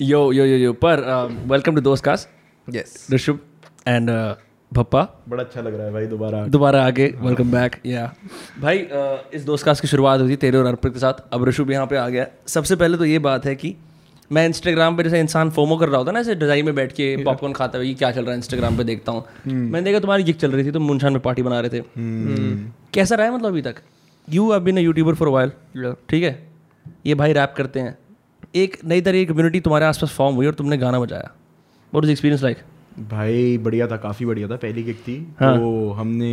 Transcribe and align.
यो 0.00 0.20
yo 0.32 0.44
yo 0.44 0.56
yo 0.56 0.72
पर 0.74 1.00
welcome 1.46 1.74
to 1.74 1.80
दोस्त 1.80 2.04
cast 2.04 2.74
yes 2.74 3.06
Rishabh 3.12 3.38
and 3.86 4.10
Bhappa 4.72 5.02
बड़ा 5.28 5.42
अच्छा 5.42 5.60
लग 5.60 5.74
रहा 5.74 5.86
है 5.86 5.92
भाई 5.92 6.06
दोबारा। 6.06 6.44
दोबारा 6.46 6.84
आके 6.86 7.06
वेलकम 7.20 7.50
बैक 7.52 7.76
या 7.86 8.04
भाई 8.60 8.78
uh, 8.78 9.34
इस 9.34 9.44
दोस्त 9.44 9.64
कास्ट 9.64 9.82
की 9.82 9.88
शुरुआत 9.88 10.20
हुई 10.20 10.30
थी 10.30 10.36
तेरे 10.36 10.58
और 10.58 10.66
अर्पित 10.66 10.92
के 10.92 10.98
साथ। 10.98 11.24
अब 11.32 11.48
ऋषभ 11.48 11.70
यहाँ 11.70 11.86
पे 11.86 11.96
आ 11.96 12.08
गया 12.08 12.26
सबसे 12.48 12.76
पहले 12.76 12.98
तो 12.98 13.04
ये 13.04 13.18
बात 13.18 13.46
है 13.46 13.54
कि 13.56 13.74
मैं 14.30 14.46
इंस्टाग्राम 14.46 14.96
पे 14.96 15.02
जैसे 15.02 15.20
इंसान 15.20 15.50
फोमो 15.50 15.76
कर 15.76 15.88
रहा 15.88 15.98
होता 15.98 16.12
ना 16.12 16.20
ऐसे 16.20 16.34
डिज़ाइन 16.36 16.64
में 16.64 16.74
बैठ 16.74 16.92
के 16.92 17.14
पॉपकॉर्न 17.24 17.52
खाते 17.54 17.78
हुए 17.78 17.94
क्या 17.94 18.10
चल 18.10 18.22
रहा 18.22 18.30
है 18.30 18.36
इंस्टाग्राम 18.36 18.76
पे 18.76 18.84
देखता 18.84 19.12
हूँ। 19.12 19.24
मैंने 19.46 19.82
देखा 19.82 20.00
तुम्हारी 20.00 20.24
गिग 20.24 20.36
चल 20.36 20.52
रही 20.52 20.64
थी 20.64 20.72
तुम 20.72 20.82
मुनशान 20.86 21.12
में 21.12 21.22
पार्टी 21.22 21.42
बना 21.42 21.60
रहे 21.60 21.70
थे। 21.70 21.84
कैसा 22.94 23.14
रहा 23.14 23.26
है 23.26 23.34
मतलब 23.34 23.46
अभी 23.46 23.62
तक? 23.62 23.76
You 24.28 24.50
have 24.52 24.60
been 24.62 24.76
a 24.76 24.80
YouTuber 24.80 25.14
for 25.14 25.28
while 25.30 25.94
ठीक 26.08 26.24
है? 26.24 26.48
ये 27.06 27.14
भाई 27.14 27.32
रैप 27.32 27.54
करते 27.56 27.80
हैं। 27.80 27.96
एक 28.54 28.76
नई 28.84 29.00
तरह 29.00 29.18
की 29.18 29.26
कम्युनिटी 29.26 29.60
तुम्हारे 29.60 29.86
आसपास 29.86 30.10
फॉर्म 30.10 30.36
हुई 30.36 30.46
और 30.46 30.54
तुमने 30.54 30.76
गाना 30.78 31.00
बजाया। 31.00 31.30
वॉट 31.92 32.04
इज़ 32.04 32.10
एक्सपीरियंस 32.10 32.42
लाइक 32.42 32.58
भाई 33.10 33.58
बढ़िया 33.58 33.86
था 33.86 33.96
काफ़ी 33.96 34.26
बढ़िया 34.26 34.48
था। 34.48 34.56
पहली 34.56 34.82
किक 34.84 34.96
थी। 34.98 35.16
हाँ. 35.40 35.56
तो 35.58 35.90
हमने 35.92 36.30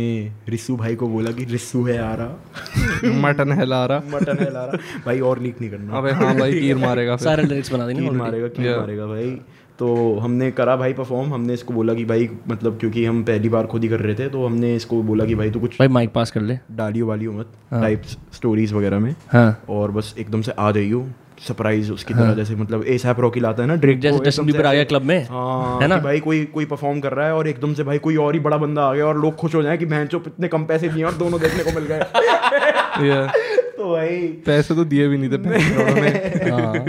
रिस्सू 0.48 0.76
भाई 0.76 0.94
को 0.96 1.08
बोला 1.08 1.30
कि 1.32 1.44
रिस्सू 1.44 1.82
है 1.84 1.98
आ 1.98 2.14
रहा 2.14 3.20
मटन 3.22 3.52
हिला 3.52 3.84
रहा 3.86 4.02
मटन 4.14 4.38
है 4.38 4.50
ला 4.52 4.64
रहा 4.64 5.02
भाई 5.06 5.20
और 5.20 5.40
लीक 5.40 5.60
नहीं 5.60 5.70
करना। 5.70 5.98
अबे 5.98 6.10
हाँ 6.12 6.34
भाई 6.38 6.52
कीर 6.52 6.76
मारेगा 6.76 7.16
सारे 7.18 7.42
लिरिक्स 7.42 7.72
बना 7.72 7.86
देंगे। 7.86 8.10
मारेगा 8.10 8.48
कील 8.48 8.76
मारेगा 8.76 9.06
भाई? 9.06 9.30
तो 9.78 10.18
हमने 10.18 10.50
करा 10.52 10.76
भाई 10.76 10.92
परफॉर्म 10.92 11.32
हमने 11.34 11.54
इसको 11.54 11.74
बोला 11.74 11.94
कि 11.94 12.04
भाई 12.04 12.28
मतलब 12.48 12.78
क्योंकि 12.80 13.04
हम 13.04 13.22
पहली 13.24 13.48
बार 13.48 13.66
खुद 13.66 13.82
ही 13.82 13.88
कर 13.88 14.00
रहे 14.00 14.14
थे 14.14 14.28
तो 14.28 14.46
हमने 14.46 14.74
इसको 14.76 15.02
बोला 15.02 15.24
कि 15.24 15.34
भाई 15.34 15.50
तू 15.50 15.60
कुछ 15.60 15.78
भाई 15.78 15.88
माइक 15.88 16.12
पास 16.12 16.30
कर 16.30 16.40
ले। 16.40 16.58
डालियो 16.72 17.06
वालियो 17.06 17.32
मत 17.32 17.52
टाइप 17.70 18.02
स्टोरीज 18.34 18.72
वगैरह 18.72 18.98
में। 18.98 19.14
हाँ। 19.28 19.62
और 19.68 19.90
बस 19.90 20.14
एकदम 20.18 20.42
से 20.42 20.52
आ 20.52 20.70
जाइयो। 20.72 21.06
सरप्राइज़ 21.40 21.92
उसकी 21.92 22.14
तरह 22.14 22.34
जैसे 22.34 22.54
मतलब 22.54 22.84
ए 22.84 22.98
सैप 22.98 23.20
रॉकी 23.20 23.40
लाता 23.40 23.62
है 23.62 23.68
ना 23.68 23.74
ड्रिक 23.76 24.00
जैसे 24.00 24.18
जस्टिन 24.18 24.46
बीबर 24.46 24.66
आ 24.66 24.72
गया 24.72 24.84
क्लब 24.84 25.02
में 25.02 25.24
हाँ 25.24 25.80
है 25.80 25.88
ना? 25.88 25.96
भाई 25.96 26.20
कोई 26.20 26.44
कोई 26.44 26.64
परफॉर्म 26.64 27.00
कर 27.00 27.12
रहा 27.12 27.26
है 27.26 27.34
और 27.34 27.48
एकदम 27.48 27.74
से 27.74 27.84
भाई 27.84 27.98
कोई 27.98 28.16
और 28.16 28.34
ही 28.34 28.40
बड़ा 28.40 28.56
बंदा 28.56 28.82
आ 28.82 28.94
गया 28.94 29.06
और 29.06 29.18
लोग 29.20 29.36
खुश 29.36 29.54
हो 29.54 29.62
जाए 29.62 29.76
कि 29.76 29.86
बहन 29.86 30.06
चो 30.06 30.22
इतने 30.26 30.48
कम 30.48 30.64
पैसे 30.64 30.88
दिए 30.88 31.04
और 31.04 31.12
दोनों 31.12 31.40
देखने 31.40 31.64
को 31.64 31.70
मिल 31.70 31.84
गए। 31.84 31.98
तो 33.76 33.92
भाई 33.92 34.16
पैसे 34.18 34.74
तो 34.74 34.84
दिए 34.84 35.08
भी 35.08 35.18
नहीं 35.18 35.30
थे 35.30 35.38
में 35.38 35.58
हाँ। 36.50 36.86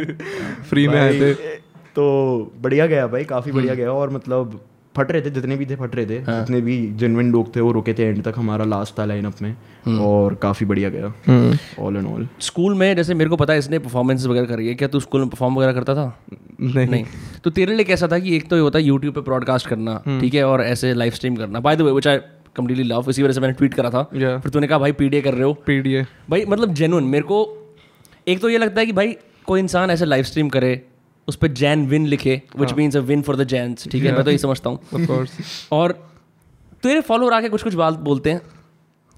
फ्री 0.70 0.88
में 0.88 1.02
आए 1.02 1.20
थे। 1.20 1.34
तो 1.95 2.06
बढ़िया 2.61 2.86
गया 2.86 3.08
भाई 3.08 3.23
काफ़ी 3.23 3.52
बढ़िया 3.52 3.73
गया 3.73 3.92
और 3.92 4.09
मतलब 4.09 4.61
फट 4.98 5.12
रहे 5.12 5.22
थे 5.22 5.30
जितने 5.30 5.56
भी 5.56 5.66
थे 5.66 5.76
फट 5.76 5.95
रहे 5.95 6.06
थे 6.06 6.17
हाँ. 6.22 6.40
जितने 6.40 6.62
भी 6.62 6.76
जेनविन 6.95 7.31
लोग 7.31 7.56
थे 7.56 7.62
वो 7.62 7.72
रुके 7.72 7.94
थे 7.94 8.03
एंड 8.03 8.23
तक 8.23 8.34
हमारा 8.38 8.66
लास्ट 8.66 8.98
था 9.00 9.06
लाइनअप 9.06 9.42
में 9.42 9.98
और 10.00 10.36
काफ़ी 10.36 10.66
बढ़िया 10.66 10.89
गया 10.89 11.08
ऑल 11.80 11.98
एंड 11.98 12.08
ऑल 12.08 12.28
स्कूल 12.39 12.76
में 12.76 12.95
जैसे 12.95 13.14
मेरे 13.14 13.30
को 13.30 13.36
पता 13.36 13.54
है 13.54 13.59
इसने 13.59 13.80
परफॉर्मेंस 13.80 14.26
वगैरह 14.26 14.45
करी 14.45 14.67
है 14.67 14.76
क्या 14.76 14.88
तू 14.88 15.00
स्कूल 15.00 15.22
में 15.22 15.30
परफॉर्म 15.30 15.56
वगैरह 15.56 15.73
करता 15.73 15.95
था? 15.95 16.08
नहीं। 16.62 16.88
नहीं। 16.88 17.06
तो 17.44 17.50
तेरे 17.50 17.76
लिए 17.76 17.86
कैसा 17.86 18.08
था 18.08 18.20
कि 18.20 18.36
एक 18.36 18.50
तो 18.50 18.56
ये 18.56 18.62
होता 18.62 18.80
है 18.80 18.86
यूट्यूब 18.86 19.14
पे 19.16 19.22
ब्रॉडकास्ट 19.22 19.67
करना 19.67 20.02
ठीक 20.22 20.34
है 20.34 20.44
और 20.44 20.62
ऐसे 20.62 20.94
लाइव 20.94 21.11
स्ट्रीम 21.11 21.36
करना। 21.36 21.59
By 21.59 21.76
the 21.76 21.82
way 21.82 21.92
which 21.92 22.08
I 22.08 22.17
completely 22.56 22.84
love 22.84 23.09
इसी 23.09 23.23
वजह 23.23 23.34
से 23.34 23.42
मैंने 23.42 23.54
ट्वीट 23.54 23.73
करा 23.73 23.89
था। 23.89 24.09
Yeah. 24.09 24.39
फिर 24.39 24.52
तूने 24.52 24.67
कहा 24.67 24.80
भाई 24.80 24.92
पीडीए 24.92 25.22
कर 25.22 25.34
रहे 25.34 25.44
हो? 25.44 25.54
पीडीए 25.54 26.06
भाई 26.30 26.45
मतलब 26.50 26.73
जेनुअन 26.73 27.04
मेरे 27.04 27.23
को 27.23 27.39
एक 28.28 28.39
तो 28.42 28.50
ये 28.50 28.58
लगता 28.58 28.80
है 28.80 28.86
कि 28.86 28.92
भाई 28.92 29.16
कोई 29.45 29.59
इंसान 29.59 29.92
ऐसे 29.92 30.06
लाइव 30.06 30.23
स्ट्रीम 30.23 30.50
करे 30.50 30.82
उस 31.28 31.36
पर 31.36 31.47
जैन 31.53 31.86
विन 31.88 32.06
लिखे 32.08 32.42
which 32.59 32.73
means 32.73 32.95
a 32.95 33.00
win 33.02 33.22
for 33.22 33.36
the 33.36 33.44
Jains 33.45 33.88
ठीक 33.88 34.03
है 34.03 34.14
मैं 34.16 34.23
तो 34.23 34.31
ये 34.31 34.38
समझता 34.38 34.70
हूँ। 34.70 35.25
और 35.72 35.92
तेरे 36.83 37.02
फॉलोअर 37.02 37.33
आके 37.33 37.50
कुछ 37.50 37.64
कुछ 37.64 37.73
बात 37.73 37.94
बोलते 38.02 38.31
हैं। 38.31 38.42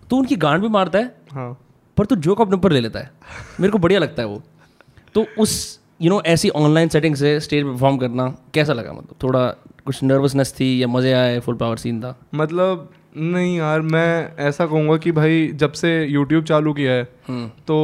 तो 0.09 0.17
उनकी 0.17 0.35
गांड 0.37 0.61
भी 0.61 0.67
मारता 0.69 0.99
है 0.99 1.15
हाँ। 1.31 1.51
पर 1.97 2.05
तू 2.05 2.15
जोक 2.17 2.41
अपने 2.41 2.55
ऊपर 2.55 2.71
ले 2.71 2.79
लेता 2.79 2.99
है। 2.99 3.11
मेरे 3.59 3.71
को 3.71 3.77
बढ़िया 3.77 3.99
लगता 3.99 4.21
है 4.21 4.27
वो। 4.27 4.41
तो 5.15 5.25
उस 5.39 5.79
यू 6.01 6.09
नो 6.09 6.21
ऐसी 6.25 6.49
ऑनलाइन 6.49 6.89
सेटिंग 6.89 7.15
से 7.15 7.39
स्टेज 7.39 7.63
परफॉर्म 7.63 7.97
करना 7.97 8.27
कैसा 8.53 8.73
लगा? 8.73 8.93
मतलब 8.93 9.15
थोड़ा 9.23 9.47
कुछ 9.85 10.03
नर्वसनेस 10.03 10.53
थी 10.53 10.81
या 10.81 10.87
मज़े 10.87 11.11
आए 11.13 11.39
फुल 11.39 11.55
पावर 11.55 11.77
सीन 11.77 12.01
था? 12.01 12.15
मतलब 12.35 12.89
नहीं 13.17 13.57
यार 13.57 13.81
मैं 13.81 14.35
ऐसा 14.39 14.65
कहूँगा 14.65 14.97
कि 14.97 15.11
भाई 15.11 15.47
जब 15.55 15.71
से 15.71 15.91
यूट्यूब 16.05 16.43
चालू 16.43 16.73
किया 16.73 16.91
है 16.91 17.03
तो 17.67 17.77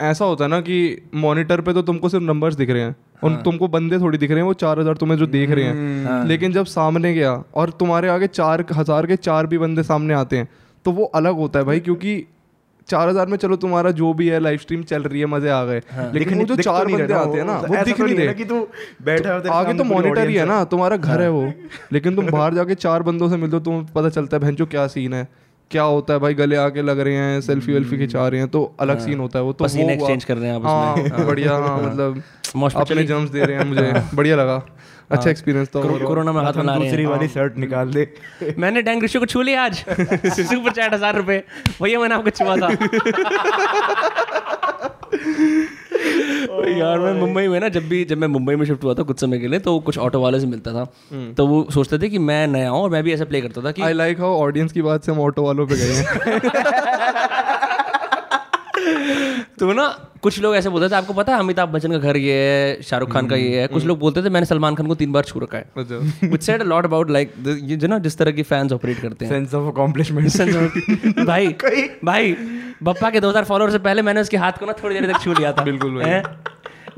ऐसा 0.00 0.24
होता 0.24 0.44
है 0.44 0.50
ना 0.50 0.60
कि 0.60 1.08
मॉनिटर 1.14 1.60
पे 1.60 1.72
तो 1.72 1.82
तुमको 1.82 2.08
सिर्फ़ 2.08 2.24
नंबर्स 2.24 2.54
दिख 2.54 2.70
रहे 2.70 2.82
हैं। 2.82 2.96
और 3.24 3.40
तुमको 3.42 3.68
बंदे 3.68 3.98
थोड़ी 3.98 4.18
दिख 4.18 4.30
रहे 4.30 4.38
हैं 4.38 4.46
वो 4.46 4.54
चार 4.56 4.80
हज़ार 4.80 4.96
तुम्हें 4.96 5.18
जो 5.18 5.26
देख 5.28 5.50
रहे 5.50 5.64
हैं। 5.64 6.24
लेकिन 6.26 6.52
जब 6.52 6.66
सामने 6.66 7.14
गया 7.14 7.32
और 7.54 7.70
तुम्हारे 7.70 8.08
आगे 8.08 8.26
चार 8.26 8.64
हज़ार 8.72 9.06
के 9.06 9.16
चार 9.18 9.46
भी 9.46 9.58
बंदे 9.58 9.82
सामने 9.82 10.14
आते 10.14 10.36
हैं 10.36 10.48
तो 10.84 10.92
वो 10.92 11.04
अलग 11.14 11.34
होता 11.36 11.58
है 11.58 11.64
भाई 11.64 11.80
क्योंकि 11.80 12.22
चार 12.88 13.08
हज़ार 13.08 13.26
में 13.26 13.36
चलो 13.38 13.56
तुम्हारा 13.56 13.90
जो 13.90 14.12
भी 14.12 14.28
है 14.28 14.38
लाइव 14.40 14.58
स्ट्रीम 14.58 14.82
चल 14.82 15.02
रही 15.02 15.20
है 15.20 15.26
मज़े 15.26 15.50
आ 15.50 15.64
गए। 15.64 15.82
लेकिन 16.14 16.38
वो 16.38 16.44
जो 16.44 16.56
दिख 16.56 16.66
तो 16.66 16.70
चार 16.72 16.86
बंदे 16.86 17.14
आते 17.14 17.38
हैं 17.38 17.44
ना 17.44 17.58
वो- 17.58 17.84
दिख 17.84 17.96
तो 17.96 18.04
नहीं 18.04 18.16
रहे। 18.16 18.34
कि 18.34 18.44
तू 18.44 18.66
बैठा 19.02 19.34
है 19.34 19.48
आगे 19.50 19.74
तो 19.74 19.84
मॉनिटर 19.84 20.28
ही 20.28 20.34
है 20.34 20.44
ना 20.46 20.62
तुम्हारा 20.64 20.96
घर 20.96 21.20
है 21.22 21.28
वो। 21.30 21.44
लेकिन 21.92 22.16
तुम 22.16 22.30
बाहर 22.30 22.54
जाके 22.54 22.74
चार 22.76 23.02
बंदों 23.02 23.28
से 23.28 23.36
मिलते 23.36 23.56
हो 23.56 23.62
तुम्हें 23.62 23.86
पता 23.94 24.08
चलता 24.08 24.36
है 24.36 24.42
भैंचो 24.42 24.66
क्या 24.66 24.86
सीन 24.86 25.14
है? 25.14 25.28
क्या 25.70 25.82
होता 25.82 26.14
है 26.14 26.20
भाई 26.20 26.34
गले 26.34 26.56
आके 26.56 26.82
लग 26.82 27.00
रहे 27.00 27.14
हैं 27.14 27.40
सेल्फी 27.40 27.72
वेल्फी 27.72 27.96
खिंचा 27.98 28.28
रहे 28.28 28.40
हैं 28.40 28.48
तो 28.48 28.62
अलग 28.80 28.98
सीन 29.00 29.18
होता 29.18 29.38
है 29.38 29.44
वो 29.44 29.52
तो 29.52 29.64
पसीने 29.64 29.96
वो 29.96 30.00
exchange 30.00 30.24
कर 30.24 30.36
रहे 30.36 30.48
हैं 30.48 30.54
आपस 30.56 31.12
हाँ 31.12 31.26
बढ़िया 31.26 31.52
हाँ 31.52 31.82
मतलब 31.82 32.22
अपने 32.76 33.04
जम्स 33.04 33.30
दे 33.30 33.44
रहे 33.44 33.56
हैं 33.56 33.64
मुझे। 33.64 33.92
बढ़िया 34.14 34.36
लगा। 34.36 34.62
अच्छा 35.10 35.30
एक्सपीरियंस 35.30 35.68
तो 35.68 35.82
कोरोना 35.82 36.32
में 36.32 36.42
हाथ 36.42 36.52
बना 36.52 36.74
रहे 36.74 36.84
दूसरी 36.84 37.02
हैं। 37.02 37.10
वाली 37.10 37.28
शर्ट 37.28 37.56
निकाल 37.58 37.90
दे। 37.90 38.06
मैंने 38.58 38.82
डैंग 38.82 39.02
ऋषि 39.02 39.18
को 39.18 39.26
छू 39.26 39.42
लिया 39.42 39.64
आज। 39.64 39.76
सुपर 39.78 40.70
चैट 40.70 40.94
हज़ार 40.94 41.16
रुपए। 41.16 41.42
भैया 41.82 42.00
मैंने 42.00 42.14
आपको 42.14 42.30
छुआ 42.30 42.56
था। 42.56 42.68
यार 46.78 46.98
मैं 46.98 47.12
मुंबई 47.20 47.48
में 47.48 47.60
ना 47.60 47.68
जब 47.68 47.88
भी 47.88 48.04
जब 48.04 48.18
मैं 48.18 48.28
मुंबई 48.28 48.54
में 48.54 48.66
शिफ्ट 48.66 48.84
हुआ 48.84 48.94
था 48.94 49.02
कुछ 49.02 49.20
समय 49.20 49.38
के 49.38 49.48
लिए 49.48 49.60
तो 49.60 49.78
कुछ 49.78 49.98
ऑटो 49.98 50.20
वाले 50.20 50.40
से 50.40 50.46
मिलता 50.46 50.72
था। 50.72 50.84
तो 51.36 51.46
वो 51.46 51.66
सोचते 51.74 51.98
थे 51.98 52.08
कि 52.08 52.18
मैं 52.18 52.46
नया 52.46 52.70
हूँ 52.70 52.82
और 52.82 52.90
मैं 52.90 53.02
भी 53.02 53.12
ऐसा 53.12 53.24
प्ले 53.24 53.40
करता 53.40 53.60
था 53.60 53.72
कि 53.72 53.82
आई 53.82 53.92
लाइक 53.92 54.20
हाउ 54.20 54.30
ऑडियंस 54.30 54.72
की 54.72 54.82
बात 54.82 55.04
से 55.04 55.12
हम 55.12 55.20
ऑटो 55.20 55.42
वालों 55.42 55.66
पे 55.66 55.74
गए 55.76 55.92
हैं। 55.92 56.06
तो 59.58 59.72
ना 59.72 59.86
कुछ 60.22 60.40
लोग 60.40 60.56
ऐसे 60.56 60.68
बोलते 60.68 60.88
थे 60.88 60.94
आपको 60.96 61.12
पता 61.12 61.32
है 61.32 61.38
अमिताभ 61.38 61.68
बच्चन 61.68 61.90
का 61.90 61.98
घर 61.98 62.16
ये 62.16 62.34
है 62.34 62.82
शाहरुख 62.82 63.12
खान 63.12 63.26
का 63.26 63.36
ये 63.36 63.60
है? 63.60 63.66
कुछ 63.66 63.84
लोग 63.84 63.98
बोलते 63.98 64.22
थे 64.22 64.30
मैंने 64.30 64.46
सलमान 64.46 64.74
खान 64.74 64.86
को 64.86 64.94
तीन 64.94 65.12
बार 65.12 65.22
छू 65.22 65.40
रखा 65.40 65.58
है। 65.58 65.64
Which 66.30 66.42
said 66.42 66.62
lot 66.62 66.84
about 66.84 67.10
like 67.10 67.32
ये 67.62 67.88
ना 67.88 67.98
जिस 67.98 68.18
तरह 68.18 68.30
की 68.30 68.42
फैंस 68.42 68.72
ऑपरेट 68.72 69.00
करते 69.00 69.24
हैं। 69.24 69.32
सेंस 69.32 69.54
ऑफ़ 69.54 69.72
अकॉम्प्लिशमेंट 69.72 71.26
भाई 71.26 71.46
भाई 72.04 72.36
बप्पा 72.82 73.10
के 73.10 73.20
2000 73.20 73.44
फॉलोअर 73.44 73.70
से 73.70 73.78
पहले 73.78 74.02
मैंने 74.02 74.20
उसके 74.20 74.36
हाथ 74.36 74.52
को 74.52 74.66
ना 74.66 74.72
थोड़ी 74.72 75.00
देर 75.00 75.12
तक 75.12 75.20
छू 75.20 75.32
लिया 75.32 75.52
था। 75.52 75.64
बिल्कुल 75.64 75.90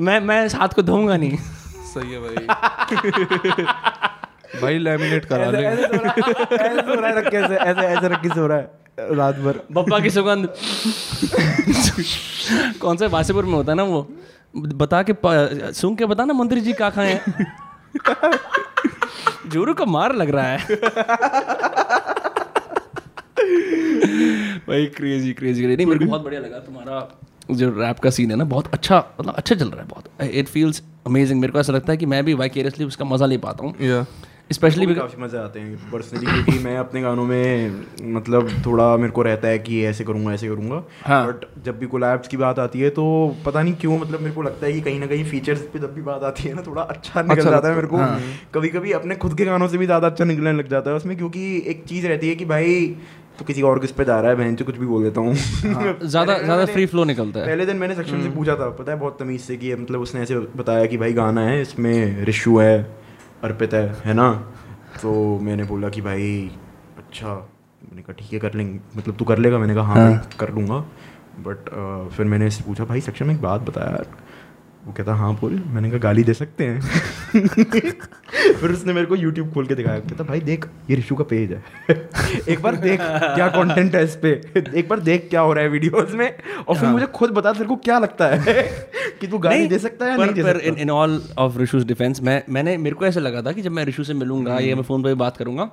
मैं 0.01 0.21
मैं 0.21 0.47
इस 0.47 0.55
हाथ 0.55 0.69
को 0.69 0.83
धोऊँगा 0.83 1.17
नहीं। 1.17 1.37
सही 1.95 2.13
है 2.13 2.19
भाई। 2.19 2.47
भाई 4.63 4.79
लैमिनेट 4.79 5.25
करा 5.25 5.51
ले। 5.51 5.59
ऐसे 5.59 6.83
सो 6.83 7.01
रहा 7.01 7.11
रख 7.11 7.31
के 7.31 7.37
ऐसे 7.37 7.55
ऐसे 7.55 7.81
ऐसे 7.81 8.09
रख 8.09 8.23
के 8.23 8.29
सो 8.29 8.47
रहा 8.47 8.59
है। 8.59 8.82
रात 8.99 9.37
भर। 9.37 9.61
बप्पा 9.73 9.99
की 10.01 10.11
सुगंध। 10.11 10.49
कौन 12.81 12.97
सा 12.97 13.07
वासीपुर 13.09 13.45
में 13.45 13.53
होता 13.53 13.73
है 13.73 13.77
ना 13.77 13.83
वो? 13.85 14.07
बता 14.57 15.03
के 15.03 15.15
सूंघ 15.73 15.97
के 15.99 16.07
बता 16.07 16.25
ना 16.25 16.33
मंत्री 16.35 16.61
जी 16.61 16.73
क्या 16.73 16.91
खाए 16.91 17.21
जोरू 19.47 19.75
का 19.75 19.85
मार 19.87 20.15
लग 20.17 20.31
रहा 20.31 20.47
है। 20.47 20.59
भाई 24.67 24.87
क्रेजी 24.87 25.33
क्रेजी 25.33 25.67
नहीं 25.67 25.87
मेरे 25.87 25.99
को 25.99 26.05
बहुत 26.05 26.23
बढ़िया 26.23 26.41
लगा 26.41 26.59
तुम्हारा 26.59 27.09
जो 27.51 27.69
रैप 27.79 27.99
का 27.99 28.11
सीन 28.11 28.31
है 28.31 28.37
ना 28.37 28.45
बहुत 28.45 28.67
अच्छा 28.75 28.99
मतलब 29.21 29.35
अच्छा 29.35 29.55
चल 29.55 29.69
रहा 29.69 29.81
है 29.81 29.87
बहुत। 29.89 30.05
इट 30.23 30.49
फील्स 30.49 30.83
अमेजिंग 31.07 31.41
मेरे 31.41 31.53
को 31.53 31.61
ऐसा 31.61 31.73
लगता 31.73 31.93
है 31.93 31.97
कि 31.99 32.07
मैं 32.07 32.25
भी 32.25 32.35
वाइकेरियसली 32.35 32.85
उसका 32.85 33.05
मज़ा 33.05 33.27
ले 33.27 33.39
पाता 33.39 33.65
हूँ। 33.65 33.75
या 33.81 34.05
स्पेशली 34.53 34.95
काफ़ी 34.95 35.23
मज़े 35.23 35.39
आते 35.39 35.61
हैं 35.61 35.91
पर्सनली 35.91 36.27
क्योंकि 36.27 36.59
मैं 36.59 36.77
अपने 36.79 37.01
गानों 37.03 37.25
में 37.25 38.15
मतलब 38.15 38.49
थोड़ा 38.67 38.97
मेरे 38.97 39.13
को 39.13 39.23
रहता 39.23 39.49
है 39.49 39.59
कि 39.59 39.83
ऐसे 39.87 40.05
करूँगा 40.05 40.33
ऐसे 40.33 40.49
करूँगा। 40.49 40.83
हाँ। 41.05 41.27
बट 41.27 41.45
जब 41.65 41.79
भी 41.79 41.87
कोलैब्स 41.87 42.29
की 42.29 42.37
बात 42.37 42.59
आती 42.59 42.81
है 42.81 42.91
तो 42.91 43.05
पता 43.47 43.63
नहीं 43.63 43.75
क्यों 43.77 43.99
मतलब 43.99 44.21
मेरे 44.21 44.35
को 44.35 44.43
लगता 44.43 44.67
है 44.67 44.73
कि 44.73 44.81
कहीं 44.81 45.01
ना 45.01 45.07
कहीं 45.07 45.25
फीचर्स 45.25 45.61
पे 45.73 45.79
जब 45.79 45.95
भी 45.95 46.03
बात 46.03 46.23
आती 46.25 46.49
है 46.49 46.55
ना 46.55 46.63
थोड़ा 46.63 46.83
अच्छा 46.85 47.23
निकल 47.23 47.35
अच्छा 47.35 47.51
जाता 47.51 47.69
है 47.69 47.75
मेरे 47.75 47.87
को। 47.87 47.97
हाँ। 47.97 48.21
कभी 48.55 48.69
कभी 48.69 48.93
अपने 48.93 49.17
खुद 49.17 49.37
के 49.39 49.45
गानों 49.45 49.69
से 49.69 49.79
भी 49.79 49.87
ज़्यादा 49.87 50.07
अच्छा 50.07 50.25
निकलने 50.25 50.53
लग 50.53 50.69
जाता 50.69 50.91
है 50.91 50.97
उसमें 50.97 51.17
क्योंकि 51.17 51.57
एक 51.67 51.85
चीज़ 51.89 52.07
रहती 52.07 52.29
है 52.29 52.35
कि 52.35 52.45
भाई 52.47 52.87
तो 53.39 53.45
किसी 53.45 53.63
और 53.63 53.79
किस 53.79 53.93
पे 53.93 54.05
जा 54.05 54.19
रहा 54.21 54.31
है 54.31 54.37
बहन 54.37 54.57
से 54.57 54.65
कुछ 54.65 54.77
भी 54.77 54.87
बोल 54.87 55.03
देता 55.03 55.21
हूँ। 55.21 55.35
ज़्यादा 55.35 56.39
ज़्यादा 56.39 56.65
फ्री 56.67 56.85
फ्लो 56.87 57.05
निकलता 57.05 57.41
है। 57.41 57.47
पहले 57.47 57.67
दिन 57.67 57.77
मैंने 57.77 57.95
सेक्शन 57.95 58.23
से 58.23 58.29
पूछा 58.31 58.57
था 58.57 58.69
पता 58.71 58.93
है 58.93 58.99
बहुत 58.99 59.19
तमीज 59.21 59.41
से 59.41 59.57
कि 59.57 59.75
मतलब 59.75 60.01
उसने 60.01 60.21
ऐसे 60.21 60.39
बताया 60.57 60.87
कि 60.87 60.97
भाई 60.97 61.13
गाना 61.13 61.41
है 61.41 61.61
इसमें 61.63 62.25
रिशु 62.25 62.59
है 62.59 62.77
अर्पित 63.45 63.75
है 63.75 63.87
है 64.05 64.15
ना? 64.15 64.29
तो 65.01 65.39
मैंने 65.39 65.65
बोला 65.65 65.89
कि 65.89 66.01
भाई 66.01 66.51
अच्छा 66.99 67.35
मैंने 67.83 68.03
कहा 68.03 68.13
ठीक 68.13 68.33
है 68.33 68.39
कर 68.39 68.55
लेंगे। 68.55 68.81
मतलब 68.97 69.17
तू 69.17 69.25
कर 69.25 69.39
लेगा? 69.39 69.59
मैंने 69.59 69.75
कहा 69.75 69.95
हाँ 69.95 70.11
हाँ। 70.11 70.29
कर 70.41 70.53
लूँगा। 70.55 70.79
बट 71.47 71.71
फिर 72.17 72.27
मैंने 72.27 72.47
इससे 72.47 72.65
पूछा 72.65 72.85
भाई 72.85 73.01
सेक्शन 73.01 73.27
में 73.27 73.35
एक 73.35 73.41
बात 73.43 73.61
बता 73.61 73.81
यार 73.81 74.07
वो 74.87 74.93
कहता 74.93 75.15
हाँ 75.15 75.35
बोल 75.35 75.63
मैंने 75.67 75.91
कहा 75.91 75.99
गाली 75.99 76.25
दे 76.25 76.35
सकते 76.35 76.65
हैं. 76.65 76.81
फिर 78.61 78.71
उसने 78.71 78.93
मेरे 78.93 79.07
को 79.07 79.17
यूट्यूब 79.17 79.53
खोल 79.53 79.67
के 79.67 79.75
दिखाया। 79.75 79.99
कहता 79.99 80.25
भाई 80.25 80.41
देख 80.41 80.67
ये 80.91 80.97
ऋषु 80.97 81.15
का 81.15 81.25
पेज 81.25 81.53
है। 81.53 81.65
एक 82.49 82.63
बार 82.63 82.77
देख 82.77 83.01
क्या 83.03 83.49
कंटेंट 83.49 83.95
है 83.95 84.05
इस 84.05 84.17
पे। 84.17 84.31
एक 84.75 84.89
बार 84.89 85.01
देख 85.01 85.27
क्या 85.31 85.41
हो 85.41 85.53
रहा 85.53 85.65
है 85.65 85.71
वीडियोस 85.71 86.15
में 86.15 86.35
और 86.69 86.77
फिर 86.77 86.89
मुझे 86.89 87.07
खुद 87.07 87.31
बता 87.31 87.53
तेरे 87.53 87.65
को 87.65 87.77
क्या 87.77 87.99
लगता 87.99 88.27
है? 88.27 88.65
कि 89.21 89.27
तू 89.27 89.39
गाली 89.39 89.67
दे 89.67 89.79
सकता 89.79 90.05
है 90.05 90.11
या 90.11 90.17
पर, 90.17 90.25
नहीं 90.25 90.35
दे 90.35 90.43
पर 90.43 90.53
सकता? 90.53 90.67
In 90.67 90.75
in 90.75 90.91
all 90.91 91.23
of 91.39 91.59
Rishu's 91.59 91.85
defence 91.85 92.23
मैं 92.23 92.43
मैंने 92.49 92.77
मेरे 92.77 92.97
को 92.97 93.07
ऐसा 93.07 93.21
लगा 93.21 93.43
था 93.43 93.53
कि 93.53 93.63
जब 93.63 93.71
मैं 93.71 93.85
ऋषु 93.85 94.05
से 94.05 94.15
मिलूँगा 94.15 94.59
या 94.59 94.77
मैं 94.77 94.83
फ़ोन 94.83 95.03
पे 95.03 95.15
बात 95.15 95.37
करूँगा 95.37 95.65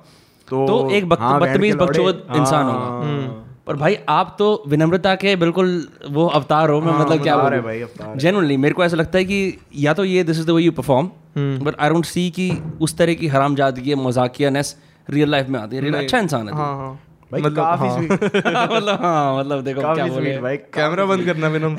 तो- 0.48 0.68
तो, 0.68 0.90
एक 0.90 1.08
बक- 1.08 1.20
हाँ, 1.20 1.40
बदतमीज 1.40 1.74
बकचोद 1.74 2.26
इंसान 2.36 2.64
हाँ। 2.64 2.72
होगा। 2.72 3.49
पर 3.70 3.76
भाई 3.76 3.96
आप 4.08 4.34
तो 4.38 4.46
विनम्रता 4.68 5.14
के 5.14 5.34
बिल्कुल 5.36 5.68
वो 6.10 6.26
अवतार 6.28 6.70
हो 6.70 6.80
मैं 6.80 6.92
मतलब 6.98 7.22
क्या 7.22 7.34
अवतार 7.34 7.54
है 7.54 7.60
भाई, 7.60 7.80
अवतार 7.80 8.08
है। 8.08 8.16
जेनुअनली 8.18 8.56
मेरे 8.56 8.74
को 8.74 8.84
ऐसा 8.84 8.96
लगता 8.96 9.18
है 9.18 9.24
कि 9.24 9.58
या 9.76 9.94
तो 9.94 10.04
ये 10.04 10.24
this 10.24 10.38
is 10.38 10.46
the 10.46 10.50
way 10.50 10.62
you 10.62 10.72
perform 10.72 11.10
but 11.64 11.74
I 11.80 11.88
don't 11.90 12.04
see 12.04 12.30
कि 12.30 12.50
उस 12.80 12.96
तरह 12.98 13.14
की 13.14 13.26
हरामजादगी 13.28 13.94
मजाकियानेस 13.94 14.76
रियल 15.10 15.30
लाइफ 15.30 15.48
में 15.48 15.60
आती 15.60 15.76
है। 15.76 15.82
Real- 15.82 15.96
अच्छा 15.96 16.18
इंसान 16.18 16.48
है 16.48 16.54
हाँ 16.54 16.74
हाँ। 16.76 16.92
भाई 17.32 17.40
मतलब 17.42 17.56
काफ़ी 17.56 17.88
हाँ। 17.88 17.96
sweet, 17.98 18.12
मतलब 18.76 18.98
हाँ 19.02 19.38
मतलब 19.38 19.64
देखो 19.64 19.94
क्या 19.94 20.06
बोले। 20.06 20.38
भाई 20.38 20.56
कैमरा 20.76 21.04
बंद 21.04 21.24
करना 21.24 21.48
विनम 21.48 21.76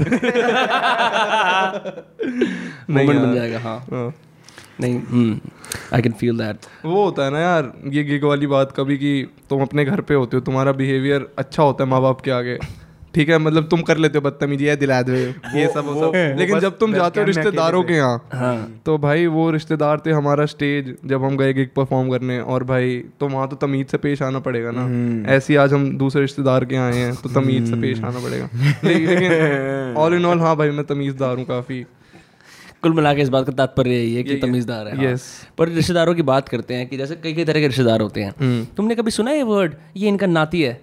मोमेंट 2.89 3.19
बन 3.21 3.35
जाएगा 3.35 3.59
हाँ। 3.59 3.77
हाँ। 3.91 4.13
नहीं। 4.79 5.39
आई 5.93 6.01
कैन 6.01 6.13
फील 6.13 6.37
दैट 6.37 6.65
वो 6.85 7.03
होता 7.03 7.25
है 7.25 7.31
ना 7.31 7.39
यार 7.39 7.71
ये 7.87 8.03
गिग 8.03 8.23
वाली 8.23 8.47
बात 8.47 8.73
कभी 8.77 8.97
कि 8.97 9.25
तुम 9.49 9.61
अपने 9.61 9.85
घर 9.85 10.01
पे 10.01 10.13
होते 10.13 10.37
हो 10.37 10.41
तुम्हारा 10.41 10.71
बिहेवियर 10.73 11.27
अच्छा 11.37 11.63
होता 11.63 11.83
है 11.83 11.89
माँ 11.89 12.01
बाप 12.01 12.21
के 12.21 12.31
आगे। 12.33 12.57
ठीक 13.15 13.29
है 13.29 13.37
मतलब 13.37 13.67
तुम 13.67 13.81
कर 13.81 13.97
लेते 13.97 14.17
हो 14.17 14.21
बदतमीजी 14.21 14.65
है 14.65 14.75
दिला 14.75 15.01
दो। 15.01 15.13
ये 15.13 15.67
सब 15.67 15.85
वो 15.85 15.93
सब। 15.95 16.11
लेकिन 16.37 16.59
जब 16.59 16.77
तुम 16.77 16.93
जाते 16.93 17.19
हो 17.19 17.25
रिश्तेदारों 17.25 17.81
के 17.83 17.93
यहाँ 17.93 18.29
हाँ। 18.33 18.81
तो 18.85 18.97
भाई 18.97 19.25
वो 19.27 19.49
रिश्तेदार 19.51 20.01
थे 20.05 20.11
हमारा 20.11 20.45
स्टेज 20.45 20.95
जब 21.05 21.23
हम 21.23 21.37
गए 21.37 21.53
गिग 21.53 21.69
परफॉर्म 21.75 22.11
करने 22.11 22.39
और 22.39 22.63
भाई 22.63 22.97
तो 23.19 23.27
वहाँ 23.27 23.47
तो 23.47 23.55
तमीज 23.57 23.87
से 23.87 23.97
पेश 23.97 24.21
आना 24.21 24.39
पड़ेगा 24.39 24.71
ना। 24.73 24.85
ऐसे 25.33 25.53
ही 25.53 25.57
आज 25.57 25.73
हम 25.73 25.89
दूसरे 25.97 26.21
रिश्तेदार 26.21 26.65
के 26.65 26.75
आए 26.77 26.93
हैं 26.93 27.15
तो 27.15 27.29
तमीज 27.31 27.69
से 27.69 27.81
पेश 27.81 28.03
आना 28.03 28.19
पड़ेगा। 28.19 28.49
लेकिन 28.83 29.95
ऑल 29.97 30.13
इन 30.13 30.25
ऑल 30.25 30.39
हाँ 30.39 30.55
भाई 30.55 30.69
मैं 30.69 30.85
तमीजदार 30.85 31.37
हूँ 31.37 31.45
काफ़ी। 31.45 31.85
कुल 32.81 32.93
मिला 32.93 33.13
के 33.13 33.21
इस 33.21 33.29
बात 33.29 33.45
का 33.45 33.51
तात्पर्य 33.51 33.89
यही 33.89 34.15
है 34.15 34.23
कि 34.23 34.35
तमीजदार 34.35 34.87
है 34.87 35.07
हाँ। 35.07 35.17
पर 35.57 35.69
रिश्तेदारों 35.69 36.15
की 36.15 36.21
बात 36.21 36.49
करते 36.49 36.73
हैं 36.73 36.87
कि 36.87 36.97
जैसे 36.97 37.15
कई 37.15 37.33
कई 37.33 37.45
तरह 37.45 37.59
के 37.59 37.67
रिश्तेदार 37.67 38.01
होते 38.01 38.23
हैं। 38.23 38.65
तुमने 38.65 38.95
कभी 38.95 39.11
सुना 39.11 39.31
है 39.31 39.37
ये 39.37 39.43
वर्ड 39.43 39.75
ये 39.97 40.07
इनका 40.07 40.27
नाती 40.27 40.61
है। 40.61 40.81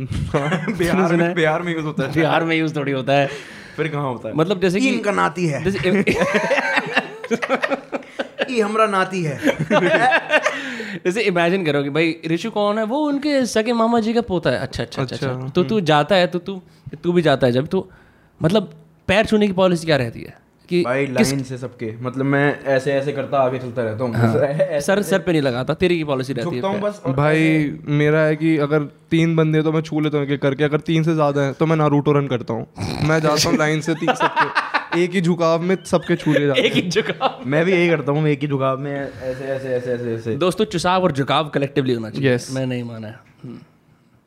बिहार 0.00 1.16
में 1.16 1.34
बिहार 1.34 1.62
में 1.62 1.74
यूज़ 1.74 1.84
होता 1.84 2.02
है। 2.02 2.12
बिहार 2.12 2.44
में 2.44 2.56
यूज़ 2.56 2.76
थोड़ी 2.76 2.92
होता 2.92 3.12
है। 3.12 3.28
फिर 3.76 3.88
कहाँ 3.88 4.12
होता 4.12 4.28
है? 4.28 4.34
मतलब 4.34 4.60
जैसे 4.60 4.80
कि 4.80 4.88
इनका 4.88 5.10
नाती 5.10 5.46
है। 5.46 5.70
ये 8.50 8.60
हमरा 8.60 8.86
नाती 8.86 9.22
है। 9.22 9.40
जैसे 11.04 11.20
इमेजिन 11.20 11.66
करो 11.66 11.82
कि 11.82 11.90
भाई 11.90 12.16
ऋषु 12.26 12.50
कौन 12.50 12.78
है? 12.78 12.84
वो 12.84 12.98
उनके 12.98 13.46
सगे 13.46 13.72
मामा 13.72 14.00
जी 14.00 14.14
का 14.14 14.20
पोता 14.20 14.50
है। 14.50 14.58
अच्छा 14.58 14.82
अच्छा 14.82 15.02
अच्छा, 15.02 15.16
अच्छा। 15.16 15.48
तो 15.48 15.64
तू 15.64 15.80
जाता 15.80 16.14
है 16.14 16.26
तो 16.26 16.38
तू 16.38 16.62
तू 17.02 17.12
भी 17.12 17.22
जाता 17.22 17.46
है। 17.46 17.52
जब 17.52 17.66
तू 17.66 17.88
मतलब 18.42 18.74
पैर 19.08 19.26
छूने 19.26 19.46
की 19.46 19.52
पॉलिसी 19.52 19.86
क्या 19.86 19.96
रहती 19.96 20.20
है? 20.20 20.47
कि 20.68 20.82
भाई 20.82 21.06
लाइन 21.06 21.42
से 21.42 21.58
सबके। 21.58 21.92
मतलब 22.02 22.24
मैं 22.24 22.44
ऐसे 22.66 22.92
ऐसे 22.92 23.12
करता 23.12 23.38
आगे 23.38 23.58
चलता 23.58 23.82
रहता 23.82 24.04
हूँ। 24.04 24.80
सर 24.80 25.02
सर 25.02 25.18
पे 25.18 25.32
नहीं 25.32 25.42
लगाता 25.42 25.74
तेरी 25.74 25.96
की 25.98 26.04
पॉलिसी 26.04 26.32
रहती 26.32 26.56
है 26.56 26.80
बस 26.80 27.02
भाई 27.16 27.78
मेरा 28.00 28.20
है 28.20 28.36
कि 28.36 28.56
अगर 28.58 28.84
तीन 29.10 29.36
बंदे 29.36 29.62
तो 29.62 29.72
मैं 29.72 29.80
छू 29.80 30.00
लेता 30.00 30.18
हूँ 30.18 30.26
एक 30.26 30.32
एक 30.32 30.42
करके 30.42 30.64
अगर 30.64 30.80
तीन 30.80 31.02
से 31.02 31.14
ज़्यादा 31.14 31.42
है 31.42 31.52
तो 31.52 31.66
मैं 31.66 31.76
नारूटो 31.76 32.12
रन 32.12 32.26
करता 32.26 32.54
हूँ। 32.54 32.66
मैं 33.08 33.20
जाता 33.20 33.48
हूँ 33.48 33.56
लाइन 33.58 33.80
से 33.80 33.94
तीन 33.94 34.14
सबके। 34.14 34.76
एक 35.02 35.14
ही 35.14 35.20
झुकाव 35.20 35.62
में 35.62 35.76
सबके 35.84 36.16
छू 36.16 36.32
ले 36.32 36.46
जाते 36.46 36.60
एक 36.60 36.72
ही 36.72 36.88
झुकाव 36.90 37.40
मैं। 37.46 37.64
भी 37.64 37.72
यही 37.72 37.88
करता 37.88 38.12
हूँ 38.12 38.26
एक 38.28 38.42
ही 38.42 38.48
झुकाव 38.48 38.78
में 38.78 38.92
ऐसे 38.92 39.44
ऐसे 39.44 39.74
ऐसे 39.74 39.92
ऐसे 39.92 40.14
ऐसे। 40.14 40.36
दोस्तों 40.36 40.64
चुसाव 40.64 41.02
और 41.02 41.12
झुकाव 41.12 41.48
कलेक्टिवली 41.48 41.94
होना 41.94 42.10
चाहिए। 42.10 42.36
Yes. 42.36 42.50
मैं 42.50 42.66
नहीं 42.66 42.84
माना 42.84 43.08
है। 43.08 43.18
हम्म, 43.44 43.58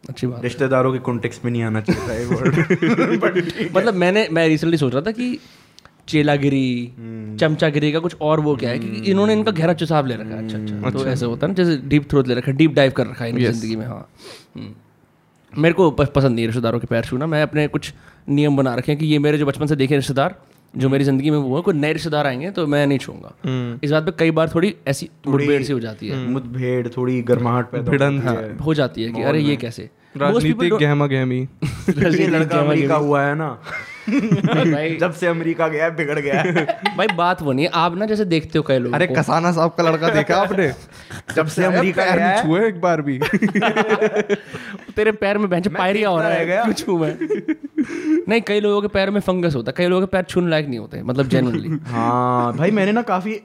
अच्छी 0.04 0.28
बात 0.28 0.44
रिश्तेदारों 0.44 0.92
के 0.94 1.00
कॉन्टेक्स्ट 1.00 1.46
में 1.46 1.52
नहीं 1.52 1.64
आना 1.64 1.82
चाहिए। 1.82 3.70
मतलब 3.76 3.94
मैंने 3.96 4.28
मैं 4.32 4.48
रिसेंटली 4.48 4.78
सोच 4.78 4.94
रहा 4.94 5.02
था 5.02 5.12
कि 5.12 5.38
चेलागिरी 6.07 6.92
चमचागिरी 7.39 7.92
का 7.92 8.00
कुछ 8.00 8.15
और 8.21 8.39
वो 8.39 8.56
क्या 8.56 8.69
है 8.69 8.80
कि 8.80 9.12
इन्होंने 9.12 9.33
इनका 9.33 9.51
गहरा 9.51 9.74
चुसाव 9.74 10.07
ले 10.07 10.15
रखा 10.15 10.36
है। 10.36 10.44
अच्छा 10.45 10.57
अच्छा। 10.57 10.89
तो 10.89 11.06
ऐसे 11.07 11.25
होता 11.25 11.48
है 11.48 11.53
ना 11.53 11.63
जैसे 11.63 11.81
डीप 11.88 12.09
थ्रोट 12.09 12.27
ले 12.27 12.33
रखा 12.36 12.51
है 12.51 12.57
डीप 12.57 12.74
डाइव 12.74 12.92
कर 12.92 13.07
रखा 13.07 13.24
है 13.25 13.30
इनकी 13.30 13.45
ज़िंदगी 13.45 13.75
में 13.75 13.86
हाँ। 13.86 14.07
हम्म। 14.56 15.62
मेरे 15.62 15.74
को 15.74 15.89
पसंद 15.92 16.31
नहीं 16.31 16.42
है 16.42 16.48
रिश्तेदारों 16.48 16.80
के 16.80 16.88
पैर 16.88 17.03
छूना। 17.06 17.25
मैं 17.27 17.42
अपने 17.44 17.68
कुछ 17.68 17.94
नियम 18.30 18.57
बना 18.57 18.75
रखे 18.75 18.92
हैं 18.92 19.00
कि 19.00 19.06
ये 19.06 19.19
मेरे 19.19 19.38
जो 19.38 19.45
बचपन 19.45 19.65
से 19.68 19.75
देखे 19.75 19.95
रिश्तेदार 19.95 20.36
जो 20.74 20.89
मेरी 20.89 21.03
ज़िंदगी 21.03 21.30
में 21.30 21.38
वो 21.38 21.56
है 21.56 21.62
कोई 21.62 21.74
नए 21.74 21.94
रिश्तेदार 21.94 22.27
आएँगे 22.27 22.51
तो 22.51 22.65
मैं 22.68 22.86
नहीं 22.88 23.00
छूँगा। 23.00 23.33
इस 23.83 23.92
बात 23.92 24.06
पे 24.06 24.12
कई 24.19 24.31
बार 24.31 24.50
थोड़ी 24.56 24.74
ऐसी 24.88 25.09
मुठभेड़ 25.27 25.62
सी 25.63 25.74
हो 25.74 25.80
जाती 25.80 26.07
है। 26.07 26.18
मुठभेड़ 26.27 26.88
थोड़ी 26.88 27.21
गर्माहट 27.21 27.75
भिड़न 27.89 28.19
होती 28.27 28.63
हो 28.63 28.74
जाती 28.74 29.04
है 29.04 29.12
कि 29.13 29.21
अरे 29.21 29.39
ये 29.39 29.56
कैसे? 29.56 29.89
राजनीतिक 30.18 30.74
गहमा 30.74 31.07
गहमी 31.07 31.42
लड़का 31.89 32.59
अमेरिका 32.59 32.95
हुआ 32.95 33.21
है 33.24 33.36
ना। 33.36 33.57
भाई 34.09 34.95
जब 35.01 35.12
से 35.13 35.27
अमेरिका 35.27 35.68
गया 35.68 35.86
है, 35.86 35.95
बिगड़ 35.95 36.19
गया। 36.19 36.42
है। 36.42 36.65
भाई 36.98 37.07
बात 37.07 37.42
वो 37.42 37.51
नहीं 37.51 37.68
आप 37.74 37.95
ना 37.98 38.06
जैसे 38.06 38.25
देखते 38.25 38.59
हो 38.59 38.63
कई 38.68 38.77
लोग 38.77 38.94
अरे 38.94 39.07
कसाना 39.07 39.51
साहब 39.51 39.71
का 39.71 39.83
लड़का 39.83 40.09
देखा 40.09 40.36
आपने? 40.36 40.71
जब 41.36 41.48
से 41.48 41.65
अमेरिका 41.65 42.06
गया 42.06 42.27
है, 42.27 42.44
छुए 42.44 42.68
एक 42.68 42.81
बार 42.81 43.01
भी। 43.01 43.19
तेरे 44.95 45.12
पैर 45.12 45.38
में 45.38 45.50
बेंच 45.50 45.68
पायरिया 45.68 46.09
हो 46.09 46.19
रहा 46.19 46.30
है। 46.30 46.45
गया। 46.45 46.63
कुछ 46.65 46.88
हूँ 46.88 47.00
मैं 47.00 47.18
नहीं 48.30 48.42
कई 48.42 48.59
लोगों 48.59 48.81
के 48.81 48.88
पैर 48.88 49.09
में 49.09 49.21
फंगस 49.21 49.56
होता 49.56 49.69
है। 49.69 49.74
कई 49.77 49.88
लोगों 49.88 50.07
के 50.07 50.12
पैर 50.12 50.24
छून 50.24 50.50
लायक 50.50 50.68
नहीं 50.68 50.80
होते 50.80 51.04
मतलब 51.04 51.27
जेनुअनली 51.27 51.80
हाँ 51.88 52.54
भाई 52.54 52.71
मैंने 52.71 52.92
ना 52.92 53.01
काफ़ी 53.01 53.39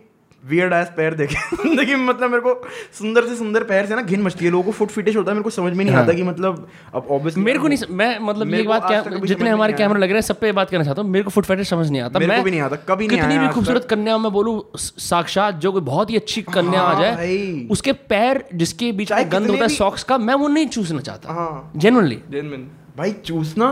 वियर्ड 0.49 0.73
एस 0.73 0.89
पैर 0.97 1.15
देखे। 1.15 1.37
ज़िंदगी 1.63 1.95
में 1.95 2.05
मतलब 2.07 2.31
मेरे 2.31 2.41
को 2.43 2.55
सुंदर 2.99 3.27
से 3.29 3.37
सुंदर 3.37 3.65
पैर 3.65 3.87
से 3.87 3.95
ना 3.97 4.03
घिन 4.03 4.23
मचती 4.23 4.45
है 4.45 4.51
लोगों 4.51 4.65
को 4.65 4.73
फुट 4.73 4.91
फिटिश 4.91 5.17
होता 5.17 5.31
है 5.31 5.35
मेरे 5.35 5.45
को 5.45 5.51
समझ 5.51 5.73
में 5.73 5.85
नहीं 5.85 5.95
आता 5.97 6.13
कि 6.13 6.23
मतलब 6.23 6.67
अब 6.95 7.07
ऑब्वियसली 7.11 7.43
मेरे 7.45 7.59
को 7.59 7.69
नहीं 7.69 7.95
मैं 7.97 8.19
मतलब 8.19 8.55
ये 8.55 8.63
बात 8.63 8.87
क्या 8.87 9.03
जितने 9.25 9.51
हमारे 9.51 9.73
कैमरे 9.73 10.01
लग 10.01 10.09
रहे 10.09 10.17
हैं 10.17 10.27
सब 10.27 10.41
पे 10.41 10.53
बात 10.53 10.71
करना 10.71 10.85
चाहता 10.85 11.03
हूँ। 11.03 11.11
मेरे 11.11 11.25
को 11.25 11.31
फुट 11.31 11.45
फैटिश 11.45 11.71
समझ 11.71 11.89
नहीं 11.91 12.03
आता। 12.03 12.19
मेरे 12.19 12.37
को 12.37 12.43
भी 12.43 12.51
नहीं 12.51 12.61
आता, 12.61 12.77
कभी 12.89 13.09
नहीं 13.09 13.19
कितनी 13.19 13.39
भी 13.39 13.49
खूबसूरत। 13.49 13.87
कन्या 13.91 14.19
मैं 14.19 14.33
बोलूँ 14.33 14.61
साक्षात 14.77 15.55
जो 15.57 15.73
कोई 15.73 15.81
बहुत 15.83 16.11
ही 16.11 16.17
अच्छी 16.17 16.43
कन्या 16.43 16.81
आ 16.81 16.93
हाँ 16.93 17.03
जाए 17.03 17.67
उसके 17.71 17.93
पैर 18.13 18.45
जिसके 18.55 18.93
बीच 18.93 19.13
में 19.13 19.33
गंद 19.33 19.51
होता 19.51 19.63
है 19.63 19.69
सॉक्स 19.69 20.03
का 20.05 20.19
मैं 20.19 20.35
वो 20.35 20.49
नहीं 20.49 20.67
चूसना 20.69 21.01
चाहता। 21.01 21.33
हाँ। 21.33 21.73
जेनुअनली 21.77 22.19
जेनविन 22.31 22.71
भाई 22.99 23.13
चूसना? 23.25 23.69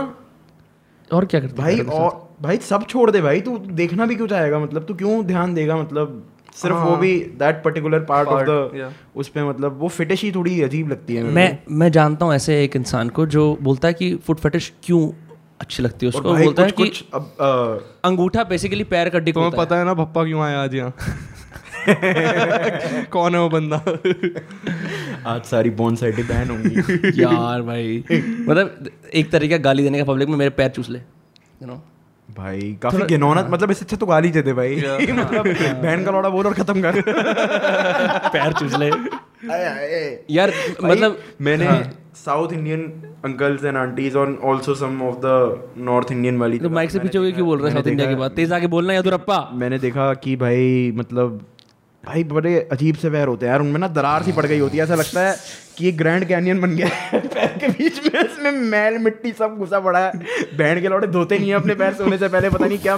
और 1.11 1.25
क्या 1.25 1.39
करते 1.39 1.61
भाई 1.61 1.79
और 1.79 2.23
भाई 2.41 2.57
सब 2.67 2.85
छोड़ 2.87 3.09
दे 3.11 3.21
भाई 3.21 3.41
तू 3.41 3.57
देखना 3.57 4.05
भी 4.05 4.15
क्यों 4.15 4.27
चाहेगा? 4.27 4.59
मतलब 4.59 4.85
तू 4.85 4.93
क्यों 4.93 5.25
ध्यान 5.25 5.53
देगा? 5.53 5.77
मतलब 5.77 6.23
सिर्फ़ 6.61 6.75
वो 6.75 6.95
भी 6.95 7.19
that 7.39 7.63
particular 7.63 7.99
part 7.99 8.27
of 8.27 8.43
the 8.43 8.71
yeah. 8.75 8.91
उस 9.15 9.27
पे 9.29 9.43
मतलब 9.43 9.79
वो 9.79 9.87
फिटिश 9.87 10.23
ही 10.23 10.31
थोड़ी 10.31 10.61
अजीब 10.61 10.89
लगती 10.89 11.15
है 11.15 11.23
मेरे 11.23 11.35
मैं 11.35 11.57
मैं 11.69 11.91
जानता 11.91 12.25
हूँ 12.25 12.33
ऐसे 12.33 12.63
एक 12.63 12.75
इंसान 12.75 13.09
को 13.09 13.25
जो 13.25 13.57
बोलता 13.61 13.87
है 13.87 13.93
कि 13.93 14.15
फुट 14.15 14.39
फटिश 14.39 14.73
क्यों 14.83 15.11
अच्छी 15.61 15.83
लगती 15.83 16.05
है 16.05 16.09
उसको? 16.09 16.33
बोलता 16.33 16.63
है 16.63 16.71
कि 16.71 16.91
अंगूठा 18.05 18.43
बेसिकली 18.43 18.83
पैर 18.83 19.09
का 19.09 19.19
डिक 19.19 19.37
होता 19.37 19.57
पता 19.57 19.77
है 19.77 19.85
ना 19.85 19.93
भप्पा 19.93 20.23
क्यों 20.23 20.41
आया 20.41 20.61
आज 20.63 20.75
यहाँ? 20.75 20.93
कौन 23.11 23.35
है 23.35 23.41
वो 23.41 23.49
बंदा? 23.49 23.77
आज 25.25 25.43
सारी 25.43 25.69
बोन 25.69 25.95
साइटें 25.95 26.27
बैन 26.27 26.49
होंगी। 26.49 27.21
यार 27.21 27.61
भाई। 27.61 28.03
मतलब 28.11 28.89
एक 29.13 29.31
तरीका 29.31 29.57
गाली 29.57 29.83
देने 29.83 29.97
का 29.97 30.03
पब्लिक 30.03 30.29
में 30.29 30.37
मेरे 30.37 30.49
पैर 30.49 30.69
चूस 30.69 30.89
ले 30.89 30.99
यू 30.99 31.67
नो 31.67 31.81
भाई 32.29 32.77
काफ़ी 32.81 33.03
गिनौनत 33.05 33.47
मतलब 33.49 33.71
इससे 33.71 33.85
अच्छा 33.85 33.97
तो 33.97 34.05
गाली 34.05 34.29
दे 34.29 34.41
दे 34.41 34.53
भाई। 34.53 34.75
मतलब 35.19 35.47
बहन 35.81 36.03
का 36.05 36.11
लौड़ा 36.11 36.29
बोल 36.29 36.47
और 36.47 36.53
खत्म 36.53 36.81
कर। 36.81 37.01
पैर 38.35 38.53
चूस 38.53 38.75
ले 38.75 38.89
आए, 38.89 39.63
आए। 39.63 40.19
यार 40.31 40.51
मतलब 40.83 41.19
मैंने 41.41 41.69
South 42.15 42.53
Indian 42.53 42.81
uncles 43.25 43.63
and 43.65 43.77
aunties 43.77 44.15
और 44.15 44.39
also 44.45 44.75
some 44.75 45.01
of 45.01 45.15
the 45.25 45.73
North 45.77 46.11
Indian 46.11 46.37
वाली 46.37 46.59
तो 46.59 46.69
माइक 46.69 46.91
से 46.91 46.99
पीछे 46.99 47.17
हो 47.17 47.31
क्यों 47.31 47.47
बोल 47.47 47.59
रहा 47.59 47.67
है 47.67 47.73
साउथ 47.73 47.87
इंडिया 47.87 48.09
की 48.09 48.15
बात 48.15 48.35
तेज 48.35 48.53
आके 48.53 48.67
बोलना 48.67 48.93
या 48.93 49.01
तो 49.01 49.09
रप्पा 49.09 49.39
मैंने 49.53 49.79
देखा 49.79 50.13
कि 50.23 50.35
भाई 50.35 50.91
मतलब 50.95 51.39
भाई, 52.07 52.23
बड़े 52.23 52.69
अजीब 52.71 52.95
से 52.95 53.09
पैर 53.09 53.27
होते 53.27 53.45
हैं 53.45 53.51
यार, 53.51 53.61
उनमें 53.61 53.79
ना 53.79 53.87
दरार 53.87 54.23
सी 54.23 54.31
पड़ 54.31 54.45
गई 54.45 54.59
होती 54.59 54.77
है। 54.77 54.83
ऐसा 54.83 54.95
लगता 54.95 55.21
है 55.21 55.37
कि 55.77 55.85
ये 55.85 55.91
ग्रैंड 55.91 56.25
कैनियन 56.25 56.61
बन 56.61 56.75
गया 56.75 56.87
है। 56.87 57.19
पैर 57.27 57.57
के 57.57 57.67
बीच 57.67 57.99
में 58.05 58.23
इसमें 58.23 58.51
मैल 58.51 58.97
मिट्टी 58.97 59.31
सब 59.31 59.55
घुसा 59.57 59.79
पड़ा 59.79 59.99
है। 59.99 60.11
बहन 60.57 60.81
के 60.81 60.87
लौटे 60.87 61.07
धोते 61.07 61.39
नहीं 61.39 61.49
है 61.49 61.55
अपने 61.55 61.75
पैर 61.75 61.93
से 61.93 62.03
होने 62.03 62.17
से 62.17 62.27
पहले, 62.27 62.49
पता 62.49 62.65
नहीं 62.65 62.77
क्या। 62.77 62.97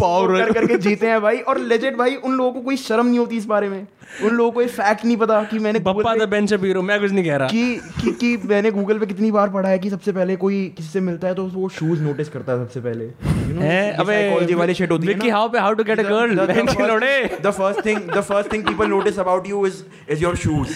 पावर 0.00 0.42
कर 0.42 0.52
करके 0.52 0.76
जीते 0.86 1.06
हैं 1.06 1.20
भाई। 1.20 1.36
और 1.38 1.58
लेजेंड 1.58 1.96
भाई 1.96 2.14
उन 2.14 2.32
लोगों 2.32 2.52
को 2.52 2.60
कोई 2.60 2.76
शर्म 2.76 3.06
नहीं 3.06 3.18
होती 3.18 3.36
इस 3.36 3.46
बारे 3.46 3.68
में। 3.68 3.86
उन 4.24 4.30
लोगों 4.30 4.50
को 4.52 4.62
ये 4.62 4.68
फैक्ट 4.68 5.04
नहीं 5.04 5.16
पता 5.16 5.42
कि 5.44 5.58
मैंने 5.58 5.78
पप्पा 5.78 6.14
द 6.14 6.28
बेंच 6.28 6.54
पीरो 6.54 6.82
मैं 6.82 7.00
कुछ 7.00 7.12
नहीं 7.12 7.24
कह 7.24 7.36
रहा। 7.36 7.48
कि 7.48 7.80
कि 8.00 8.12
कि 8.12 8.48
मैंने 8.48 8.70
गूगल 8.70 8.98
पे 8.98 9.06
कितनी 9.06 9.30
बार 9.30 9.48
पढ़ा 9.48 9.68
है 9.68 9.78
कि 9.78 9.90
सबसे 9.90 10.12
पहले 10.12 10.36
कोई 10.36 10.74
किसी 10.76 10.88
से 10.88 11.00
मिलता 11.00 11.28
है 11.28 11.34
तो 11.34 11.44
वो 11.44 11.68
शूज़ 11.68 12.02
नोटिस 12.02 12.28
करता 12.28 12.52
है 12.52 12.64
सबसे 12.64 12.80
पहले। 12.80 13.06
You 13.06 13.52
know, 13.52 13.62
हैं? 13.62 13.92
अबे 13.92 14.30
psychology 14.30 14.58
वाली 14.58 14.74
shit 14.74 14.90
होती 14.90 15.06
है 15.06 15.12
विक्की 15.14 15.28
ना। 15.28 15.34
हाउ 15.34 15.48
पे 15.48 15.58
how 15.58 15.74
to 15.74 15.84
get 15.84 16.00
a 16.00 16.02
girl 16.02 16.46
bench 16.46 16.80
लोड़े 16.80 17.38
the 17.44 17.52
first 17.52 17.80
thing 17.80 18.04
the 18.12 18.24
first 18.32 18.52
thing 18.52 18.66
people 18.68 18.92
notice 18.96 19.18
about 19.24 19.50
you 19.52 19.64
is 19.70 19.82
is 20.16 20.24
your 20.26 20.36
shoes 20.46 20.68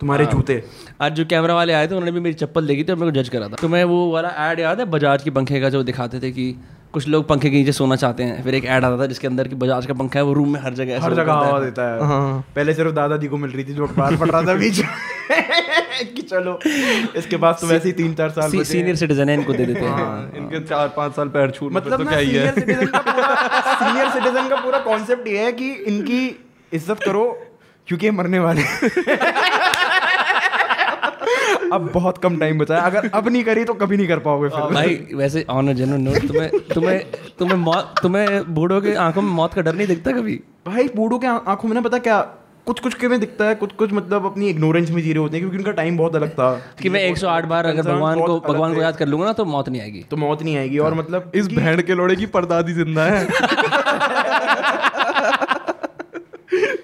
तुम्हारे 0.00 0.26
जूते। 0.26 0.62
आज 1.00 1.12
जो 1.12 1.24
कैमरा 1.24 1.54
वाले 1.54 1.72
आए 1.72 1.86
थे 1.86 1.94
उन्होंने 1.94 2.12
भी 2.12 2.20
मेरी 2.20 2.34
चप्पल 2.34 2.66
देखी 2.66 2.84
थी 2.84 2.92
और 2.92 2.98
मेरे 2.98 3.12
को 3.12 3.22
जज 3.22 3.28
करा 3.28 3.48
था। 3.48 3.56
तो 3.60 3.68
मैं 3.68 3.84
वो 3.84 4.10
वाला 4.10 4.28
ऐड 4.28 4.60
याद 4.60 4.78
है? 4.78 4.84
बजाज 4.84 5.22
के 5.22 5.30
पंखे 5.30 5.60
का 5.60 5.68
जो 5.68 5.82
दिखाते 5.82 6.20
थे 6.20 6.30
कि 6.30 6.54
कुछ 6.98 7.08
लोग 7.08 7.26
पंखे 7.26 7.50
के 7.50 7.56
नीचे 7.56 7.72
सोना 7.72 7.96
चाहते 7.96 8.22
हैं। 8.22 8.42
फिर 8.44 8.54
एक 8.54 8.64
ऐड 8.66 8.84
आता 8.84 8.98
था 8.98 9.06
जिसके 9.06 9.26
अंदर 9.26 9.48
की 9.48 9.54
बजाज 9.54 9.86
का 9.86 9.94
पंखा 9.94 10.18
है 10.18 10.24
वो 10.24 10.32
रूम 10.32 10.52
में 10.52 10.60
हर 10.60 10.74
जगह 10.74 11.02
हर 11.02 11.14
जगह 11.14 11.32
हवा 11.32 11.58
देता 11.60 11.82
है। 11.92 12.06
हाँ। 12.06 12.40
पहले 12.56 12.74
सिर्फ़ 12.74 12.92
दादाजी 12.92 13.26
को 13.28 13.36
मिल 13.36 13.50
रही 13.50 13.64
थी 13.64 13.74
जो 13.74 13.86
अखबार 13.86 14.16
पढ़ 14.16 14.30
रहा 14.30 14.42
था 14.42 14.54
बीच 14.54 14.80
कि 16.14 16.22
चलो 16.22 16.58
इसके 17.16 17.36
पास 17.36 17.58
तो 17.60 17.66
वैसे 17.66 17.88
ही 17.88 17.92
तीन 17.92 18.14
चार 18.14 18.30
साल 18.30 18.50
सी- 18.50 18.64
सीनियर 18.64 18.96
सिटीजन 18.96 19.28
है। 19.28 19.34
इनको 19.34 19.52
दे 19.52 19.66
देते 19.66 19.80
हैं। 19.80 19.90
हाँ, 19.90 20.32
इनके 20.36 20.60
चार 20.64 20.88
पाँच 20.96 21.14
साल 21.14 21.28
पैर 21.28 21.50
छूट 21.50 21.72
मतलब 21.72 21.98
तो 21.98 22.08
क्या 22.08 22.18
ही 22.18 22.30
है। 22.30 22.50
सीनियर 22.50 22.60
सिटीजन 22.60 22.86
का 22.86 23.00
पूरा 23.00 23.74
सीनियर 23.74 24.10
सिटीजन 24.10 24.48
का 24.48 24.56
पूरा 24.56 24.78
कॉन्सेप्ट 24.78 25.28
ये 25.28 25.38
है 25.38 25.52
कि 25.52 25.70
इनकी 25.88 26.20
इज़्ज़त 26.72 27.02
करो 27.04 27.26
क्योंकि 27.88 28.10
मरने 28.10 28.38
वाले 28.38 28.60
हैं। 28.60 28.90
अब 31.72 31.90
बहुत 31.94 32.18
कम 32.18 32.38
टाइम 32.38 32.58
बचा 32.58 32.76
है। 32.76 32.90
अगर 32.90 33.08
अब 33.14 33.28
नहीं 33.28 33.44
करी 33.44 33.64
तो 33.64 33.74
कभी 33.74 33.96
नहीं 33.96 34.08
कर 34.08 34.18
पाओगे 34.18 34.48
फिर। 34.48 34.74
भाई 34.74 34.94
वैसे 35.14 35.44
ऑन 35.50 35.72
जनरल 35.74 36.00
नोट 36.00 36.26
तुम्हें 36.28 36.50
तुम्हें 36.74 36.98
तुम्हें 37.38 37.56
मौत 37.58 37.94
तुम्हें 38.02 38.54
बूढ़ों 38.54 38.80
की 38.80 38.92
आँखों 39.04 39.22
में 39.22 39.30
मौत 39.32 39.54
का 39.54 39.62
डर 39.62 39.74
नहीं 39.74 39.86
दिखता 39.86 40.12
कभी? 40.12 40.40
भाई 40.66 40.88
बूढ़ों 40.96 41.18
के 41.18 41.26
आँखों 41.26 41.68
में 41.68 41.74
ना 41.74 41.80
पता 41.80 41.98
क्या 42.00 42.20
कुछ 42.66 42.80
कुछ 42.80 42.94
के 42.94 43.08
में 43.08 43.18
दिखता 43.20 43.44
है 43.44 43.54
कुछ 43.54 43.72
कुछ 43.72 43.92
मतलब 43.92 44.24
अपनी 44.26 44.48
इग्नोरेंस 44.48 44.90
में 44.90 45.00
जी 45.02 45.12
रहे 45.12 45.22
होते 45.22 45.36
हैं 45.36 45.42
क्योंकि 45.42 45.58
उनका 45.58 45.70
टाइम 45.72 45.96
बहुत 45.98 46.16
अलग 46.16 46.30
था। 46.30 46.50
कि 46.82 46.88
मैं 46.88 47.00
108 47.04 47.44
बार 47.44 47.66
अगर 47.66 47.82
भगवान 47.82 48.20
को 48.20 48.38
भगवान 48.40 48.74
को 48.74 48.80
याद 48.82 48.96
कर 48.96 49.06
लूँगा 49.06 49.26
ना 49.26 49.32
तो 49.32 49.44
मौत 49.44 49.68
नहीं 49.68 49.80
आएगी। 49.82 50.04
तो 50.10 50.16
मौत 50.16 50.42
नहीं 50.42 50.56
आएगी 50.56 50.78
और 50.78 50.94
मतलब 50.94 51.32
इस 51.34 51.48
भेड़ 51.48 51.80
के 51.80 51.94
लोड़े 51.94 52.16
की 52.16 52.26
परदादी 52.28 52.72
ज़िंदा 52.72 53.04
है। 53.04 53.26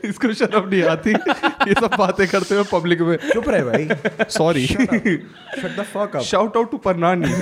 इसको 0.04 0.32
शर्म 0.34 0.68
नहीं 0.68 0.82
आती। 0.84 1.11
ये 1.11 1.75
सब 1.75 1.90
बातें 1.99 2.26
करते 2.28 2.54
हुए 2.54 2.64
पब्लिक 2.73 3.00
में। 3.02 3.16
चुप 3.25 3.49
रहे 3.49 3.62
भाई। 3.64 3.88
Sorry 4.30 4.66
shut 4.66 5.76
the 5.76 5.84
fuck 5.84 6.16
up 6.16 6.23
shout 6.25 6.56
out 6.56 6.70
to 6.70 6.76
परनानी 6.87 7.32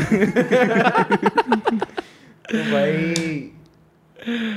तो 2.45 2.59
भाई 2.71 3.51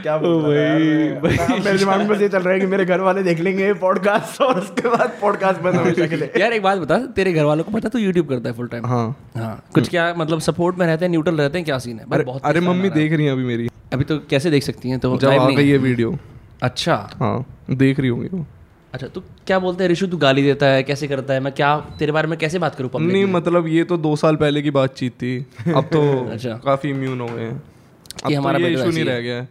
क्या 0.02 0.16
बोल 0.18 0.44
है 0.46 1.20
मैं? 1.20 1.38
अब 1.38 1.64
मेरे 1.66 1.78
दिमाग 1.78 2.00
में 2.00 2.08
बस 2.08 2.22
ये 2.22 2.28
चल 2.30 2.40
रहा 2.40 2.54
है 2.54 2.60
कि 2.60 2.66
मेरे 2.66 2.86
घर 2.86 3.00
वाले 3.02 3.24
देख 3.24 3.40
लेंगे 3.40 3.72
पॉडकास्ट 3.76 4.42
और 4.42 4.60
उसके 4.60 4.90
बाद 4.90 5.18
पॉडकास्ट 5.22 5.62
बंद 5.62 5.76
हमेशा 5.76 6.08
के 6.08 6.16
लिए। 6.16 6.30
यार 6.40 6.54
एक 6.54 6.62
बात 6.64 6.78
बता 6.80 6.98
तेरे 7.16 7.34
घर 7.34 7.44
वालों 7.44 7.64
को 7.64 7.72
पता 7.72 7.90
तू 7.90 8.00
यूट्यूब 8.00 8.28
करता 8.30 8.50
है 8.50 8.56
फुल 8.56 8.68
टाइम 8.68 8.86
हाँ। 8.86 9.08
हाँ। 9.38 9.64
कुछ 9.74 9.90
क्या 9.90 10.14
मतलब 10.18 10.40
सपोर्ट 10.42 10.78
में 10.78 10.86
रहते 10.86 11.06
हैं 11.06 11.10
न्यूट्रल 11.12 11.38
रहते 11.38 11.58
हैं 11.58 11.66
क्या 11.66 11.80
सीन 11.80 12.00
है? 12.00 12.06
अरे 12.44 12.60
मम्मी 12.60 12.84
है। 12.84 12.94
देख 12.94 13.14
रही 13.14 13.26
है 13.26 13.32
अभी 13.32 13.46
मेरी। 13.46 13.70
अभी 13.94 14.04
तो 14.04 14.18
कैसे 14.30 14.52
देख 14.52 14.64
सकती 14.64 14.90
हैं? 14.90 15.00
तो 15.00 15.18
जब 15.18 15.30
आ 15.30 15.50
गई 15.50 15.56
है। 15.56 15.72
है 15.72 15.78
वीडियो 15.80 16.18
अच्छा। 16.66 16.96
हाँ 17.20 17.46
देख 17.72 18.00
रही 18.00 18.10
होंगी 18.10 18.28
वो। 18.34 18.46
अच्छा 18.94 19.08
तो 19.08 19.22
क्या 19.48 19.58
बोलते 19.60 19.84
हैं 19.84 19.90
ऋषु 19.92 20.08
तू 20.08 20.18
गाली 20.18 20.44
देता 20.44 20.66
है 20.66 20.84
कैसे 20.84 21.08
करता 21.08 21.34
है? 21.34 21.40
मैं 21.40 21.54
क्या 21.54 21.70
तेरे 22.00 22.12
बारे 22.12 22.28
में 22.28 22.38
कैसे 22.40 22.60
बात 22.60 22.76
करूँ 22.76 22.90
पब्लिक 22.90 23.12
नहीं 23.12 23.26
मतलब 23.26 23.68
ये 23.68 23.84
तो 23.84 23.98
दो 23.98 24.16
साल 24.16 24.36
पहले 24.36 24.62
की 24.62 24.72
बातचीत 24.72 25.14
थी। 25.14 25.38
अब 25.76 25.84
तो 25.84 26.02
अच्छा। 26.32 26.54
काफ़ी 26.66 26.90
इम्यून 26.90 27.22
हो 27.22 27.28
गए 27.28 27.44
हैं। 27.44 27.62
अब 28.26 28.32
हमारा 28.34 28.60
तो 28.60 28.66
ये 28.66 28.74
इशू 28.74 28.92
नहीं 28.92 29.06
रह 29.06 29.20
गया 29.20 29.36
है। 29.36 29.48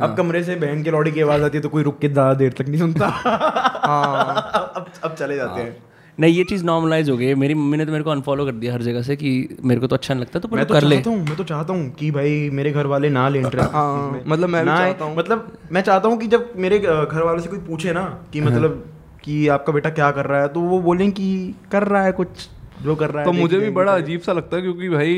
अब 0.00 0.16
कमरे 0.16 0.42
से 0.44 0.56
बहन 0.56 0.82
के 0.82 0.90
लौड़ी 0.90 1.12
की 1.12 1.20
आवाज़ 1.20 1.42
आती 1.42 1.58
है 1.58 1.62
तो 1.62 1.68
कोई 1.68 1.82
रुक 1.82 1.98
के 1.98 2.08
ज़्यादा 2.08 2.34
देर 2.34 2.52
तक 2.52 2.68
नहीं 2.68 2.78
सुनता। 2.78 3.08
हाँ। 3.08 4.72
अब 4.76 4.86
अब 5.04 5.14
चले 5.14 5.36
जाते 5.36 5.60
हैं। 5.62 5.76
नहीं 6.20 6.34
ये 6.34 6.44
चीज़ 6.44 6.64
नॉर्मलाइज 6.64 7.10
हो 7.10 7.16
गई 7.16 7.26
है 7.26 7.34
मेरी 7.34 7.54
मम्मी 7.54 7.76
ने 7.76 7.84
तो 7.86 7.92
मेरे 7.92 8.04
को 8.04 8.10
अनफॉलो 8.10 8.44
कर 8.44 8.52
दिया 8.52 8.72
हर 8.72 8.82
जगह 8.82 9.02
से 9.02 9.16
कि 9.16 9.30
मेरे 9.64 9.80
को 9.80 9.86
तो 9.86 9.96
अच्छा 9.96 10.14
नहीं 10.14 10.20
लगता 10.20 10.38
तो 10.38 10.48
मैं 10.48 10.66
तो 10.66 10.74
कर 10.74 10.82
ले 10.82 10.96
चाहता 10.96 11.10
हूँ 11.10 11.24
मैं 11.24 11.36
तो 11.36 11.44
चाहता 11.44 11.72
हूँ 11.72 11.90
कि 11.90 12.10
भाई 12.10 12.50
मेरे 12.50 12.72
घर 12.72 12.86
वाले 12.86 13.08
ना 13.10 13.28
ले 13.28 13.38
इंटरेस्ट 13.38 13.70
हाँ 13.70 14.22
मतलब 14.26 14.48
मैं 14.48 14.64
ना 14.64 14.76
चाहता 14.78 15.04
हूँ। 15.04 15.16
मतलब 15.16 15.58
मैं 15.72 15.82
चाहता 15.82 16.08
हूँ 16.08 16.18
कि 16.18 16.26
जब 16.26 16.52
मेरे 16.56 16.78
घर 16.78 17.22
वालों 17.22 17.38
से 17.38 17.48
कोई 17.48 17.58
पूछे 17.58 17.92
ना 17.92 18.02
कि 18.32 18.38
हाँ। 18.38 18.50
मतलब 18.50 18.84
कि 19.24 19.48
आपका 19.48 19.72
बेटा 19.72 19.90
क्या 19.90 20.10
कर 20.10 20.26
रहा 20.26 20.40
है 20.42 20.48
तो 20.48 20.60
वो 20.60 20.80
बोलें 20.80 21.10
कि 21.12 21.54
कर 21.72 21.82
रहा 21.82 22.02
है 22.02 22.12
कुछ 22.12 22.48
जो 22.84 22.94
कर 22.94 23.10
रहा 23.10 23.18
है 23.18 23.24
तो 23.24 23.32
मुझे 23.32 23.58
भी 23.58 23.68
बड़ा 23.72 23.92
अजीब 23.94 24.20
सा 24.20 24.32
लगता 24.32 24.56
है 24.56 24.62
क्योंकि 24.62 24.88
भाई 24.88 25.12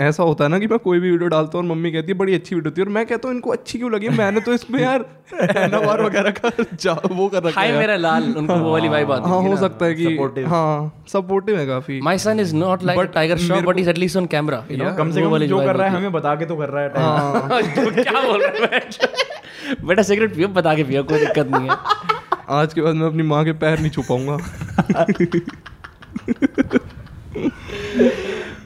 ऐसा 0.00 0.22
होता 0.22 0.44
है 0.44 0.50
ना 0.50 0.58
कि 0.58 0.66
मैं 0.66 0.78
कोई 0.78 0.98
भी 1.00 1.10
वीडियो 1.10 1.28
डालता 1.28 1.58
हूँ 1.58 1.64
और 1.64 1.70
मम्मी 1.70 1.90
कहती 1.92 2.12
है 2.12 2.18
बड़ी 2.18 2.34
अच्छी 2.34 2.54
वीडियो 2.54 2.72
थी 2.76 2.82
और 2.82 2.88
मैं 2.88 3.04
कहता 3.06 3.28
हूँ 3.28 3.34
इनको 3.34 3.50
अच्छी 3.50 3.78
क्यों 3.78 3.90
लगी? 3.92 4.08
मैंने 4.10 4.40
तो 4.40 4.54
इसमें 4.54 4.80
यार 4.82 5.04
एनावार 5.58 6.02
वगैरह 6.02 6.30
का 6.38 6.50
जा- 6.76 7.10
वो 7.12 7.28
कर 7.28 7.42
रखा 7.42 7.60
है 7.60 7.78
मेरा 7.78 7.96
लाल 7.96 8.32
उनको 8.36 8.54
वो 8.56 8.72
वाली 8.72 8.88
वाइब 8.88 9.12
आती 9.12 9.30
हाँ 9.30 9.40
हो 9.42 9.56
सकता 9.56 9.86
है 9.86 9.94
कि 9.94 10.42
हाँ 10.46 11.04
सपोर्टिव 11.08 11.58
है 11.58 11.66
काफ़ी। 11.66 12.00
My 12.00 12.18
son 12.18 12.40
is 12.40 12.54
not 12.56 12.82
like 12.82 13.10
Tiger 13.14 13.36
Shroff 13.38 13.64
but 13.64 13.78
is 13.78 13.90
at least 13.90 14.16
on 14.16 14.26
camera 14.26 14.64
you 14.70 14.76
know 14.76 14.94
कम 14.96 15.10
से 15.10 15.22
कम 15.22 15.38
जो 15.46 15.58
कर 15.58 15.76
रहा 15.76 15.88
है 15.88 15.96
हमें 15.96 16.12
बता 16.12 16.34
के 16.34 16.46
तो 16.46 16.56
कर 16.56 16.68
रहा 16.68 16.82
है 16.82 16.88
हाँ। 16.96 17.62
क्या 17.92 18.20
बोल 18.22 18.42
रहा 18.42 18.74
है 18.74 18.80
बेटा 19.86 20.02
सिगरेट 20.02 20.34
पियो 20.34 20.48
बता 20.56 20.74
के 20.74 20.84
पियो 20.84 21.02
कोई 21.04 21.18
दिक्कत 21.18 21.46
नहीं 21.46 21.68
है। 21.70 21.76
आज 22.50 22.74
के 22.74 22.80
बाद 22.82 22.94
मैं 22.94 23.06
अपनी 23.06 23.22
माँ 23.24 23.44
के 23.44 23.52
पैर 23.60 23.78
नहीं 23.78 23.90
छुपाऊँगा। 23.90 24.36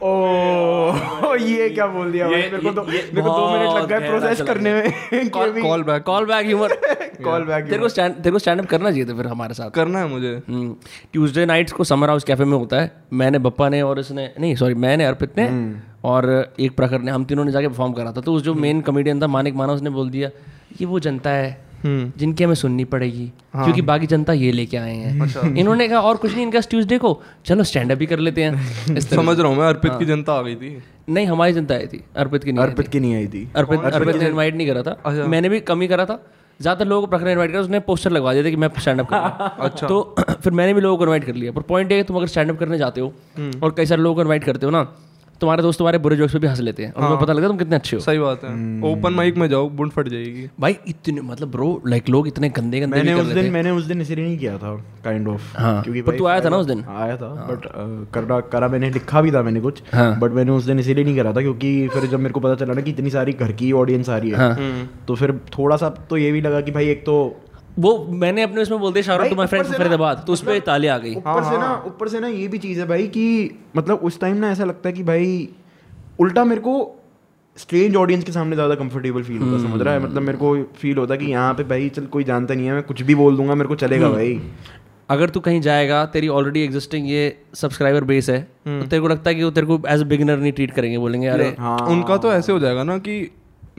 ओ 0.02 1.34
ये 1.34 1.68
क्या 1.70 1.86
बोल 1.86 2.12
दिया 2.12 2.26
भाई? 2.26 2.34
मेरे 2.34 2.58
को 2.58 2.70
तो 2.72 2.82
ये- 2.82 2.94
ये 2.94 3.10
मेरे 3.14 3.22
को 3.22 3.28
दो 3.28 3.50
मिनट 3.52 3.76
लग 3.76 3.88
गए 3.88 4.08
प्रोसेस 4.08 4.40
करने 4.42 4.72
में। 4.74 5.28
Call 5.62 5.82
back 5.82 6.02
call 6.02 6.24
back 6.26 6.46
humour 6.46 6.72
call 7.24 7.44
back 7.44 7.64
तेरे 7.64 7.78
को 7.78 7.88
स्टैंड 7.88 8.14
तेरे 8.14 8.30
को 8.30 8.38
स्टैंड 8.38 8.60
अप 8.60 8.66
करना 8.66 8.90
चाहिए 8.90 9.04
था 9.04 9.16
फिर 9.16 9.26
हमारे 9.26 9.54
साथ। 9.54 9.70
करना 9.70 9.98
है 9.98 10.08
मुझे। 10.08 10.42
ट्यूसडे 11.12 11.46
नाइट्स 11.46 11.72
को 11.72 11.84
समर 11.84 12.08
हाउस 12.08 12.24
कैफ़े 12.24 12.44
में 12.44 12.56
होता 12.58 12.80
है। 12.80 12.92
मैंने 13.12 13.38
बप्पा 13.38 13.68
ने 13.68 13.82
और 13.82 13.98
इसने 13.98 14.30
नहीं 14.40 14.54
सॉरी 14.54 14.74
मैंने 14.74 15.04
अर्पित 15.04 15.38
ने 15.38 15.74
और 16.04 16.54
एक 16.60 16.76
प्रखर 16.76 17.00
ने 17.00 17.10
हम 17.10 17.24
तीनों 17.24 17.44
ने 17.44 17.52
जाके 17.52 17.68
परफॉर्म 17.68 17.92
करा 17.92 18.12
था। 18.12 18.20
तो 18.20 18.32
उस 18.32 18.42
जो 18.42 18.54
मेन 18.54 18.80
कॉमेडियन 18.80 19.22
था 19.22 19.26
मानिक 19.26 19.54
माना 19.54 19.72
उसने 19.72 19.90
बोल 19.90 20.10
दिया 20.10 20.28
ये 20.80 20.86
वो 20.86 21.00
जनता 21.00 21.30
है 21.30 21.66
जिनकी 22.18 22.44
हमें 22.44 22.54
सुननी 22.54 22.84
पड़ेगी। 22.84 23.30
हाँ। 23.54 23.64
क्योंकि 23.64 23.82
बाकी 23.82 24.06
जनता 24.06 24.32
ये 24.32 24.52
लेके 24.52 24.76
आए 24.76 24.94
हैं। 24.94 25.56
इन्होंने 25.56 25.88
कहा 25.88 26.00
और 26.00 26.16
कुछ 26.16 26.32
नहीं 26.32 26.42
इनका 26.42 26.60
ट्यूसडे 26.70 26.98
को 26.98 27.20
चलो 27.46 27.64
स्टैंड 27.64 27.92
अप 27.92 27.98
भी 27.98 28.06
कर 28.06 28.18
लेते 28.18 28.44
हैं। 28.44 29.00
समझ 29.00 29.38
रहा 29.38 29.48
हूँ 29.48 29.56
मैं 29.56 29.66
अर्पित 29.66 29.90
हाँ। 29.90 29.98
की 29.98 30.06
जनता 30.06 30.32
आ 30.32 30.42
गई 30.42 30.54
थी। 30.54 30.76
नहीं 31.08 31.26
हमारी 31.26 31.52
जनता 31.52 31.74
आई 31.74 31.86
थी 31.86 32.04
अर्पित 32.16 32.44
की 32.44 32.52
नहीं 32.52 32.64
अर्पित 32.64 32.88
की 32.88 33.00
नहीं 33.00 33.14
आई 33.14 33.26
थी। 33.26 33.48
अर्पित 33.56 33.80
अर्पित 33.92 34.16
ने 34.16 34.26
इनवाइट 34.28 34.54
नहीं 34.54 34.66
करा 34.66 34.82
था। 34.82 35.26
मैंने 35.26 35.48
भी 35.48 35.60
कम 35.60 35.80
ही 35.80 35.88
करा 35.88 36.04
था। 36.04 36.22
ज़्यादातर 36.60 36.86
लोगों 36.88 37.02
को 37.02 37.06
प्रखर 37.06 37.28
इनवाइट 37.28 37.50
करा 37.50 37.60
उसने 37.60 37.80
पोस्टर 37.80 38.10
लगवा 38.10 38.32
दिया 38.32 38.44
था 38.44 38.50
कि 38.50 38.56
मैं 38.56 38.68
स्टैंड 38.78 39.00
अप 39.00 39.12
अच्छा। 39.60 39.86
तो 39.86 40.14
फिर 40.42 40.52
मैंने 40.52 40.74
भी 40.74 40.80
लोगों 40.80 40.96
को 40.96 41.04
इनवाइट 41.04 41.24
कर 41.24 41.34
लिया। 41.34 41.52
पर 41.52 41.62
पॉइंट 41.62 41.90
ये 41.90 41.96
है 41.96 42.02
कि 42.02 42.08
तुम 42.08 42.16
अगर 42.16 42.26
स्टैंड 42.26 42.50
अप 42.50 42.58
करने 42.58 42.78
जाते 42.78 43.00
हो 43.00 43.12
और 43.62 43.74
कई 43.76 43.86
सारे 43.86 44.02
लोगों 44.02 44.14
को 44.14 44.22
इनवाइट 44.22 44.44
करते 44.44 44.66
हो 44.66 44.72
ना 44.72 44.86
तुम्हारे 45.40 45.62
दोस्त 45.62 45.78
तुम्हारे 45.78 45.98
बुरे 45.98 46.16
जोक्स 46.16 46.32
पे 46.32 46.38
भी 46.38 46.46
हंस 46.46 46.60
लेते 46.60 46.84
हैं 46.84 46.92
और 46.92 47.02
तुम्हें 47.02 47.18
पता 47.20 47.32
लगता 47.32 47.42
है 47.42 47.48
तुम 47.48 47.58
कितने 47.58 47.76
अच्छे 47.76 47.96
हो। 47.96 48.02
सही 48.02 48.18
बात 48.18 48.44
है। 48.44 48.50
ओपन 48.92 49.12
माइक 49.12 49.36
में 49.36 49.48
जाओ 49.48 49.68
बुंड 49.70 49.90
फट 49.92 50.08
जाएगी। 50.08 50.48
भाई 50.60 50.76
इतने 50.88 51.20
मतलब 51.20 51.50
ब्रो 51.50 51.68
लाइक 51.86 52.08
लोग 52.08 52.28
इतने 52.28 52.48
गंदे 52.48 52.80
गंदे 52.80 52.96
मैंने 52.96 53.14
उस 53.14 53.26
दिन 53.26 53.52
मैंने 53.52 53.70
उस 53.70 53.84
दिन 53.84 54.00
इसलिए 54.00 54.24
नहीं 54.24 54.38
किया 54.38 54.56
था 54.58 54.74
काइंड 55.04 55.28
ऑफ़ 55.28 55.56
हाँ, 55.58 55.82
पर 55.88 56.18
तू 56.18 56.26
आया 56.26 56.40
था 56.40 56.48
ना 56.48 56.56
उस 56.56 56.66
दिन? 56.66 56.84
आया 56.88 57.16
था 57.16 57.28
बट 57.50 57.66
करा 58.14 58.40
करा 58.52 58.68
मैंने 58.68 58.90
लिखा 58.90 59.22
भी 59.22 59.32
था 59.32 59.42
मैंने 59.42 59.60
कुछ 59.60 59.82
हाँ। 59.92 60.18
बट 60.20 60.32
मैंने 60.32 60.52
उस 60.52 60.64
दिन 60.64 60.78
इसीलिए 60.78 61.04
नहीं 61.04 61.16
करा 61.16 61.32
था 61.32 61.40
क्योंकि 61.40 61.88
फिर 61.88 62.06
जब 62.06 62.20
मेरे 62.20 62.32
को 62.32 62.40
पता 62.40 62.54
चला 62.54 62.74
ना 62.74 62.80
कि 62.80 62.90
इतनी 62.90 63.10
सारी 63.10 63.32
घर 63.32 63.52
की 63.52 63.72
ऑडियंस 63.72 64.08
आ 64.08 64.16
रही 64.16 64.30
है 64.30 64.36
हाँ। 64.36 64.88
तो 65.08 65.14
फिर 65.14 65.32
थोड़ा 65.58 65.76
सा 65.76 65.88
तो 66.10 66.16
ये 66.16 66.32
भी 66.32 66.40
लगा 66.40 66.60
कि 66.60 66.70
भाई 66.70 66.88
एक 66.88 67.04
तो 67.06 67.16
वो 67.78 67.92
मैंने 68.10 68.42
अपने 68.42 68.62
उसमें 68.62 68.78
बोल 68.80 68.92
दिया 68.92 69.02
Shahrukh 69.02 69.28
to 69.28 69.36
my 69.36 69.46
friends 69.46 69.72
Faridabad 69.72 70.22
तो 70.26 70.32
उस 70.32 70.42
पर 70.42 70.58
ताली 70.66 70.86
आ 70.86 70.98
गई। 70.98 71.14
ऊपर 71.14 71.44
से 71.44 71.58
ना 71.58 71.72
ऊपर 71.86 72.08
से 72.08 72.20
ना 72.20 72.28
ये 72.28 72.46
भी 72.48 72.58
चीज़ 72.58 72.80
है 72.80 72.86
भाई 72.88 73.06
कि 73.08 73.26
मतलब 73.76 74.00
उस 74.02 74.20
टाइम 74.20 74.36
ना 74.36 74.50
ऐसा 74.50 74.64
लगता 74.64 74.88
है 74.88 74.92
कि 74.94 75.02
भाई 75.04 75.48
उल्टा 76.20 76.44
मेरे 76.44 76.60
को 76.60 76.74
स्ट्रेंज 77.56 77.96
ऑडियंस 77.96 78.24
के 78.24 78.32
सामने 78.32 78.56
ज़्यादा 78.56 78.74
कंफर्टेबल 78.74 79.22
फील 79.22 79.38
होता 79.38 79.62
समझ 79.62 79.80
रहा 79.82 79.94
है? 79.94 80.00
मतलब 80.00 80.22
मेरे 80.22 80.38
को 80.38 80.56
फील 80.80 80.98
होता 80.98 81.16
कि 81.16 81.26
यहाँ 81.26 81.52
पे 81.54 81.64
भाई 81.66 81.88
चल 81.90 82.06
कोई 82.08 82.24
जानता 82.24 82.54
नहीं 82.54 82.66
है 82.66 82.72
मैं 82.72 82.82
कुछ 82.84 83.02
भी 83.02 83.14
बोल 83.14 83.36
दूँगा 83.36 83.54
मेरे 83.54 83.68
को 83.68 83.74
चलेगा 83.76 84.08
भाई। 84.10 84.40
अगर 85.10 85.30
तू 85.30 85.40
कहीं 85.40 85.60
जाएगा 85.60 86.04
तेरी 86.12 86.28
ऑलरेडी 86.30 86.62
एग्जिस्टिंग 86.62 87.08
ये 87.10 87.22
सब्सक्राइबर 87.54 88.04
बेस 88.04 88.28
है 88.30 88.40
तो 88.42 88.86
तेरे 88.86 89.00
को 89.00 89.08
लगता 89.08 89.30
है 89.30 89.34
कि 89.36 89.44
वो 89.44 89.50
तेरे 89.50 89.66
को 89.66 89.80
एज 89.88 90.02
बिगिनर 90.04 90.38
नहीं 90.38 90.52
ट्रीट 90.52 90.70
करेंगे 90.70 90.98
बोलेंगे 90.98 91.26
अरे 91.28 91.54
हाँ 91.58 91.78
उनका 91.88 92.16
तो 92.16 92.32
ऐसे 92.32 92.52
हो 92.52 92.58
जाएगा 92.58 92.82
ना 92.84 92.96
कि 92.98 93.20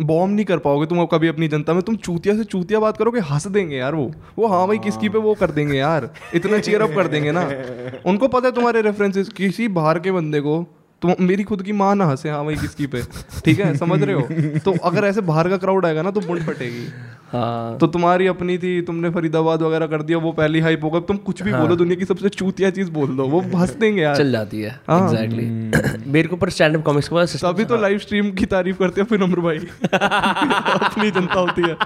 बॉम्ब 0.01 0.35
नहीं 0.35 0.45
कर 0.45 0.57
पाओगे 0.57 0.85
तुम 0.85 1.05
कभी 1.05 1.27
अपनी 1.27 1.47
जनता 1.47 1.73
में 1.73 1.81
तुम 1.83 1.95
चूतिया 1.95 2.35
से 2.37 2.43
चूतिया 2.43 2.79
बात 2.79 2.97
करोगे 2.97 3.19
हंस 3.19 3.47
देंगे 3.47 3.75
यार 3.75 3.95
वो। 3.95 4.11
वो 4.37 4.47
हाँ 4.47 4.67
भाई 4.67 4.77
किसकी 4.77 5.09
पे 5.09 5.17
वो 5.17 5.33
कर 5.33 5.51
देंगे 5.51 5.77
यार? 5.77 6.09
इतना 6.35 6.59
चेयर 6.59 6.81
अप 6.81 6.89
कर 6.95 7.07
देंगे 7.07 7.31
ना। 7.31 7.51
उनको 8.05 8.27
पता 8.27 8.47
है 8.47 8.53
तुम्हारे 8.53 8.81
रेफरेंसेस 8.81 9.29
किसी 9.29 9.67
बाहर 9.67 9.99
के 9.99 10.11
बंदे 10.11 10.39
को 10.41 10.65
तुम 11.01 11.15
मेरी 11.19 11.43
खुद 11.43 11.61
की 11.61 11.71
माँ 11.71 11.95
ना 11.95 12.05
हंसे 12.05 12.29
हाँ 12.29 12.43
भाई 12.45 12.55
किसकी 12.55 12.87
पे? 12.87 13.01
ठीक 13.45 13.59
है 13.59 13.75
समझ 13.77 14.01
रहे 14.03 14.15
हो? 14.15 14.59
तो 14.59 14.71
अगर 14.83 15.05
ऐसे 15.05 15.21
बाहर 15.21 15.49
का 15.49 15.57
क्राउड 15.57 15.85
आएगा 15.85 16.01
ना 16.01 16.11
तो 16.11 16.21
बुंड 16.21 16.41
फटेगी। 16.41 16.87
हाँ। 17.33 17.77
तो 17.77 17.87
तुम्हारी 17.87 18.27
अपनी 18.27 18.57
थी 18.57 18.81
तुमने 18.81 19.09
फरीदाबाद 19.09 19.61
वगैरह 19.61 19.87
कर 19.87 20.01
दिया 20.01 20.17
वो 20.17 20.31
पहली 20.31 20.59
हाइप 20.59 20.83
होगा 20.83 20.99
तुम 20.99 21.17
कुछ 21.17 21.41
भी 21.43 21.51
हाँ। 21.51 21.61
बोलो 21.61 21.75
दुनिया 21.75 21.95
की 21.95 22.05
सबसे 22.05 22.29
चूतिया 22.29 22.69
चीज़ 22.69 22.91
बोल 22.91 23.15
दो 23.17 23.23
वो 23.23 23.41
हंस 23.55 23.73
देंगे 23.75 24.01
यार। 24.01 24.15
चल 24.17 24.31
जाती 24.31 24.61
है 24.61 24.79
हाँ। 24.87 25.01
एग्जैक्टली 25.03 26.09
मेरे 26.11 26.27
को 26.27 26.35
पर 26.35 26.49
स्टैंड 26.49 26.77
अप 26.77 26.83
कॉमिक्स 26.83 27.09
के 27.13 27.37
तभी 27.37 27.65
तो 27.65 27.77
लाइव 27.77 27.97
स्ट्रीम 27.97 28.31
की 28.31 28.45
तारीफ़ 28.45 28.77
करते 28.77 29.01
हैं 29.01 29.07
फिर 29.07 29.19
नम्र 29.19 29.39
भाई। 29.39 29.57
अपनी 29.93 31.11
जनता 31.11 31.39
होती 31.39 31.61
है। 31.61 31.77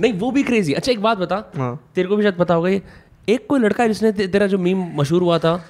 नहीं 0.00 0.12
वो 0.12 0.30
भी 0.30 0.42
क्रेजी 0.42 0.72
अच्छा 0.72 0.92
एक 0.92 1.02
बात 1.02 1.18
बता। 1.18 1.44
हाँ। 1.56 1.78
तेरे 1.94 2.08
को 2.08 2.16
भी 2.16 2.22
शायद 2.22 2.34
पता 2.34 2.54
होगा 2.54 2.68
ये 2.68 2.82
एक 3.28 3.46
कोई 3.48 3.60
लड़का 3.60 3.82
है 3.82 3.88
जिसने 3.88 4.12
तेरा 4.12 4.46
जो 4.46 4.58
मीम 4.58 4.86
मशहूर 4.96 5.22
हुआ 5.22 5.38
था 5.38 5.60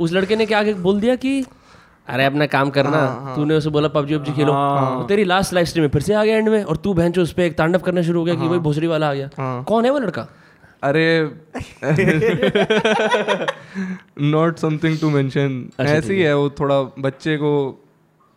उस 0.00 0.12
लड़के 0.12 0.36
ने 0.36 0.46
क्या 0.46 0.58
आगे 0.58 0.74
बोल 0.74 1.00
दिया 1.00 1.14
कि 1.16 1.44
अरे 2.08 2.24
अपना 2.24 2.46
काम 2.46 2.70
करना। 2.70 3.34
तूने 3.36 3.54
उसे 3.54 3.70
बोला 3.70 3.88
पबजी 3.88 4.16
पबजी 4.18 4.32
खेलो। 4.32 4.52
तो 4.52 5.02
तेरी 5.08 5.24
लास्ट 5.24 5.52
लाइफ 5.52 5.68
स्ट्रीम 5.68 5.84
में 5.84 5.90
फिर 5.90 6.02
से 6.02 6.14
आ 6.14 6.24
गया 6.24 6.36
एंड 6.36 6.48
में 6.48 6.62
और 6.64 6.76
तू 6.76 6.94
बहन 6.94 7.12
उस 7.20 7.32
पर 7.32 7.42
एक 7.42 7.56
तांडव 7.58 7.78
करना 7.78 8.02
शुरू 8.02 8.18
हो 8.18 8.24
गया 8.24 8.34
कि 8.34 8.48
भाई 8.48 8.58
भोसड़ी 8.58 8.86
वाला 8.86 9.10
आ 9.10 9.14
गया। 9.14 9.28
कौन 9.62 9.84
है 9.84 9.90
वो 9.90 9.98
लड़का? 9.98 10.26
अरे 10.82 11.30
नॉट 14.20 14.56
समथिंग 14.58 14.98
टू 14.98 15.10
मेंशन 15.10 15.70
ऐसे 15.80 16.14
ही। 16.14 16.20
है 16.20 16.36
वो 16.36 16.48
थोड़ा 16.50 16.80
बच्चे 16.98 17.36
को 17.36 17.81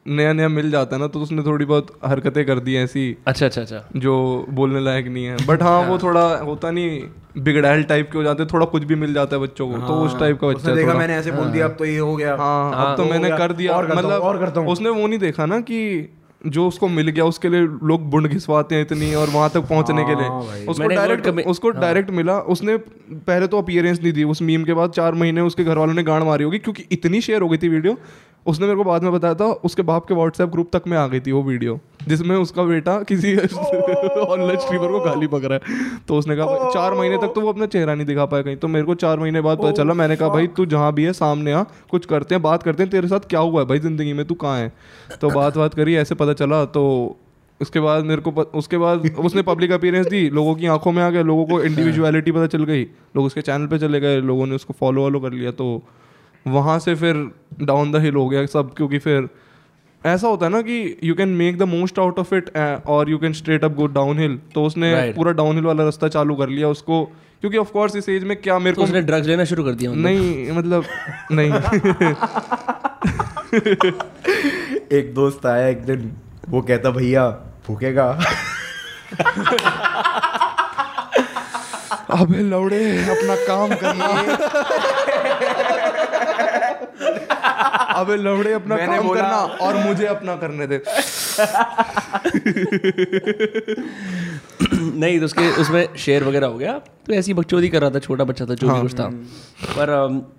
नया 0.06 0.34
नया 0.34 0.48
मिल 0.50 0.70
जाता 0.72 0.96
है 0.96 1.02
ना 1.02 1.08
तो 1.08 1.20
उसने 1.20 1.44
थोड़ी 1.44 1.66
बहुत 1.66 1.88
हरकतें 2.06 2.46
कर 2.46 2.60
दी 2.60 2.76
ऐसी। 2.78 3.06
अच्छा 3.28 3.46
अच्छा 3.46 3.62
अच्छा। 3.62 3.84
जो 3.96 4.14
बोलने 4.50 4.80
लायक 4.80 5.08
नहीं 5.08 5.26
है। 5.26 5.38
बट 5.48 5.64
हाँ 5.64 5.80
वो 5.88 5.98
थोड़ा 5.98 6.26
होता 6.40 6.72
नहीं 6.72 7.00
बिगड़ैल 7.38 7.84
टाइप 7.84 8.10
के 8.12 8.18
हो 8.18 8.24
जाते 8.24 8.44
हैं, 8.44 8.50
थोड़ा 8.54 8.66
कुछ 8.66 8.84
भी 8.84 8.96
मिल 8.96 9.14
जाता 9.14 9.36
है 9.36 9.42
बच्चों 9.42 9.70
को 9.70 9.78
तो 9.78 9.94
उस 10.02 10.20
टाइप 10.20 10.40
का 10.42 10.48
बच्चा 10.48 10.62
उसने 10.62 10.76
देखा 10.76 10.94
मैंने 10.94 11.16
ऐसे 11.16 11.32
बोल 11.32 11.48
दिया 11.48 11.66
अब 11.66 11.76
तो 11.80 11.86
ये 11.86 11.98
हो 11.98 12.16
गया। 12.16 12.36
हाँ 12.36 12.86
अब 12.86 12.98
तो 12.98 13.06
मैंने 13.06 13.30
कर 13.38 13.54
दिया। 13.54 13.76
हूँ, 13.76 13.88
मतलब 13.88 14.22
और 14.22 14.40
करता 14.40 14.60
हूँ। 14.60 14.70
उसने 14.70 14.90
वो 14.90 15.08
नहीं 15.08 15.20
देखा 15.20 15.46
ना 15.46 15.60
कि 15.62 16.10
जो 16.48 16.68
उसको 16.68 16.88
मिल 16.88 17.10
गया 17.10 17.26
उसके 17.26 17.50
लिए 17.50 17.62
लोग 17.62 18.10
बुंड 18.10 18.28
घिसवाते 18.28 18.76
हैं 18.76 18.82
इतनी 18.82 19.14
और 19.16 19.30
वहाँ 19.30 19.50
तक 19.50 19.62
पहुँचने 19.70 20.04
के 20.04 20.12
हाँ 20.14 20.42
लिए 20.42 20.66
उसको 20.68 20.88
डायरेक्ट 20.88 21.28
उसको 21.48 21.70
डायरेक्ट 21.72 22.12
मिला। 22.12 22.38
उसने 22.56 22.78
पहले 22.78 23.48
तो 23.48 23.62
अपियरेंस 23.62 24.02
नहीं 24.02 24.14
दी। 24.14 24.24
उस 24.26 24.42
मीम 24.42 24.64
के 24.64 24.74
बाद 24.74 24.92
चार 24.92 25.14
महीने 25.16 25.42
उसके 25.42 25.64
घर 25.64 25.78
वालों 25.78 25.94
ने 25.94 26.04
गाड़ 26.04 26.22
मारी 26.24 26.44
होगी 26.44 26.60
क्योंकि 26.60 26.86
इतनी 26.92 27.22
शेयर 27.22 27.42
हो 27.42 27.50
गई 27.50 27.58
थी 27.58 27.70
वीडियो 27.70 27.98
उसने 28.46 28.66
मेरे 28.66 28.78
को 28.78 28.84
बाद 28.84 29.04
में 29.04 29.12
बताया 29.14 29.34
था 29.34 29.46
उसके 29.64 29.82
बाप 29.82 30.06
के 30.06 30.14
व्हाट्सएप 30.14 30.50
ग्रुप 30.50 30.70
तक 30.74 30.84
में 30.88 30.98
आ 30.98 31.06
गई 31.08 31.20
थी 31.20 31.32
वो 31.32 31.42
वीडियो 31.44 31.80
जिसमें 32.08 32.36
उसका 32.36 32.64
बेटा 32.64 32.98
किसी 33.04 33.36
ऑनलाइन 33.38 34.58
स्ट्रीमर 34.58 34.88
को 34.88 35.00
गाली 35.00 35.28
पक 35.28 35.44
रहा 35.44 35.54
है। 35.54 36.00
तो 36.08 36.18
उसने 36.18 36.36
कहा 36.36 36.46
भाई, 36.46 36.74
चार 36.74 36.94
महीने 36.94 37.18
तक 37.18 37.32
तो 37.36 37.42
वो 37.42 37.50
अपना 37.50 37.66
चेहरा 37.66 37.96
नहीं 37.96 38.08
दिखा 38.08 38.26
पाया 38.26 38.44
कहीं। 38.44 38.58
तो 38.58 38.68
मेरे 38.68 38.86
को 38.86 38.96
चार 38.96 39.20
महीने 39.20 39.42
बाद 39.42 39.58
पता 39.58 39.72
चला 39.72 39.94
मैंने 39.94 40.16
कहा 40.16 40.30
भाई 40.30 40.48
तू 40.48 40.66
जहाँ 40.66 40.94
भी 40.94 41.04
है 41.04 41.14
सामने 41.14 41.52
आ 41.52 41.64
कुछ 41.90 42.06
करते 42.06 42.36
हैं 42.36 42.42
बात 42.42 42.64
करते 42.64 42.84
हैं 42.84 42.92
तेरे 42.92 43.08
साथ 43.08 43.28
क्या 43.30 43.40
हुआ 43.40 43.62
है 43.62 43.68
भाई 43.68 43.80
ज़िंदगी 43.80 44.14
में 44.14 44.26
तू 44.26 44.36
कहाँ 44.36 44.58
है? 44.60 44.72
तो 45.22 45.30
बात 45.30 45.58
बात 45.58 45.74
करी 45.74 45.96
ऐसे 45.96 46.16
पता 46.16 46.34
चला 46.34 46.64
तो 46.66 46.86
उसके 47.62 47.80
बाद 47.80 48.04
मेरे 48.04 48.22
को 48.22 48.32
पत, 48.32 48.52
उसके 48.56 48.78
बाद 48.78 49.10
उसने 49.20 49.42
पब्लिक 49.42 49.72
अपीयरेंस 49.72 50.08
दी 50.08 50.30
लोगों 50.30 50.56
की 50.56 50.66
आँखों 50.68 50.92
में 50.92 51.04
आ 51.04 51.10
गया 51.10 51.22
लोगों 51.22 51.46
को 51.46 51.62
इंडिविजुअलिटी 51.64 52.32
पता 52.32 52.48
चल 52.48 52.64
गई 52.64 52.84
लोग 53.16 53.26
उसके 53.26 53.42
चैनल 53.42 53.68
पे 53.68 53.80
चले 53.80 54.00
गए 54.00 54.20
लोगों 54.22 54.46
ने 54.46 54.56
उसको 54.56 54.74
फॉलो 54.80 55.02
वॉलो 55.02 55.20
कर 55.20 55.32
लिया 55.32 55.52
तो 55.52 55.84
वहाँ 56.48 56.78
से 56.80 56.96
फिर 56.96 57.28
डाउन 57.62 57.92
द 57.92 58.02
हिल 58.02 58.16
हो 58.16 58.28
गया 58.30 58.46
सब 58.46 58.74
क्योंकि 58.74 59.00
फिर 59.00 59.28
ऐसा 60.02 60.28
होता 60.28 60.46
है 60.46 60.52
ना 60.52 60.62
कि 60.62 60.98
you 61.04 61.14
can 61.16 61.30
make 61.38 61.58
the 61.58 61.64
most 61.70 62.00
out 62.00 62.20
of 62.20 62.34
it 62.36 62.50
और 62.88 63.10
you 63.10 63.18
can 63.18 63.34
straight 63.34 63.64
up 63.64 63.72
go 63.76 63.86
downhill 64.20 64.40
तो 64.56 64.64
उसने 64.66 64.94
Right. 64.96 65.16
पूरा 65.16 65.32
डाउन 65.32 65.56
हिल 65.56 65.66
वाला 65.66 65.84
रास्ता 65.84 66.08
चालू 66.08 66.36
कर 66.36 66.50
लिया 66.50 66.70
उसको 66.70 67.04
क्योंकि 67.42 67.58
ऑफ़ 67.58 67.72
कोर्स 67.72 67.96
इस 67.96 68.10
एज 68.10 68.24
में 68.24 68.36
क्या 68.42 68.58
मेरे 68.60 68.76
तो 68.76 68.82
को 68.82 68.88
उसने 68.88 69.02
ड्रग्स 69.02 69.28
लेना 69.28 69.44
शुरू 69.46 69.64
कर 69.64 69.72
दिया 69.72 69.92
मतलब। 69.92 70.04
नहीं 70.06 70.52
मतलब 70.52 70.86
नहीं 71.32 71.52
एक 75.00 75.12
दोस्त 75.16 75.46
आया 75.46 75.68
एक 75.68 75.84
दिन 75.86 76.12
वो 76.50 76.62
कहता 76.62 76.90
भैया 76.92 77.28
भूखेगा 77.68 78.08
अबे 82.16 82.42
लौड़े 82.44 82.80
अपना 83.10 83.36
काम 83.48 83.76
करना 83.76 84.08
अबे 87.96 88.16
लौड़े 88.16 88.54
अपना 88.54 88.76
मैंने 88.76 88.96
काम 88.96 89.08
बोला- 89.08 89.24
करना 89.24 89.38
और 89.66 89.78
मुझे 89.78 90.06
अपना 90.06 90.36
करने 90.36 90.68
दे। 90.68 90.78
नहीं 95.00 95.20
तो 95.20 95.26
उसके 95.26 95.62
उसमें 95.62 95.96
शेर 95.96 96.24
वगैरह 96.24 96.48
हो 96.48 96.58
गया। 96.58 96.74
तो 97.08 97.14
ऐसी 97.14 97.34
बकचोदी 97.34 97.70
कर 97.70 97.82
रहा 97.82 97.90
था 97.90 98.00
छोटा 98.00 98.24
बच्चा 98.24 98.46
था 98.46 98.54
जो 98.54 98.74
भी 98.74 98.82
कुछ 98.82 98.94
था। 98.94 99.08
पर 99.78 99.92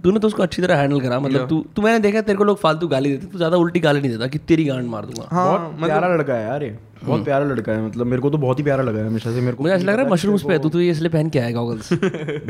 तूने 0.04 0.18
तो 0.18 0.26
उसको 0.28 0.42
अच्छी 0.42 0.62
तरह 0.62 0.76
हैंडल 0.76 1.00
करा। 1.00 1.20
मतलब 1.20 1.48
तू 1.48 1.66
तू 1.76 1.82
मैंने 1.82 1.98
देखा 1.98 2.20
तेरे 2.20 2.38
को 2.38 2.44
लोग 2.44 2.58
फालतू 2.58 2.88
गाली 2.88 3.10
देते। 3.10 3.26
तू 3.26 3.38
ज़्यादा 3.38 3.56
उल्टी 3.56 3.80
गाली 3.80 4.00
नहीं 4.00 4.10
देता 4.10 4.26
कि 4.26 4.38
तेरी 4.38 4.64
गांड 4.64 4.88
मार 4.88 5.02
दूँगा। 5.02 5.28
हाँ 5.36 5.58
बहुत 5.60 5.84
प्यारा 5.84 6.08
लड़का 6.08 6.34
है 6.34 6.46
यार 6.46 6.62
ये। 6.62 6.78
बहुत 7.06 7.24
प्यारा 7.24 7.44
लड़का 7.44 7.72
है 7.72 7.86
मतलब 7.86 8.06
मेरे 8.06 8.22
को 8.22 8.30
तो 8.30 8.38
बहुत 8.38 8.58
ही 8.58 8.64
प्यारा 8.64 8.82
लगा 8.82 8.98
है 8.98 9.06
हमेशा 9.06 9.32
से 9.32 9.40
मेरे 9.40 9.56
को 9.56 9.62
मुझे 9.62 9.74
ऐसा 9.74 9.84
लग 9.84 9.94
रहा 9.94 10.04
है 10.04 10.12
मशरूम्स 10.12 10.42
पे 10.42 10.58
तू 10.58 10.68
तो 10.68 10.80
ये 10.80 10.90
इसलिए 10.90 11.10
पहन 11.10 11.28
के 11.28 11.38
आएगा 11.38 11.60
गॉगल्स 11.60 11.88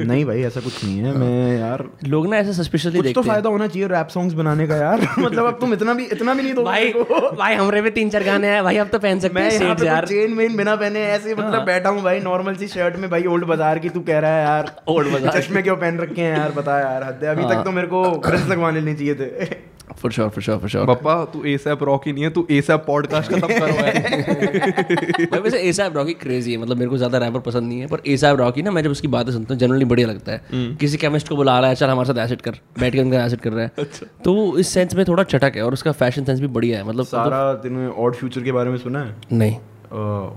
नहीं 0.03 0.25
भाई 0.25 0.43
ऐसा 0.43 0.61
कुछ 0.61 0.85
नहीं 0.85 0.99
है 0.99 1.13
मैं 1.19 1.59
यार 1.59 1.85
लोग 2.07 2.27
ना 2.27 2.37
ऐसे 2.37 2.53
सस्पिशियसली 2.53 2.99
कुछ 2.99 3.05
तो 3.05 3.09
देखते 3.09 3.21
हैं। 3.21 3.29
फ़ायदा 3.29 3.49
होना 3.49 3.67
चाहिए 3.67 3.89
रैप 3.89 4.09
सॉन्ग्स 4.09 4.35
बनाने 4.35 4.67
का 4.67 4.77
यार 4.77 5.07
मतलब 5.19 5.47
अब 5.47 5.59
तुम 5.61 5.73
इतना 5.73 5.95
भी 5.95 6.05
इतना 6.13 6.35
भी 6.35 6.43
नहीं 6.43 6.55
दो 6.55 6.63
भाई 6.63 6.93
भाई 6.93 7.55
हमरे 7.55 7.83
में 7.83 7.93
तीन 7.95 8.11
चार 8.11 8.25
गाने 8.25 8.49
हैं 8.49 8.63
भाई 8.65 8.77
अब 8.77 8.89
तो 8.89 8.99
पहन 8.99 9.21
सकते 9.21 9.41
हैं 9.41 9.51
यहाँ 9.53 9.75
shades 9.75 9.87
यार। 9.87 10.07
चेन 10.07 10.35
वेन 10.35 10.57
बिना 10.57 10.77
पहने 10.77 11.05
ऐसे 11.09 11.35
मतलब 11.35 11.65
बैठा 11.67 11.89
हूँ 11.89 12.03
भाई 12.03 12.21
नॉर्मल 12.21 12.55
सी 12.55 12.69
शर्ट 12.69 12.97
में 12.97 13.09
भाई 13.11 13.25
ओल्ड 13.27 13.45
बाज़ार 13.45 13.79
की 13.79 13.89
तू 13.89 14.01
कह 14.01 14.19
रहा 14.19 14.37
है 14.37 14.45
यार। 14.45 14.75
Old 14.91 15.13
बाज़ार 15.13 15.41
चश्मे 15.41 15.63
क्यों 15.63 15.77
पहन 15.77 15.99
रखे 15.99 16.23
हैं 16.23 16.37
यार 16.39 16.53
बता 16.53 16.79
यार 16.81 17.05
हद 17.05 17.25
है 17.25 17.31
अभी 17.31 17.43
तक 17.45 17.63
तो 17.65 17.73
मेरे 17.73 17.87
को 17.87 18.05
ब्रश 18.27 18.47
लगवाने 18.49 18.81
नहीं 18.81 18.95
चाहिए 18.95 19.15
थे। 19.15 19.76
For 19.95 20.13
sure 20.13 20.29
for 20.29 20.43
sure 20.43 20.59
for 20.59 20.69
sure 20.69 20.87
पप्पा 20.87 21.25
तू 21.25 21.43
एसएप 21.45 21.83
रॉकी 21.83 22.13
नहीं 22.13 22.25
है 22.25 22.31
तू 22.31 22.47
एसएप 22.51 22.85
पॉडकास्ट 22.87 23.33
खत्म 23.33 23.59
करवाए 23.59 25.29
मैं 25.33 25.39
वैसे 25.39 25.59
एसैप 25.59 25.97
रॉकी 25.97 26.15
क्रेजी 26.15 26.53
है 26.53 26.59
मतलब 26.59 26.77
मेरे 26.77 26.91
को 26.91 26.97
ज़्यादा 26.97 27.19
रैपर 27.19 27.41
पसंद 27.41 27.69
नहीं 27.69 27.81
है 27.81 27.87
पर 27.87 28.03
एसैप 28.07 28.39
रॉकी 28.39 28.63
ना 28.63 28.71
मैं 28.71 28.83
जब 28.83 28.91
उसकी 28.91 29.09
बातें 29.09 29.33
सुनता 29.33 29.55
हूँ 29.55 29.61
जनरली 29.61 29.85
बढ़िया 29.85 30.09
लगता 30.09 30.33
है। 30.33 30.75
किसी 30.77 30.97
केमिस्ट 30.97 31.29
को 31.29 31.37
बुला 31.37 31.59
रहा 31.61 31.69
है 31.71 31.77
चल 31.77 31.91
हमारे 31.91 32.13
साथ 32.13 32.25
एसिड 32.25 32.41
कर 32.41 32.59
बैठ 32.81 32.93
के 32.93 33.01
उनका 33.01 33.25
एसिड 33.25 33.41
कर 33.41 33.53
रहा 33.53 33.65
है। 33.65 33.73
अच्छा। 33.79 34.07
तो 34.25 34.59
इस 34.59 34.69
सेंस 34.69 34.95
में 34.95 35.05
थोड़ा 35.05 35.23
चटक 35.23 35.53
है 35.57 35.63
और 35.63 35.73
उसका 35.73 35.93
फ़ैशन 35.93 36.25
सेंस 36.25 36.41
भी 36.41 36.47
बढ़िया 36.47 36.79
है 36.79 36.89
मतलब 36.89 37.05
सारा 37.05 37.55
तूने 37.55 37.89
ऑड 37.89 38.15
फ्यूचर 38.15 38.43
के 38.43 38.53
बारे 38.53 38.71
में 38.71 38.79
सुना 38.79 39.03
है? 39.05 39.17
नहीं। 39.33 39.57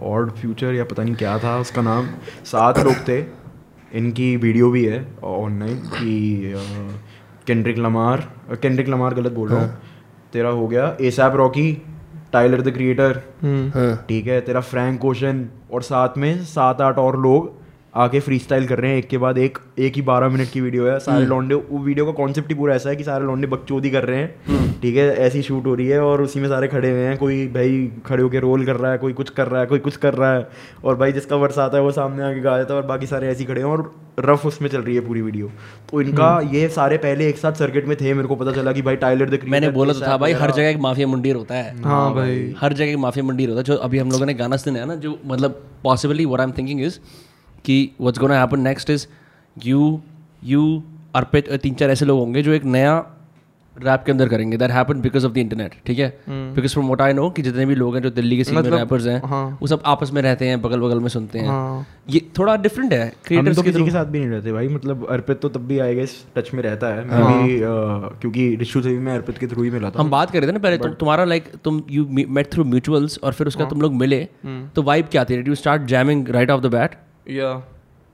ऑड 0.10 0.32
फ्यूचर 0.32 0.74
या 0.74 0.84
पता 0.84 1.04
नहीं 1.04 1.16
क्या 1.16 1.38
था 1.40 1.58
उसका 1.60 1.82
नाम। 1.82 2.10
सात 2.46 2.80
लोग 2.80 3.08
थे 3.08 3.20
इनकी 3.98 4.36
वीडियो 4.38 4.70
भी 4.72 4.86
है 4.86 5.06
ऑनलाइन 5.24 5.78
कि 5.94 6.54
केंड्रिक 7.48 7.78
लमार 7.78 8.28
केंड्रिक 8.56 8.90
लमार 8.90 9.14
गलत 9.14 9.32
बोल 9.32 9.50
रहा 9.50 9.62
हूँ। 9.62 9.78
तेरा 10.34 10.50
हो 10.50 10.68
गया 10.68 10.96
ASAP 11.02 11.36
Rocky 11.36 11.72
Tyler 12.34 12.62
the 12.62 12.74
Creator 12.74 13.22
हाँ। 13.76 14.06
ठीक 14.10 14.28
है 14.28 14.40
तेरा 14.42 14.62
फ्रैंक 14.62 15.06
ओशन 15.06 15.48
और 15.74 15.82
साथ 15.82 16.18
में 16.18 16.44
सात 16.46 16.82
आठ 16.82 16.98
और 16.98 17.20
लोग 17.20 17.59
आके 17.94 18.20
फ्री 18.20 18.38
स्टाइल 18.40 18.68
कर 18.68 18.80
रहे 18.80 18.92
हैं। 18.92 18.98
एक 18.98 19.08
के 19.10 19.18
बाद 19.18 19.38
एक 19.38 19.58
एक 19.80 19.96
ही 19.96 20.02
बारह 20.02 20.30
मिनट 20.30 20.50
की 20.50 20.62
वीडियो 20.62 20.86
है। 20.88 20.98
सारे 21.00 21.26
लौंडे 21.26 21.56
वो 21.56 21.80
वीडियो 21.80 22.06
का 22.06 22.12
कॉन्सेप्ट 22.14 22.50
ही 22.50 22.56
पूरा 22.56 22.76
ऐसा 22.76 22.90
है 22.90 22.96
कि 22.96 23.04
सारे 23.04 23.26
लौंडे 23.26 23.48
बकचोदी 23.48 23.90
कर 23.90 24.04
रहे 24.04 24.20
हैं। 24.20 24.68
ठीक 24.82 24.96
है 24.96 25.08
ऐसी 25.18 25.42
शूट 25.42 25.66
हो 25.66 25.74
रही 25.76 25.88
है 25.88 26.00
और 26.02 26.22
उसी 26.22 26.40
में 26.40 26.48
सारे 26.50 26.68
खड़े 26.68 26.92
हुए 26.92 27.00
हैं। 27.00 27.18
कोई 27.18 27.48
भाई 27.48 27.90
खड़े 28.06 28.22
होकर 28.24 28.40
रोल 28.40 28.66
कर 28.66 28.76
रहा 28.76 28.92
है 28.92 28.98
कोई 28.98 29.14
कुछ 29.14 29.30
कर 29.30 29.48
रहा 29.48 29.62
है 29.62 29.68
कोई 29.68 29.80
कुछ 29.80 29.96
कर 29.98 30.14
रहा 30.14 30.34
है। 30.34 30.48
और 30.86 30.96
भाई 30.98 31.12
जिसका 31.12 31.36
वर्ष 31.36 31.58
आता 31.60 31.78
है 31.78 31.84
वो 31.84 31.92
सामने 31.92 32.24
आके 32.24 32.40
गा 32.40 32.58
जाता 32.58 32.74
है 32.74 32.80
और 32.82 32.86
बाकी 32.88 33.06
सारे 33.06 33.28
ऐसे 33.28 33.46
खड़े 33.46 33.62
हैं 33.62 33.68
और 33.68 33.92
रफ 34.20 34.46
उसमें 34.46 34.70
चल 34.70 34.82
रही 34.82 34.96
है 34.96 35.02
पूरी 35.02 35.22
वीडियो 35.22 35.50
तो 35.92 36.02
इनका 36.02 36.30
ये 36.52 36.68
सारे 36.70 36.98
पहले 37.00 37.28
एक 37.30 37.38
साथ 37.38 37.54
सर्किट 37.56 37.88
में 37.88 37.96
थे 37.98 38.14
मेरे 38.14 38.28
को 38.28 38.36
पता 38.36 38.52
चला 38.52 38.72
कि 38.72 38.82
भाई 38.82 38.96
टाइलर 38.98 39.30
द 39.30 39.40
मैंने 39.48 39.70
बोला 39.72 39.94
तो 39.94 40.02
था 40.02 40.18
भाई 40.18 40.34
हर 40.34 40.52
जगह 40.52 40.70
एक 40.70 40.78
माफिया 40.80 41.08
मुंडीर 41.08 41.36
होता 41.36 41.56
है। 41.56 41.82
हाँ 41.84 42.14
भाई। 42.16 42.54
हर 42.60 42.74
जगह 42.74 42.92
एक 42.92 42.98
माफिया 42.98 43.26
मंडीर 43.26 43.50
होता 43.50 43.60
है 43.60 43.64
जो 43.64 43.76
अभी 43.78 44.00
हम 44.00 44.12
लोगों 44.12 44.26
ने 44.26 44.34
गाना 44.34 44.58
सुना 44.58 44.80
है 44.80 44.88
ना 44.88 44.96
जो 44.98 45.18
मतलब 45.26 45.62
possibly 45.84 46.26
what 46.26 46.40
I 46.40 46.48
am 46.48 46.54
thinking 46.58 46.82
is 46.82 47.00
कि 47.66 47.92
what's 48.02 48.20
gonna 48.20 48.40
happen 48.40 48.60
next 48.62 48.90
is 48.90 49.08
you 49.58 50.00
you 50.44 50.82
Arpit 51.16 51.52
तीन 51.54 51.74
चार 51.74 51.90
ऐसे 51.90 52.06
लोग 52.06 52.20
होंगे 52.20 52.44
जो 52.44 52.54
एक 52.54 52.66
नया 52.66 52.98
रैप 53.76 54.04
के 54.06 54.12
अंदर 54.12 54.28
करेंगे. 54.28 54.58
That 54.58 54.72
happen 54.72 55.02
because 55.02 55.26
of 55.26 55.34
the 55.34 55.38
internet 55.38 55.74
ठीक 55.86 56.00
है? 56.00 56.08
Because 56.30 56.74
from 56.74 56.86
what 56.86 57.02
I 57.02 57.14
know 57.14 57.30
कि 57.30 57.42
जितने 57.42 57.66
भी 57.66 57.76
लोग 57.76 57.96
हैं 57.96 58.02
जो 58.04 58.10
दिल्ली 58.10 58.38
के 58.38 58.44
सीन 58.44 58.56
में 58.56 58.62
मतलब, 58.62 58.78
रैपर्स 58.78 59.06
हैं 59.08 59.22
हाँ। 59.26 59.58
वो 59.62 59.68
सब 59.68 59.82
आपस 59.86 60.12
में 60.14 60.22
रहते 60.22 60.48
हैं 60.48 60.62
बगल 60.62 60.80
बगल 60.80 61.00
में 61.00 61.08
सुनते 61.10 61.40
हैं. 61.40 61.48
हाँ। 61.48 61.86
ये 62.10 62.22
थोड़ा 62.40 62.56
डिफरेंट 62.58 62.94
है. 62.94 63.12
क्रिएटर्स 63.26 63.56
तो 63.56 63.64
के 63.64 63.72
किसी 63.72 63.84
के 63.86 63.92
साथ 63.92 64.06
भी 64.06 64.20
नहीं 64.20 64.30
रहते 64.30 64.52
भाई. 64.52 64.68
मतलब 64.68 65.06
अर्पित 65.10 65.40
तो 65.42 65.50
तब 65.50 65.66
भी 65.68 65.80
आएगा 65.80 66.02
इस 66.02 66.16
टच 66.36 66.54
में 66.54 66.62
रहता 66.64 66.88
है. 66.96 67.06
मैं 67.06 67.44
भी 67.44 67.56
अ, 67.56 67.68
क्योंकि 68.22 68.56
रिशु 68.56 68.82
से 68.82 68.90
भी 68.90 69.00
मैं 69.00 69.14
अर्पित 69.14 69.38
के 69.38 69.48
थ्रू 69.48 69.64
ही 69.64 69.70
मिला 69.72 69.90
था. 69.90 70.00
हम 70.00 70.10
बात 70.10 70.32
कर 70.32 70.40
रहे 70.40 70.48
थे 70.48 70.54
ना 70.54 70.60
पहले 70.60 70.78
तुम 70.78 70.94
तुम्हारा 70.94 71.24
लाइक 71.26 71.52
तुम 71.64 71.82
यू 71.92 72.08
मेट 72.10 72.52
थ्रू 72.54 72.64
म्यूचुअल्स 72.66 73.20
और 73.24 73.34
फिर 73.34 73.48
उसका 73.48 73.66
तुम 73.66 73.82
लोग 73.82 73.94
मिले 73.94 74.28
तो 74.76 74.84
वाइब 74.84 75.08
क्या 75.12 75.24
थी? 75.26 75.44
You 75.48 75.56
start 75.56 75.82
jamming 75.88 76.30
right 76.30 76.52
off 76.52 76.62
the 76.62 76.72
bat 76.72 76.96
या 77.30 77.64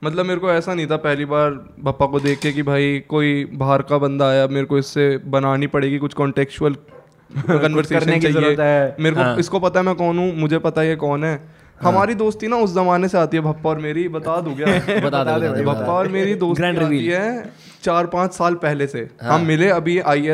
मतलब 0.04 0.26
मेरे 0.26 0.40
को 0.40 0.50
ऐसा 0.50 0.74
नहीं 0.74 0.86
था 0.86 0.96
पहली 0.96 1.24
बार 1.24 1.50
पापा 1.84 2.06
को 2.06 2.20
देख 2.20 2.38
के 2.38 2.52
कि 2.52 2.62
भाई 2.62 2.98
कोई 3.08 3.44
बाहर 3.54 3.82
का 3.82 3.98
बंदा 3.98 4.28
आया 4.28 4.46
मेरे 4.46 4.66
को 4.66 4.78
इससे 4.78 5.16
बनानी 5.26 5.66
पड़ेगी 5.66 5.98
कुछ 5.98 6.14
कॉन्टेक्चुअल 6.14 6.74
कन्वर्सेशन 7.36 8.00
करने 8.00 8.18
की 8.18 8.26
ज़रूरत 8.26 8.56
चाहिए 8.56 8.72
है। 8.72 8.96
मेरे 9.00 9.16
को 9.16 9.22
हाँ. 9.22 9.36
इसको 9.36 9.60
पता 9.60 9.80
है 9.80 9.86
मैं 9.86 9.94
कौन 9.94 10.18
हूँ 10.18 10.32
मुझे 10.36 10.58
पता 10.58 10.80
है 10.80 10.88
ये 10.88 10.96
कौन 10.96 11.24
है। 11.24 11.34
हाँ। 11.34 11.92
हमारी 11.92 12.14
दोस्ती 12.14 12.46
ना 12.46 12.56
उस 12.56 12.74
जमाने 12.74 13.08
से 13.08 13.18
आती 13.18 13.36
है 13.36 13.42
भप्पा 13.42 13.70
और 13.70 13.78
मेरी 13.78 14.08
बता 14.08 14.40
दूँ 14.40 14.54
क्या? 14.56 15.00
बता 15.00 15.38
दे 15.38 15.62
भप्पा 15.64 15.92
और 15.92 16.08
मेरी 16.08 16.34
दोस्ती 16.34 16.76
आती 16.76 17.06
है 17.06 17.52
चार 17.82 18.06
पाँच 18.06 18.32
साल 18.32 18.54
पहले 18.54 18.86
से। 18.86 19.08
हम 19.22 19.46
मिले 19.46 19.68
अभी 19.68 19.98
आई 19.98 20.28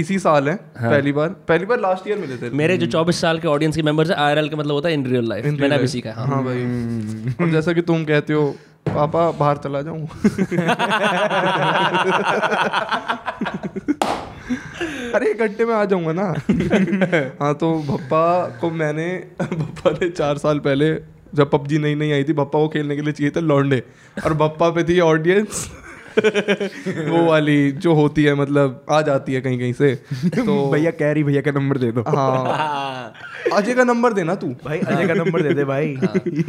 इसी 0.00 0.18
साल 0.18 0.48
है 0.48 0.54
हाँ. 0.78 0.90
पहली 0.90 1.12
बार। 1.12 1.28
पहली 1.48 1.66
बार 1.66 1.80
लास्ट 1.80 2.08
ईयर 2.08 2.18
मिले 2.18 2.36
थे। 2.36 2.50
मेरे 2.56 2.76
जो 2.78 2.86
24 2.88 3.20
साल 3.20 3.38
के 3.38 3.48
ऑडियंस 3.48 3.76
के 3.76 3.82
मेंबर्स 3.82 4.10
है 4.10 4.16
आईआरएल 4.16 4.48
का 4.48 4.56
मतलब 4.56 4.74
होता 4.74 4.88
है 4.88 4.94
इन 4.94 5.06
रियल 5.06 5.28
लाइफ 5.28 5.44
मैंने 5.60 5.74
अभी 5.74 5.86
सीखा 5.88 6.10
है 6.10 6.16
हाँ। 6.16 6.26
हाँ 6.26 6.42
भाई। 6.44 7.34
और 7.40 7.50
जैसा 7.50 7.72
कि 7.72 7.82
तुम 7.82 8.04
कहते 8.04 8.32
हो 8.32 8.48
पापा 8.88 9.30
बाहर 9.38 9.56
चला 9.56 9.82
जाऊँ। 9.82 10.06
अरे 15.14 15.30
एक 15.30 15.38
घंटे 15.38 15.64
में 15.64 15.74
आ 15.74 15.84
जाऊँगा 15.84 16.12
ना। 16.12 16.26
हाँ 17.40 17.54
तो 17.54 17.72
भप्पा 17.82 18.24
को 18.60 18.70
मैंने 18.70 19.08
भप्पा 19.42 19.90
ने 19.90 20.08
चार 20.10 20.38
साल 20.38 20.58
पहले 20.58 20.94
जब 21.34 21.50
पबजी 21.50 21.78
नई 21.78 21.94
नई 21.94 22.10
आई 22.12 22.24
थी 22.24 22.32
भप्पा 22.32 22.58
को 22.58 22.68
खेलने 22.68 22.96
के 22.96 23.02
लिए 23.02 23.12
चाहिए 23.12 23.30
थे 23.36 23.40
लौंडे। 23.40 23.82
और 24.24 24.34
भप्पा 24.34 24.70
पे 24.70 24.84
थी 24.84 24.98
ऑडियंस 25.00 25.68
वो 27.08 27.24
वाली 27.24 27.70
जो 27.72 27.94
होती 27.94 28.24
है 28.24 28.34
मतलब 28.34 28.84
आ 28.90 29.00
जाती 29.02 29.34
है 29.34 29.40
कहीं 29.40 29.58
कहीं 29.58 29.72
से 29.72 29.94
तो 30.36 30.70
भैया 30.70 30.90
कैरी 30.90 31.24
भैया 31.24 31.40
का 31.40 31.50
नंबर 31.50 31.78
दे 31.78 31.92
दो। 31.92 32.04
हाँ। 32.08 33.12
अजय 33.54 33.74
का 33.74 33.84
नंबर 33.84 34.12
देना 34.12 34.34
तू। 34.34 34.46
भाई 34.64 34.78
अजय 34.78 35.06
का 35.08 35.14
नंबर 35.14 35.42
दे 35.42 35.54
दे 35.54 35.64
भाई। 35.64 35.94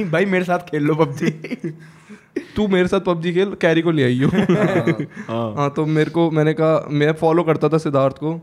भाई 0.06 0.26
मेरे 0.26 0.44
साथ 0.44 0.60
खेल 0.60 0.84
लो 0.84 0.96
पबजी। 0.96 1.30
तू 2.56 2.68
मेरे 2.68 2.88
साथ 2.88 3.00
पबजी 3.00 3.34
खेल 3.34 3.54
कैरी 3.62 3.82
को 3.82 3.92
ले 3.92 4.04
आई 4.04 4.22
हो। 4.24 4.30
हाँ। 5.56 5.70
तो 5.70 5.86
मेरे 5.86 6.12
को 6.12 6.32
मैंने 6.32 6.54
कहा 6.54 6.86
मैं 6.92 7.12
फॉलो 7.14 7.44
करता 7.44 7.70
था 7.70 7.78
सिद्धार्थ 7.78 8.16
को। 8.16 8.34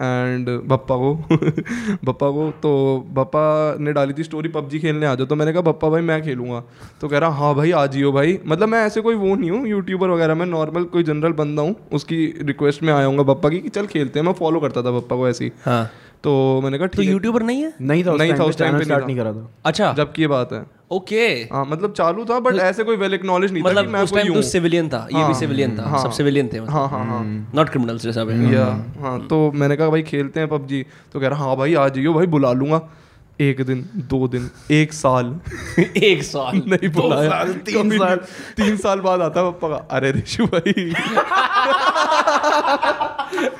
एंड 0.00 0.48
बप्पा 0.48 0.96
को। 0.96 1.14
बप्पा 2.04 2.30
को 2.30 2.50
तो 2.62 3.06
बप्पा 3.12 3.76
ने 3.80 3.92
डाली 3.92 4.12
थी 4.12 4.22
स्टोरी 4.22 4.48
पबजी 4.48 4.78
खेलने 4.78 5.06
आ 5.06 5.14
जाओ 5.14 5.26
तो 5.26 5.36
मैंने 5.36 5.52
कहा, 5.52 5.62
बप्पा 5.62 5.88
भाई, 5.88 6.00
मैं 6.00 6.22
खेलूँगा। 6.22 6.62
तो 7.00 7.08
कह 7.08 7.18
रहा 7.18 7.30
हाँ 7.30 7.54
भाई 7.54 7.70
आ 7.70 7.86
जियो 7.86 8.12
भाई। 8.12 8.38
मतलब 8.46 8.68
मैं 8.68 8.84
ऐसे 8.86 9.00
कोई 9.00 9.14
वो 9.14 9.34
नहीं 9.34 9.50
हूँ 9.50 9.66
यूट्यूबर 9.68 10.08
वगैरह, 10.08 10.34
मैं 10.34 10.46
नॉर्मल 10.46 10.84
कोई 10.84 11.02
जनरल 11.02 11.32
बंदा 11.32 11.62
हूँ, 11.62 11.76
उसकी 11.92 12.34
रिक्वेस्ट 12.42 12.82
में 12.82 12.92
आया 12.92 13.06
हूँ 13.06 13.24
बप्पा 13.24 13.48
की 13.48 13.60
कि 13.60 13.68
चल 13.68 13.86
खेलते 13.86 14.18
हैं, 14.18 14.26
मैं 14.26 14.32
फॉलो 14.32 14.60
करता 14.60 14.82
था 14.82 14.98
पप्पा 14.98 15.16
को 15.16 15.28
ऐसी 15.28 15.44
ही। 15.44 15.52
हाँ। 15.64 15.90
तो 16.26 16.60
मैंने 16.60 16.78
कहा 16.78 16.86
तो 16.86 16.96
ठीक 16.96 17.06
है। 17.06 17.12
यूट्यूबर 17.12 17.42
नहीं 17.42 17.62
है? 17.62 17.72
नहीं 17.80 18.04
था 18.04 18.14
नहीं 18.14 18.32
था 18.34 18.44
उस 18.44 18.58
टाइम 18.58 18.78
पे 18.78 18.84
स्टार्ट 18.84 19.06
नहीं 19.06 19.16
करा 19.16 19.32
था। 19.32 19.50
अच्छा। 19.64 19.92
जबकि 19.92 20.22
ये 20.22 20.28
बात 20.28 20.52
है। 20.52 20.64
ओके। 20.92 21.26
हाँ 21.52 21.64
मतलब 21.66 21.92
चालू 21.92 22.24
था 22.24 22.38
बट 22.40 22.58
ऐसे 22.60 22.84
कोई 22.84 22.96
वेल 22.96 23.14
एक्नॉलेज 23.14 23.52
नहीं 23.52 23.62
था 23.62 23.68
मतलब 23.68 23.88
मैं 23.88 24.00
उस 24.00 24.14
टाइम 24.14 24.34
तो 24.34 24.42
सिविलियन 24.42 24.88
था 24.88 25.06
ये 25.12 25.26
भी 25.28 25.34
सिविलियन 25.34 25.76
था 25.76 26.02
सब 26.02 26.10
सिविलियन 26.10 26.48
थे। 26.52 26.58
हाँ 26.58 26.88
हाँ 26.88 27.04
हाँ। 27.06 27.22
नॉट 27.54 27.68
क्रिमिनल्स 27.68 28.02
जैसा 28.02 28.24
भाई 28.24 28.52
या 28.54 28.64
हाँ 29.00 29.18
तो 29.26 29.50
मैंने 29.54 29.76
कहा 29.76 29.88
भाई 29.88 30.02
खेलते 30.02 30.40
हैं 30.40 30.48
पबजी 30.48 30.84
तो 31.12 31.20
कह 31.20 31.28
रहा 31.28 31.44
हाँ 31.44 31.56
भाई 31.56 31.74
आ 31.74 31.88
जाइयो 31.88 32.14
भाई 32.14 32.26
बुला 32.26 32.52
लूँगा। 32.52 32.78
एक 33.40 33.60
दिन 33.66 33.80
दो 34.10 34.26
दिन 34.28 34.48
एक 34.72 34.92
साल। 34.92 35.34
एक 35.80 36.22
साल। 36.24 36.56
नहीं 36.72 36.88
बुलाया 36.92 37.28
साल, 37.30 37.52
तीन 37.66 37.90
साल। 37.98 38.16
तीन 38.56 38.76
साल 38.84 39.00
बाद 39.06 39.20
आता 39.22 39.40
है 39.40 39.50
पप्पा 39.52 39.68
का 39.68 39.76
अरे 39.96 40.10
ऋषु 40.12 40.46
भाई। 40.54 40.72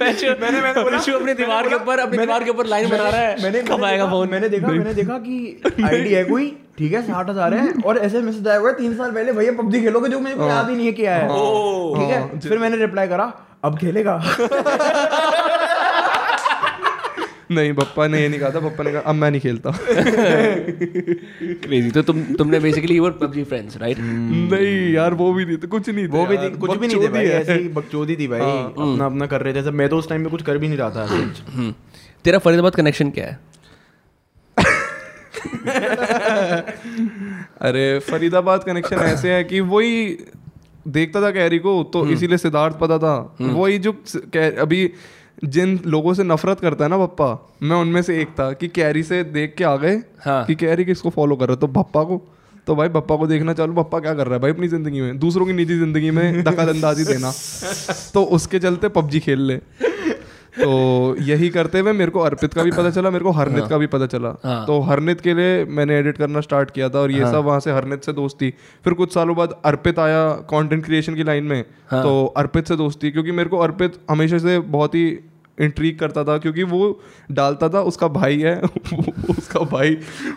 मैंने 0.00 0.60
मैंने 0.60 0.82
बोला 0.82 0.98
अपनी 0.98 1.34
दीवार 1.34 1.68
के 1.68 1.74
ऊपर 1.74 1.98
अपनी 1.98 2.18
दीवार 2.18 2.44
के 2.44 2.50
ऊपर 2.50 2.66
लाइन 2.66 2.88
बना 2.90 3.08
रहा 3.08 3.20
है। 3.20 3.42
मैंने 3.42 3.62
कब 3.62 3.84
आएगा 3.84 4.04
देखा- 4.04 4.10
फ़ोन 4.10 4.28
मैंने 4.30 4.48
देखा 4.48 4.68
मैंने 4.68 4.94
देखा 4.94 5.18
कि 5.18 5.62
आईडी 5.84 6.12
है 6.14 6.24
कोई 6.24 6.46
ठीक 6.78 6.92
है 6.92 7.02
साठ 7.02 7.30
हज़ार 7.30 7.54
है 7.54 7.72
और 7.86 7.98
ऐसे 7.98 8.20
मैसेज 8.22 8.48
आया 8.48 8.58
हुआ 8.58 8.68
है 8.70 8.74
तीन 8.76 8.94
साल 8.96 9.10
पहले 9.10 9.32
भैया 9.32 9.52
पबजी 9.62 9.80
खेलोगे 9.80 10.08
जो 10.08 10.18
मुझे 10.20 10.34
याद 10.48 10.68
ही 10.70 10.76
नहीं 10.76 10.86
है 10.86 10.92
क्या 10.92 11.14
है। 11.16 11.28
ठीक 11.28 12.10
है? 12.10 12.38
फिर 12.48 12.58
मैंने 12.58 12.76
रिप्लाई 12.76 13.08
करा 13.08 13.32
अब 13.64 13.78
खेलेगा। 13.78 14.16
नहीं 17.50 17.72
पप्पा 17.72 18.06
ने 18.08 18.20
ये 18.20 18.28
नहीं 18.28 18.40
कहा 18.40 18.50
था 18.50 18.60
पप्पा 18.60 18.84
ने 18.84 18.92
कहा 18.92 19.00
अब 19.02 19.14
मैं 19.14 19.30
नहीं 19.30 19.40
खेलता. 19.40 19.70
क्रेजी 21.62 21.90
तो 21.90 22.02
तुम 22.02 22.22
तुमने 22.38 22.60
basically 22.60 22.98
were 23.00 23.10
PUBG 23.20 23.44
friends 23.44 23.76
right 23.76 23.98
नहीं 24.00 24.92
यार 24.92 25.14
वो 25.14 25.32
भी 25.32 25.44
नहीं 25.44 25.56
थे 25.56 25.66
कुछ 25.66 25.88
नहीं 25.88 26.06
वो 26.08 26.24
भी 26.26 26.36
कुछ 26.36 26.76
भी 26.76 26.86
नहीं 26.86 27.02
थे 27.02 27.08
भाई 27.08 27.26
है। 27.26 27.40
ऐसे 27.40 27.54
ही 27.54 27.68
बकचोदी 27.76 28.16
थी 28.16 28.26
भाई 28.28 28.40
अपना 28.40 29.06
अपना 29.06 29.26
कर 29.26 29.42
रहे 29.42 29.62
थे 29.62 29.70
मैं 29.72 29.88
तो 29.88 29.98
उस 29.98 30.08
टाइम 30.08 30.20
में 30.22 30.30
कुछ 30.30 30.42
कर 30.42 30.58
भी 30.58 30.68
नहीं 30.68 30.78
रहा 30.78 30.90
था 30.90 31.04
हम्म। 31.06 31.72
तेरा 32.24 32.38
फरीदाबाद 32.38 32.74
कनेक्शन 32.74 33.10
क्या 33.10 33.26
है? 33.26 33.38
अरे 37.62 37.98
फरीदाबाद 38.00 38.64
कनेक्शन 38.64 38.96
ऐसे 39.04 39.32
है 39.32 39.44
कि 39.44 39.60
वही 39.72 39.92
देखता 40.96 41.20
था 41.22 41.30
कैरी 41.30 41.58
को 41.58 41.82
तो 41.92 42.02
हम्म। 42.02 42.12
इसीलिए 42.12 42.38
सिद्धार्थ 42.38 42.78
पता 42.78 42.98
था। 42.98 43.14
वही 43.40 43.78
जो 43.78 43.92
अभी 44.62 44.90
जिन 45.44 45.80
लोगों 45.86 46.14
से 46.14 46.24
नफरत 46.24 46.60
करता 46.60 46.84
है 46.84 46.90
ना 46.90 46.98
पप्पा 46.98 47.56
मैं 47.62 47.76
उनमें 47.76 48.02
से 48.02 48.22
एक 48.22 48.28
था 48.28 48.52
कि 48.52 48.68
कैरी 48.68 49.02
से 49.02 49.24
देख 49.24 49.54
के 49.58 49.64
आ 49.64 49.76
गए 49.76 49.96
हाँ। 50.24 50.44
कि 50.44 50.54
कैरी 50.54 50.84
किसको 50.84 51.10
फॉलो 51.10 51.36
कर 51.36 51.48
रहे 51.48 51.56
तो 51.56 51.66
पप्पा 51.66 52.02
को 52.02 52.22
तो 52.66 52.76
भाई 52.76 52.88
पप्पा 52.88 53.16
को 53.16 53.26
देखना 53.26 53.52
चालू 53.52 53.72
पप्पा 53.72 54.00
क्या 54.00 54.14
कर 54.14 54.26
रहा 54.26 54.34
है 54.34 54.40
भाई 54.40 54.50
अपनी 54.50 54.68
ज़िंदगी 54.68 55.00
में? 55.00 55.18
दूसरों 55.18 55.46
की 55.46 55.52
निजी 55.52 55.78
ज़िंदगी 55.78 56.10
में 56.10 56.44
दखल 56.44 56.68
अंदाजी 56.68 57.04
देना। 57.04 57.32
तो 58.14 58.24
उसके 58.24 58.58
चलते 58.58 58.88
पबजी 58.88 59.20
खेल 59.20 59.40
ले। 59.40 59.56
तो 60.60 61.16
यही 61.20 61.48
करते 61.48 61.78
हुए 61.78 61.92
मेरे 61.92 62.10
को 62.10 62.20
अर्पित 62.20 62.54
का 62.54 62.62
भी 62.62 62.70
पता 62.70 62.90
चला 62.90 63.10
मेरे 63.10 63.24
को 63.24 63.30
हरनित 63.30 63.60
हाँ, 63.60 63.68
का 63.68 63.78
भी 63.78 63.86
पता 63.86 64.06
चला। 64.06 64.34
हाँ। 64.44 64.66
तो 64.66 64.80
हरनित 64.80 65.20
के 65.20 65.34
लिए 65.34 65.64
मैंने 65.64 65.98
एडिट 65.98 66.18
करना 66.18 66.40
स्टार्ट 66.40 66.70
किया 66.70 66.88
था 66.88 66.98
और 66.98 67.10
ये 67.10 67.22
हाँ, 67.22 67.32
सब 67.32 67.38
वहाँ 67.38 67.60
से 67.60 67.72
हरनित 67.72 68.04
से 68.04 68.12
दोस्ती। 68.12 68.52
फिर 68.84 68.92
कुछ 68.92 69.14
सालों 69.14 69.36
बाद 69.36 69.54
अर्पित 69.64 69.98
आया 69.98 70.28
कंटेंट 70.50 70.84
क्रिएशन 70.84 71.14
की 71.14 71.24
लाइन 71.24 71.44
में। 71.44 71.62
तो 71.94 72.34
अर्पित 72.36 72.68
से 72.68 72.76
दोस्ती 72.76 73.10
क्योंकि 73.10 73.32
मेरे 73.32 73.48
को 73.48 73.58
अर्पित 73.58 73.98
हमेशा 74.10 74.38
से 74.38 74.58
बहुत 74.58 74.94
ही 74.94 75.06
इंट्रीक 75.60 75.98
करता 76.00 76.24
था 76.24 76.38
क्योंकि 76.38 76.62
वो 76.62 77.00
डालता 77.32 77.68
था 77.68 77.80
उसका 77.80 78.08
भाई 78.08 78.38
है 78.38 78.60
उसका 79.30 79.60
भाई 79.60 79.94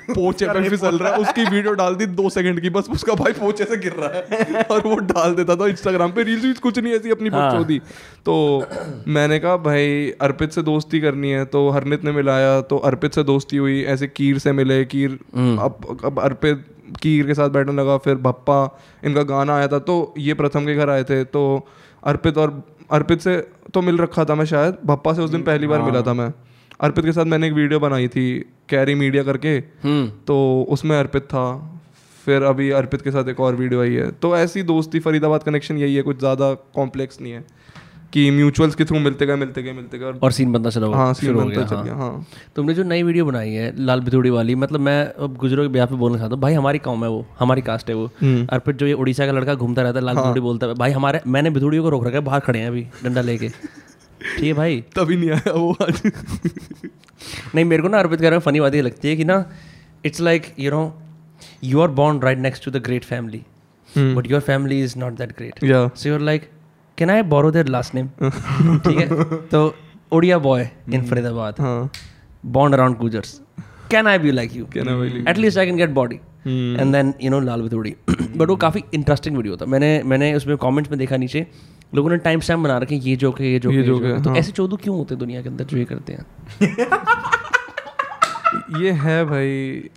पोचे 0.10 0.48
पे 0.48 0.70
फिसल 0.70 0.98
रहा 0.98 1.14
है 1.14 1.20
उसकी 1.20 1.46
वीडियो 1.46 1.74
डाल 1.74 1.96
दी 1.96 2.06
दो 2.06 2.30
सेकंड 2.30 2.62
की 2.62 2.70
बस 2.70 2.90
उसका 2.90 3.14
भाई 3.14 3.32
पोचे 3.32 3.66
से 3.66 3.78
गिर 3.78 3.92
रहा 3.92 4.10
है 4.10 4.64
और 4.72 4.88
वो 4.88 4.96
डाल 4.96 5.36
देता 5.36 5.56
था 5.56 5.68
इंस्टाग्राम 5.68 6.12
पे 6.12 6.24
रील्स 6.24 6.44
वील्स 6.44 6.60
कुछ 6.60 6.80
नहीं 6.80 6.94
ऐसी 6.94 7.10
अपनी 7.10 7.30
हाँ। 7.30 7.52
बकचोदी 7.52 7.80
तो 8.26 8.68
मैंने 9.08 9.40
कहा 9.40 9.58
भाई 9.58 10.12
अर्पित 10.22 10.52
से 10.52 10.62
दोस्ती 10.62 11.00
करनी 11.00 11.30
है। 11.30 11.46
तो 11.46 11.70
हरनित 11.70 12.04
ने 12.04 12.12
मिलाया 12.12 12.62
तो 12.62 12.78
अर्पित 12.78 13.14
से 13.14 13.24
दोस्ती 13.24 13.58
हुई 13.58 13.84
ऐसे 13.84 14.08
कीर 14.08 14.38
से 14.38 14.52
मिले 14.52 14.86
कीर 14.86 15.20
अब 15.36 15.98
अब 16.06 16.20
अर्पित 16.20 16.66
कीर 17.02 17.28
के 17.28 17.34
साथ 17.34 17.50
बैठने 17.50 17.74
लगा 17.74 17.98
फिर 17.98 18.16
भप्पा 18.16 18.80
इनका 19.04 19.24
गाना 19.24 19.56
आया 19.56 19.68
था 19.68 19.80
तो 19.80 20.14
ये 20.18 20.34
प्रथम 20.34 20.66
के 20.66 20.76
घर 20.76 20.90
आए 20.90 21.04
थे 21.04 21.24
तो 21.24 21.68
अर्पित 22.04 22.38
और 22.38 22.79
अर्पित 22.92 23.22
से 23.22 23.38
तो 23.74 23.82
मिल 23.82 23.98
रखा 23.98 24.26
था 24.26 24.36
मैं 24.36 24.46
शायद। 24.46 24.78
भप्पा 24.86 25.14
से 25.14 25.22
उस 25.22 25.30
दिन 25.30 25.44
पहली 25.44 25.68
बार 25.68 25.82
मिला 25.82 26.02
था 26.02 26.14
मैं। 26.14 26.34
अर्पित 26.80 27.06
के 27.06 27.12
साथ 27.12 27.26
मैंने 27.26 27.48
एक 27.48 27.54
वीडियो 27.54 27.80
बनाई 27.80 28.08
थी 28.08 28.40
कैरी 28.70 28.96
मीडिया 28.96 29.24
करके। 29.24 29.58
हम्म। 29.84 30.08
तो 30.28 30.66
उसमें 30.70 30.98
अर्पित 31.00 31.24
था। 31.24 31.76
फिर 32.26 32.44
अभी 32.44 32.70
अर्पित 32.72 33.02
के 33.02 33.12
साथ 33.12 33.28
एक 33.28 33.40
और 33.40 33.56
वीडियो 33.56 33.82
आई 33.82 33.94
है। 33.94 34.10
तो 34.12 34.36
ऐसी 34.38 34.64
दोस्ती 34.64 35.00
फरीदाबाद 35.00 35.44
कनेक्शन 35.44 35.78
यही 35.78 35.96
है 35.96 36.02
कुछ 36.02 36.20
ज़्यादा 36.20 36.54
कॉम्प्लेक्स 36.54 37.22
नहीं 37.22 37.34
है। 37.34 37.46
कि 38.14 38.30
म्यूचुअल्स 38.32 38.76
के 38.76 38.86
थ्रू 38.86 39.00
मिलते 39.00 39.26
गए 39.26 39.36
मिलते 39.36 39.64
गए 39.64 39.74
मिलते 39.74 39.98
गए 39.98 40.06
और 40.06 40.20
और 40.24 40.32
सीन 40.32 40.52
बनता 40.52 40.70
चला 40.70 40.88
हाँ 40.98 41.14
सीन 41.14 41.34
हो 41.34 41.42
बनता 41.42 41.64
चल 41.64 41.76
हाँ। 41.76 41.84
गया 41.86 41.96
हाँ। 41.96 42.26
तुमने 42.56 42.74
जो 42.74 42.84
नई 42.84 43.04
वीडियो 43.04 43.26
बनाई 43.26 43.52
है 43.52 43.72
लाल 43.86 44.02
बिथोड़ी 44.02 44.30
वाली 44.30 44.56
मतलब 44.56 44.80
मैं 44.80 44.98
अब 45.06 45.36
गुजरों 45.38 45.64
के 45.64 45.70
ब्याह 45.74 45.86
पे 45.88 45.96
बोलना 45.96 46.18
चाहता 46.18 46.34
हूँ 46.36 46.42
भाई 46.42 46.54
हमारी 46.54 46.80
कौम 46.80 47.04
है 47.04 47.10
वो 47.10 47.26
हमारी 47.40 47.62
कास्ट 47.62 47.90
है 47.90 47.96
वो। 47.96 48.06
अर्पित 48.50 48.76
जो 48.76 48.88
ये 48.88 48.94
उड़ीसा 48.94 49.26
का 49.26 49.32
लड़का 49.32 49.56
घूमता 49.56 49.82
रहता 49.82 50.00
है 50.00 50.06
लाल 50.06 50.16
बिथोड़ी 50.16 50.42
बोलता 50.42 50.68
है 50.68 50.74
भाई 50.76 50.92
हमारे 50.92 51.22
मैंने 51.28 51.50
बिथोड़ियों 51.50 51.84
को 51.84 51.90
रोक 51.90 52.06
रखा 52.08 52.18
है 52.18 52.24
बाहर 52.24 52.40
खड़े 52.40 52.60
हैं 52.60 52.68
अभी 52.68 52.88
डंडा 53.04 53.22
लेके। 53.22 53.50
ठीक 53.50 54.44
है 54.44 54.54
भाई? 54.54 54.82
तभी 54.96 55.16
नहीं 55.18 55.32
आया 55.32 55.52
वो 55.54 55.76
आज। 55.82 56.02
नहीं 57.56 57.66
मेरे 57.66 57.82
को 57.82 57.88
ना 57.88 58.00
अर्पित 58.00 58.22
कर 58.22 58.38
फनी 58.40 58.60
बात 58.60 58.76
ये 58.76 58.82
लगती 58.82 59.08
है 59.08 59.16
कि 59.16 59.24
ना 59.24 59.44
it's 60.06 60.22
like 60.22 60.54
you 60.60 60.72
know 60.72 60.82
you 61.64 61.82
are 61.82 61.88
born 62.00 62.20
right 62.22 62.38
next 62.40 62.66
to 62.66 62.72
the 62.72 62.82
great 62.86 63.04
family 63.06 63.44
but 63.90 64.32
your 64.32 64.42
family 64.42 64.82
is 64.84 64.98
not 65.00 65.18
that 65.18 65.38
great 65.38 65.60
so 65.98 66.10
you're 66.10 66.20
like 66.22 66.50
can 67.00 67.10
I 67.10 67.22
borrow 67.34 67.52
their 67.52 67.68
last 67.68 67.96
name 67.96 68.08
ठीक 68.88 68.98
है? 68.98 69.08
तो 69.52 69.76
Odia 70.12 70.38
boy 70.40 70.70
in 70.94 71.06
Faridabad 71.08 71.56
bond 72.46 72.76
around 72.76 72.98
Gujjars 72.98 73.40
can 73.92 74.08
I 74.08 74.18
be 74.20 74.32
like 74.32 74.56
you 74.56 74.66
Can 74.66 74.88
I 74.88 74.92
be 75.02 75.10
like 75.12 75.28
at least 75.30 75.58
I 75.58 75.66
can 75.66 75.76
get 75.78 75.90
body 75.90 76.16
and 76.48 76.92
then 76.94 77.14
you 77.22 77.32
know 77.32 77.40
लाल 77.40 77.62
विथोड़ी 77.62 77.96
but 78.10 78.50
वो 78.50 78.56
काफ़ी 78.56 78.84
interesting 78.94 79.38
video 79.38 79.58
था. 79.58 79.66
मैंने 79.66 80.02
मैंने 80.06 80.34
उसमें 80.36 80.56
कमेंट्स 80.58 80.92
में 80.92 80.98
देखा 81.00 81.18
नीचे 81.18 81.46
लोगों 81.96 82.10
ने 82.10 82.18
टाइम 82.18 82.40
स्टैम्प 82.40 82.64
बना 82.64 82.78
रखे 82.78 82.96
ये 82.96 83.16
जोक 83.16 83.40
है 83.42 83.48
ये 83.52 83.60
जोक 83.60 83.74
ये 83.74 83.84
joke 83.84 84.04
है, 84.04 84.22
तो 84.24 84.30
हाँ। 84.30 84.38
ऐसे 84.40 84.52
चौदह 84.52 84.78
क्यों 84.84 84.98
होते 84.98 85.14
हैं 85.14 85.20
दुनिया 85.20 85.42
के 85.42 85.50
अंदर 85.50 85.64
जो 85.64 85.78
ये 85.78 85.86
करते 85.86 86.14
हैं? 86.14 86.26
ये 88.82 88.92
है 89.04 89.24
भाई। 89.26 89.90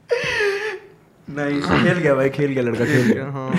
नहीं 1.37 1.61
खेल 1.63 1.99
गया 1.99 2.15
भाई 2.15 2.29
खेल 2.31 2.53
गया 2.53 2.63
लड़का 2.63 2.85
खेल 2.85 3.13
गया। 3.13 3.25
हाँ। 3.33 3.51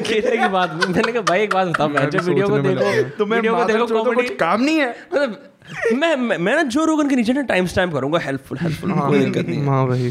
खेलने 0.00 0.36
की 0.36 0.48
बात 0.48 0.74
मैंने 0.88 1.12
कहा 1.12 1.22
भाई 1.28 1.40
एक 1.42 1.54
बात 1.54 1.68
बताओ 1.68 1.88
मैं 1.88 2.08
जब 2.10 2.24
वीडियो 2.24 2.48
को 2.48 2.58
देखो। 2.58 3.08
तुम्हें 3.18 3.38
वीडियो 3.38 3.54
को 3.56 3.64
देखो 3.64 3.86
तो 3.86 4.04
कॉमेडी 4.04 4.28
कुछ 4.28 4.36
काम 4.38 4.62
नहीं 4.62 4.76
है। 4.76 4.90
मतलब 4.90 5.48
मैं 5.94 6.38
मैं 6.38 6.54
ना 6.56 6.62
जो 6.74 6.84
रोगन 6.84 7.08
के 7.08 7.16
नीचे 7.16 7.32
ना 7.32 7.42
टाइम 7.48 7.66
स्टैम्प 7.66 7.92
करूँगा 7.94 8.18
हेल्पफुल 8.18 8.58
हेल्पफुल 8.58 8.92
कोई 8.92 9.18
दिक्कत 9.18 9.48
नहीं 9.48 9.58
है। 9.58 9.66
हाँ 9.66 9.86
भाई। 9.88 10.08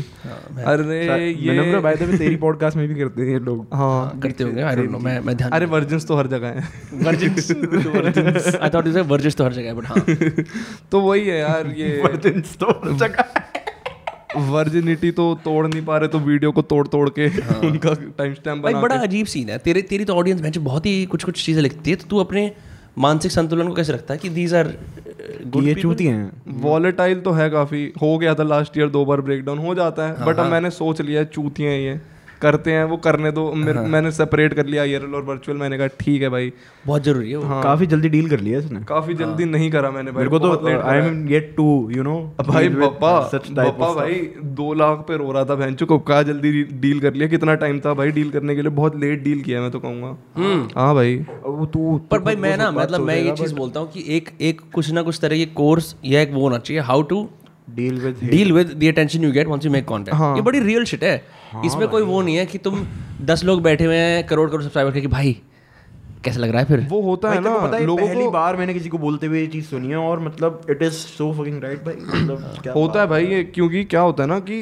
अरे 0.66 1.30
ये 1.30 1.52
मैंने 1.52 1.80
भाई 1.80 1.96
तो 1.96 2.06
तेरी 2.18 2.36
पॉडकास्ट 2.46 2.78
में 2.78 2.88
भी 2.88 2.96
करते 2.96 3.22
हैं 3.22 3.30
ये 3.30 3.40
लोग। 3.40 3.68
हाँ 3.74 4.20
करते 4.24 4.44
होंगे 4.44 4.62
आई 4.62 4.76
डोंट 4.76 4.92
नो 4.92 5.00
मैं 5.00 5.20
मैं 5.20 5.36
ध्यान 5.38 5.52
अरे 5.52 5.66
वर्जिन्स 5.76 6.08
तो 6.08 6.16
हर 6.18 6.28
जगह 6.28 6.48
है। 6.48 6.62
आई 8.58 8.70
थॉट 8.70 8.88
यू 8.88 8.94
से 8.94 9.02
वर्जिस 9.14 9.36
तो 9.36 9.44
हर 9.44 9.54
जगह 9.54 9.68
है 9.68 9.74
बट 9.74 9.86
हाँ। 9.86 10.06
तो 10.92 11.00
वही 11.00 11.28
है 11.28 11.40
यार 11.40 11.74
ये 11.78 12.02
वर्जिन्स 12.04 12.58
तो 12.58 12.66
हर 12.66 12.98
जगह 12.98 13.24
वर्जिनिटी 14.38 15.12
तो 15.12 15.34
तोड़ 15.44 15.66
नहीं 15.68 15.84
पा 15.86 15.98
रहे 15.98 16.10
तो 16.10 16.20
वीडियो 16.22 16.52
को 16.52 16.62
तोड़ 16.64 16.88
तोड़ 16.88 17.10
के 17.10 17.28
उनका 17.68 17.94
टाइम 18.18 18.34
स्टैम्प 18.34 18.64
भाई 18.64 18.74
बना 18.74 18.82
बड़ा 18.82 18.96
अजीब 18.98 19.26
सीन 19.28 19.50
है। 19.50 19.58
तेरे 19.60 19.82
तेरी 19.84 20.06
तो 20.06 20.16
ऑडियंस 20.16 20.42
बेंच 20.42 20.58
बहुत 20.60 20.86
ही 20.86 21.06
कुछ 21.06 21.24
कुछ 21.24 21.46
चीज़ें 21.46 21.62
लिखती 21.64 21.90
है 21.90 21.96
तो 21.96 22.08
तू 22.10 22.18
अपने 22.18 22.52
मानसिक 22.98 23.32
संतुलन 23.32 23.68
को 23.68 23.74
कैसे 23.74 23.94
रखता 23.94 24.14
है 24.14 24.20
कि 24.20 24.30
दीज 24.30 24.54
आर 24.54 24.68
ये 25.58 25.74
चूती 25.76 26.06
हैं। 26.06 26.32
वॉलेटाइल 26.62 27.20
तो 27.22 27.32
है 27.32 27.50
काफ़ी। 27.50 27.92
हो 28.02 28.18
गया 28.18 28.34
था 28.36 28.44
लास्ट 28.44 28.78
ईयर 28.78 28.90
दो 28.90 29.04
बार 29.06 29.22
ब्रेकडाउन 29.22 29.60
हो 29.60 29.76
जाता 29.76 30.08
है 30.08 30.26
बट 30.26 30.40
अब 30.40 30.52
मैंने 30.52 30.70
सोच 30.72 31.02
लिया 31.02 31.24
चूतियाँ 31.26 31.74
ये। 31.74 32.00
करते 32.42 32.72
हैं 32.72 32.84
वो 32.84 32.98
करने 32.98 33.32
दो। 33.32 33.54
मेरे- 33.54 33.84
मैंने 33.86 34.12
सेपरेट 34.12 34.54
कर 34.54 34.66
लिया 34.66 34.82
आईआरएल 34.84 35.16
और 35.16 35.24
वर्चुअल 35.24 35.58
मैंने 35.58 35.78
कहा 35.78 35.88
ठीक 35.88 36.22
है 36.22 36.30
भाई। 36.30 36.54
बहुत 36.88 37.04
ज़रूरी 37.04 37.32
है 37.32 37.38
वो। 37.38 37.62
काफ़ी 37.62 37.86
जल्दी 37.86 38.10
डील 38.10 38.30
कर 38.30 38.40
लिया 38.40 38.60
इसने। 38.60 38.80
काफ़ी 38.80 39.14
जल्दी 39.14 39.46
नहीं 39.46 39.72
करा 39.72 39.92
मैंने 39.92 40.12
भाई 40.12 40.24
मेरे 40.26 40.30
को 40.30 40.40
तो 40.40 40.68
I 40.90 40.98
am 40.98 41.28
yet 41.30 41.54
to 41.58 41.90
you 41.92 42.04
know 42.04 42.36
भाई 42.48 42.70
पप्पा 42.70 43.20
पप्पा 43.64 43.94
भाई 43.94 44.30
दो 44.44 44.74
लाख 44.74 44.98
पे 45.08 45.18
रो 45.18 45.32
रहा 45.32 45.46
था 45.46 45.56
बहन 45.56 45.76
को। 45.84 46.00
कहा 46.00 46.24
जल्दी 46.24 46.64
डील 46.64 47.00
कर 47.00 47.14
लिया? 47.14 47.28
कितना 47.28 47.56
टाइम 47.56 47.80
था 47.80 47.94
भाई 47.94 48.12
डील 48.12 48.30
करने 48.30 48.56
के 48.56 48.62
लिए? 48.62 48.72
बहुत 48.72 49.00
लेट 49.00 49.24
डील 49.24 49.42
किया 49.42 49.62
मैं 49.62 49.72
तो 49.72 49.80
कहूँगा। 49.80 50.18
हाँ 50.76 50.96
भाई। 50.96 51.16
वो 51.46 51.66
तू 51.66 51.98
पर 52.12 52.20
भाई 52.20 52.36
मैं 52.36 52.58
ना 52.58 52.72
मतलब 52.72 53.02
मैं 53.02 53.16
ये 53.16 53.32
चीज़ 53.32 53.56
बोलता 53.56 53.80
हूँ 53.80 53.92
कि 53.92 54.04
एक 54.08 54.30
एक 54.42 54.62
कुछ 54.74 54.92
ना 54.92 55.02
कुछ 55.02 55.20
तरह 55.22 55.38
के 55.38 55.46
कोर्स 55.46 55.96
या 56.06 56.22
एक 56.22 56.32
वो 56.34 56.42
होना 56.42 56.58
चाहिए। 56.58 56.82
How 56.82 57.02
to 57.02 57.30
deal 57.68 58.00
with 58.02 58.18
deal 58.24 58.52
with 58.54 58.74
the 58.80 58.88
attention 58.88 59.24
you 59.24 59.32
get 59.32 59.48
once 59.48 59.66
you 59.66 59.72
make 59.72 59.88
content 59.88 60.36
ये 60.36 60.42
बड़ी 60.42 60.60
रियल 60.60 60.86
शिट 60.86 61.04
है। 61.04 61.16
इसमें 61.66 61.88
कोई 61.88 62.02
वो 62.04 62.22
नहीं 62.22 62.36
है 62.36 62.46
कि 62.46 62.58
तुम 62.58 62.86
दस 63.26 63.44
लोग 63.44 63.62
बैठे 63.64 63.86
हुए 63.86 63.96
हैं 63.96 64.26
करोड़ 64.28 64.50
करोड़ 64.50 64.62
सब्सक्राइबर 64.64 64.92
के 64.92 65.02
कि 65.02 65.08
भाई 65.08 65.36
कैसा 66.26 66.40
लग 66.40 66.50
रहा 66.50 66.60
है 66.60 66.66
फिर? 66.66 66.86
वो 66.90 67.02
होता 67.02 67.30
है 67.32 67.40
ना 67.42 67.54
को 67.54 67.62
पता 67.62 67.78
है 67.78 67.86
लोगों 67.86 68.08
पहली 68.08 68.24
को 68.24 68.32
बार 68.32 68.56
मैंने 68.58 68.74
किसी 68.74 68.90
को 68.90 68.98
बोलते 68.98 69.28
हुए 69.28 69.40
ये 69.40 69.48
चीज़ 69.48 69.66
सुनी 69.66 69.88
है 69.88 69.98
और 69.98 70.20
मतलब 70.20 70.62
it 70.70 70.82
is 70.82 70.94
so 70.94 71.32
fucking 71.34 71.64
right 71.64 71.84
भाई 71.86 71.96
मतलब 71.96 72.54
क्या 72.64 72.74
होता 72.74 73.02
है 73.02 73.08
भाई 73.08 73.26
ये 73.26 73.44
क्योंकि 73.44 73.84
क्या 73.86 74.02
होता 74.02 74.24
है 74.24 74.30
ना 74.30 74.40
कि 74.40 74.62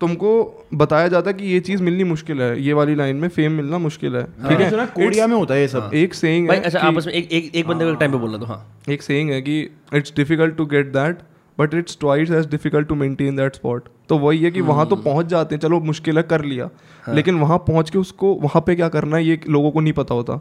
तुमको 0.00 0.30
बताया 0.74 1.08
जाता 1.08 1.30
है 1.30 1.34
कि 1.36 1.46
ये 1.46 1.60
चीज़ 1.60 1.82
मिलनी 1.82 2.04
मुश्किल 2.04 2.40
है। 2.42 2.62
ये 2.62 2.72
वाली 2.72 2.94
लाइन 2.94 3.16
में 3.16 3.28
फेम 3.28 3.52
मिलना 3.52 3.78
मुश्किल 3.78 4.14
है। 4.16 4.22
ठीक 4.24 4.60
है? 4.60 4.68
सुना 4.70 4.84
कोरिया 4.86 5.26
में 5.26 5.36
होता 5.36 5.54
है 5.54 5.60
ये 5.60 5.68
सब। 5.68 5.90
एक 5.94 6.14
सेइंग 6.14 6.48
भाई 6.48 6.56
है 6.56 6.62
अच्छा 6.62 6.80
आपस 6.80 7.06
में 7.06 7.12
एक 7.12 7.32
एक 7.32 7.54
एक 7.54 7.66
बंदे 7.66 7.84
को 7.84 7.94
टाइम 7.94 8.12
पे 8.12 8.18
बोलना 8.18 8.38
तो 8.38 8.46
हाँ। 8.46 8.60
एक 8.88 9.02
सेइंग 9.02 9.30
है 9.30 9.40
कि 9.42 9.60
it's 9.94 10.12
difficult 10.16 10.56
to 10.56 10.66
get 10.66 10.86
that 10.92 11.18
but 11.60 11.74
it's 11.74 11.98
twice 12.00 12.30
as 12.30 12.46
difficult 12.50 12.88
to 12.88 12.94
maintain 12.94 13.36
that 13.36 13.54
spot 13.56 13.88
तो 14.08 14.18
वही 14.18 14.42
है 14.42 14.50
कि 14.50 14.60
वहाँ 14.62 14.86
तो 14.88 14.96
पहुँच 14.98 15.26
जाते 15.26 15.54
हैं 15.54 15.60
चलो 15.60 15.80
मुश्किल 15.82 16.16
है 16.16 16.22
कर 16.22 16.44
लिया। 16.44 16.68
लेकिन 17.08 17.38
वहाँ 17.40 17.58
पहुँच 17.58 17.90
के 17.90 17.98
उसको 17.98 18.34
वहाँ 18.36 18.62
पे 18.66 18.74
क्या 18.74 18.88
करना 18.88 19.16
है 19.16 19.24
ये 19.24 19.40
लोगों 19.48 19.70
को 19.70 19.80
नहीं 19.80 19.92
पता 19.92 20.14
होता। 20.14 20.40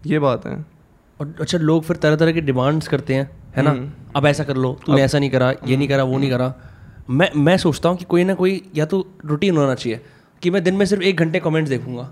ये 0.00 0.18
बात 0.18 0.46
है। 0.46 0.54
और 1.20 1.34
अच्छा 1.40 1.58
लोग 1.58 1.82
फिर 1.84 1.96
तरह 1.96 2.16
तरह 2.16 2.32
के 2.32 2.40
डिमांड्स 2.40 2.88
करते 2.88 3.14
हैं 3.14 3.30
है 3.56 3.62
ना? 3.62 3.76
अब 4.16 4.26
ऐसा 4.26 4.44
कर 4.44 4.56
लो 4.56 4.72
तूने 4.86 5.02
ऐसा 5.02 5.18
नहीं 5.18 5.30
करा 5.30 5.50
ये 5.50 5.76
नहीं 5.76 5.88
करा 5.88 6.04
वो 6.04 6.18
नहीं 6.18 6.30
करा। 6.30 6.54
मैं 7.10 7.30
मैं 7.36 7.56
सोचता 7.58 7.88
हूँ 7.88 7.96
कि 7.98 8.04
कोई 8.04 8.24
ना 8.24 8.34
कोई 8.34 8.60
या 8.76 8.86
तो 8.86 9.06
रूटीन 9.24 9.56
होना 9.56 9.74
चाहिए। 9.74 10.00
कि 10.42 10.50
मैं 10.50 10.62
दिन 10.64 10.74
में 10.74 10.84
सिर्फ़ 10.86 11.02
एक 11.04 11.16
घंटे 11.16 11.40
कमेंट्स 11.40 11.70
देखूँगा 11.70 12.10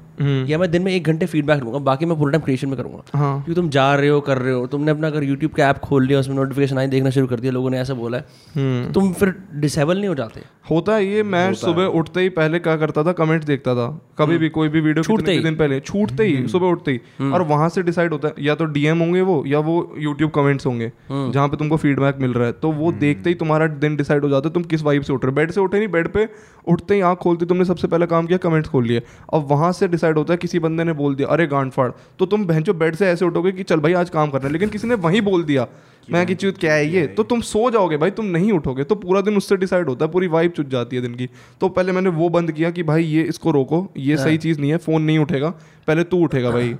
या 0.48 0.58
मैं 0.58 0.70
दिन 0.70 0.82
में 0.82 0.92
एक 0.92 1.04
घंटे 1.04 1.26
फीडबैक 1.26 1.62
लूँगा 1.62 1.78
बाकी 1.80 2.06
मैं 2.06 2.18
पूरा 2.18 2.32
टाइम 2.32 2.42
क्रिएशन 2.42 2.68
में 2.68 2.76
करूँगा। 2.76 3.18
हाँ। 3.18 3.32
क्योंकि 3.34 3.54
तुम 3.54 3.68
जा 3.70 3.94
रहे 3.94 4.08
हो 4.08 4.20
कर 4.20 4.38
रहे 4.38 4.52
हो 4.52 4.66
तुमने 4.66 4.90
अपना 4.90 5.06
अगर 5.06 5.24
यूट्यूब 5.24 5.52
का 5.52 5.68
ऐप 5.68 5.78
खोल 5.80 6.06
लिया 6.06 6.18
उसमें 6.20 6.36
नोटिफिकेशन 6.36 6.78
आई 6.78 6.86
देखना 6.88 7.10
शुरू 7.10 7.26
कर 7.26 7.40
दिया 7.40 7.52
लोगों 7.52 7.70
ने 7.70 7.78
ऐसा 7.80 7.94
बोला 7.94 8.18
है 8.18 8.86
तो 8.86 8.92
तुम 8.92 9.12
फिर 9.12 9.34
डिसेबल 9.54 9.98
नहीं 9.98 10.08
हो 10.08 10.14
जाते। 10.14 10.42
होता 10.70 10.94
है 10.94 11.06
ये 11.06 11.22
मैं 11.24 11.52
सुबह 11.54 11.98
उठते 11.98 12.20
ही 12.20 12.28
पहले 12.30 12.58
क्या 12.58 12.76
करता 12.76 13.02
था 13.04 13.12
कमेंट 13.14 13.44
देखता 13.44 13.74
था। 13.74 13.86
कभी 14.18 14.36
भी 14.38 14.48
कोई 14.48 14.68
भी 14.68 14.80
वीडियो 14.80 15.02
छूटते 15.02 15.16
छूटते 15.16 15.32
ही। 15.32 15.38
दिन 15.40 15.56
पहले 15.56 15.78
छूटते 15.80 16.24
ही 16.24 16.46
सुबह 16.48 16.66
उठते 16.66 16.92
ही। 16.92 17.30
और 17.30 17.42
वहाँ 17.42 17.68
से 17.68 17.82
डिसाइड 17.82 18.12
होता 18.12 18.28
है 18.28 18.44
या 18.46 18.54
तो 18.54 18.64
डीएम 18.66 18.98
होंगे 18.98 19.20
वो 19.22 19.42
या 19.46 19.58
वो 19.60 19.94
यूट्यूब 19.98 20.30
कमेंट्स 20.30 20.66
होंगे 20.66 20.90
जहाँ 21.10 21.48
पे 21.48 21.56
तुमको 21.56 21.76
फीडबैक 21.76 22.18
मिल 22.20 22.32
रहा 22.32 22.46
है। 22.46 22.52
तो 22.52 22.72
वो 22.72 22.92
देखते 22.94 23.30
ही 23.30 23.34
तुम्हारा 23.34 23.66
दिन 23.66 23.96
डिसाइड 23.96 24.24
हो 24.24 24.30
जाता 24.30 24.48
है 24.48 24.54
तुम 24.54 24.62
किस 24.64 24.82
वाइब 24.82 25.02
से 25.02 25.12
उठ 25.12 25.24
रहे 25.24 25.30
हो। 25.30 25.36
बेड 25.36 25.50
से 25.50 25.60
उठे 25.60 25.78
नहीं 25.78 25.88
बेड 25.88 26.08
पे 26.08 26.28
उठते 26.68 26.94
ही 26.94 27.00
आँख 27.02 27.18
खोलते 27.18 27.46
तुमने 27.46 27.64
सबसे 27.64 27.88
पहला 27.88 28.06
काम 28.06 28.26
किया 28.26 28.38
कमेंट्स 28.38 28.70
खोल 28.70 28.86
लिए। 28.86 29.02
अब 29.34 29.46
वहाँ 29.50 29.72
से 29.72 29.88
डिसाइड 29.88 30.18
होता 30.18 30.32
है 30.32 30.38
किसी 30.38 30.58
बंदे 30.60 30.84
ने 30.84 30.92
बोल 30.94 31.14
दिया 31.14 31.28
अरे 31.28 31.46
गांड 31.48 31.72
फाड़। 31.72 31.90
तो 32.18 32.26
तुम 32.26 32.46
बहनचो 32.46 32.74
बेड 32.74 32.94
से 32.96 33.06
ऐसे 33.08 33.24
उठोगे 33.24 33.52
कि 33.52 33.62
चल 33.62 33.80
भाई 33.80 33.92
आज 33.94 34.10
काम 34.10 34.30
करना 34.30 34.46
है। 34.46 34.52
लेकिन 34.52 34.68
किसी 34.68 34.88
ने 34.88 34.94
वहीं 34.96 35.22
बोल 35.22 35.44
दिया 35.44 35.66
मैं 36.08 36.24
कि 36.26 36.34
चूत 36.34 36.56
क्या 36.58 36.74
है 36.74 36.86
ये? 36.88 37.06
तो 37.06 37.22
तुम 37.22 37.40
सो 37.40 37.70
जाओगे 37.70 37.96
भाई 37.96 38.10
तुम 38.10 38.26
नहीं 38.26 38.52
उठोगे। 38.52 38.84
तो 38.84 38.94
पूरा 38.94 39.20
दिन 39.20 39.36
उससे 39.36 39.56
डिसाइड 39.56 39.88
होता 39.88 40.04
है 40.04 40.10
पूरी 40.12 40.26
वाइब 40.28 40.52
चुट 40.62 40.70
जाती 40.70 40.96
है 40.96 41.02
दिन 41.02 41.14
की। 41.14 41.28
तो 41.60 41.68
पहले 41.68 41.92
मैंने 41.92 42.10
वो 42.10 42.28
बंद 42.28 42.52
किया 42.52 42.70
कि 42.70 42.82
भाई 42.82 43.04
ये 43.04 43.22
इसको 43.22 43.50
रोको 43.50 43.86
ये 43.96 44.16
सही 44.16 44.38
चीज़ 44.38 44.60
नहीं 44.60 44.70
है 44.70 44.76
फ़ोन 44.76 45.02
नहीं 45.02 45.18
उठेगा 45.18 45.50
पहले 45.86 46.04
तू 46.04 46.22
उठेगा 46.24 46.50
भाई 46.50 46.74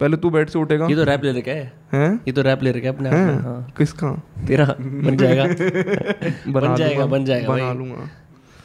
पहले 0.00 0.16
तू 0.16 0.30
बेड 0.30 0.48
से 0.48 0.58
उठेगा। 0.58 0.86
ये 0.86 0.94
तो 0.96 1.04
रैप 1.04 1.24
ले 1.24 1.30
रखा 1.32 1.50
है। 1.50 1.72
हैं? 1.92 2.20
ये 2.28 2.32
तो 2.32 2.42
रैप 2.42 2.62
ले 2.62 2.70
रखा 2.70 2.88
है 2.88 2.94
अपने 2.94 3.08
हैं? 3.08 3.38
हाँ। 3.42 3.74
किसका? 3.78 4.10
तेरा 4.46 4.64
बन 4.80 5.16
जाएगा। 5.16 5.44
बन 6.52 6.76
जाएगा 6.76 7.06
बन 7.06 7.24
जाएगा 7.24 7.48
बना 7.48 7.72
लूँगा। 7.72 8.08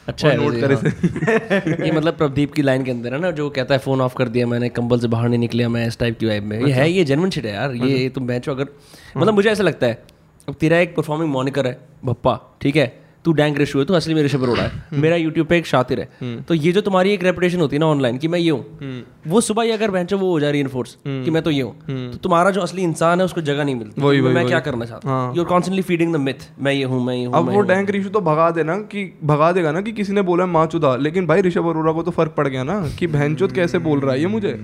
अच्छा 0.08 0.28
है 0.28 0.36
नोट 0.36 0.54
करे 0.60 0.74
हाँ। 0.74 1.86
ये 1.86 1.92
मतलब 1.92 2.16
प्रदीप 2.16 2.52
की 2.52 2.62
लाइन 2.62 2.84
के 2.84 2.90
अंदर 2.90 3.14
है 3.14 3.20
ना 3.20 3.30
जो 3.30 3.50
कहता 3.50 3.74
है 3.74 3.78
फ़ोन 3.80 4.00
ऑफ़ 4.00 4.14
कर 4.14 4.28
दिया 4.28 4.46
मैंने 4.46 4.68
कंबल 4.68 4.98
से 4.98 5.08
बाहर 5.08 5.28
नहीं 5.28 5.38
निकलिया 5.38 5.68
मैं 5.68 5.86
इस 5.86 5.98
टाइप 5.98 6.18
की 6.18 6.26
वाइब 6.26 6.44
में। 6.44 6.58
ये 6.66 6.72
है 6.72 6.90
ये 6.90 7.04
जेनवन 7.04 7.30
शिट 7.30 7.44
है 7.46 7.54
यार। 7.54 7.74
ये 7.74 8.08
तुम 8.08 8.24
मैच 8.24 8.48
अगर 8.48 8.68
मतलब 9.16 9.34
मुझे 9.34 9.50
ऐसा 9.50 9.62
लगता 9.62 9.86
है 9.86 10.02
अब 10.48 10.54
तेरा 10.54 10.78
एक 10.78 10.96
परफॉर्मिंग 10.96 11.30
मॉनिकर 11.30 11.66
है 11.66 11.80
भप्पा 12.04 12.40
ठीक 12.60 12.76
है? 12.76 13.01
तू 13.24 13.32
डैंक 13.32 13.58
ऋषु 13.58 13.78
है 13.78 13.84
तू 13.84 13.94
असली 13.94 14.14
में 14.14 14.22
ऋषभ 14.22 14.42
अरोड़ा 14.42 14.62
है। 14.62 15.00
मेरा 15.00 15.16
यूट्यूब 15.16 15.46
पे 15.46 15.56
एक 15.58 15.66
शातिर 15.66 16.00
है। 16.00 16.42
तो 16.42 16.54
ये 16.54 16.72
जो 16.72 16.80
तुम्हारी 16.80 17.10
एक 17.10 17.22
रेपुटेशन 17.22 17.60
होती 17.60 17.76
है 17.76 17.80
ना 17.80 17.86
ऑनलाइन 17.86 18.18
कि 18.18 18.28
मैं 18.28 18.38
ये 18.38 18.50
हूँ 18.50 19.02
वो 19.26 19.40
सुबह 19.40 19.62
ही 19.62 19.70
अगर 19.70 19.90
बेंचो 19.90 20.18
वो 20.18 20.30
हो 20.30 20.40
जाए 20.40 20.52
रीइंफोर्स 20.52 20.96
कि 21.04 21.30
मैं 21.30 21.42
तो 21.42 21.50
ये 21.50 21.62
हूँ। 21.62 22.10
तो 22.12 22.18
तुम्हारा 22.18 22.50
जो 22.50 22.60
असली 22.60 22.82
इंसान 22.82 23.18
है 23.18 23.24
उसको 23.24 23.40
जगह 23.42 23.64
नहीं 23.64 23.74
मिलती। 23.74 24.02
वही, 24.02 24.18
तो 24.18 24.24
वही, 24.24 24.34
मैं 24.34 24.42
वही। 24.42 24.48
क्या 24.48 24.60
करना 24.60 24.84
चाहता 24.84 25.10
हूँ? 25.10 25.34
You 25.36 25.42
are 25.42 25.48
constantly 25.48 25.82
feeding 25.82 26.12
the 26.14 26.16
myth 26.18 26.48
मैं 26.58 26.72
ये 26.72 26.84
हूँ 26.84 27.04
मैं 27.04 27.16
ये 27.16 27.24
हूँ 27.24 27.34
अब 27.34 27.50
वो 27.50 27.60
डैंक 27.62 27.90
ऋषु 27.90 28.08
तो 28.08 28.20
भगा 28.22 28.50
देना 28.50 28.76
कि 28.92 29.04
भगा 29.24 29.52
देगा 29.52 29.72
ना 29.72 29.80
कि 29.80 29.92
किसी 29.92 30.12
ने 30.12 30.22
बोला 30.22 30.46
माँ 30.48 30.66
चुदा। 30.66 30.94
लेकिन 30.98 31.26
भाई 31.26 31.42
ऋषभ 31.42 31.68
अरोड़ा 31.68 31.92
को 31.92 32.02
तो 32.02 32.10
फ़र्क 32.10 32.34
पड़ 32.36 32.48
गया 32.48 32.62
ना 32.64 32.80
कि 32.98 33.06
बहनचोद 33.08 33.52
कैसे 33.52 33.78
बोल 33.80 34.00
रहा 34.00 34.12
है 34.12 34.20
ये 34.20 34.26
मुझे। 34.28 34.58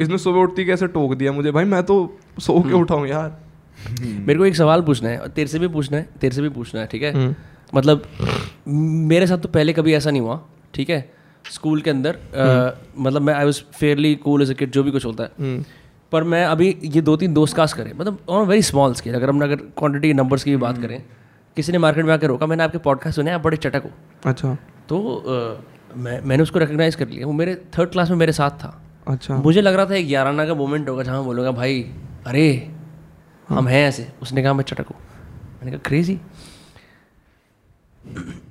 इसने 0.00 0.18
सुबह 0.18 0.40
उठती 0.40 0.64
कैसे 0.64 0.86
टोक 0.88 1.14
दिया 1.14 1.32
मुझे? 1.32 1.50
भाई 1.50 1.64
मैं 1.66 1.82
तो 1.82 1.96
सो 2.40 2.60
के 2.60 2.74
उठाऊं 2.74 3.06
यार। 3.06 3.40
मेरे 4.00 4.38
को 4.38 4.46
एक 4.46 4.56
सवाल 4.56 4.82
पूछना 4.82 5.08
है 5.08 5.18
और 5.18 5.28
तेरे 5.28 5.48
से 5.48 5.58
भी 5.58 5.68
पूछना 5.68 5.96
है 5.96 6.08
तेरे 6.20 6.34
से 6.34 6.42
भी 6.42 6.48
पूछना 6.48 6.80
है 6.80 6.86
ठीक 6.86 7.02
है? 7.02 7.36
मतलब 7.74 8.06
मेरे 9.08 9.26
साथ 9.26 9.38
तो 9.38 9.48
पहले 9.48 9.72
कभी 9.72 9.94
ऐसा 9.94 10.10
नहीं 10.10 10.22
हुआ 10.22 10.40
ठीक 10.74 10.90
है? 10.90 11.00
स्कूल 11.50 11.80
के 11.80 11.90
अंदर 11.90 12.14
अ, 12.14 12.78
मतलब 12.98 13.22
मैं 13.22 13.34
I 13.34 13.44
was 13.44 13.60
fairly 13.72 14.14
cool 14.14 14.42
as 14.42 14.50
a 14.50 14.54
kid 14.54 14.70
जो 14.70 14.82
भी 14.82 14.90
कुछ 14.90 15.04
होता 15.06 15.24
है। 15.24 15.64
पर 16.12 16.24
मैं 16.24 16.44
अभी 16.44 16.76
ये 16.84 17.00
दो 17.00 17.16
तीन 17.16 17.34
दोस्त 17.34 17.56
कास्ट 17.56 17.76
करें 17.76 17.92
मतलब 17.98 18.18
ऑन 18.28 18.46
वेरी 18.46 18.62
स्मॉल 18.62 18.94
स्केल 18.94 19.14
अगर 19.14 19.28
हम 19.28 19.42
अगर 19.42 19.56
क्वांटिटी 19.78 20.12
नंबर्स 20.14 20.44
की 20.44 20.50
भी 20.50 20.56
बात 20.56 20.80
करें 20.82 21.02
किसी 21.56 21.72
ने 21.72 21.78
मार्केट 21.78 22.04
में 22.04 22.12
आकर 22.14 22.26
रोका 22.26 22.46
मैंने 22.46 22.64
आपके 22.64 22.78
पॉडकास्ट 22.78 23.16
सुने 23.16 23.30
आप 23.30 23.40
बड़े 23.40 23.56
चटक 23.56 23.82
हो। 23.84 23.90
अच्छा। 24.30 24.54
तो 24.88 24.98
मैं 25.96 26.20
मैंने 26.20 26.42
उसको 26.42 26.58
रिकग्नाइज 26.58 26.94
कर 26.94 27.08
लिया 27.08 27.26
वो 27.26 27.32
मेरे 27.32 27.54
थर्ड 27.78 27.90
क्लास 27.90 28.10
में 28.10 28.16
मेरे 28.16 28.32
साथ 28.32 28.50
था। 28.50 28.70
अच्छा। 29.08 29.36
मुझे 29.36 29.60
लग 29.60 29.74
रहा 29.74 29.86
था 29.86 29.94
एक 29.94 30.06
ग्यारह 30.06 30.46
का 30.46 30.54
मोमेंट 30.54 30.88
होगा 30.88 31.02
जहाँ 31.02 31.24
बोलूँगा 31.24 31.50
भाई 31.50 31.80
अरे 32.26 32.46
हम 33.52 33.68
हैं 33.68 33.86
ऐसे 33.88 34.06
उसने 34.22 34.42
कहा 34.42 34.52
मैं 34.52 34.64
चटक। 34.64 34.86
हूँ 34.88 34.96
मैंने 35.56 35.70
कहा 35.70 35.80
क्रेजी 35.88 36.18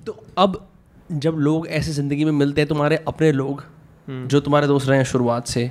तो 0.05 0.17
अब 0.37 0.67
जब 1.13 1.35
लोग 1.39 1.67
ऐसे 1.69 1.91
ज़िंदगी 1.91 2.25
में 2.25 2.31
मिलते 2.31 2.61
हैं 2.61 2.67
तुम्हारे 2.67 2.97
अपने 3.07 3.31
लोग 3.31 3.63
जो 4.09 4.39
तुम्हारे 4.39 4.67
दोस्त 4.67 4.89
रहे 4.89 4.97
हैं 4.97 5.05
शुरुआत 5.05 5.47
से 5.47 5.69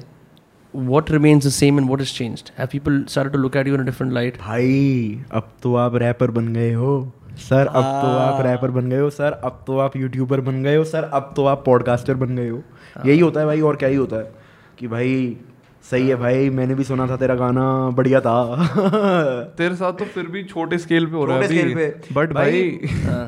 what 0.74 1.08
remains 1.10 1.44
the 1.44 1.50
same 1.50 1.78
and 1.78 1.88
what 1.90 2.00
has 2.00 2.10
changed? 2.16 2.50
Have 2.56 2.68
people 2.70 2.98
started 3.08 3.32
to 3.32 3.38
look 3.38 3.56
at 3.56 3.66
you 3.66 3.74
in 3.74 3.80
a 3.80 3.86
different 3.86 4.14
light? 4.16 4.36
भाई 4.40 5.24
अब 5.32 5.52
तो 5.62 5.74
आप 5.76 5.94
रैपर 6.02 6.30
बन 6.30 6.52
गए 6.54 6.72
हो। 6.72 6.92
सर 7.38 7.66
अब 7.66 7.82
तो 7.82 8.08
आप 8.18 8.40
रैपर 8.46 8.70
बन 8.70 8.90
गए 8.90 8.98
हो। 9.00 9.10
सर 9.10 9.32
अब 9.44 9.62
तो 9.66 9.78
आप 9.78 9.96
यूट्यूबर 9.96 10.40
बन 10.40 10.62
गए 10.62 10.76
हो। 10.76 10.84
सर 10.84 11.04
अब 11.04 11.32
तो 11.36 11.44
आप 11.46 11.64
पॉडकास्टर 11.66 12.14
बन 12.14 12.36
गए 12.36 12.48
हो। 12.48 12.62
यही 13.06 13.18
होता 13.20 13.40
है 13.40 13.46
भाई 13.46 13.60
और 13.60 13.76
क्या 13.76 13.88
ही 13.88 13.96
होता 13.96 14.16
है 14.16 14.32
कि 14.78 14.88
भाई 14.88 15.36
सही 15.84 16.08
है 16.08 16.16
भाई 16.16 16.50
मैंने 16.50 16.74
भी 16.74 16.84
सुना 16.84 17.06
था 17.06 17.16
तेरा 17.16 17.34
गाना 17.34 17.62
बढ़िया 17.90 18.20
था। 18.20 18.34
तेरे 19.58 19.74
साथ 19.74 19.92
तो 19.92 20.04
फिर 20.04 20.26
भी 20.26 20.42
छोटे 20.44 20.78
स्केल 20.78 21.06
पे 21.06 21.16
हो 21.16 21.24
रहा 21.24 21.36
है 21.36 21.42
अभी। 21.62 22.14
बट 22.14 22.32
भाई 22.32 22.78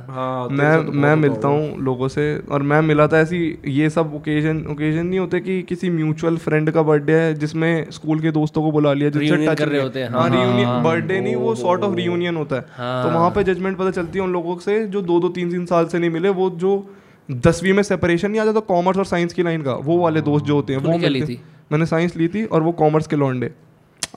हाँ 0.09 0.49
मैं 0.53 0.87
तो 0.87 0.93
मैं 0.93 1.17
मिलता 1.17 1.49
हूँ 1.49 1.79
लोगों 1.79 2.09
से 2.09 2.39
और 2.51 2.63
मैं 2.63 2.81
मिला 2.81 3.07
था 3.07 3.19
ऐसी 3.19 3.59
ये 3.69 3.91
सब 3.91 4.15
ओकेजन 4.15 4.65
ओकेजन 4.71 5.07
नहीं 5.07 5.19
होते 5.19 5.41
कि 5.41 5.63
किसी 5.63 5.91
म्यूचुअल 5.91 6.37
फ्रेंड 6.37 6.71
का 6.71 6.83
बर्थडे 6.83 7.13
है 7.13 7.35
जिसमें 7.35 7.91
स्कूल 7.91 8.21
के 8.21 8.31
दोस्तों 8.31 8.63
को 8.63 8.73
बुला 8.73 8.93
लिया 8.93 9.11
जिससे 9.11 9.37
टच 9.47 9.59
कर 9.59 9.69
रहे 9.69 9.81
होते 9.83 10.03
हैं, 10.03 10.09
हाँ 10.11 10.83
बर्थडे 10.83 11.21
नहीं 11.21 11.37
वो 11.37 11.55
सॉर्ट 11.55 11.83
ऑफ़ 11.83 11.95
रियूनियन 11.97 12.37
होता 12.37 12.57
है। 12.57 12.63
तो 12.63 13.09
वहाँ 13.11 13.31
पे 13.31 13.45
जजमेंट 13.45 13.79
पता 13.79 13.91
चलती 13.91 14.19
है 14.19 14.25
उन 14.25 14.33
लोगों 14.33 14.57
से 14.59 14.87
जो 14.87 15.03
दो 15.03 15.21
दो 15.21 15.29
तीन 15.29 15.51
तीन 15.51 15.67
साल 15.67 15.87
से 15.87 15.99
नहीं 15.99 16.11
मिले 16.11 16.29
वो 16.29 16.51
जो 16.51 16.93
दसवीं 17.31 17.73
में 17.73 17.83
सेपरेशन 17.83 18.31
नहीं 18.31 18.41
आ 18.41 18.45
जाता 18.45 18.61
कॉमर्स 18.61 18.99
और 18.99 19.05
साइंस 19.05 19.33
की 19.33 19.43
लाइन 19.43 19.63
का 19.63 19.73
वो 19.73 19.99
वाले 19.99 20.21
दोस्त 20.21 20.45
जो 20.45 20.55
होते 20.55 20.73
हैं 20.73 20.81
वो 20.81 20.89
मिलते-? 20.99 21.39
मैंने 21.73 21.87
साइंस 21.87 22.17
ली 22.17 22.29
थी 22.29 22.45
और 22.45 22.63
वो 22.63 22.73
कॉमर्स 22.73 23.07
के 23.07 23.17
लौंडे 23.17 23.51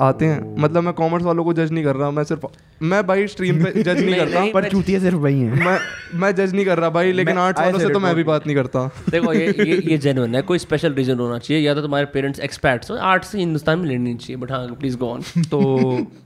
आते 0.02 0.26
हैं। 0.26 0.56
मतलब 0.60 0.84
मैं 0.84 0.94
कॉमर्स 0.94 1.24
वालों 1.24 1.44
को 1.44 1.54
जज 1.54 1.72
नहीं 1.72 1.84
कर 1.84 1.96
रहा 1.96 2.10
मैं 2.12 2.24
सिर्फ़ 2.24 2.46
मैं 2.84 3.06
भाई 3.08 3.28
स्ट्रीम 3.28 3.64
पे 3.64 3.84
जज 3.84 4.00
नहीं 4.00 4.16
करता। 4.20 4.40
नहीं, 4.40 4.52
पर 4.54 4.70
चूतिया 4.70 5.00
सिर्फ़ 5.00 5.18
वही 5.18 5.40
हैं। 5.40 5.66
मैं 5.66 5.78
मैं 6.20 6.34
जज 6.36 6.54
नहीं 6.54 6.66
कर 6.66 6.78
रहा 6.78 6.90
भाई 6.90 7.12
लेकिन 7.12 7.38
आर्ट्स 7.38 7.62
वालों 7.62 7.80
से 7.80 7.90
तो 7.90 8.00
मैं 8.00 8.14
भी 8.16 8.24
बात 8.24 8.48
नहीं 8.48 8.56
करता। 8.56 8.86
देखो 9.10 9.34
ये 9.34 9.46
ये 9.60 9.78
ये 9.86 9.98
जेन्युइन 10.06 10.36
है 10.36 10.42
कोई 10.42 10.58
स्पेशल 10.58 10.94
रीजन 10.94 11.20
होना 11.20 11.38
चाहिए 11.40 11.64
या 11.64 11.74
तो 11.74 11.82
तुम्हारे 11.82 12.06
पेरेंट्स 12.06 12.40
एक्सपर्ट्स 12.40 12.92
हो 12.92 12.96
आर्ट्स 12.96 13.28
से 13.28 13.40
हिंदुस्तान 13.40 13.80
में 13.80 13.86
लेनी 13.86 14.16
चाहिए 14.16 14.42
बट 14.42 14.52
हाँ 14.52 14.68
प्लीज़ 14.80 14.98
गो 14.98 15.10
ऑन 15.10 15.22
तो 15.52 15.62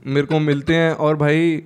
मेरे 0.06 0.26
को 0.26 0.38
मिलते 0.38 0.74
हैं 0.74 0.92
और 0.92 1.16
भाई 1.16 1.62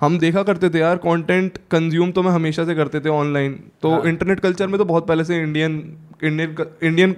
हम 0.00 0.18
देखा 0.18 0.42
करते 0.42 0.70
थे 0.70 0.78
यार 0.78 0.96
कंटेंट 0.96 1.58
कंज्यूम 1.70 2.12
तो 2.12 2.22
मैं 2.22 2.30
हमेशा 2.30 2.64
से 2.64 2.74
करते 2.74 3.00
थे 3.00 3.08
ऑनलाइन 3.08 3.60
तो 3.82 4.04
इंटरनेट 4.04 4.40
कल्चर 4.40 4.66
में 4.66 4.78
तो 4.78 4.84
बहुत 4.84 5.06
पहले 5.06 5.24
से 5.24 5.42
Indian 5.42 5.82
Indian 6.24 6.56
Indian 6.82 7.16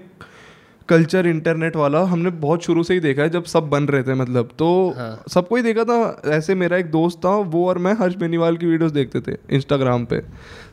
culture 0.90 1.26
internet 1.26 1.76
वाला 1.76 2.00
हमने 2.06 2.30
बहुत 2.40 2.64
शुरू 2.64 2.82
से 2.82 2.94
ही 2.94 3.00
देखा 3.00 3.22
है 3.22 3.30
जब 3.30 3.44
सब 3.46 3.68
बन 3.70 3.84
रहे 3.84 4.02
थे 4.02 4.14
मतलब। 4.14 4.48
तो 4.58 4.68
हाँ. 4.96 5.22
सबको 5.28 5.56
ही 5.56 5.62
देखा 5.62 5.84
था 5.84 6.30
ऐसे 6.36 6.54
मेरा 6.54 6.76
एक 6.76 6.90
दोस्त 6.90 7.18
था 7.24 7.36
वो 7.48 7.66
और 7.68 7.78
मैं 7.78 7.92
हर्ष 8.00 8.14
बेनीवाल 8.16 8.56
की 8.56 8.66
वीडियोस 8.66 8.92
देखते 8.92 9.20
थे 9.22 9.36
इंस्टाग्राम 9.50 10.04
पे। 10.04 10.20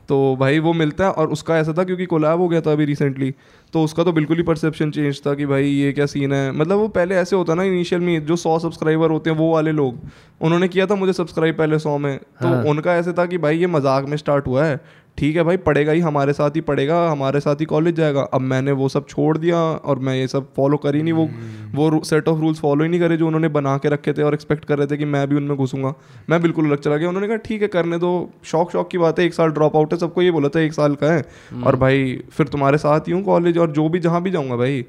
तो 0.10 0.36
भाई 0.40 0.60
वो 0.60 0.74
मिलता 0.74 1.06
है 1.06 1.12
और 1.12 1.30
उसका 1.30 1.58
ऐसा 1.58 1.74
था 1.78 1.84
क्योंकि 1.84 2.06
कोलैब 2.06 2.40
हो 2.40 2.48
गया 2.50 2.62
था 2.62 2.72
अभी 2.72 2.86
रिसेंटली 2.86 3.34
तो 3.74 3.84
उसका 3.84 4.04
तो 4.04 4.12
बिल्कुल 4.12 4.38
ही 4.38 4.44
परसेप्शन 4.44 4.92
चेंज 4.92 5.22
था 5.26 5.34
कि 5.34 5.46
भाई 5.46 5.66
ये 5.66 5.92
क्या 5.94 6.06
सीन 6.06 6.34
है। 6.34 6.52
मतलब 6.52 6.78
वो 6.78 6.88
पहले 6.90 7.16
ऐसे 7.16 7.36
होता 7.36 7.54
ना 7.54 7.64
इनिशियल 7.64 8.02
में 8.02 8.26
जो 8.26 8.36
सौ 8.38 8.58
सब्सक्राइबर 8.60 9.12
होते 9.12 9.30
हैं 9.30 9.38
वो 9.38 9.52
वाले 9.54 9.72
लोग 9.72 10.00
उन्होंने 10.42 10.68
किया 10.68 10.86
था 10.86 10.96
मुझे 10.96 11.14
सब्सक्राइब 11.14 11.58
पहले 11.58 11.80
सौ 11.80 11.98
में। 11.98 12.18
तो 12.18 12.70
उनका 12.70 12.96
ऐसे 12.96 13.14
था 13.14 13.26
कि 13.26 13.38
भाई 13.38 13.58
ये 13.58 13.68
मज़ाक 13.70 14.06
में 14.06 14.18
स्टार्ट 14.18 14.48
हुआ 14.48 14.66
है 14.66 14.80
ठीक 15.18 15.36
है 15.36 15.44
भाई 15.44 15.58
पढ़ेगा 15.58 15.92
ही 15.92 16.00
हमारे 16.00 16.34
साथ 16.34 16.56
ही 16.56 16.62
पढ़ेगा 16.62 16.98
हमारे 17.10 17.40
साथ 17.40 17.56
ही 17.56 17.66
कॉलेज 17.66 17.96
जाएगा। 17.96 18.22
अब 18.24 18.42
मैंने 18.42 18.72
वो 18.72 18.90
सब 18.90 19.08
छोड़ 19.08 19.38
दिया 19.38 19.58
और 19.58 20.00
मैं 20.00 20.16
ये 20.16 20.28
सब 20.28 20.54
फॉलो 20.56 20.78
कर 20.78 20.96
ही 20.96 21.02
नहीं 21.04 21.14
वो 21.14 21.30
वो 21.74 22.02
सेट 22.04 22.28
ऑफ़ 22.28 22.40
रूल्स 22.40 22.60
फॉलो 22.60 22.84
ही 22.84 22.90
नहीं 22.90 23.00
करे 23.00 23.18
जो 23.18 23.28
उन्होंने 23.28 23.48
बना 23.48 23.78
के 23.78 23.90
रखे 23.90 24.14
थे 24.14 24.24
और 24.24 24.34
एक्सपेक्ट 24.34 24.66
कर 24.66 24.78
रहे 24.78 24.88
थे 24.88 24.98
कि 24.98 25.06
मैं 25.06 25.28
भी 25.30 25.36
उनमें 25.36 25.58
घुसूँगा। 25.58 25.94
मैं 26.30 26.42
बिल्कुल 26.42 26.66
अलग 26.66 26.80
चला 26.80 26.98
गया। 26.98 27.10
उन्होंने 27.10 27.28
कहा 27.28 27.38
ठीक 27.38 27.62
है 27.62 27.68
करने 27.68 27.98
दो। 27.98 28.30
शौक 28.44 28.72
शौक 28.72 28.90
की 28.90 28.98
बात 28.98 29.20
है 29.20 29.26
एक 29.26 29.34
साल 29.34 29.50
ड्रॉप 29.50 29.76
आउट 29.76 29.94
है 29.94 30.00
सबको 30.00 30.22
ये 30.22 30.32
बोला 30.32 30.50
था 30.50 30.60
एक 30.60 30.74
साल 30.74 30.96
का 30.96 31.12
है। 31.12 31.24
और 31.64 31.76
भाई 31.76 32.18
फिर 32.32 32.48
तुम्हारे 32.48 32.78
साथ 32.78 33.08
ही 33.08 33.14
हूँ 33.14 33.24
कॉलेज 33.24 33.58
और 33.58 33.72
जो 33.72 33.88
भी 33.90 34.00
जहाँ 34.00 34.22
भी 34.22 34.32
जाऊँगा 34.32 34.56
भाई। 34.56 34.82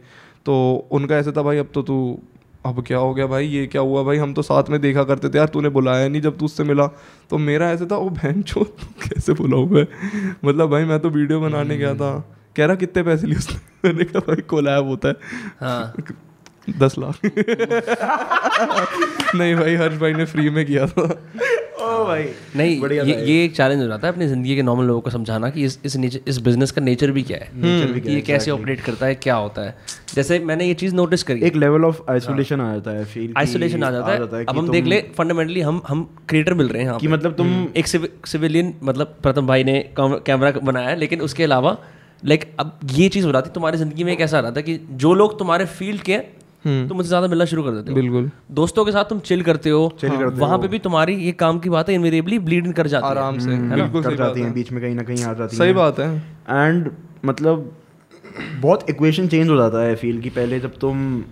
तो 0.46 0.86
उनका 0.90 1.16
ऐसे 1.16 1.32
था 1.32 1.42
भाई 1.42 1.58
अब 1.58 1.68
तो 1.74 1.82
तू 1.82 2.18
अब 2.68 2.84
क्या 2.86 2.98
हो 2.98 3.14
गया 3.14 3.26
भाई? 3.26 3.46
ये 3.46 3.66
क्या 3.66 3.82
हुआ 3.82 4.02
भाई? 4.02 4.16
हम 4.16 4.34
तो 4.34 4.42
साथ 4.42 4.64
में 4.70 4.80
देखा 4.80 5.04
करते 5.04 5.28
थे 5.28 5.38
यार 5.38 5.48
तूने 5.48 5.68
बुलाया 5.68 6.08
नहीं 6.08 6.22
जब 6.22 6.38
तू 6.38 6.44
उससे 6.44 6.64
मिला। 6.64 6.86
तो 7.30 7.38
मेरा 7.38 7.70
ऐसे 7.70 7.86
था 7.86 7.96
वो 7.96 8.10
बहन 8.10 8.42
चो 8.42 8.64
कैसे 9.04 9.32
बुलाऊ 9.32 9.68
मैं? 9.68 9.86
मतलब 10.44 10.70
भाई 10.70 10.84
मैं 10.84 11.00
तो 11.00 11.10
वीडियो 11.10 11.40
बनाने 11.40 11.76
गया 11.76 11.94
था। 11.94 12.36
कह 12.56 12.66
रहा 12.66 12.76
कितने 12.76 13.02
पैसे 13.02 13.26
लिए 13.26 13.36
उसने? 13.36 13.58
मैंने 13.88 14.04
कहा 14.04 14.18
भाई 14.18 14.40
कोलैब 14.40 14.84
होता 14.84 15.08
है। 15.08 15.14
हाँ। 15.60 15.94
दस 16.78 16.94
लाख। 16.98 17.20
नहीं 19.34 19.54
भाई 19.54 19.74
हर्ष 19.76 19.96
भाई 20.00 20.12
ने 20.14 20.24
फ्री 20.26 20.50
में 20.50 20.64
किया 20.66 20.86
था। 20.86 21.02
ओ 21.78 22.04
भाई 22.04 22.24
नहीं 22.56 22.88
ये 22.90 23.14
ये 23.24 23.44
एक 23.44 23.54
चैलेंज 23.56 23.80
हो 23.82 23.86
जाता 23.88 24.06
है 24.06 24.12
अपनी 24.12 24.26
ज़िंदगी 24.26 24.54
के 24.56 24.62
नॉर्मल 24.62 24.84
लोगों 24.84 25.00
को 25.00 25.10
समझाना 25.10 25.50
कि 25.50 25.64
इस 25.64 25.78
इस 25.84 25.96
नेचर 25.96 26.20
इस 26.28 26.38
बिज़नेस 26.38 26.70
का 26.70 26.82
नेचर 26.82 27.10
भी 27.10 27.22
क्या 27.22 27.38
है? 27.38 27.50
Nature 27.52 27.92
भी 27.94 28.00
क्या 28.00 28.12
ये 28.12 28.20
कैसे 28.20 28.50
ऑपरेट 28.50 28.80
करता 28.80 29.06
है 29.06 29.14
क्या 29.16 29.34
होता 29.34 29.62
है? 29.62 29.76
जैसे 30.14 30.38
मैंने 30.38 30.64
ये 30.66 30.74
चीज़ 30.74 30.94
नोटिस 30.94 31.22
करी। 31.22 31.40
एक 31.46 31.56
लेवल 31.56 31.84
ऑफ़ 31.84 32.00
आइसोलेशन 32.10 32.60
आ 32.60 32.72
जाता 32.72 32.90
है 32.90 33.04
फील 33.04 33.32
आइसोलेशन 33.38 33.82
आ 33.84 33.90
जाता 33.90 34.12
है। 34.12 34.44
अब 34.44 34.58
हम 34.58 34.70
देख 34.70 34.84
ले 34.84 35.00
फंडामेंटली 35.18 35.60
हम 35.60 35.82
हम 35.88 36.02
क्रिएटर 36.28 36.54
मिल 36.54 36.68
रहे 36.68 36.82
हैं 36.82 36.98
कि 36.98 37.08
मतलब 37.08 37.34
तुम 37.34 37.66
एक 37.76 37.86
सिविलियन 37.86 38.74
मतलब 38.82 39.16
प्रथम 39.22 39.46
भाई 39.46 39.64
ने 39.64 39.78
कैमरा 40.00 40.50
बनाया 40.62 40.88
है 40.88 40.96
लेकिन 40.96 41.20
उसके 41.20 41.44
अलावा 41.44 41.76
लाइक 42.22 42.44
अब 42.60 42.78
ये 42.92 43.08
चीज़ 43.08 43.26
हो 43.26 43.30
रहा 43.30 43.42
थी 43.42 43.50
तुम्हारी 43.54 43.78
ज़िंदगी 43.78 44.04
में 44.04 44.12
एक 44.12 44.20
ऐसा 44.20 44.38
आ 44.38 44.40
रहा 44.40 44.50
था 44.50 44.60
कि 44.60 44.78
जो 45.02 45.14
लोग 45.14 45.38
तुम्हारे 45.38 45.64
फ़ील्ड 45.74 46.00
के 46.02 46.16
हैं 46.68 46.86
तुम 46.88 46.96
मुझसे 46.96 47.08
ज़्यादा 47.08 47.28
मिलना 47.28 47.44
शुरू 47.44 47.62
कर 47.62 47.70
देते 47.70 47.90
हो। 47.90 47.94
बिल्कुल। 47.94 48.30
दोस्तों 48.52 48.84
के 48.84 48.92
साथ 48.92 49.04
तुम 49.06 49.18
चिल 49.22 49.42
करते 49.42 49.70
हो 49.70 49.80
Chill 50.00 50.18
करते 50.18 50.40
वहाँ 50.40 50.58
पे 50.58 50.68
भी 50.68 50.78
तुम्हारी 50.80 51.14
ये 51.16 51.32
काम 51.40 51.58
की 51.58 51.70
बात 51.70 51.88
है 51.88 51.94
इनवेरिएबली 51.94 52.38
ब्लीड 52.40 52.66
इन 52.66 52.72
कर 52.72 52.86
जाती 52.86 53.06
है। 53.06 53.10
आराम 53.10 53.38
से 53.38 53.50
हम्म, 53.50 53.74
बिल्कुल 53.74 54.02
कर 54.02 54.08
सही 54.08 54.16
बात 54.16 54.26
जाती 54.26 54.40
है। 54.40 54.52
बीच 54.52 54.72
में 54.72 54.82
कहीं 54.82 54.94
ना 54.94 55.02
कहीं 55.02 55.24
आ 55.24 55.32
जाती 55.32 55.56
है। 55.56 55.58
सही 55.58 55.72
बात 55.72 55.98
है। 56.00 56.16
एंड 56.50 56.90
मतलब 57.24 57.70
बहुत 58.60 58.90
इक्वेशन 58.90 59.28
चेंज 59.28 59.48
हो 59.48 59.56
जाता 59.56 59.82
है 59.82 59.94
फील 59.96 60.20
कि 60.20 60.30
पहले 60.30 60.60
जब 60.60 60.78
तुम 60.78 61.22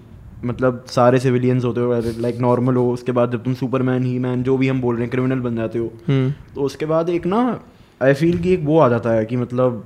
मतलब 0.44 0.84
सारे 0.88 1.18
सिविलियंस 1.18 1.64
होते 1.64 1.80
हो 1.80 2.00
लाइक 2.20 2.38
नॉर्मल 2.40 2.76
हो 2.76 2.90
उसके 2.92 3.12
बाद 3.12 3.32
जब 3.32 3.42
तुम 3.44 3.54
सुपरमैन 3.54 4.04
ही 4.04 4.18
मैन 4.18 4.42
जो 4.42 4.56
भी 4.56 4.68
हम 4.68 4.80
बोल 4.80 4.94
रहे 4.94 5.04
हैं 5.04 5.10
क्रिमिनल 5.10 5.40
बन 5.40 5.56
जाते 5.56 5.78
हो 5.78 5.90
हम्म। 6.08 6.32
तो 6.54 6.60
उसके 6.62 6.86
बाद 6.86 7.08
एक 7.10 7.26
ना 7.26 7.38
आई 8.00 8.14
फील 8.14 8.38
कि 8.38 8.52
एक 8.54 8.64
वो 8.64 8.78
आ 8.78 8.88
जाता 8.88 9.10
है 9.10 9.24
कि 9.24 9.36
मतलब 9.36 9.84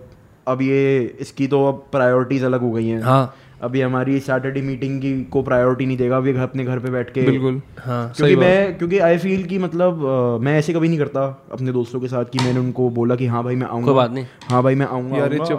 अब 0.48 0.62
ये 0.62 1.00
इसकी 1.20 1.46
तो 1.46 1.64
अब 1.66 1.84
प्रायोरिटीज 1.92 2.44
अलग 2.44 2.60
हो 2.60 2.70
गई 2.72 2.86
हैं। 2.86 3.00
हाँ। 3.02 3.34
अभी 3.62 3.80
हमारी 3.80 4.18
सैटरडे 4.20 4.60
मीटिंग 4.62 5.00
की 5.00 5.12
को 5.24 5.42
प्रायोरिटी 5.42 5.86
नहीं 5.86 5.96
देगा 5.96 6.16
अभी 6.16 6.32
अपने 6.38 6.64
घर 6.64 6.78
पे 6.78 6.90
बैठ 6.90 7.10
के 7.10 7.24
बिल्कुल। 7.26 7.60
हाँ 7.78 8.12
क्योंकि 8.16 8.36
मैं 8.36 8.78
क्योंकि 8.78 8.98
आई 8.98 9.18
फील 9.18 9.44
कि 9.44 9.58
मतलब 9.58 10.04
अ, 10.06 10.38
मैं 10.44 10.56
ऐसे 10.58 10.72
कभी 10.72 10.88
नहीं 10.88 10.98
करता 10.98 11.24
अपने 11.52 11.72
दोस्तों 11.72 12.00
के 12.00 12.08
साथ 12.08 12.24
कि 12.24 12.38
मैंने 12.44 12.60
उनको 12.60 12.88
बोला 12.90 13.16
कि 13.16 13.26
हाँ 13.26 13.42
भाई 13.44 13.56
मैं 13.56 13.66
आऊँगा 13.66 13.92
बात 13.92 14.10
नहीं। 14.10 14.24
हाँ 14.48 14.62
भाई 14.62 14.74
मैं 14.74 14.86
आऊँगा 14.86 15.16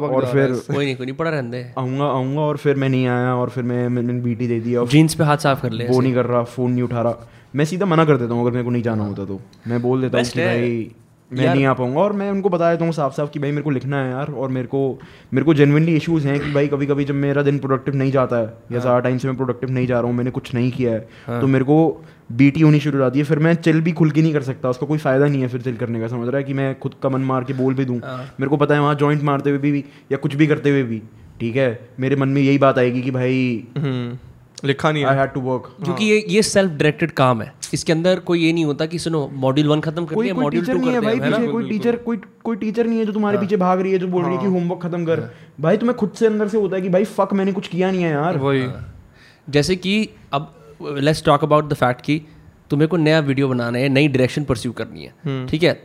और 0.08 0.26
है 0.26 0.32
फिर 0.34 0.74
कोई 0.74 0.86
नहीं 0.86 0.96
कोई 0.96 1.06
नहीं 1.06 1.16
पड़ा 1.16 1.32
रहने 1.32 1.50
दे। 1.52 1.64
आऊँगा 1.78 2.06
आऊँगा 2.06 2.42
और 2.42 2.58
फिर 2.58 2.76
मैं 2.76 2.90
नहीं 2.90 3.08
आया 3.08 3.36
और 3.36 3.50
फिर 3.50 3.64
मैं 3.64 3.88
मैंने 3.90 4.14
बीटी 4.14 4.48
दे 4.48 4.60
दिया 4.60 4.84
जीन्स 4.86 5.16
पे 5.16 5.24
हाथ 5.24 5.38
साफ़ 5.38 5.62
कर 5.62 5.72
ले 5.72 5.88
वो 5.88 6.02
नहीं 6.02 6.14
कर 6.14 6.26
रहा 6.26 6.44
फ़ोन 6.44 6.72
नहीं 6.72 6.84
उठा 6.84 7.02
रहा। 7.02 7.28
मैं 7.56 7.66
सीधा 7.66 7.86
मना 7.86 8.06
कर 8.06 8.18
देता 8.18 8.34
हूँ 8.34 8.42
अगर 8.42 8.52
मेरे 8.52 8.64
को 8.64 8.70
नहीं 8.70 8.84
जाना 8.84 9.06
होता 9.06 9.26
तो। 9.26 9.40
मैं 9.68 9.82
बोल 9.82 10.02
देता 10.02 10.18
हूँ 10.18 10.26
कि 10.26 10.40
भाई 10.46 10.92
मैं 11.32 11.46
नहीं 11.46 11.66
आ 11.66 11.74
पाऊँगा। 11.74 12.00
और 12.02 12.14
मैं 12.14 12.30
उनको 12.32 12.50
बता 12.50 12.72
देता 12.72 12.86
हूँ 12.86 12.94
साफ़ 12.94 13.14
साफ़ 13.14 13.30
कि 13.32 13.40
भाई 13.40 13.52
मेरे 13.52 13.64
को 13.64 13.70
लिखना 13.70 14.04
है 14.04 14.10
यार 14.12 14.32
और 14.34 14.50
मेरे 14.50 14.68
को 14.68 14.82
मेरे 15.34 15.46
को 15.46 15.54
जेनविनली 15.54 15.96
इशूज़ 15.96 16.28
हैं 16.28 16.40
कि 16.40 16.52
भाई 16.54 16.68
कभी 16.68 16.86
कभी 16.86 17.06
जब 17.06 17.16
मेरा 17.18 17.42
दिन 17.42 17.60
प्रोडक्टिव 17.60 17.96
नहीं 17.96 18.12
जाता 18.12 18.38
है 18.38 18.54
या 18.72 18.80
ज़्यादा 18.80 19.00
टाइम 19.00 19.18
से 19.18 19.28
मैं 19.28 19.38
प्रोडक्टिव 19.38 19.72
नहीं 19.72 19.88
जा 19.88 20.00
रहा 20.00 20.10
हूँ 20.10 20.18
मैंने 20.18 20.32
कुछ 20.32 20.54
नहीं 20.54 20.72
किया 20.72 20.92
है 20.92 21.40
तो 21.42 21.48
मेरे 21.48 21.66
को 21.66 21.78
बीटी 22.34 22.62
होनी 22.62 22.80
शुरू 22.80 22.98
हो 22.98 23.04
जाती 23.04 23.20
है। 23.20 23.26
फिर 23.26 23.40
मैं 23.40 23.54
चिल 23.56 23.82
भी 23.82 23.92
खुल 23.92 24.12
के 24.12 24.22
नहीं 24.22 24.34
कर 24.34 24.42
सकता 24.42 24.70
उसका 24.70 24.88
कोई 24.88 24.98
फ़ायदा 25.00 25.28
नहीं 25.28 25.42
है 25.42 25.48
फिर 25.48 25.62
चिल 25.62 25.78
करने 25.78 26.00
का। 26.00 26.08
समझ 26.08 26.28
रहा 26.28 26.38
है 26.38 26.44
कि 26.44 26.54
मैं 26.54 26.74
खुद 26.80 26.94
का 27.04 27.10
मन 27.10 27.22
मार 27.24 27.44
के 27.44 27.54
बोल 27.54 27.74
भी 27.74 27.86
दूँ। 27.86 27.98
मेरे 27.98 28.48
को 28.48 28.58
पता 28.58 28.76
है 28.76 28.82
वहाँ 28.82 28.96
जॉइंट 28.96 29.24
मारते 29.24 29.50
हुए 29.50 29.60
भी 29.62 29.84
या 30.12 30.18
कुछ 30.18 30.36
भी 30.36 30.48
करते 30.48 30.70
हुए 30.70 30.84
भी 30.84 31.02
ठीक 31.40 31.56
है? 31.56 31.70
मेरे 32.00 32.16
मन 32.16 32.30
में 32.30 32.42
यही 32.42 32.58
बात 32.58 32.78
आएगी 32.78 33.02
कि 33.02 33.12
भाई 33.12 33.64
हम्म। 33.78 34.18
लिखा 34.64 34.92
नहीं 34.92 35.04
आई 35.06 35.14
है। 35.14 35.20
हैड 35.20 35.32
टू 35.34 35.42
वर्क 35.42 35.72
क्योंकि 35.84 36.06
ये 36.06 36.24
ये 36.30 36.42
सेल्फ 36.44 36.72
डायरेक्टेड 36.72 37.12
काम 37.14 37.42
है। 37.42 37.52
इसके 37.74 37.94
अंदर 37.94 38.20
कोई 38.22 38.40
ये 38.40 38.52
नहीं 38.54 38.66
होता 38.66 38.86
कि 38.86 39.00
सुनो 39.00 39.28
मॉड्यूल 39.36 39.68
वन 39.68 39.80
खत्म 39.82 40.06
कर 40.06 40.16
कोई 40.16 40.32
मॉड्यूल 40.34 40.66
टू 40.66 40.74
नहीं 40.74 40.88
है 40.88 40.94
करते 40.94 41.06
भाई 41.06 41.16
हैं 41.16 41.24
है 41.24 41.32
हाँ। 41.32 41.40
पीछे 41.40 41.52
कोई 41.52 41.70
टीचर 41.70 41.96
कोई 41.98 42.18
कोई 42.44 42.56
टीचर 42.58 42.88
नहीं 42.88 43.00
है 43.00 43.06
जो 43.06 43.14
तुम्हारे 43.14 43.38
पीछे 43.38 43.58
भाग 43.58 43.82
रही 43.82 43.92
है 43.92 44.00
जो 44.00 44.08
बोल 44.08 44.24
रही 44.24 44.36
है 44.36 44.42
कि 44.42 44.48
होमवर्क 44.48 44.82
खत्म 44.82 45.06
कर। 45.06 45.22
भाई 45.62 45.78
तुम्हें 45.78 45.98
खुद 45.98 46.12
से 46.12 46.26
अंदर 46.28 46.48
से 46.48 46.58
होता 46.58 46.76
है 46.76 46.82
कि 46.82 46.90
भाई 46.90 47.04
फक 47.14 47.34
मैंने 47.34 47.52
कुछ 47.52 47.68
किया 47.68 47.92
नहीं 47.92 48.04
है 48.04 48.12
यार। 48.12 48.38
वही। 48.38 48.68
जैसे 49.48 49.76
कि 49.78 50.10
अब 50.34 50.54
let's 50.82 51.24
talk 51.26 51.44
about 51.44 51.70
the 51.70 51.74
fact 51.76 52.02
कि 52.02 52.22
तुम्हें 52.70 52.88
को 52.90 52.98
नया 52.98 53.20
वीडियो 53.22 53.48
बनाना 53.48 53.78
है 53.78 53.90
नई 53.90 54.08
डायरेक्शन 54.08 54.44
परस्यू 54.44 54.72
करनी 54.74 55.04
है। 55.04 55.46
ठीक 55.48 55.64
है? 55.64 55.80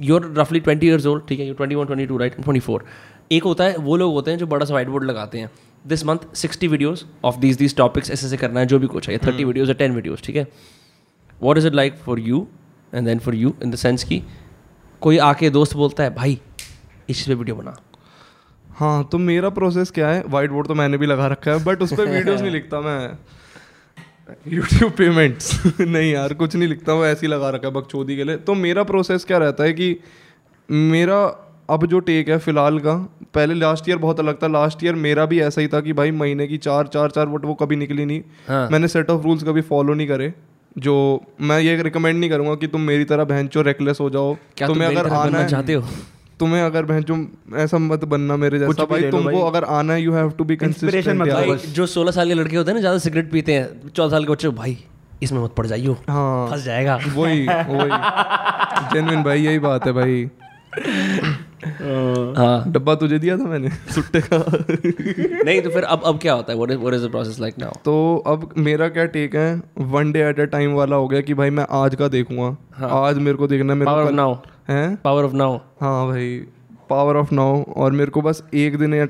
यूर 0.00 0.32
रफली 0.38 0.60
ट्वेंटी 0.60 0.86
ईयर्स 0.86 1.06
ओल्ड 1.06 1.22
ठीक 1.28 1.40
है? 1.40 1.46
You 1.46 1.54
twenty 1.54 1.74
one 1.74 1.86
twenty 1.86 2.06
two 2.06 2.16
right 2.16 2.34
twenty 2.34 2.60
four 2.60 2.84
एक 3.32 3.44
होता 3.44 3.64
है 3.64 3.76
वो 3.78 3.96
लोग 3.96 4.12
होते 4.12 4.30
हैं 4.30 4.38
जो 4.38 4.46
बड़ा 4.46 4.66
सा 4.66 4.74
वाइट 4.74 4.88
बोर्ड 4.88 5.04
लगाते 5.04 5.38
हैं। 5.38 5.50
This 5.86 6.04
month 6.06 6.34
sixty 6.34 6.68
videos 6.68 7.04
of 7.24 7.36
these 7.36 7.56
these 7.56 7.76
topics 7.76 8.10
ऐसे 8.10 8.26
ऐसे 8.26 8.36
करना 8.36 8.60
है 8.60 8.66
जो 8.66 8.78
भी 8.78 8.86
कुछ 8.86 9.08
है 9.08 9.18
थर्टी 9.18 9.44
वीडियोज़ 9.44 9.68
या 9.68 9.74
टेन 9.74 9.92
वीडियोज़ 9.92 10.22
ठीक 10.22 10.36
है? 10.36 10.46
What 11.42 11.58
is 11.58 11.66
it 11.66 11.74
like 11.74 11.96
for 11.96 12.18
you 12.20 12.46
and 12.94 13.06
then 13.06 13.18
for 13.18 13.34
you 13.34 13.54
in 13.62 13.70
the 13.70 13.74
sense 13.74 14.04
कि 14.04 14.22
कोई 15.00 15.18
आके 15.18 15.50
दोस्त 15.50 15.74
बोलता 15.76 16.02
है 16.02 16.14
भाई 16.14 16.40
इस 17.08 17.26
पे 17.26 17.34
वीडियो 17.34 17.56
बना. 17.56 17.76
हाँ 18.70 19.08
तो 19.12 19.18
मेरा 19.18 19.48
प्रोसेस 19.48 19.90
क्या 19.90 20.08
है? 20.08 20.22
वाइट 20.26 20.50
बोर्ड 20.50 20.66
तो 20.66 20.74
मैंने 20.74 20.98
भी 20.98 21.06
लगा 21.06 21.26
रखा 21.26 21.50
है 21.50 21.64
बट 21.64 21.82
उस 21.82 21.92
पर 21.92 22.06
वीडियोज़ 22.06 22.42
नहीं 22.42 22.52
लिखता 22.58 22.80
मैं। 22.80 23.18
यूट्यूब 24.48 24.92
पेमेंट्स 24.92 25.60
नहीं 25.80 26.12
यार 26.12 26.34
कुछ 26.34 26.56
नहीं 26.56 26.68
लिखता 26.68 26.92
वो 26.92 27.06
ऐसे 27.06 27.26
ही 27.26 27.32
लगा 27.32 27.50
रखा 27.50 27.68
है 27.68 27.74
बकचोदी 27.74 28.16
के 28.16 28.24
लिए। 28.24 28.36
तो 28.36 28.54
मेरा 28.54 28.82
प्रोसेस 28.82 29.24
क्या 29.24 29.38
रहता 29.38 29.64
है 29.64 29.72
कि 29.72 29.96
मेरा 30.70 31.26
अब 31.68 31.86
जो 31.86 31.98
टेक 32.00 32.28
है 32.28 32.38
फ़िलहाल 32.38 32.78
का 32.78 32.94
पहले 33.34 33.54
लास्ट 33.54 33.88
ईयर 33.88 33.98
बहुत 33.98 34.20
अलग 34.20 34.42
था। 34.42 34.46
लास्ट 34.46 34.84
ईयर 34.84 34.94
मेरा 34.94 35.24
भी 35.26 35.40
ऐसा 35.40 35.60
ही 35.60 35.68
था 35.68 35.80
कि 35.80 35.92
भाई 35.92 36.10
महीने 36.10 36.46
की 36.46 36.58
चार 36.58 36.86
चार 36.86 37.10
चार 37.10 37.26
बट 37.26 37.44
वो 37.44 37.54
कभी 37.54 37.76
निकली 37.76 38.04
नहीं। 38.04 38.20
हाँ। 38.48 38.68
मैंने 38.70 38.88
सेट 38.88 39.10
ऑफ़ 39.10 39.22
रूल्स 39.22 39.42
कभी 39.44 39.60
फॉलो 39.62 39.94
नहीं 39.94 40.06
करे 40.08 40.32
जो 40.78 40.94
मैं 41.40 41.58
ये 41.60 41.82
रिकमेंड 41.82 42.18
नहीं 42.20 42.30
करूँगा 42.30 42.54
कि 42.54 42.66
तुम 42.66 42.80
मेरी 42.80 43.04
तरह 43.04 43.24
बहन 43.24 43.46
चो 43.48 43.62
रेकलेस 43.62 44.00
हो 44.00 44.08
जाओ। 44.10 44.36
क्या 44.56 44.68
तुम्हें 44.68 44.88
अगर 44.88 45.10
आना 45.12 45.44
चाहते 45.46 45.74
हो? 45.74 45.82
तुम्हें 46.40 46.62
अगर 46.62 46.84
बहन 46.84 47.02
चो 47.02 47.16
ऐसा 47.56 47.78
मत 47.78 48.04
बनना 48.04 48.36
मेरे 48.36 48.58
जैसा 48.58 48.84
भाई 48.84 49.10
तुमको 49.10 49.40
अगर 49.42 49.64
आना 49.76 49.92
है 49.92 50.02
you 50.02 50.12
have 50.12 50.30
to 50.30 50.44
be 50.44 50.56
consistent. 50.56 51.66
जो 51.74 51.86
सोलह 51.86 52.10
साल 52.10 52.28
के 52.28 52.34
लड़के 52.34 52.56
होते 52.56 52.70
हैं 52.70 52.74
ना 52.74 52.80
ज़्यादा 52.80 52.98
सिगरेट 52.98 53.30
पीते 53.30 53.52
हैं 53.52 53.88
चौदह 53.88 54.10
साल 54.10 54.24
के 54.24 54.32
बच्चे 54.32 54.48
भाई 54.48 54.78
इसमें 55.22 55.40
मत 55.40 55.54
पड़ 55.56 55.66
जाइयो। 55.66 55.96
हाँ। 56.08 56.50
फंस 56.50 56.64
जाएगा। 56.64 56.96
वही 57.14 57.46
वही। 57.46 57.90
जेनविन 58.92 59.22
भाई 59.22 59.40
यही 59.40 59.58
बात 59.58 59.86
है 59.86 59.92
भाई। 59.92 60.28
हाँ। 62.36 62.72
डब्बा 62.72 62.94
तुझे 62.94 63.18
दिया 63.18 63.36
था 63.38 63.44
मैंने 63.44 63.68
सुट्टे 63.94 64.20
का। 64.20 64.36
नहीं 65.44 65.60
तो 65.62 65.70
फिर 65.70 65.82
अब 65.84 66.02
अब 66.06 66.18
क्या 66.18 66.32
होता 66.32 66.52
है? 66.52 66.56
What 66.58 66.70
is 66.70 66.78
what 66.78 66.94
is 66.94 67.06
the 67.06 67.10
process 67.10 67.40
like 67.40 67.58
now 67.58 67.72
तो 67.84 67.94
अब 68.26 68.48
मेरा 68.58 68.88
क्या 68.88 69.04
टेक 69.06 69.34
है? 69.36 69.62
One 69.78 70.12
day 70.12 70.22
at 70.22 70.40
a 70.40 70.44
time 70.44 70.74
वाला 70.74 70.96
हो 70.96 71.08
गया 71.08 71.20
कि 71.20 71.34
भाई 71.34 71.50
मैं 71.50 71.66
आज 71.70 71.94
का 71.94 72.08
देखूँगा। 72.08 72.56
हाँ. 72.74 72.90
आज 73.06 73.18
मेरे 73.18 73.36
को 73.36 73.46
देखना 73.46 73.74
मेरे 73.74 73.86
पावर 73.86 74.04
ऑफ़ 74.04 74.12
नाउ 74.12 74.34
हैं? 74.68 74.96
पावर 74.96 75.24
ऑफ़ 75.24 75.32
नाउ 75.32 75.56
हाँ 75.80 76.06
भाई 76.08 76.36
पावर 76.90 77.16
ऑफ़ 77.16 77.34
नाउ 77.34 77.62
और 77.76 77.92
मेरे 77.92 78.10
को 78.10 78.20
बस 78.22 78.42
एक 78.54 78.78
दिन 78.78 78.94
या 78.94 79.06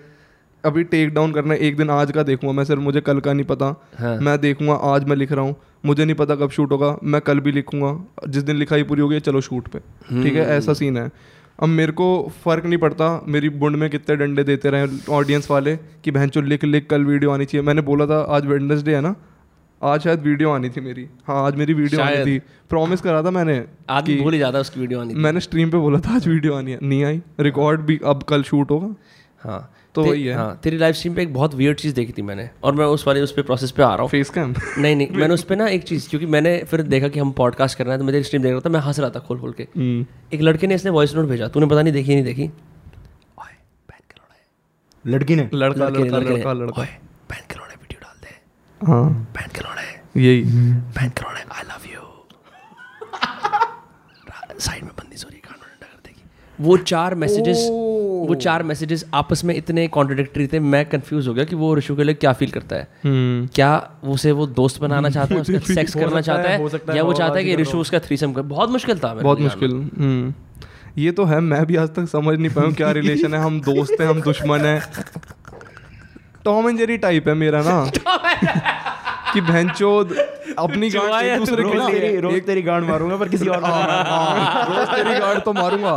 अभी 0.65 0.85
टेक 0.85 1.15
डाउन 1.15 1.33
करना 1.33 1.55
है 1.55 1.61
एक 1.61 1.77
दिन 1.77 1.91
आज 1.91 2.13
का 2.13 2.23
देखूँगा 2.23 2.53
मैं 2.53 2.65
सिर्फ़ 2.65 2.81
मुझे 2.83 3.01
कल 3.01 3.21
का 3.21 3.33
नहीं 3.33 3.47
पता। 3.47 3.75
हाँ। 3.99 4.17
मैं 4.19 4.39
देखूँगा 4.41 4.75
आज 4.75 5.05
मैं 5.05 5.17
लिख 5.17 5.33
रहा 5.33 5.45
हूँ। 5.45 5.55
मुझे 5.87 6.05
नहीं 6.05 6.15
पता 6.15 6.35
कब 6.37 6.51
शूट 6.51 6.73
होगा 6.73 6.97
मैं 7.05 7.21
कल 7.21 7.41
भी 7.41 7.53
लिखूँगा। 7.53 7.93
जिस 8.29 8.43
दिन 8.43 8.57
लिखाई 8.57 8.83
पूरी 8.83 9.03
होगी 9.03 9.21
चलो 9.21 9.41
शूट 9.41 9.69
पे। 9.69 9.79
ठीक 10.23 10.35
है? 10.35 10.47
ऐसा 10.47 10.73
सीन 10.73 10.97
है। 10.97 11.11
अब 11.59 11.69
मेरे 11.69 11.93
को 11.93 12.07
फ़र्क 12.45 12.67
नहीं 12.67 12.79
पड़ता 12.79 13.07
मेरी 13.29 13.49
बुंड 13.49 13.77
में 13.77 13.89
कितने 13.91 14.17
डंडे 14.17 14.45
देते 14.45 14.71
रहे 14.71 14.87
ऑडियंस 15.11 15.51
वाले 15.51 15.77
कि 15.77 16.11
बहन 16.11 16.29
चो 16.29 16.41
लिख 16.41 16.65
लिख 16.65 16.87
कल 16.87 17.05
वीडियो 17.05 17.31
आनी 17.31 17.45
चाहिए। 17.45 17.67
मैंने 17.67 17.83
बोला 17.83 18.07
था 18.07 18.21
आज 18.37 18.47
वेडनेसडे 18.47 18.95
है 18.95 19.01
ना? 19.01 19.15
आज 19.83 20.01
शायद 20.01 20.21
वीडियो 20.21 20.51
आनी 20.51 20.69
थी 20.69 20.81
मेरी। 20.81 21.07
हाँ 21.27 21.47
आज 21.47 21.57
मेरी 21.57 21.75
वीडियो 21.75 22.01
आनी 22.01 22.25
थी। 22.27 22.39
प्रॉमिस 22.71 23.01
करा 23.01 23.23
था 23.23 23.31
मैंने 23.31 23.65
आज 23.91 24.11
भूल 24.11 24.33
ही 24.33 24.39
जाता 24.39 24.59
उसकी 24.59 24.81
वीडियो 24.81 25.01
आनी 25.01 25.15
थी। 25.15 25.19
मैंने 25.19 25.41
स्ट्रीम 25.41 25.71
पे 25.71 25.79
बोला 25.79 26.01
था 26.01 26.15
आज 26.15 26.29
वीडियो 26.29 26.55
आनी 26.55 26.73
है। 26.73 26.79
नहीं 26.83 27.05
आई। 27.05 27.21
रिकॉर्ड 27.41 27.81
भी 27.81 27.99
अब 28.05 28.23
कल 28.23 28.43
शूट 28.43 28.71
होगा। 28.71 28.95
हाँ। 29.41 29.61
तो 29.95 30.05
वही 30.05 30.25
है। 30.27 30.35
हाँ 30.35 30.59
तेरी 30.63 30.77
लाइव 30.79 30.95
स्ट्रीम 30.95 31.15
पे 31.15 31.23
एक 31.23 31.33
बहुत 31.35 31.55
वियर्ड 31.55 31.79
चीज़ 31.79 31.95
देखी 31.95 32.13
थी 32.13 32.23
मैंने 32.23 32.49
और 32.65 32.75
मैं 32.75 32.87
उस 32.87 33.07
वाले 33.07 33.21
उस 33.21 33.33
पे 33.33 33.43
प्रोसेस 33.43 33.71
पे 33.71 33.83
आ 33.83 33.89
रहा 33.89 34.03
हूँ। 34.03 34.09
फेस 34.11 34.31
कैम 34.31 34.55
नहीं 34.79 34.97
नहीं 34.97 35.09
मैंने 35.11 35.35
उस 35.35 35.43
पे 35.45 35.57
ना 35.57 35.67
एक 35.69 35.83
चीज़ 35.83 36.09
क्योंकि 36.09 36.27
मैंने 36.27 36.57
फिर 36.71 36.83
देखा 36.95 37.09
कि 37.09 37.21
हम 37.21 37.33
पॉडकास्ट 37.33 37.79
कर 37.79 37.85
रहे 37.85 37.93
हैं 37.93 37.99
तो 37.99 38.05
मैं 38.05 38.13
तेरी 38.15 38.25
स्ट्रीम 38.25 38.43
देख 38.43 38.53
रहा 38.53 38.61
था 38.61 38.71
मैं 38.71 38.81
हंस 38.81 39.01
रहा 39.01 39.11
था 39.11 39.21
खोल 39.29 39.41
खोल 39.41 39.55
के 39.61 39.69
एक 40.37 40.43
लड़के 40.43 40.67
ने 40.67 40.75
इसने 40.75 40.91
वॉइस 40.91 41.15
नोट 41.17 41.27
भेजा 41.29 41.49
तूने 41.49 41.67
पता 41.67 41.83
नहीं 41.83 41.93
देखी 41.93 42.15
नहीं 42.15 42.25
देखी? 42.25 42.51
लड़की 45.05 45.35
ने? 45.37 45.49
लड़का 45.55 45.85
लड़के 45.85 46.03
लड़का 46.03 46.17
लड़के 46.19 46.31
ने, 46.31 46.37
लड़का। 46.37 46.53
लड़का 46.53 46.81
ओए 46.83 46.87
बहन 47.31 47.43
के 47.51 47.55
लोड़े 47.59 47.75
वीडियो 47.75 48.01
डाल 48.01 48.17
दे। 48.23 48.31
हाँ। 48.81 49.05
बहन 49.37 49.51
के 49.55 49.61
लोड़े 49.61 49.83
यही। 50.25 50.43
बहन 50.43 51.09
के 51.11 51.23
लोड़े 51.23 51.41
आई 51.53 51.63
लव 51.69 51.83
यू 51.93 52.01
साइड 54.59 54.83
में 54.85 54.93
बंदी 54.99 55.17
सॉरी 55.17 55.39
कान 55.39 55.57
में 55.61 55.69
डंडा 55.71 55.87
कर 55.87 56.01
देगी 56.07 56.23
वो 56.61 56.77
चार 56.77 57.15
मैसेजेस 57.15 57.69
वो 58.19 58.35
चार 58.35 58.63
मैसेजेस 58.63 59.05
आपस 59.15 59.45
में 59.45 59.55
इतने 59.55 59.89
कॉन्ट्रोडिक्टरी 59.89 60.47
थे 60.47 60.61
मैं 60.61 60.87
कंफ्यूज 60.87 61.29
हो 61.29 61.35
गया 61.35 61.45
कि 61.45 61.57
वो 61.57 61.75
ऋषु 61.75 61.97
के 61.97 62.05
लिए 62.05 62.15
क्या 62.15 62.33
फील 62.33 62.51
करता 62.51 62.77
है। 62.77 62.89
हम्म। 63.05 63.49
क्या 63.55 63.91
उसे 64.05 64.33
वो 64.33 64.47
दोस्त 64.47 64.81
बनाना 64.81 65.11
चाहता 65.11 65.35
है 65.35 65.41
उसका 65.41 65.75
सेक्स 65.75 65.95
करना 65.95 66.21
चाहता 66.21 66.51
है 66.51 66.69
है, 66.69 66.97
या 66.97 67.03
वो 67.03 67.13
चाहता 67.13 67.39
है 67.39 67.45
कि 67.45 67.57
ऋषु 67.57 67.79
उसका 67.79 67.99
थ्रीसम 67.99 68.33
कर? 68.33 68.43
बहुत 68.43 68.71
मुश्किल 68.71 68.99
था 68.99 69.15
बहुत 69.15 69.41
मुश्किल 69.41 69.71
हम्म। 69.71 70.35
ये 70.99 71.13
तो 71.13 71.25
है 71.25 71.41
मैं 71.41 71.67
भी 71.67 71.77
आज 71.77 71.89
तक 71.89 72.09
समझ 72.09 72.39
नहीं 72.39 72.51
पाया 72.51 72.71
क्या 72.71 72.91
रिलेशन 72.91 73.35
है 73.35 73.41
हम 73.41 73.61
दोस्त 73.61 74.01
हैं 74.01 74.09
हम 74.09 74.21
दुश्मन 74.21 74.61
हैं। 74.61 74.83
टॉम 76.45 76.69
एंड 76.69 76.79
जेरी 76.79 76.99
टाइप 76.99 77.29
है 77.29 77.35
मेरा 77.35 77.63
ना। 77.63 77.91
कि 79.33 79.41
भैंचोद 79.43 80.13
अपनी 80.59 80.91
गांड 80.91 81.15
एक 81.15 81.39
दूसरे 81.39 81.65
के 81.65 81.75
लिए। 81.75 81.87
तेरी 81.91 82.21
रोज 82.21 82.41
तेरी 82.47 82.63
गांड 82.63 82.85
मारूँगा 82.89 83.17
पर 83.17 83.29
किसी 83.29 83.49
और 83.49 83.61
को। 83.61 83.67
हाँ, 83.67 84.65
रोज 84.69 84.89
तेरी 84.89 85.19
गांड 85.21 85.41
तो 85.41 85.53
मारूँगा। 85.53 85.95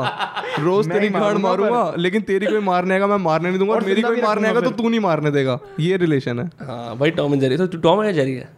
रोज 0.60 0.92
तेरी 0.92 1.10
गांड 1.10 1.38
मारूँगा 1.40 1.84
लेकिन 1.98 2.22
तेरी 2.22 2.46
कोई 2.46 2.60
मारने 2.62 2.94
आएगा 2.94 3.08
मैं 3.08 3.18
मारने 3.24 3.50
नहीं 3.50 3.60
दूँगा 3.60 3.74
और 3.74 3.86
मेरी 3.86 4.02
कोई 4.02 4.22
मारने 4.22 4.48
आएगा 4.48 4.62
तो 4.62 4.72
तू 4.72 4.90
नहीं 4.90 5.00
मारने 5.00 5.32
देगा। 5.32 5.60
ये 5.80 5.98
रिलेशन 5.98 6.40
है। 6.40 6.46
हाँ 6.68 6.98
भाई 6.98 7.12
टॉम 7.12 7.34
एंड 7.34 7.42
जेरी 7.42 7.58
तो 7.58 7.78
टॉम 7.80 8.04
या 8.04 8.12
जेरी 8.12 8.36
है? 8.36 8.50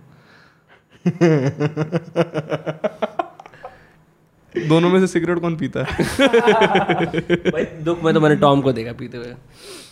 दोनों 4.56 4.90
में 4.90 5.00
से 5.00 5.08
सिगरेट 5.08 5.40
कौन 5.40 5.56
पीता 5.58 5.80
है? 5.80 6.04
भाई 7.52 7.64
दुख 7.84 8.04
में 8.04 8.14
तो 8.14 8.20
मैंने 8.22 8.36
टॉम 8.36 8.62
को 8.62 8.72
देखा 8.74 8.92
पीते 8.94 9.18
हुए। 9.18 9.34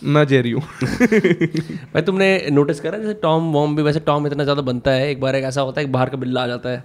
मैं 0.04 0.24
जेरी 0.26 0.50
हूँ। 0.50 0.62
भाई 0.82 2.02
तुमने 2.02 2.28
नोटिस 2.50 2.80
करा 2.80 2.98
जैसे 2.98 3.14
टॉम 3.22 3.52
वॉम 3.52 3.76
भी 3.76 3.82
वैसे 3.82 4.00
टॉम 4.00 4.26
इतना 4.26 4.44
ज़्यादा 4.44 4.62
बनता 4.62 4.90
है 4.90 5.10
एक 5.10 5.20
बार 5.20 5.36
एक 5.36 5.44
ऐसा 5.44 5.60
होता 5.60 5.80
है 5.80 5.86
एक 5.86 5.92
बाहर 5.92 6.08
का 6.08 6.16
बिल्ला 6.16 6.42
आ 6.42 6.46
जाता 6.46 6.68
है 6.68 6.84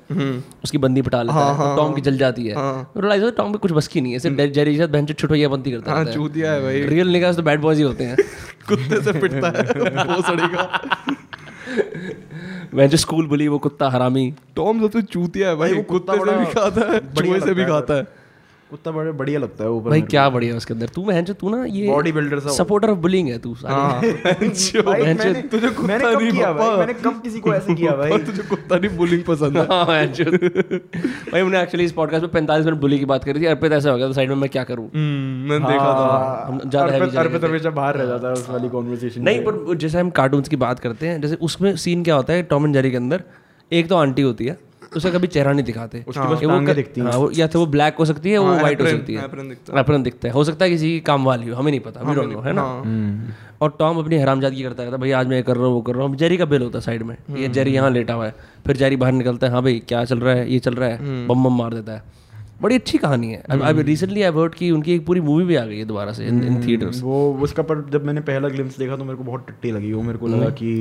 उसकी 0.63 0.77
बंदी 0.77 1.01
पटा 1.01 1.21
लेता 1.23 1.45
है 1.47 1.57
तो 1.57 1.75
टॉम 1.77 1.93
की 1.93 2.01
जल 2.01 2.17
जाती 2.17 2.45
है। 2.47 2.53
रियलाइज़ 2.57 3.23
होता 3.23 3.31
है 3.31 3.37
टॉम 3.37 3.51
की 3.53 3.59
कुछ 3.59 3.71
बस 3.71 3.87
की 3.87 4.01
नहीं 4.01 4.13
है 4.13 4.19
सिर्फ़ 4.19 4.41
जेरी 4.53 4.75
के 4.75 4.79
साथ 4.81 4.87
बहन 4.87 5.05
छुटवैया 5.05 5.49
बनती 5.49 5.71
करता 5.71 5.91
हाँ 5.91 6.03
है। 6.05 6.13
चूतिया 6.13 6.51
है 6.51 6.61
भाई। 6.61 6.81
रियल 6.85 7.07
निकास 7.07 7.35
तो 7.35 7.43
बैड 7.43 7.61
बॉयज़ 7.61 7.79
ही 7.79 7.83
होते 7.83 8.03
हैं। 8.03 8.15
कुत्ते 8.69 9.01
से 9.01 9.11
पिटता 9.19 9.47
है 9.49 9.63
वह 12.73 12.87
जो 12.87 12.97
स्कूल 12.97 13.27
बुली 13.27 13.47
वो 13.47 13.57
कुत्ता 13.59 13.89
हरामी। 13.89 14.31
टॉम 14.55 14.81
सबसे 14.81 15.01
चूतिया 15.01 15.49
है 15.49 15.55
भाई 15.55 15.73
वो 15.73 15.81
कुत्ता 15.89 16.13
से 16.15 16.37
भी 16.37 16.45
खाता 16.53 16.91
है 16.93 16.99
चूहे 17.15 17.39
से 17.39 17.53
भी 17.53 17.65
खाता 17.65 17.93
है। 17.93 18.03
कुत्ता 18.69 18.91
बड़े 18.91 19.11
बढ़िया 19.11 19.39
लगता 19.39 19.63
है 19.63 19.69
ऊपर 19.69 19.89
भाई 19.89 20.01
क्या 20.01 20.29
बढ़िया 20.29 20.51
है 20.51 20.57
उसके 20.57 20.73
अंदर। 20.73 20.87
तू 20.87 21.03
मैं 21.05 21.23
तू 21.25 21.49
ना 21.49 21.65
ये 21.65 21.87
बॉडी 21.87 22.11
बिल्डर 22.11 22.39
सा 22.39 22.49
सपोर्टर 22.49 22.89
ऑफ़ 22.89 22.97
बुलिंग 22.97 23.29
है 23.29 23.37
तू 23.37 23.53
हाँ। 23.65 24.01
मैंने 24.05 25.41
तुझे 25.41 25.69
कुत्ता 25.69 25.97
नहीं 25.97 26.31
किया 26.31 26.51
भाई? 26.53 26.77
मैंने 26.77 26.93
कब 26.93 27.21
किसी 27.21 27.39
को 27.39 27.53
ऐसे 27.53 27.75
किया 27.75 27.91
भाई? 27.91 28.17
तुझे 28.25 28.43
कुत्ता 28.43 28.75
नहीं 28.75 28.97
बुलिंग 28.97 29.23
पसंद 29.23 29.57
है। 29.57 29.65
हाँ, 29.65 29.85
भाई 31.31 31.41
हमने 31.41 31.61
एक्चुअली 31.61 31.85
इस 31.85 31.91
पॉडकास्ट 31.91 32.23
में 32.23 32.31
पैंतालीस 32.31 32.65
मिनट 32.65 32.79
बुली 32.79 32.99
की 32.99 33.05
बात 33.05 33.23
करी 33.23 33.39
थी 33.39 33.45
अर्पित 33.45 33.71
ऐसा 33.71 33.91
हो 33.91 33.97
गया 33.97 34.11
साइड 34.11 34.29
में 34.29 34.35
मैं 34.35 34.49
क्या 34.49 34.63
करूँ? 34.63 34.89
हम्म, 34.95 35.49
मैंने 35.49 35.65
देखा 35.65 35.93
था। 35.93 36.45
हम 36.47 36.59
ज़्यादा 36.69 36.93
अर्पित 36.93 37.15
अर्पित 37.15 37.43
हमेशा 37.43 37.69
बाहर 37.69 37.97
रह 37.97 38.05
जाता 38.05 38.27
है 38.27 38.33
उस 38.33 38.49
वाली 38.49 38.69
कॉन्वर्सेशन 38.69 39.21
नहीं 39.21 39.41
पर 39.41 39.75
जैसे 39.75 39.99
हम 39.99 40.09
कार्टून्स 40.09 40.49
की 40.49 40.55
बात 40.55 40.79
करते 40.79 41.07
हैं 41.07 41.21
जैसे 41.21 41.35
उसमें 41.35 41.75
सीन 41.75 42.03
क्या 42.03 42.15
होता 42.15 42.33
है 42.33 42.43
टॉम 42.43 42.65
एंड 42.65 42.73
जेरी 42.73 42.91
के 42.91 42.97
अंदर 42.97 43.23
एक 43.71 43.89
तो 43.89 43.95
आंटी 43.95 44.21
होती 44.21 44.45
है 44.45 44.66
उसका 44.95 45.09
कभी 45.09 45.27
चेहरा 45.27 45.51
नहीं 45.53 45.65
दिखाते। 45.65 46.03
उसकी 46.07 46.27
बस 46.27 46.43
वो 46.43 46.73
दिखती 46.73 47.01
हाँ, 47.01 47.11
वो 47.11 47.29
या 47.31 47.47
तो 47.47 47.59
वो 47.59 47.65
ब्लैक 47.67 47.95
हो 47.99 48.05
सकती 48.05 48.31
है 48.31 48.37
वो 48.37 48.45
हाँ, 48.45 48.61
वाइट 48.61 48.81
हो 48.81 48.87
सकती 48.87 49.13
है। 49.13 49.21
दिखता 49.21 49.79
एप्रन 49.79 50.03
दिखता 50.03 50.27
है। 50.27 50.33
हो 50.33 50.43
सकता 50.43 50.65
है 50.65 50.71
किसी 50.71 50.91
की 50.91 50.99
काम 50.99 51.25
वाली 51.25 51.49
हो 51.49 51.55
हमें 51.55 51.71
नहीं 51.71 51.81
पता 51.81 52.01
वी 52.01 52.35
है 52.45 52.53
ना? 52.53 52.61
हाँ। 52.61 53.35
और 53.61 53.75
टॉम 53.79 53.99
अपनी 53.99 54.17
हरामजादगी 54.17 54.63
करता 54.63 54.83
रहता 54.83 54.95
है 54.95 55.01
भाई 55.01 55.11
आज 55.11 55.27
मैं 55.27 55.35
ये 55.37 55.43
कर 55.43 55.55
रहा 55.55 55.65
हूँ 55.65 55.73
वो 55.73 55.81
कर 55.81 55.95
रहा 55.95 56.05
हूँ। 56.07 56.15
जेरी 56.17 56.37
का 56.37 56.45
बिल 56.45 56.61
होता 56.61 56.77
है 56.77 56.81
साइड 56.81 57.03
में 57.03 57.15
ये 57.37 57.47
जेरी 57.49 57.73
यहाँ 57.73 57.89
लेटा 57.91 58.13
हुआ 58.13 58.25
है। 58.25 58.35
फिर 58.65 58.77
जेरी 58.77 58.95
बाहर 58.95 59.13
निकलता 59.13 59.47
है 59.47 59.53
हाँ 59.53 59.63
भाई 59.63 59.81
क्या 59.87 60.03
चल 60.05 60.19
रहा 60.19 60.35
है? 60.35 60.51
ये 60.51 60.59
चल 60.59 60.75
रहा 60.75 60.89
है। 60.89 61.25
बम 61.27 61.43
बम 61.43 61.57
मार 61.57 61.73
देता 61.73 61.93
है। 61.93 62.15
बड़ी 62.61 62.75
अच्छी 62.75 62.97
कहानी 62.97 63.27
है। 63.27 63.41
अब 63.49 63.61
अभी 63.63 63.81
रिसेंटली 63.83 64.21
आई 64.21 64.31
हर्ड 64.31 64.53
कि 64.53 64.69
उनकी 64.71 64.93
एक 64.93 65.05
पूरी 65.05 65.21
मूवी 65.21 65.43
भी 65.45 65.55
आ 65.55 65.65
गई 65.65 65.77
है 65.77 65.85
दोबारा 65.85 66.11
से 66.13 66.27
इन 66.27 66.43
इन 66.43 66.61
थिएटर्स 66.67 67.01
वो 67.03 67.17
उसका 67.43 67.63
पर 67.63 67.85
जब 67.91 68.05
मैंने 68.05 68.21
पहला 68.21 68.49
ग्लिम्स 68.49 68.77
देखा 68.77 68.95
तो 68.95 69.03
मेरे 69.03 69.17
को 69.17 69.23
बहुत 69.23 69.45
टट्टी 69.49 69.71
लगी। 69.71 69.91
वो 69.93 70.01
मेरे 70.01 70.17
को 70.17 70.27
लगा 70.27 70.49
कि 70.51 70.71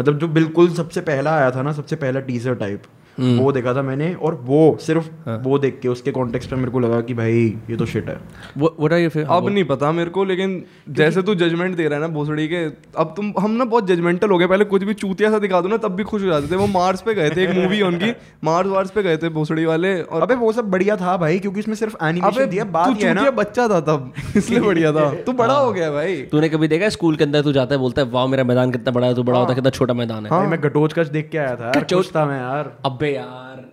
मतलब 0.00 0.18
जो 0.18 0.28
बिल्कुल 0.28 0.70
सबसे 0.74 1.00
पहला 1.00 1.36
आया 1.36 1.50
था 1.50 1.62
ना 1.62 1.72
सबसे 1.72 1.96
पहला 1.96 2.20
टीजर 2.20 2.54
टाइप 2.54 2.82
वो 3.20 3.52
देखा 3.52 3.74
था 3.74 3.82
मैंने 3.82 4.14
और 4.14 4.34
वो 4.34 4.78
सिर्फ़ 4.80 5.08
हाँ. 5.26 5.38
वो 5.38 5.58
देख 5.58 5.78
के 5.82 5.88
उसके 5.88 6.10
कॉन्टेक्स्ट 6.10 6.50
पे 6.50 6.56
मेरे 6.56 6.70
को 6.70 6.80
लगा 6.80 7.00
कि 7.00 7.14
भाई 7.14 7.58
ये 7.70 7.76
तो 7.76 7.86
शिट 7.86 8.08
है। 8.08 8.18
व्हाट 8.58 8.92
आर 8.92 8.98
योर 8.98 9.26
अब 9.30 9.48
नहीं 9.48 9.64
पता 9.64 9.92
मेरे 9.92 10.10
को 10.10 10.24
लेकिन 10.24 10.64
जैसे 10.88 11.22
तू 11.22 11.34
जजमेंट 11.34 11.76
दे 11.76 11.88
रहा 11.88 11.94
है 11.94 12.00
ना 12.00 12.08
भोसड़ी 12.08 12.48
के 12.48 12.64
अब 12.96 13.14
तुम 13.16 13.32
हम 13.40 13.50
ना 13.50 13.64
बहुत 13.64 13.86
जजमेंटल 13.86 14.30
हो 14.30 14.38
गए। 14.38 14.46
पहले 14.46 14.64
कुछ 14.64 14.84
भी 14.84 14.94
चूतिया 14.94 15.30
सा 15.30 15.38
दिखा 15.38 15.60
दो 15.60 15.68
ना 15.68 15.76
तब 15.76 15.88
भी 15.88 16.04
खुश 16.04 16.22
हो 16.22 16.26
जाते 16.26 16.50
थे। 16.50 16.56
वो 16.56 16.66
मार्स 16.66 17.02
पे 17.02 17.14
गए 17.14 17.30
थे 17.30 17.44
एक 17.44 17.50
मूवी 17.50 17.82
उनकी। 17.82 18.10
मार्स 18.44 18.68
वार्स 18.68 18.90
पे 18.90 19.02
गए 19.02 19.16
थे 19.16 19.28
भोसड़ी 19.28 19.64
वाले 19.64 20.02
और 20.02 20.22
अबे 20.22 20.34
वो 20.34 20.52
सब 20.52 20.70
बढ़िया 20.70 20.96
था 20.96 21.16
भाई 21.16 21.38
क्योंकि 21.38 21.60
उसमें 21.60 21.74
सिर्फ़ 21.74 22.04
एनिमेशन 22.04 22.46
दिया 22.46 22.64
बात 22.64 23.02
ये 23.02 23.08
है 23.08 23.14
ना। 23.14 23.30
बच्चा 23.30 23.68
था 23.68 23.80
तब 23.80 24.12
इसलिए 24.36 24.60
बढ़िया 24.60 24.92
था। 24.92 25.14
तू 25.14 25.32
बड़ा 25.32 25.54
हो 25.54 25.72
गया 25.72 25.90
भाई। 25.90 26.16
तूने 26.16 26.48
कभी 26.48 26.68
देखा 26.68 26.84
है 26.84 26.90
स्कूल 26.90 27.16
के 27.16 27.24
अंदर 27.24 27.42
तू 27.42 27.52
जाता 27.52 27.74
है 27.74 27.78
बोलता 27.78 28.02
है 28.02 28.10
वाह 28.10 28.26
मेरा 28.26 28.44
मैदान 28.44 28.70
कितना 28.70 28.90
बड़ा 28.90 29.06
है 29.06 29.14
तू 29.14 29.22
बड़ा 29.22 29.38
होता 29.38 29.48
है 29.48 29.54
कितना 29.54 29.70
छोटा 29.70 29.94
मैदान 29.94 30.26
है? 30.26 30.46
मैं 30.46 30.62
गटोच 30.62 30.92
कच 30.92 31.06
देख 31.06 31.28
के 31.28 31.38
आया 31.38 31.56
था 31.56 31.72
था 32.00 32.26
मैं 32.26 32.38
यार। 32.38 32.78
अबे 32.84 33.09
यार। 33.14 33.64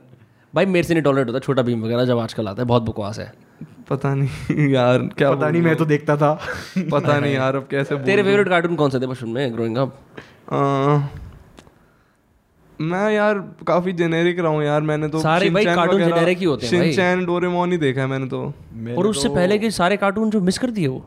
भाई 0.56 0.66
मेरे 0.66 0.88
से 0.88 0.94
नहीं 0.94 1.04
टॉलरेट 1.04 1.28
होता 1.28 1.40
छोटा 1.40 1.62
भीम 1.62 1.84
वगैरह 1.86 2.06
जब 2.06 2.20
आजकल 2.20 2.48
आता 2.48 2.62
है 2.62 2.68
बहुत 2.68 2.84
बकवास 2.84 3.20
है। 3.20 3.32
पता 3.90 4.14
नहीं 4.16 4.68
यार 4.74 4.98
क्या 5.18 5.32
पता 5.32 5.50
नहीं 5.50 5.62
मैं 5.62 5.76
तो 5.76 5.86
देखता 5.86 6.18
था। 6.18 6.34
पता 6.92 7.20
नहीं 7.20 7.34
यार 7.36 7.56
अब 7.56 7.68
कैसे 7.72 7.98
तेरे 7.98 8.24
फेवरेट 8.24 8.50
कार्टून 8.50 8.76
कौन 8.76 8.90
से 8.90 9.00
थे 9.00 9.08
बचपन 9.08 9.30
में 9.30 9.54
ग्रोइंग 9.54 9.78
अप 9.78 9.98
मैं 12.82 13.12
यार 13.12 13.38
काफ़ी 13.68 13.92
जेनेरिक 13.94 14.40
रहा 14.40 14.52
हूँ 14.52 14.64
यार 14.64 14.82
मैंने 14.82 15.08
तो 15.08 15.20
सारे 15.20 15.50
भाई 15.50 15.66
कार्टून 15.66 16.02
generic 16.02 16.38
ही 16.38 16.46
होते 16.46 16.66
हैं 16.68 16.76
भाई। 16.76 16.92
शिनचैन 16.92 17.26
डोरेमोन 17.26 17.72
ही 17.72 17.78
देखा 17.78 18.02
है 18.02 18.08
मैंने 18.08 18.26
तो। 18.26 18.42
और 18.98 19.08
उससे 19.08 19.28
तो... 19.28 19.36
पहले 19.36 19.58
के 19.58 19.72
सारे 19.72 19.98
कार्टून 19.98 20.30
जो 20.30 20.42
मिस 20.42 20.58
कर 20.58 20.72
दिए 20.72 20.88
वो? 20.88 21.06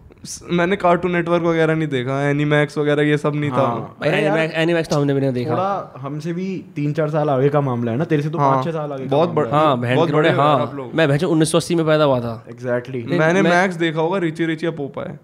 मैंने 0.52 0.76
कार्टून 0.76 1.12
नेटवर्क 1.12 1.42
वगैरह 1.42 1.74
नहीं 1.74 1.88
देखा 1.88 2.20
एनीमैक्स 2.30 2.78
वगैरह 2.78 3.02
ये 3.02 3.18
सब 3.18 3.34
नहीं 3.34 3.50
था। 3.50 3.66
हाँ। 3.66 3.96
भाई 4.00 4.10
एनिमैक्स 4.10 4.54
एनिमैक्स 4.54 4.88
तो 4.88 4.96
हमने 4.96 5.14
भी 5.14 5.20
नहीं 5.20 5.32
देखा। 5.32 5.50
थोड़ा 5.50 6.00
हमसे 6.00 6.32
भी 6.32 6.46
तीन 6.76 6.92
चार 6.92 7.10
साल 7.10 7.30
आगे 7.30 7.48
का 7.48 7.60
मामला 7.60 7.92
है 7.92 7.98
ना 7.98 8.04
तेरे 8.04 8.22
से 8.22 8.30
तो 8.30 8.38
पाँच 8.38 8.64
छह 8.64 8.70
साल 8.70 8.92
आगे 8.92 9.04
बहुत 9.06 9.30
बड़ा 9.30 9.50
हाँ। 9.50 9.78
बहन 9.80 9.96
बहुत 9.96 10.10
बड़े 10.10 10.30
हो 10.30 10.42
हाँ। 10.42 10.90
मैं 10.94 11.08
भैंसो 11.08 11.28
उन्नीस 11.28 11.52
सौ 11.52 11.58
अस्सी 11.58 11.74
में 11.74 11.86
पैदा 11.86 12.04
हुआ 12.04 12.20
था। 12.20 12.44
एग्जैक्टली 12.50 13.02
मैंने 13.18 13.42
मैक्स 13.42 13.76
देखा 13.76 14.00
होगा 14.00 14.18
रिची 14.18 14.46
रिची 14.46 14.70
पोपा 14.72 15.10
है 15.10 15.18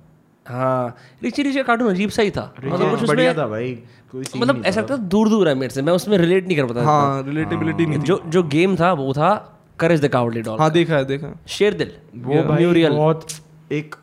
हाँ 0.49 0.97
रिची 1.23 1.43
रिची 1.43 1.63
कार्टून 1.63 1.89
अजीब 1.91 2.11
सा 2.11 2.23
ही 2.23 2.31
था। 2.31 2.53
मतलब 2.65 2.91
कुछ 2.91 3.03
उसमें 3.03 3.37
था 3.37 3.47
भाई 3.47 3.73
कोई 4.13 4.25
मतलब 4.37 4.63
ऐसा 4.67 4.81
लगता 4.81 4.97
था 4.97 5.03
दूर 5.15 5.29
दूर 5.29 5.49
है 5.49 5.55
मेरे 5.55 5.75
से 5.75 5.83
मैं 5.83 5.93
उसमें 5.93 6.17
रिलेट 6.19 6.47
नहीं 6.47 6.57
कर 6.57 6.67
पाता 6.67 6.85
हाँ 6.85 7.23
रिलेटेबिलिटी 7.23 7.87
नहीं 7.87 7.99
था। 7.99 8.03
जो 8.03 8.21
जो 8.29 8.43
गेम 8.55 8.77
था 8.77 8.93
वो 8.93 9.13
था 9.13 9.31
करेज 9.79 10.05
द 10.05 10.09
कावर्डली 10.09 10.43
डॉग 10.43 10.61
हाँ 10.61 10.71
देखा 10.71 10.97
है 10.97 11.05
देखा 11.05 11.37
शेर 11.49 11.75
दिल 11.75 11.93
वो 12.25 12.43
भाई 12.43 12.89
बहुत 12.89 13.27
एक 13.73 13.95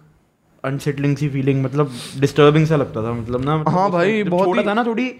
अनसेटलिंग 0.63 1.15
सी 1.17 1.29
फीलिंग 1.29 1.63
मतलब 1.63 1.91
डिस्टर्बिंग 2.19 2.65
सा 2.67 2.75
लगता 2.75 3.03
था 3.03 3.13
मतलब 3.13 3.45
ना 3.45 3.63
हाँ 3.67 3.89
भाई, 3.91 4.23
बहुत 4.23 4.45
छोटा 4.45 4.61
ही 4.61 4.67
था 4.67 4.73
ना 4.73 4.83
थोड़ी 4.83 5.13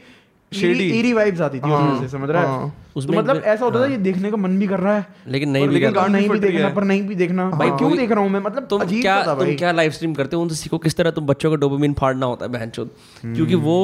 shady। 0.54 0.88
ईरी 0.94 1.14
वाइब्स 1.14 1.42
आती 1.42 1.60
थी 1.60 1.72
उसमें 1.72 2.00
से 2.00 2.08
समझ 2.10 2.30
रहा 2.30 2.42
है? 2.42 2.48
हाँ। 2.48 2.70
तो 2.94 3.00
उसमें 3.00 3.18
मतलब 3.18 3.42
ऐसा 3.44 3.66
होता 3.66 3.80
था 3.82 3.86
ये 3.86 3.98
देखने 4.00 4.32
का 4.32 4.38
मन 4.38 4.58
भी 4.60 4.68
कर 4.68 4.80
रहा 4.80 4.96
है 4.96 5.06
लेकिन 5.28 5.50
नहीं 5.50 5.68
भी 5.68 5.74
लेकिन 5.76 6.12
नहीं 6.12 6.30
भी 6.30 6.30
भी 6.30 6.30
फट 6.30 6.44
रही 6.44 6.52
देखना 6.52 6.70
पर 6.70 6.84
नहीं 6.84 7.04
भी 7.04 7.16
देखना। 7.16 7.50
भाई 7.52 7.70
क्यों 7.72 7.96
देख 7.98 8.12
रहा 8.12 8.20
हूँ 8.20 8.30
मैं? 8.30 8.40
मतलब 8.42 8.68
तुम 8.68 8.84
क्या 8.92 9.22
तुम 9.26 9.56
क्या 9.56 9.72
लाइव 9.72 9.92
स्ट्रीम 9.92 10.14
करते 10.14 10.36
हो? 10.36 10.42
उनसे 10.42 10.56
सीखो 10.56 10.78
किस 10.78 10.96
तरह 10.96 11.12
तुम 11.12 11.26
बच्चों 11.26 11.50
को 11.50 11.56
डोपामिन 11.56 11.94
फाड़ना 11.94 12.26
होता 12.26 12.46
है 12.46 12.52
बहन 12.52 12.72
क्योंकि 12.76 13.56
वो 13.56 13.80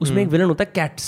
उसमें 0.00 0.22
एक 0.22 0.28
विलन 0.28 0.44
होता 0.44 0.64
है 0.64 0.70
कैट्स 0.74 1.06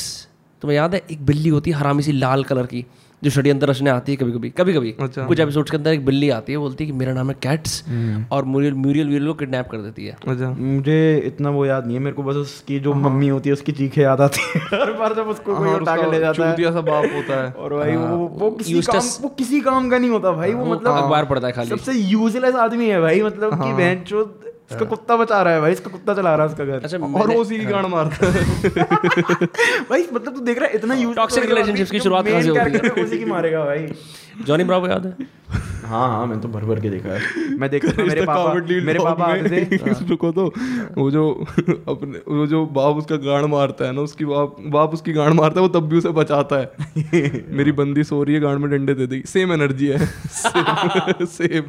तुम्हें 0.63 0.77
याद 0.77 0.95
है? 0.95 1.03
एक 1.11 1.25
बिल्ली 1.27 1.49
होती 1.49 1.71
है 1.71 1.77
हरामी 1.77 2.03
सी 2.03 2.13
लाल 2.13 2.45
कलर 2.45 2.67
की। 2.67 2.85
जो 3.25 3.31
षड्यंत्र 3.31 3.67
रचने 3.69 3.91
आती 3.91 4.13
है 4.13 4.17
कभी 4.17 4.33
कभी 4.33 4.51
कभी 4.51 4.73
कभी 4.73 4.95
अच्छा। 5.01 5.23
कुछ 5.27 5.41
एपिसोड्स 5.41 5.71
के 5.71 5.77
अंदर 5.77 5.93
एक 5.93 6.05
बिल्ली 6.05 6.31
आती 6.31 6.53
है 6.53 6.59
बोलती 6.59 6.85
है 6.85 6.91
कि 6.91 6.97
मेरा 6.97 7.13
नाम 7.13 7.31
है 7.31 7.37
कैट्स 7.43 7.85
और 8.33 8.45
म्यूरियल 8.45 8.75
म्यूरियल 8.75 9.07
म्यूरियल 9.09 9.31
को 9.31 9.35
किडनैप 9.35 9.69
कर 9.69 9.79
देती 9.79 10.07
है। 10.07 10.17
अच्छा। 10.29 10.51
मुझे 10.51 11.23
इतना 11.25 11.51
वो 11.51 11.67
याद 11.67 11.87
नहीं 11.87 11.97
है 11.97 12.03
मेरे 12.03 12.17
को 12.17 12.23
बस 12.23 12.37
उसकी 12.37 12.81
जो 12.81 12.95
मम्मी 12.95 13.29
होती 13.29 13.49
है 13.49 13.53
उसकी 13.53 13.73
चीखे 13.73 14.03
याद 14.03 14.21
आती 14.21 14.41
है। 14.41 14.61
हर 14.81 14.93
बार 14.93 15.15
जब 15.15 15.29
उसको 15.29 15.57
कोई 15.57 15.69
हाँ, 15.69 15.77
उठा 15.77 15.97
के 15.97 16.11
ले 16.11 16.19
जाता 16.19 16.51
है। 16.51 16.73
सा 16.73 16.81
बाप 16.81 17.05
होता 17.05 17.45
है। 17.45 17.51
और 17.53 17.75
भाई 17.75 17.97
वो 17.97 18.17
वो 18.17 18.51
किसी 18.51 18.81
काम 18.81 19.09
वो 19.23 19.29
किसी 19.29 19.61
काम 19.61 19.91
का 19.91 19.99
नहीं 19.99 20.11
होता 20.11 20.33
भाई 20.33 20.53
वो 20.53 20.65
वो 20.65 20.75
मतलब 20.75 20.93
अखबार 20.93 21.25
पढ़ता 21.25 21.47
है 21.47 21.53
खाली। 21.53 21.69
सबसे 21.69 21.93
यूजलेस 21.93 22.55
आदमी 22.55 22.89
है 22.89 23.01
भाई 23.01 23.23
मतलब 23.23 23.55
कि 23.55 23.73
बहन 23.73 24.05
चो 24.71 24.75
इसका 24.75 24.87
कुत्ता 24.87 25.17
बचा 25.17 25.43
रहा 25.43 25.55
है 25.55 25.61
भाई 25.61 25.73
इसका 25.73 25.91
कुत्ता 25.91 26.15
चला 26.15 26.35
रहा 26.37 26.47
है 26.47 26.53
उसका 26.53 26.65
घर। 26.65 26.81
अच्छा 26.85 26.99
और 26.99 27.31
वो 27.33 27.41
उसी 27.41 27.59
की 27.59 27.65
गांड 27.65 27.87
मारता 27.87 28.27
है। 28.27 28.45
भाई 29.91 30.07
मतलब 30.13 30.35
तू 30.35 30.41
देख 30.41 30.59
रहा 30.59 30.69
है 30.69 30.75
इतना 30.75 30.95
यूज़ 30.95 31.17
Toxic 31.17 31.45
relationships 31.51 31.91
की 31.91 32.01
शुरुआत 32.01 32.27
कहाँ 32.29 32.43
से 32.43 32.49
होती 32.49 32.89
है? 32.89 33.05
उसी 33.05 33.19
की 33.19 33.25
मारेगा 33.25 33.65
भाई। 33.65 33.87
जॉनी 34.47 34.65
ब्रावो 34.65 34.87
याद 34.87 35.07
है? 35.07 35.27
हाँ 35.87 36.09
हाँ 36.09 36.27
मैंने 36.27 36.43
तो 36.43 36.49
भर 36.49 36.65
भर 36.65 36.81
के 36.81 36.91
देखा 36.91 37.09
है। 37.09 37.21
मैं 37.59 37.71
देखता 37.71 37.93
था 37.99 38.05
मेरे. 38.11 38.25
पापा 38.27 38.55
मेरे 38.55 38.99
पापा 38.99 39.25
आते 39.25 39.65
थे। 39.65 39.93
रुको 40.09 40.33
तो 40.33 40.53
वो 40.99 41.11
जो 41.11 41.31
अपने 41.89 42.19
वो 42.29 42.47
जो 42.47 42.67
बाप 42.67 42.97
उसका 42.97 43.17
गांड 43.17 43.47
मारता 43.47 43.85
है 43.85 43.93
ना 43.93 44.01
उसकी 44.01 44.25
बाप 44.25 44.57
बाप 44.67 44.95
उसकी 44.95 45.13
गांड 45.13 45.35
मारता 45.35 45.61
है 45.61 45.67
वो 45.67 45.81
तब 45.81 45.89
भी 45.89 45.99
उसे 45.99 46.09
बचाता 46.09 46.57
है। 46.57 46.71
मेरी 47.57 47.73
बंदी 47.73 48.05
सो 48.05 48.23
रही 48.23 48.35
है 48.35 48.41
गांड 48.41 48.59
में 48.59 48.71
डंडे 48.71 48.95
दे 48.95 49.07
दी। 49.07 49.23
सेम 49.27 49.53
एनर्जी 49.53 49.87
है। 49.87 49.99
सेम 51.27 51.63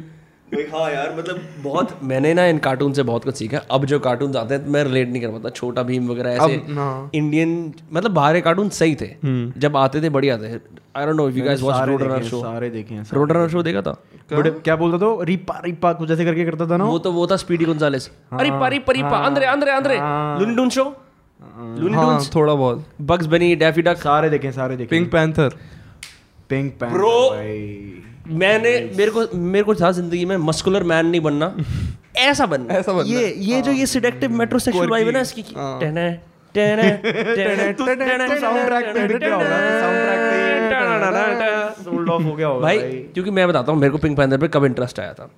भाई 0.52 0.64
हाँ 0.72 0.90
यार 0.90 1.14
मतलब 1.18 1.40
बहुत 1.62 1.98
मैंने 2.02 2.32
ना 2.34 2.44
इन 2.46 2.58
कार्टून 2.58 2.92
से 2.92 3.02
बहुत 3.02 3.24
कुछ 3.24 3.36
सीखा 3.36 3.58
अब 3.70 3.84
जो 3.86 3.98
कार्टून 4.00 4.36
आते 4.36 4.54
हैं 4.54 4.64
तो 4.64 4.70
मैं 4.70 4.82
रिलेट 4.84 5.08
नहीं 5.08 5.22
कर 5.22 5.28
पाता। 5.28 5.50
छोटा 5.50 5.82
भीम 5.82 6.08
वगैरह 6.08 6.30
ऐसे 6.32 6.72
हाँ 6.74 7.10
इंडियन 7.14 7.72
मतलब 7.92 8.10
बाहर 8.12 8.34
के 8.34 8.40
कार्टून 8.40 8.68
सही 8.78 8.94
थे। 8.94 9.08
जब 9.60 9.76
आते 9.76 10.02
थे 10.02 10.08
बढ़िया 10.10 10.38
थे। 10.38 10.52
I 10.96 11.06
don't 11.06 11.16
know 11.16 11.28
if 11.28 11.36
you 11.36 11.44
guys 11.44 11.60
watch 11.62 11.88
Road 11.88 12.02
Runner 12.02 12.24
show 12.24 12.40
सारे 12.42 12.70
देखे 12.70 12.94
हैं 12.94 13.04
रोड 13.12 13.32
रनर 13.32 13.48
शो 13.48 13.62
देखा 13.62 13.82
था? 13.82 13.92
बड़े 14.32 14.50
क्या 14.50 14.76
बोलता 14.76 14.98
था 14.98 15.24
रिपा 15.24 15.60
रिपा 15.64 15.92
कुछ 15.92 16.10
ऐसे 16.10 16.24
करके 16.24 16.44
करता 16.44 16.66
था 16.66 16.76
ना 16.76 16.84
वो 16.84 16.98
तो 16.98 17.12
वो 17.12 17.26
था 17.26 17.36
स्पीडी 17.36 17.64
गोंजालेस 17.64 18.10
अरे 18.32 18.50
परी 18.60 18.78
परी 18.88 19.02
पा 19.02 19.18
अंदरे 19.26 19.46
अंदरे 19.46 19.70
अंदरे। 19.72 19.98
लूनी 20.40 20.56
टून 20.56 20.70
शो 20.70 20.84
लूनी 21.78 21.94
हाँ 21.94 22.20
थोड़ा 22.34 22.54
बहुत। 22.54 22.84
बग्स 23.02 23.26
बनी 23.26 23.54
डैफी 23.56 23.82
डक 23.82 23.96
सारे 23.98 24.30
देखे 24.30 24.52
सारे 24.52 24.76
देखे 24.76 24.90
पिंक 24.90 25.10
पैंथर 25.12 25.58
पिंक 26.50 26.72
पैंथर 26.80 28.07
मैंने 28.28 28.90
मेरे 28.96 29.10
को 29.10 29.36
मेरे 29.36 29.64
को 29.64 29.74
था 29.74 29.90
ज़िंदगी 29.90 30.24
में 30.24 30.36
मस्कुलर 30.36 30.82
मैन 30.82 31.06
नहीं 31.06 31.20
बनना। 31.20 31.56
ऐसा 32.16 32.46
बनना। 32.46 32.74
ऐसा 32.74 32.92
बनना। 32.92 33.18
ये 33.18 33.34
ये 33.38 33.62
जो 33.62 33.72
ये 33.72 33.86
सिडेक्टिव 33.86 34.30
मेट्रोसेक्सुअल 34.30 34.88
वाइब 34.88 35.06
है 35.06 35.12
ना 35.12 35.20
इसकी 35.20 35.44
हाँ। 35.56 35.80
टहने 35.80 36.28
सोल्ड 41.84 42.10
ऑफ़ 42.10 42.22
हो 42.22 42.34
गया 42.34 42.46
होगा 42.46 42.62
भाई 42.62 42.78
क्योंकि 42.78 43.30
मैं 43.30 43.48
बताता 43.48 43.72
हूँ 43.72 43.80
मेरे 43.80 43.90
को 43.90 43.98
पिंक 43.98 44.16
पैंथर 44.16 44.38
पे 44.38 44.48
कब 44.48 44.64
इंटरेस्ट 44.64 45.00
आया 45.00 45.12
था। 45.12 45.30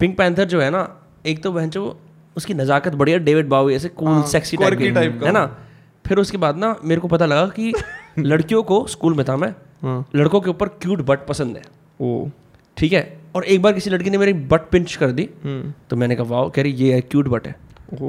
पिंक 0.00 0.18
पैंथर 0.18 0.44
जो 0.44 0.60
है 0.60 0.70
ना 0.70 1.00
एक 1.26 1.42
तो 1.42 1.52
बहन 1.52 1.70
जो 1.70 2.00
उसकी 2.36 2.54
नजाकत 2.54 2.94
बढ़िया 2.94 3.18
डेविड 3.18 3.48
बावी 3.48 3.74
ऐसे 3.74 3.88
कूल 3.88 4.22
सेक्सी 4.22 4.56
टाइप। 4.56 5.22
है 5.24 5.32
ना? 5.32 5.58
फिर 6.06 6.18
उसके 6.18 6.36
बाद 6.36 6.56
ना 6.56 6.76
मेरे 6.84 7.00
को 7.00 7.08
पता 7.08 7.26
लगा 7.26 7.46
कि 7.46 7.72
लड़कियों 8.18 8.62
को 8.62 8.86
स्कूल 8.86 9.14
में 9.14 9.26
था 9.26 9.36
मैं 9.36 9.54
हाँ। 9.82 10.08
लड़कों 10.16 10.40
के 10.40 10.50
ऊपर 10.50 10.68
क्यूट 10.68 11.00
बट 11.00 11.18
पसंद 11.26 11.56
है। 11.56 11.62
ओ 12.00 12.28
ठीक 12.76 12.92
है? 12.92 13.02
और 13.36 13.44
एक 13.44 13.62
बार 13.62 13.72
किसी 13.72 13.90
लड़की 13.90 14.10
ने 14.10 14.18
मेरी 14.18 14.32
बट 14.52 14.68
पिंच 14.70 14.94
कर 14.96 15.10
दी 15.12 15.28
हम्म। 15.44 15.72
तो 15.90 15.96
मैंने 15.96 16.16
कहा 16.16 16.24
वाह 16.26 16.48
कह 16.48 16.62
रही 16.62 16.72
ये 16.84 17.00
क्यूट 17.00 17.28
बट 17.28 17.46
है। 17.46 17.54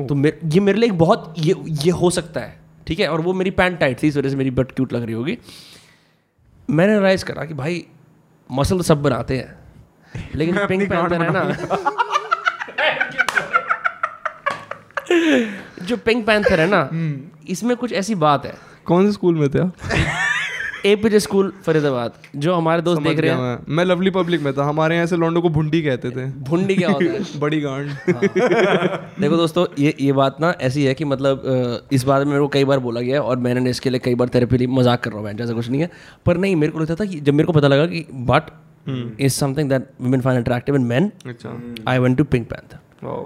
तो 0.08 0.16
मेरे 0.16 0.40
ये 0.54 0.60
मेरे 0.60 0.80
लिए 0.80 0.90
एक 0.90 0.98
बहुत 0.98 1.34
ये 1.40 1.56
ये 1.84 1.92
हो 1.92 2.10
सकता 2.10 2.40
है 2.42 2.58
ठीक 2.88 3.00
है? 3.00 3.08
और 3.08 3.22
वो 3.22 3.34
मेरी 3.34 3.52
पैंट 3.52 3.80
टाइट 3.80 4.02
थी 4.04 4.08
इस 4.08 4.18
वजह 4.18 4.30
से 4.30 4.36
मेरी 4.36 4.52
बट 4.52 4.72
क्यूट 4.72 4.94
लग 4.94 5.04
रही 5.04 5.14
होगी। 5.14 5.38
मैंने 6.70 6.94
रियलाइज़ 6.94 7.26
करा 7.26 7.46
कि 7.46 7.54
भाई 7.54 7.86
मसल 8.50 8.82
सब 8.82 9.02
बनाते 9.02 9.38
हैं 9.38 9.58
लेकिन 10.36 10.66
पिंक 10.68 10.90
पैंथर 10.90 11.22
है 11.22 11.32
ना। 11.32 11.44
जो 15.86 15.98
पिंक 15.98 16.26
पैंथर 16.26 16.60
है 16.60 16.68
ना 16.70 16.90
इसमें 17.50 17.76
कुछ 17.78 17.94
ऐसी 17.94 18.16
बात 18.24 18.46
है। 18.46 18.54
कौन 18.86 19.06
से 19.06 19.12
स्कूल 19.12 19.36
में 19.36 19.50
थे 19.50 19.60
आप? 19.60 19.74
एपीजे 20.86 21.20
स्कूल 21.20 21.52
फरीदाबाद 21.66 22.14
जो 22.36 22.54
हमारे 22.54 22.82
दोस्त 22.82 23.02
देख 23.02 23.20
रहे 23.20 23.32
हैं। 23.32 23.58
मैं। 23.70 23.86
लवली 23.86 24.10
पब्लिक 24.10 24.42
में 24.42 24.54
था। 24.54 24.64
हमारे 24.64 24.96
यहाँ 24.96 25.08
से 25.08 25.18
लौंडो 25.18 25.42
को 25.42 25.50
भुंडी 25.50 25.82
कहते 25.82 26.12
थे। 26.12 26.26
भुंडी 26.26 26.76
क्या 26.76 26.90
होता 26.90 27.06
है? 27.06 27.40
बड़ी 27.40 27.62
गांड। 27.62 27.90
देखो 29.20 29.38
दोस्तों 29.38 29.66
ये 29.80 29.96
ये 30.00 30.12
बात 30.12 30.42
ना 30.42 30.54
ऐसी 30.62 30.84
है 30.86 30.94
कि 30.94 31.06
मतलब 31.06 31.88
इस 31.92 32.04
बारे 32.04 32.26
में 32.26 32.32
मेरे 32.32 32.42
को 32.42 32.48
कई 32.48 32.66
बार 32.66 32.80
बोला 32.80 33.02
गया 33.02 33.22
और 33.22 33.38
मैंने 33.38 33.70
इसके 33.70 33.90
लिए 33.90 34.00
कई 34.00 34.16
बार 34.16 34.30
थेरेपी 34.36 34.58
ली 34.58 34.68
मज़ाक 34.68 35.04
कर 35.04 35.12
रहा 35.12 35.20
हूँ 35.20 35.26
मैं 35.28 35.36
जैसा 35.38 35.54
कुछ 35.54 35.70
नहीं 35.70 35.82
है। 35.82 35.90
पर 36.26 36.38
नहीं 36.38 36.56
मेरे 36.56 36.72
को 36.72 36.80
लगता 36.80 36.96
था 36.96 37.06
कि 37.06 37.20
जब 37.20 37.34
मेरे 37.34 37.48
को 37.48 37.54
पता 37.54 37.68
लगा 37.68 37.86
कि 37.86 38.06
but 38.12 38.52
is 39.22 39.34
something 39.34 39.70
that 39.70 39.88
women 40.02 40.22
find 40.22 40.42
attractive 40.42 40.76
in 40.76 40.82
man 40.82 41.12
I 41.88 42.00
went 42.00 42.18
to 42.18 42.24
Pink 42.24 42.50
Panther 42.50 42.80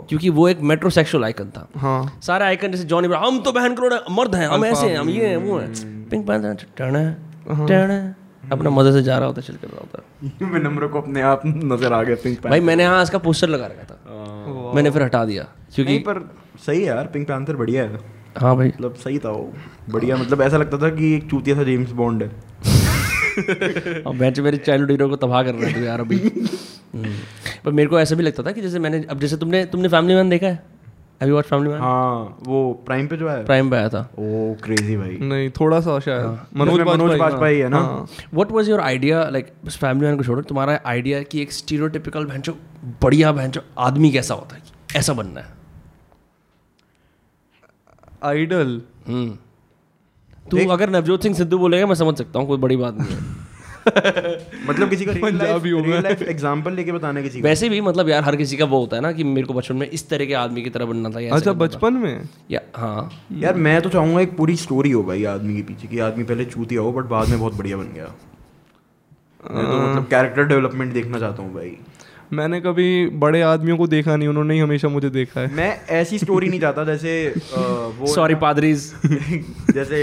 क्योंकि 0.09 0.29
वो 0.29 0.47
एक 0.49 0.59
मेट्रोसेक्सुअल 0.61 1.23
आइकन 1.23 1.49
था। 1.49 1.67
हाँ। 1.77 2.19
सारे 2.21 2.45
आइकन 2.45 2.71
जैसे 2.71 2.83
जॉनी 2.83 3.07
हम 3.15 3.39
तो 3.39 3.51
बहन 3.51 3.75
करोड़ 3.75 3.93
मर्द 4.11 4.35
हैं 4.35 4.47
हम 4.47 4.65
ऐसे 4.65 4.87
हैं 4.87 4.97
हम 4.97 5.09
ये 5.09 5.27
हैं 5.27 5.37
वो 5.37 5.57
हैं। 5.57 6.09
पिंक 6.09 6.27
पैंथर 6.27 6.53
टर्न 6.53 6.65
टर्न 6.77 7.15
अपना 7.47 8.69
मज़े 8.69 8.91
से 8.91 9.01
जा 9.03 9.17
रहा 9.17 9.27
होता 9.27 9.41
चल 9.41 9.55
कर 9.55 9.67
रहा 9.67 9.79
होता। 9.79 10.45
मैं 10.45 10.59
नम्र 10.59 10.87
को 10.87 11.01
अपने 11.01 11.21
आप 11.21 11.41
नज़र 11.45 11.93
आ 11.93 12.01
गया 12.03 12.15
पिंक 12.23 12.47
भाई 12.47 12.59
मैंने 12.59 12.83
यहाँ 12.83 13.03
इसका 13.03 13.17
पोस्टर 13.17 13.47
लगा 13.47 13.65
रखा 13.65 13.83
था। 13.83 14.73
मैंने 14.75 14.89
फिर 14.89 15.03
हटा 15.03 15.23
दिया 15.25 15.43
क्योंकि 15.75 15.97
पर 15.99 16.19
सही 16.65 16.81
है 16.81 16.87
यार 16.87 17.07
पिंक 17.07 17.27
पैंथर 17.27 17.55
बढ़िया 17.55 17.83
है। 17.83 17.99
हाँ 18.37 18.55
भाई। 18.55 18.67
मतलब 18.67 18.95
सही 18.95 19.19
था 19.19 19.29
वो 19.29 19.53
बढ़िया 19.89 20.17
मतलब 20.17 20.41
ऐसा 20.41 20.57
लगता 20.57 20.77
था 20.77 20.89
कि 20.89 21.13
एक 21.15 21.29
चूतिया 21.29 21.57
था 21.57 21.63
जेम्स 21.63 21.91
बॉन्ड 21.91 22.23
है। 22.23 22.29
और 24.07 24.15
बेंच 24.15 24.39
मेरे 24.39 24.57
चाइल्ड 24.57 24.91
हीरो 24.91 25.09
को 25.09 25.15
तबाह 25.15 25.43
कर 25.43 25.55
रहे 25.55 25.73
थे 25.73 25.85
यार 25.85 25.99
अभी। 25.99 26.17
हम्म। 26.95 27.13
पर 27.65 27.71
मेरे 27.71 27.89
को 27.89 27.99
ऐसा 27.99 28.15
भी 28.15 28.23
लगता 28.23 28.43
था 28.43 28.51
कि 28.51 28.61
जैसे 28.61 28.79
मैंने 28.79 29.03
अब 29.09 29.19
जैसे 29.19 29.37
तुमने 29.37 29.65
तुमने 29.65 29.87
फैमिली 29.87 30.15
मैन 30.15 30.29
देखा 30.29 30.47
है? 30.47 30.63
अभी 31.21 31.31
वॉच 31.31 31.45
फैमिली 31.45 31.69
मैन 31.69 31.79
हाँ 31.81 32.37
वो 32.43 32.61
प्राइम 32.85 33.07
पे 33.07 33.17
जो 33.17 33.29
है। 33.29 33.43
प्राइम 33.45 33.69
पे 33.69 33.75
आया 33.77 33.89
था। 33.89 33.99
ओ 34.19 34.55
क्रेजी 34.63 34.95
भाई। 34.97 35.17
नहीं 35.21 35.49
थोड़ा 35.59 35.79
सा 35.81 35.99
शायद। 35.99 36.39
मनोज 36.57 36.79
मनोज 36.79 36.99
बाजपेयी 36.99 37.19
बाजपेयी 37.19 37.59
है 37.59 37.69
ना? 37.69 37.77
हाँ। 37.77 38.07
What 38.33 38.51
was 38.51 38.69
your 38.69 38.79
idea 38.81 39.23
like 39.29 39.51
Family 39.69 40.05
Man 40.07 40.17
को 40.17 40.23
छोड़ो 40.23 40.41
तुम्हारा 40.41 40.79
आइडिया 40.85 41.21
कि 41.23 41.41
एक 41.41 41.51
स्टीरियोटिपिकल 41.51 42.25
भैंचो 42.25 42.55
बढ़िया 43.03 43.31
भैंचो 43.31 43.61
आदमी 43.79 44.11
कैसा 44.11 44.33
होता 44.33 44.55
है 44.55 44.61
ऐसा 44.95 45.13
बनना 45.13 45.41
है। 45.41 45.53
आइडल 48.23 48.81
हम्म। 49.07 49.37
तू 50.51 50.67
अगर 50.71 50.89
नवजोत 50.89 51.23
सिंह 51.23 51.35
सिद्धू 51.35 51.57
बोलेगा 51.57 51.87
मैं 51.87 51.95
समझ 51.95 52.17
सकता 52.17 52.39
हूँ 52.39 52.47
कोई 52.47 52.57
बड़ी 52.57 52.75
बात 52.77 52.97
नहीं 52.97 53.15
है। 53.15 53.32
मतलब 53.87 54.89
किसी 54.89 55.05
का 55.05 55.11
रियल 55.11 55.37
लाइफ 55.37 55.39
पंजाबी 55.39 55.69
हो 55.69 55.79
एग्जांपल 56.29 56.73
लेके 56.73 56.91
बताने 56.91 57.23
किसी 57.23 57.41
का 57.41 57.47
वैसे 57.49 57.69
भी 57.69 57.81
मतलब 57.81 58.09
यार 58.09 58.23
हर 58.23 58.35
किसी 58.35 58.57
का 58.57 58.65
वो 58.65 58.79
होता 58.79 58.95
है 58.95 59.01
ना 59.01 59.11
कि 59.11 59.23
मेरे 59.23 59.47
को 59.47 59.53
बचपन 59.53 59.75
में 59.75 59.89
इस 59.89 60.09
तरह 60.09 60.25
के 60.25 60.33
आदमी 60.33 60.61
की 60.61 60.69
तरह 60.69 60.85
बनना 60.85 61.09
था 61.09 61.35
अच्छा 61.35 61.53
बचपन 61.53 61.93
में? 61.93 62.29
या 62.51 62.61
हाँ। 62.75 63.09
यार 63.31 63.53
मैं 63.53 63.81
तो 63.81 63.89
चाहूँगा 63.89 64.21
एक 64.21 64.37
पूरी 64.37 64.55
स्टोरी 64.55 64.91
हो 64.91 65.03
भाई 65.03 65.23
आदमी 65.23 65.55
के 65.55 65.61
पीछे 65.61 65.87
कि 65.87 65.99
आदमी 65.99 66.23
पहले 66.23 66.45
चूतिया 66.45 66.81
हो 66.81 66.91
बट 66.91 67.03
बाद 67.03 67.29
में 67.29 67.39
बहुत 67.39 67.53
बढ़िया 67.53 67.77
बन 67.77 67.83
गया। 67.83 68.05
मैं 69.51 69.65
तो 69.65 69.77
मतलब 69.77 70.07
कैरेक्टर 70.09 70.43
डेवलपमेंट 70.43 70.93
देखना 70.93 71.19
चाहता 71.19 71.43
हूँ 71.43 71.53
भाई। 71.53 71.77
मैंने 72.33 72.61
कभी 72.61 73.07
बड़े 73.07 73.41
आदमियों 73.41 73.77
को 73.77 73.87
देखा 73.87 74.15
नहीं 74.15 74.27
उन्होंने 74.27 74.53
ही 74.53 74.59
हमेशा 74.59 74.89
मुझे 74.89 75.09
देखा 75.09 75.41
है। 75.41 75.53
मैं 75.55 75.85
ऐसी 75.89 76.19
स्टोरी 76.19 76.49
नहीं 76.49 76.59
चाहता 76.59 76.83
जैसे 76.83 77.33
वो 77.99 78.13
सॉरी 78.13 78.35
पादरीज 78.35 78.93
जैसे 79.73 79.99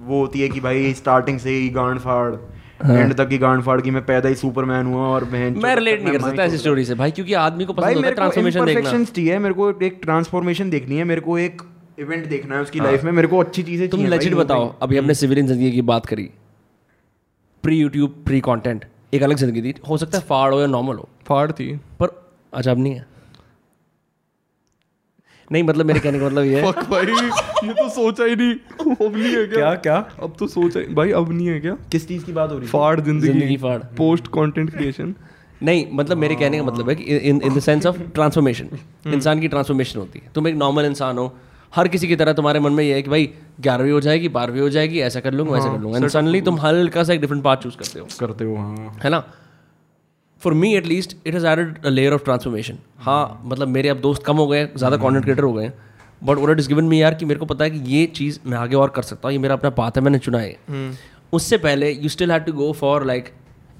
वो 0.00 0.20
होती 0.20 0.40
है 0.40 0.48
कि 0.48 0.60
भाई 0.60 0.94
स्टार्टिंग 0.94 1.38
से 1.38 1.50
ही 1.50 1.68
गांड 1.68 1.98
फाड़ 1.98 2.34
एंड 2.80 3.14
तक 3.14 3.28
की 3.28 3.38
गांड 3.38 3.62
फाड़ 3.62 3.80
की 3.80 3.90
मैं 3.90 4.04
पैदा 4.06 4.28
ही 4.28 4.34
सुपरमैन 4.36 4.86
हुआ 4.86 5.06
और 5.08 5.24
बहन 5.26 5.58
मैं 5.62 5.74
रिलेट 5.76 6.02
नहीं 6.02 6.12
कर 6.12 6.22
सकता 6.22 6.44
ऐसी 6.44 6.58
स्टोरी 6.58 6.84
से। 6.84 6.94
भाई 6.94 7.10
क्योंकि 7.10 7.34
आदमी 7.36 7.64
को 7.64 7.72
पसंद 7.72 7.96
होता 7.96 7.96
है 7.96 8.02
मेरे 8.02 8.10
को 8.10 8.16
ट्रांसफॉर्मेशन 8.16 8.64
देखना। 8.64 9.04
चाहिए 9.04 9.38
मेरे 9.38 9.54
को 9.54 9.70
एक 9.82 9.98
ट्रांसफॉर्मेशन 10.02 10.70
देखनी 10.70 10.96
है 10.96 11.04
मेरे 11.04 11.20
को 11.20 11.38
एक 11.38 11.62
इवेंट 11.98 12.28
देखना 12.28 12.54
है 12.54 12.62
उसकी 12.62 12.80
लाइफ 12.80 13.04
में 13.04 13.12
मेरे 13.12 13.28
को 13.28 13.38
अच्छी 13.38 13.62
चीज़ें 13.62 13.88
तुम 13.88 14.04
लेजिट 14.06 14.34
बताओ 14.34 14.74
अभी 14.82 14.98
हमने 14.98 15.14
सिविलियन 15.14 15.46
ज़िंदगी 15.46 15.70
की 15.72 15.82
बात 15.84 16.06
करी। 16.06 16.30
प्री 17.64 17.76
यूट्यूब 17.76 18.22
प्री 18.26 18.40
कंटेंट 18.42 18.84
एक 19.14 19.22
अलग 19.22 19.36
ज़िंदगी 19.36 19.62
थी 19.62 19.74
हो 19.88 19.96
सकता 19.98 20.18
है 20.18 20.24
फाड़ 20.24 20.52
हो 20.54 20.60
या 20.60 20.66
नॉर्मल 20.68 20.96
हो। 20.96 21.08
फाड़ 21.26 21.50
थी। 21.52 21.74
पर 22.00 22.10
अजब 22.52 22.78
नहीं 22.78 22.94
है। 22.94 23.06
नहीं 25.52 25.62
मतलब 25.62 25.86
मेरे 25.86 26.00
कहने 26.00 26.18
का 26.18 26.26
मतलब 26.26 26.44
ये 26.44 26.60
है। 26.60 26.72
भाई 26.72 27.06
ये 27.66 27.72
तो 27.74 27.88
सोचा 27.88 28.24
ही 28.24 28.36
नहीं। 28.36 28.54
अब 28.90 29.16
नहीं 29.16 29.34
है 29.34 29.46
क्या? 29.46 29.58
क्या 29.58 29.74
क्या? 29.76 29.96
अब 30.22 30.34
तो 30.38 30.46
सोचा 30.48 30.80
ही 30.80 30.94
भाई 30.94 31.12
अब 31.12 31.32
नहीं 31.32 31.46
है 31.48 31.60
क्या? 31.60 31.76
किस 31.92 32.06
चीज़ 32.08 32.24
की 32.24 32.32
बात 32.32 32.50
हो 32.50 32.56
रही 32.56 32.66
है? 32.66 32.72
फाड़ 32.72 33.00
ज़िंदगी। 33.00 33.28
ज़िंदगी 33.28 33.56
फाड़। 33.56 33.78
पोस्ट 33.98 34.26
कंटेंट 34.34 34.70
क्रिएशन 34.70 35.14
नहीं 35.60 35.86
मतलब 35.92 36.16
मेरे 36.16 36.34
कहने 36.36 36.58
का 36.58 36.64
मतलब 36.64 36.88
है 36.88 36.94
कि 36.94 37.04
in 37.04 37.40
in 37.42 37.54
the 37.54 37.60
sense 37.60 37.86
of 37.86 37.98
transformation 38.14 38.68
इंसान 39.06 39.40
की 39.40 39.48
ट्रांसफॉर्मेशन 39.48 39.98
होती 39.98 40.18
है। 40.18 40.30
तुम 40.34 40.48
एक 40.48 40.54
नॉर्मल 40.56 40.84
इंसान 40.84 41.18
हो। 41.18 41.32
हर 41.72 41.88
किसी 41.88 42.08
की 42.08 42.16
तरह 42.16 42.32
तुम्हारे 42.32 42.60
मन 42.60 42.72
में 42.72 42.84
ये 42.84 42.94
है 42.94 43.02
कि 43.02 43.10
भाई 43.10 43.28
ग्यारहवीं 43.60 43.92
हो 43.92 44.00
जाएगी 44.00 44.28
बारहवीं 44.28 44.60
हो 44.60 44.68
जाएगी 44.70 45.00
ऐसा 45.00 45.20
कर 45.20 45.32
लूँगा 45.32 45.52
वैसा 45.52 45.72
कर 45.72 45.80
लूँगा। 45.80 45.98
एंड 45.98 46.08
सडनली 46.08 46.40
तुम 46.42 46.58
हल्का 46.60 47.04
सा 47.04 47.12
एक 47.12 47.20
डिफरेंट 47.20 47.42
पाथ 47.44 47.56
चूज़ 47.56 47.76
करते 47.76 48.00
हो। 48.00 48.06
करते 48.20 48.44
हो 48.44 48.56
हाँ। 48.56 48.96
है 49.04 49.10
ना? 49.10 49.24
For 50.42 50.54
me 50.54 50.74
at least 50.76 51.16
it 51.26 51.34
has 51.34 51.46
added 51.46 51.84
a 51.84 51.88
layer 51.88 52.12
of 52.12 52.24
transformation 52.24 52.78
हाँ 52.98 53.42
मतलब 53.44 53.68
मेरे 53.68 53.88
अब 53.88 54.00
दोस्त 54.00 54.22
कम 54.22 54.36
हो 54.36 54.46
गए 54.46 54.68
ज़्यादा 54.76 54.96
कंटेंट 54.96 55.24
क्रिएटर 55.24 55.42
हो 55.42 55.52
गए 55.52 55.70
but 56.24 56.38
what 56.38 56.58
is 56.58 56.68
given 56.68 56.84
me 56.84 57.00
यार 57.02 57.14
कि 57.14 57.24
मेरे 57.24 57.40
को 57.40 57.46
पता 57.46 57.64
है 57.64 57.70
कि 57.70 57.78
ये 57.90 58.06
चीज़ 58.14 58.38
मैं 58.46 58.58
आगे 58.58 58.76
और 58.76 58.88
कर 58.90 59.02
सकता 59.02 59.28
हूँ 59.28 59.32
ये 59.32 59.38
मेरा 59.38 59.54
अपना 59.54 59.70
पाथ 59.70 59.96
है 59.96 60.02
मैंने 60.02 60.18
चुना 60.18 60.38
है। 60.38 60.56
उससे 61.32 61.56
पहले 61.58 61.90
you 61.90 62.08
still 62.08 62.32
have 62.32 62.40
to 62.40 62.52
go 62.52 62.72
for 62.72 63.04
like 63.06 63.28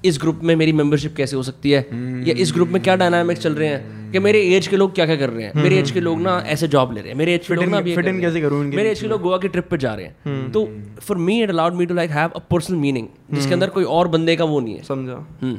इस 0.05 0.19
ग्रुप 0.21 0.41
में 0.43 0.55
मेरी 0.57 0.73
मेंबरशिप 0.73 1.15
कैसे 1.17 1.37
हो 1.37 1.43
सकती 1.43 1.71
है? 1.71 1.79
या 2.27 2.35
इस 2.39 2.53
ग्रुप 2.55 2.69
में 2.69 2.83
क्या 2.83 2.95
डायनामिक्स 2.97 3.41
चल 3.43 3.55
रहे 3.55 3.69
हैं? 3.69 4.11
कि 4.13 4.19
मेरे 4.19 4.41
एज 4.57 4.67
के 4.67 4.77
लोग 4.77 4.95
क्या 4.95 5.07
क्या 5.07 5.17
कर 5.17 5.31
रहे 5.31 5.45
हैं? 5.45 5.53
मेरे 5.55 5.79
एज 5.79 5.91
के 5.91 6.01
लोग 6.01 6.21
ना 6.21 6.37
ऐसे 6.47 6.69
जॉब 6.69 6.93
ले 6.93 7.01
रहे 7.01 7.11
हैं। 7.11 7.17
मेरे 7.19 7.35
एज 7.35 7.47
के 7.47 7.55
लोग 7.55 7.65
ना 7.65 7.79
रहे 7.79 7.95
हैं। 7.95 8.21
कैसे 8.21 8.41
करूँ 8.41 8.63
मेरे 8.65 8.91
एज 8.91 9.01
के 9.01 9.07
लोग 9.07 9.23
गोवा 9.23 9.39
की 9.39 9.49
ट्रिप 9.49 9.69
पे 9.71 9.79
जा 9.79 9.95
रहे 9.95 10.07
हैं। 10.07 10.51
तो 10.53 10.65
for 11.01 11.17
me 11.19 11.43
it 11.43 11.51
allowed 11.51 11.75
me 11.75 11.87
to 11.87 11.95
like 11.95 12.11
have 12.11 12.29
a 12.29 12.41
personal 12.51 12.77
meaning 12.77 13.09
जिसके 13.35 13.55
अंदर 13.55 13.71
कोई 13.71 13.85
और 13.97 14.09
बंदे 14.09 14.37
का 14.37 14.45
वो 14.45 14.61
नहीं 14.61 14.75
है। 14.75 14.83
समझा। 14.85 15.27
हम्म। 15.43 15.59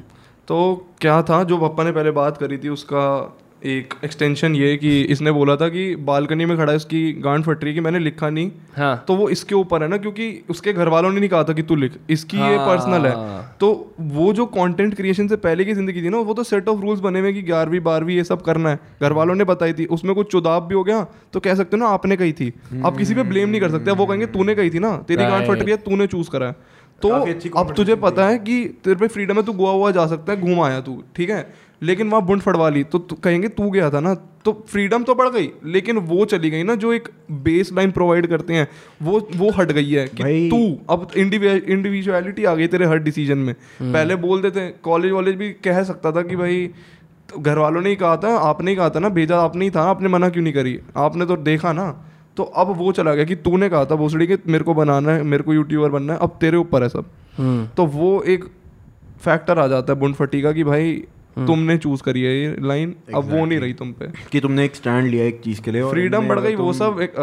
तो 0.49 0.87
क्या 1.01 1.21
था 1.21 1.43
जो 1.43 1.57
पप्पा 1.57 1.83
ने 1.83 1.91
पहले 1.91 2.11
बात 2.13 2.37
करी 2.37 2.57
थी 2.57 2.69
उसका 2.69 3.05
एक 3.65 3.93
एक्सटेंशन 4.03 4.55
ये 4.55 4.75
कि 4.77 5.01
इसने 5.03 5.31
बोला 5.31 5.55
था 5.55 5.67
कि 5.69 5.83
बालकनी 6.07 6.45
में 6.45 6.55
खड़ा 6.57 6.71
है 6.71 6.75
उसकी 6.75 7.01
गांड 7.23 7.43
फट 7.43 7.63
रही 7.63 7.71
है 7.71 7.75
कि 7.75 7.81
मैंने 7.81 7.99
लिखा 7.99 8.29
नहीं। 8.29 8.51
हाँ। 8.77 9.03
तो 9.07 9.15
वो 9.15 9.27
इसके 9.29 9.55
ऊपर 9.55 9.83
है 9.83 9.89
ना 9.89 9.97
क्योंकि 9.97 10.27
उसके 10.49 10.73
घर 10.73 10.87
वालों 10.87 11.11
ने 11.11 11.19
नहीं 11.19 11.29
कहा 11.29 11.43
था 11.43 11.53
कि 11.53 11.61
तू 11.61 11.75
लिख 11.75 11.97
इसकी 12.09 12.37
हाँ. 12.37 12.51
ये। 12.51 12.57
पर्सनल 12.57 13.05
है। 13.05 13.41
तो 13.59 13.69
वो 13.99 14.31
जो 14.33 14.45
कंटेंट 14.47 14.95
क्रिएशन 14.95 15.27
से 15.27 15.35
पहले 15.37 15.65
की 15.65 15.73
ज़िंदगी 15.73 16.01
थी 16.01 16.09
ना 16.09 16.17
वो 16.19 16.33
तो 16.33 16.43
सेट 16.43 16.69
ऑफ़ 16.69 16.79
रूल्स 16.79 16.99
बने 16.99 17.19
हुए 17.19 17.33
कि 17.33 17.41
ग्यारहवीं 17.41 17.79
बारहवीं 17.81 18.15
ये 18.15 18.23
सब 18.23 18.41
करना 18.41 18.69
है। 18.69 18.79
घर 19.01 19.13
वालों 19.13 19.35
ने 19.35 19.43
बताई 19.43 19.73
थी 19.73 19.85
उसमें 19.87 20.15
कुछ 20.15 20.31
चुदाब 20.31 20.67
भी 20.67 20.75
हो 20.75 20.83
गया 20.83 21.05
तो 21.33 21.39
कह 21.39 21.55
सकते 21.55 21.77
हो 21.77 21.83
ना 21.83 21.89
आपने 21.89 22.17
कही 22.17 22.33
थी। 22.33 22.53
आप 22.85 22.97
किसी 22.97 23.15
पे 23.15 23.23
ब्लेम 23.25 23.49
नहीं 23.49 23.61
कर 23.61 23.71
सकते 23.71 23.91
वो 23.93 24.05
कहेंगे 24.05 24.25
तूने 24.29 24.55
कही 24.55 24.69
थी 24.69 24.79
ना 24.79 24.97
तेरी 25.07 25.25
गांड 25.25 25.47
फट 25.47 25.59
रही 25.59 25.71
है 25.71 25.77
तूने 25.79 26.07
चूज़ 26.07 26.29
करा 26.29 26.47
है। 26.47 26.55
तो 27.01 27.09
अब 27.59 27.73
तुझे 27.73 27.95
पता 27.97 28.27
है 28.27 28.37
कि 28.39 28.63
तेरे 28.83 28.95
पे 28.95 29.07
फ्रीडम 29.07 29.35
है 29.35 29.43
तू 29.43 29.53
गोवा 29.53 29.71
हुआ 29.71 29.91
जा 29.91 30.05
सकता 30.07 30.33
है 30.33 30.41
घूम 30.41 30.61
आया 30.61 30.79
तू 30.81 31.03
ठीक 31.15 31.29
है? 31.29 31.47
लेकिन 31.81 32.09
वहाँ 32.09 32.25
बुंड 32.25 32.41
फड़वा 32.41 32.69
ली 32.69 32.83
तो 32.83 32.99
कहेंगे 32.99 33.47
तू 33.49 33.69
गया 33.71 33.89
था 33.89 33.99
ना? 33.99 34.13
तो 34.45 34.51
फ्रीडम 34.69 35.03
तो 35.03 35.15
बढ़ 35.15 35.29
गई 35.29 35.49
लेकिन 35.65 35.97
वो 35.97 36.25
चली 36.25 36.49
गई 36.49 36.63
ना 36.63 36.75
जो 36.75 36.91
एक 36.93 37.09
बेस 37.31 37.71
लाइन 37.73 37.91
प्रोवाइड 37.91 38.27
करते 38.27 38.53
हैं 38.53 38.67
वो 39.01 39.19
वो 39.35 39.49
हट 39.51 39.71
गई 39.71 39.91
है 39.91 40.07
कि 40.07 40.49
तू 40.51 40.93
अब 40.93 41.07
इंडिविजुअलिटी 41.17 42.43
आ 42.43 42.53
गई 42.55 42.67
तेरे 42.67 42.85
हर 42.85 42.97
डिसीज़न 42.97 43.37
में। 43.37 43.53
पहले 43.53 44.15
बोल 44.15 44.41
देते 44.41 44.67
कॉलेज 44.83 45.11
वॉलेज 45.11 45.35
भी 45.35 45.49
कह 45.63 45.83
सकता 45.83 46.11
था 46.11 46.21
कि 46.21 46.35
भाई 46.35 46.67
तो 47.29 47.41
घर 47.41 47.57
वालों 47.57 47.81
ने 47.81 47.89
ही 47.89 47.95
कहा 47.95 48.15
था 48.17 48.37
आपने 48.39 48.71
ही 48.71 48.77
कहा 48.77 48.89
था 48.89 48.99
ना 48.99 49.09
भेजा 49.09 49.39
आपने 49.39 49.65
ही 49.65 49.71
था 49.71 49.81
आपने 49.81 50.09
मना 50.09 50.29
क्यों 50.29 50.43
नहीं 50.43 50.53
करी? 50.53 50.79
आपने 50.97 51.25
तो 51.25 51.35
देखा 51.35 51.73
ना 51.73 51.89
तो 52.39 52.43
अब 52.57 52.73
वो 52.77 52.91
चला 52.91 53.13
गया 53.15 53.25
कि 53.25 53.35
तूने 53.45 53.69
कहा 53.69 53.85
था 53.85 53.95
भोसड़ी 53.95 54.27
कि 54.27 54.37
मेरे 54.47 54.63
को 54.63 54.73
बनाना 54.73 55.11
है 55.11 55.23
मेरे 55.25 55.43
को 55.43 55.53
यूट्यूबर 55.53 55.89
बनना 55.89 56.13
है 56.13 56.19
अब 56.21 56.37
तेरे 56.41 56.57
ऊपर 56.57 56.83
है 56.83 56.89
सब। 56.89 57.05
तो 57.77 57.85
वो 57.93 58.11
एक 58.27 58.43
फैक्टर 59.21 59.59
आ 59.59 59.67
जाता 59.67 59.93
है 59.93 59.99
बुंड 59.99 60.15
फटी 60.15 60.41
का 60.41 60.51
कि 60.51 60.63
भाई 60.63 60.93
तुमने 61.37 61.77
चूज़ 61.77 62.01
करी 62.03 62.21
है 62.23 62.31
ये 62.35 62.55
लाइन 62.61 62.89
exactly. 62.89 63.15
अब 63.15 63.31
वो 63.31 63.45
नहीं 63.45 63.59
रही 63.59 63.73
तुम 63.73 63.91
पे। 63.91 64.07
कि 64.31 64.39
तुमने 64.39 64.65
एक 64.65 64.75
स्टैंड 64.75 65.07
लिया 65.07 65.25
एक 65.25 65.41
चीज़ 65.43 65.61
के 65.61 65.71
लिए 65.71 65.83
फ्रीडम 65.89 66.27
बढ़ 66.27 66.39
गई 66.39 66.55
वो 66.57 66.71
सब 66.73 66.99
एक 67.01 67.13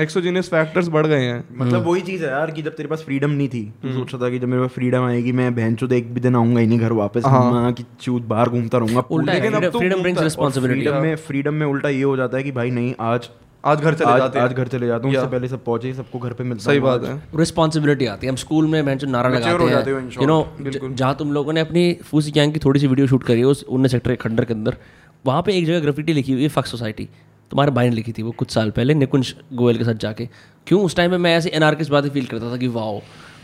एक्सोजीनियस 0.00 0.48
फैक्टर्स 0.48 0.88
बढ़ 0.88 1.06
गए 1.06 1.20
हैं। 1.20 1.44
मतलब 1.56 1.86
वही 1.86 2.00
चीज़ 2.02 2.24
है 2.24 2.30
यार 2.30 2.50
कि 2.50 2.62
जब 2.62 2.76
तेरे 2.76 2.88
पास 2.88 3.02
फ्रीडम 3.02 3.30
नहीं 3.30 3.48
थी 3.48 3.62
तू 3.82 3.92
सोच 3.92 4.14
रहा 4.14 4.22
था 4.22 4.30
कि 4.30 4.38
जब 4.38 4.48
मेरे 4.48 4.62
पास 4.62 4.70
फ्रीडम 4.70 5.02
आएगी 5.02 5.32
मैं 5.32 5.54
बहन 5.54 5.74
चोद 5.74 5.92
एक 5.92 6.12
भी 6.14 6.20
दिन 6.20 6.36
आऊँगा 6.36 6.60
ही 6.60 6.66
नहीं 6.66 6.78
घर 6.78 6.92
वापस 6.92 7.26
माँ 7.26 7.72
की 7.72 7.84
चूत 8.00 8.22
बाहर 8.24 8.48
घूमता 8.48 8.78
रहूँगा 8.78 9.32
लेकिन 9.32 9.52
अब 9.52 9.64
तो 9.64 9.78
फ्रीडम 9.78 10.02
ब्रिंग्स 10.02 10.02
घूमता 10.02 10.10
है। 10.10 10.16
और 10.16 10.24
रिस्पांसिबिलिटी 10.24 10.80
फ्रीडम 10.80 11.02
में 11.02 11.16
फ्रीडम 11.26 11.54
में 11.54 11.66
उल्टा 11.66 11.88
ये 11.88 12.02
हो 12.02 12.16
जाता 12.16 12.36
है 12.36 12.42
कि 12.42 12.52
भाई 12.52 12.70
नहीं 12.70 12.94
आज 13.00 13.28
आज 13.64 13.80
घर 13.80 13.94
चले 13.94 14.10
आज, 14.10 14.18
जाते 14.18 14.38
हैं। 14.38 14.44
आज 14.44 14.52
घर 14.52 14.68
चले 14.68 14.86
जाता 14.86 15.06
हूँ। 15.06 15.14
उससे 15.14 15.26
पहले 15.26 15.48
सब 15.48 15.62
पहुँचे 15.64 15.92
सबको 15.94 16.18
घर 16.18 16.32
पे 16.32 16.44
मिलता 16.44 16.64
सही 16.64 16.80
बात 16.80 17.04
है। 17.04 17.14
रिस्पॉन्सिबिलिटी 17.36 18.06
आती 18.06 18.26
है। 18.26 18.30
हम 18.30 18.36
स्कूल 18.36 18.66
में 18.66 18.80
मैं 18.82 18.96
नारा 19.06 19.28
लगाते 19.28 19.50
हो। 19.52 19.68
जाते 19.68 19.90
यू 19.90 20.26
नो 20.26 20.38
जहाँ 20.84 21.14
तुम 21.16 21.32
लोगों 21.32 21.52
ने 21.52 21.60
अपनी 21.60 21.92
फूसी 22.04 22.30
गैंग 22.30 22.52
की 22.52 22.58
थोड़ी 22.58 22.80
सी 22.80 22.86
वीडियो 22.86 23.06
शूट 23.06 23.24
करी 23.24 23.40
है 23.40 23.46
उस 23.46 23.62
उन्नीस 23.64 23.92
सेक्टर 23.92 24.14
खंडर 24.22 24.44
के 24.44 24.54
अंदर 24.54 24.76
वहाँ 25.24 25.42
पे 25.42 25.56
एक 25.58 25.66
जगह 25.66 25.80
ग्राफिटी 25.80 26.12
लिखी 26.12 26.32
हुई 26.32 26.42
है 26.42 26.48
फक 26.48 26.66
सोसाइटी 26.66 27.08
तुम्हारे 27.50 27.72
भाई 27.72 27.88
ने 27.88 27.94
लिखी 27.94 28.12
थी 28.12 28.22
वो 28.22 28.30
कुछ 28.38 28.50
साल 28.50 28.70
पहले 28.70 28.94
निकुंज 28.94 29.34
गोयल 29.54 29.78
के 29.78 29.84
साथ 29.84 29.94
जाके। 30.02 30.28
क्यों? 30.66 30.80
उस 30.82 30.96
टाइम 30.96 31.10
में 31.10 31.18
मैं 31.18 31.36
ऐसे 31.36 31.50
एनआरकिस 31.50 31.88
बातें 31.88 32.08
फील 32.10 32.26
करता 32.26 32.50
था 32.52 32.56
कि 32.56 32.68
वाओ 32.70 33.00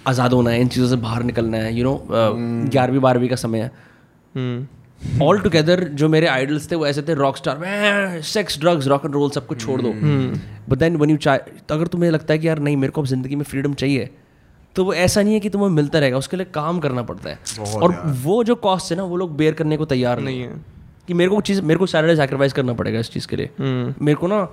आज़ाद 0.07 0.33
होना 0.33 0.51
है 0.51 0.61
इन 0.61 0.69
चीज़ों 0.69 0.89
से 0.89 0.97
बाहर 0.99 1.23
निकलना 1.23 1.57
है 1.59 1.75
यू 1.75 1.85
नो 1.85 1.95
ग्यारहवीं 2.11 3.01
बारहवीं 3.01 3.29
का 3.29 3.37
समय 3.37 3.61
है। 3.61 3.71
हम्म 4.35 4.67
ऑल 5.23 5.41
टुगेदर 5.41 5.85
जो 5.85 6.09
मेरे 6.09 6.27
आइडल्स 6.27 6.71
थे 6.71 6.77
वो 6.77 6.87
ऐसे 6.87 7.03
थे 7.03 7.15
rock 7.15 7.37
star 7.37 8.21
sex 8.23 8.61
drugs 8.61 8.87
rock 8.87 9.05
and 9.05 9.15
roll 9.15 9.31
सब 9.31 9.47
कुछ 9.47 9.61
छोड़ 9.61 9.83
दो। 9.83 9.93
बट 10.69 10.79
देन 10.79 10.97
वन 10.97 11.11
यू 11.11 11.17
तो 11.27 11.75
अगर 11.75 11.87
तुम्हें 11.87 12.11
लगता 12.11 12.33
है 12.33 12.39
कि 12.39 12.49
यार 12.49 12.59
नहीं 12.59 12.77
मेरे 12.77 12.91
को 12.91 13.01
अब 13.01 13.07
ज़िंदगी 13.07 13.37
में 13.37 13.45
फ्रीडम 13.45 13.75
चाहिए 13.75 14.11
तो 14.77 14.85
वो 14.85 14.95
ऐसा 14.95 15.23
नहीं 15.23 15.35
है 15.35 15.41
कि 15.41 15.51
तुम्हें 15.51 15.69
मिलता 15.69 15.99
रहेगा 15.99 16.17
उसके 16.17 16.37
लिए 16.37 16.47
काम 16.55 16.79
करना 16.79 17.03
पड़ता 17.03 17.31
है। 17.31 17.39
और 17.75 18.03
वो 18.07 18.45
जो 18.45 18.55
कॉस्ट 18.55 18.91
है 18.93 18.97
ना 18.97 19.05
वो 19.05 19.17
लोग 19.17 19.37
बेयर 19.37 19.55
करने 19.55 19.77
को 19.77 19.85
तैयार 19.85 20.21
नहीं 20.21 20.41
है। 20.41 20.49
है। 20.49 20.65
कि 21.09 21.15
मेरे 21.15 21.31
को 21.31 21.41
चीज़ 21.41 21.63
मेरे 21.63 21.79
को 21.79 21.87
सैटरडे 21.87 22.17
सेक्रीफाइस 22.17 22.53
करना 22.53 22.73
पड़ेगा 22.73 23.01
इस 23.01 23.11
चीज़ 23.11 23.27
के 23.27 23.37
लिए। 23.37 23.51
हम्म। 23.59 24.05
मेरे 24.05 24.17
को 24.17 24.27
ना 24.27 24.49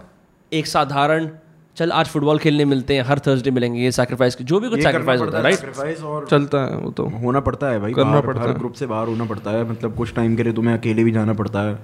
एक 0.54 0.68
साधारण 0.68 1.30
चल 1.78 1.92
आज 1.92 2.08
फुटबॉल 2.08 2.38
खेलने 2.40 2.66
मिलते 2.66 2.96
हैं 2.96 3.04
हर 3.04 3.20
थर्सडे 3.20 3.52
मिलेंगे 3.52 3.80
ये 3.80 3.92
सैक्रिफाइस 3.92 4.38
जो 4.42 4.60
भी 4.60 4.70
कुछ 4.70 4.82
सैक्रिफाइस 4.84 5.22
होता 5.22 5.38
है 5.38 5.44
राइट 5.44 6.04
और 6.04 6.28
चलता 6.30 6.58
है 6.66 6.78
वो 6.78 6.92
तो। 6.92 7.06
होना 7.24 7.40
पड़ता 7.40 7.70
है 7.70 7.80
भाई 7.80 7.94
करना 7.94 8.22
पड़ता 8.22 8.42
है। 8.42 8.54
ग्रुप 8.54 8.74
से 8.74 8.86
बाहर 8.86 9.08
होना 9.08 9.26
पड़ता 9.26 9.52
है 9.52 9.70
मतलब 9.72 9.96
कुछ 9.96 10.14
टाइम 10.16 10.36
के 10.36 10.44
लिए 10.44 10.54
तुम्हें 10.54 10.74
अकेले 10.74 11.04
भी 11.04 11.12
जाना 11.12 11.34
पड़ता 11.34 11.62
है। 11.62 11.76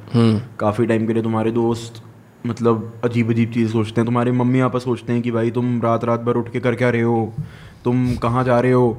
काफ़ी 0.59 0.85
टाइम 0.85 1.07
के 1.07 1.13
लिए 1.13 1.23
तुम्हारे 1.23 1.51
दोस्त 1.51 2.01
मतलब 2.47 2.91
अजीब 3.03 3.31
अजीब 3.31 3.51
चीज़ 3.53 3.71
सोचते 3.71 4.01
हैं 4.01 4.05
तुम्हारे 4.05 4.31
मम्मी 4.31 4.59
आपस 4.59 4.83
सोचते 4.83 5.13
हैं 5.13 5.21
कि 5.21 5.31
भाई 5.31 5.51
तुम 5.51 5.81
रात 5.81 6.03
रात 6.03 6.21
भर 6.21 6.37
उठ 6.37 6.51
के 6.51 6.59
कर 6.59 6.75
क्या 6.75 6.89
रहे 6.89 7.01
हो 7.01 7.33
तुम 7.83 8.15
कहाँ 8.15 8.43
जा 8.43 8.59
रहे 8.59 8.71
हो 8.71 8.97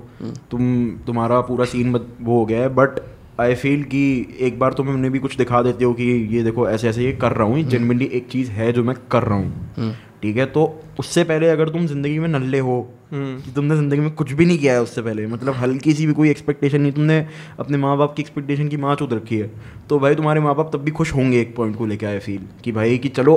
तुम 0.51 0.63
तुम्हारा 1.07 1.41
पूरा 1.41 1.65
सीन 1.65 1.97
वो 1.97 2.39
हो 2.39 2.45
गया 2.47 2.61
है 2.61 2.69
बट 2.75 3.01
आई 3.41 3.55
फील 3.55 3.83
कि 3.83 4.05
एक 4.41 4.59
बार 4.59 4.73
तुम 4.73 4.89
उन्हें 4.89 5.13
भी 5.13 5.19
कुछ 5.19 5.37
दिखा 5.37 5.63
देते 5.63 5.85
हो 5.85 5.93
कि 5.93 6.13
ये 6.37 6.43
देखो 6.43 6.69
ऐसे 6.69 6.89
ऐसे 6.89 7.05
ये 7.05 7.13
कर 7.17 7.33
रहा 7.33 7.47
हूँ 7.47 7.63
जेनविनली 7.65 8.11
एक 8.15 8.29
चीज़ 8.31 8.51
है 8.51 8.73
जो 8.73 8.85
मैं 8.85 8.97
कर 9.11 9.23
रहा 9.23 9.39
हूँ। 9.39 9.95
ठीक 10.23 10.37
है? 10.37 10.45
तो 10.47 10.65
उससे 11.01 11.25
पहले 11.25 11.49
अगर 11.49 11.69
तुम 11.69 11.87
ज़िंदगी 11.87 12.19
में 12.19 12.29
नल्ले 12.29 12.59
हो 12.59 12.81
कि 13.15 13.53
तुमने 13.55 13.77
ज़िंदगी 13.77 14.01
में 14.01 14.11
कुछ 14.15 14.33
भी 14.33 14.47
नहीं 14.47 14.59
किया 14.59 14.73
है 14.73 14.83
उससे 14.83 15.03
पहले 15.03 15.27
मतलब 15.27 15.55
हल्की 15.55 15.93
सी 15.93 16.07
भी 16.07 16.13
कोई 16.13 16.31
एक्सपेक्टेशन 16.31 16.81
नहीं 16.81 16.93
तुमने 16.93 17.19
अपने 17.61 17.79
माँ 17.79 17.97
बाप 17.99 18.15
की 18.15 18.23
एक्सपेक्टेशन 18.23 18.69
की 18.69 18.77
माँ 18.77 18.95
चूत 18.97 19.13
रखी 19.13 19.39
है 19.39 19.51
तो 19.89 19.99
भाई 19.99 20.15
तुम्हारे 20.15 20.41
माँ 20.41 20.55
बाप 20.55 20.71
तब 20.73 20.83
भी 20.83 20.91
खुश 20.91 21.15
होंगे 21.15 21.41
एक 21.41 21.55
पॉइंट 21.57 21.77
को 21.77 21.87
लेके 21.87 22.07
आए 22.07 22.19
फील 22.19 22.47
कि 22.65 22.73
भाई 22.73 22.99
कि 22.99 23.09
चलो 23.09 23.37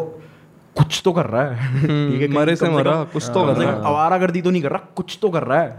कुछ 0.75 1.01
तो 1.05 1.11
कर 1.11 1.25
रहा 1.25 1.43
है। 1.43 1.81
ठीक 2.11 2.21
है 2.21 2.27
मरे 2.27 2.55
से 2.55 2.69
मरा, 2.69 3.03
कुछ 3.03 3.23
तो 3.23 3.45
कर 3.45 3.55
से 3.55 3.63
रहा 3.63 3.73
कम 3.73 3.85
आवारागर्दी 3.87 4.41
तो 4.41 4.51
नहीं 4.51 4.61
कर 4.61 4.71
रहा 4.71 4.87
कुछ 4.95 5.17
तो 5.21 5.29
कर 5.29 5.43
रहा 5.43 5.61
है। 5.61 5.69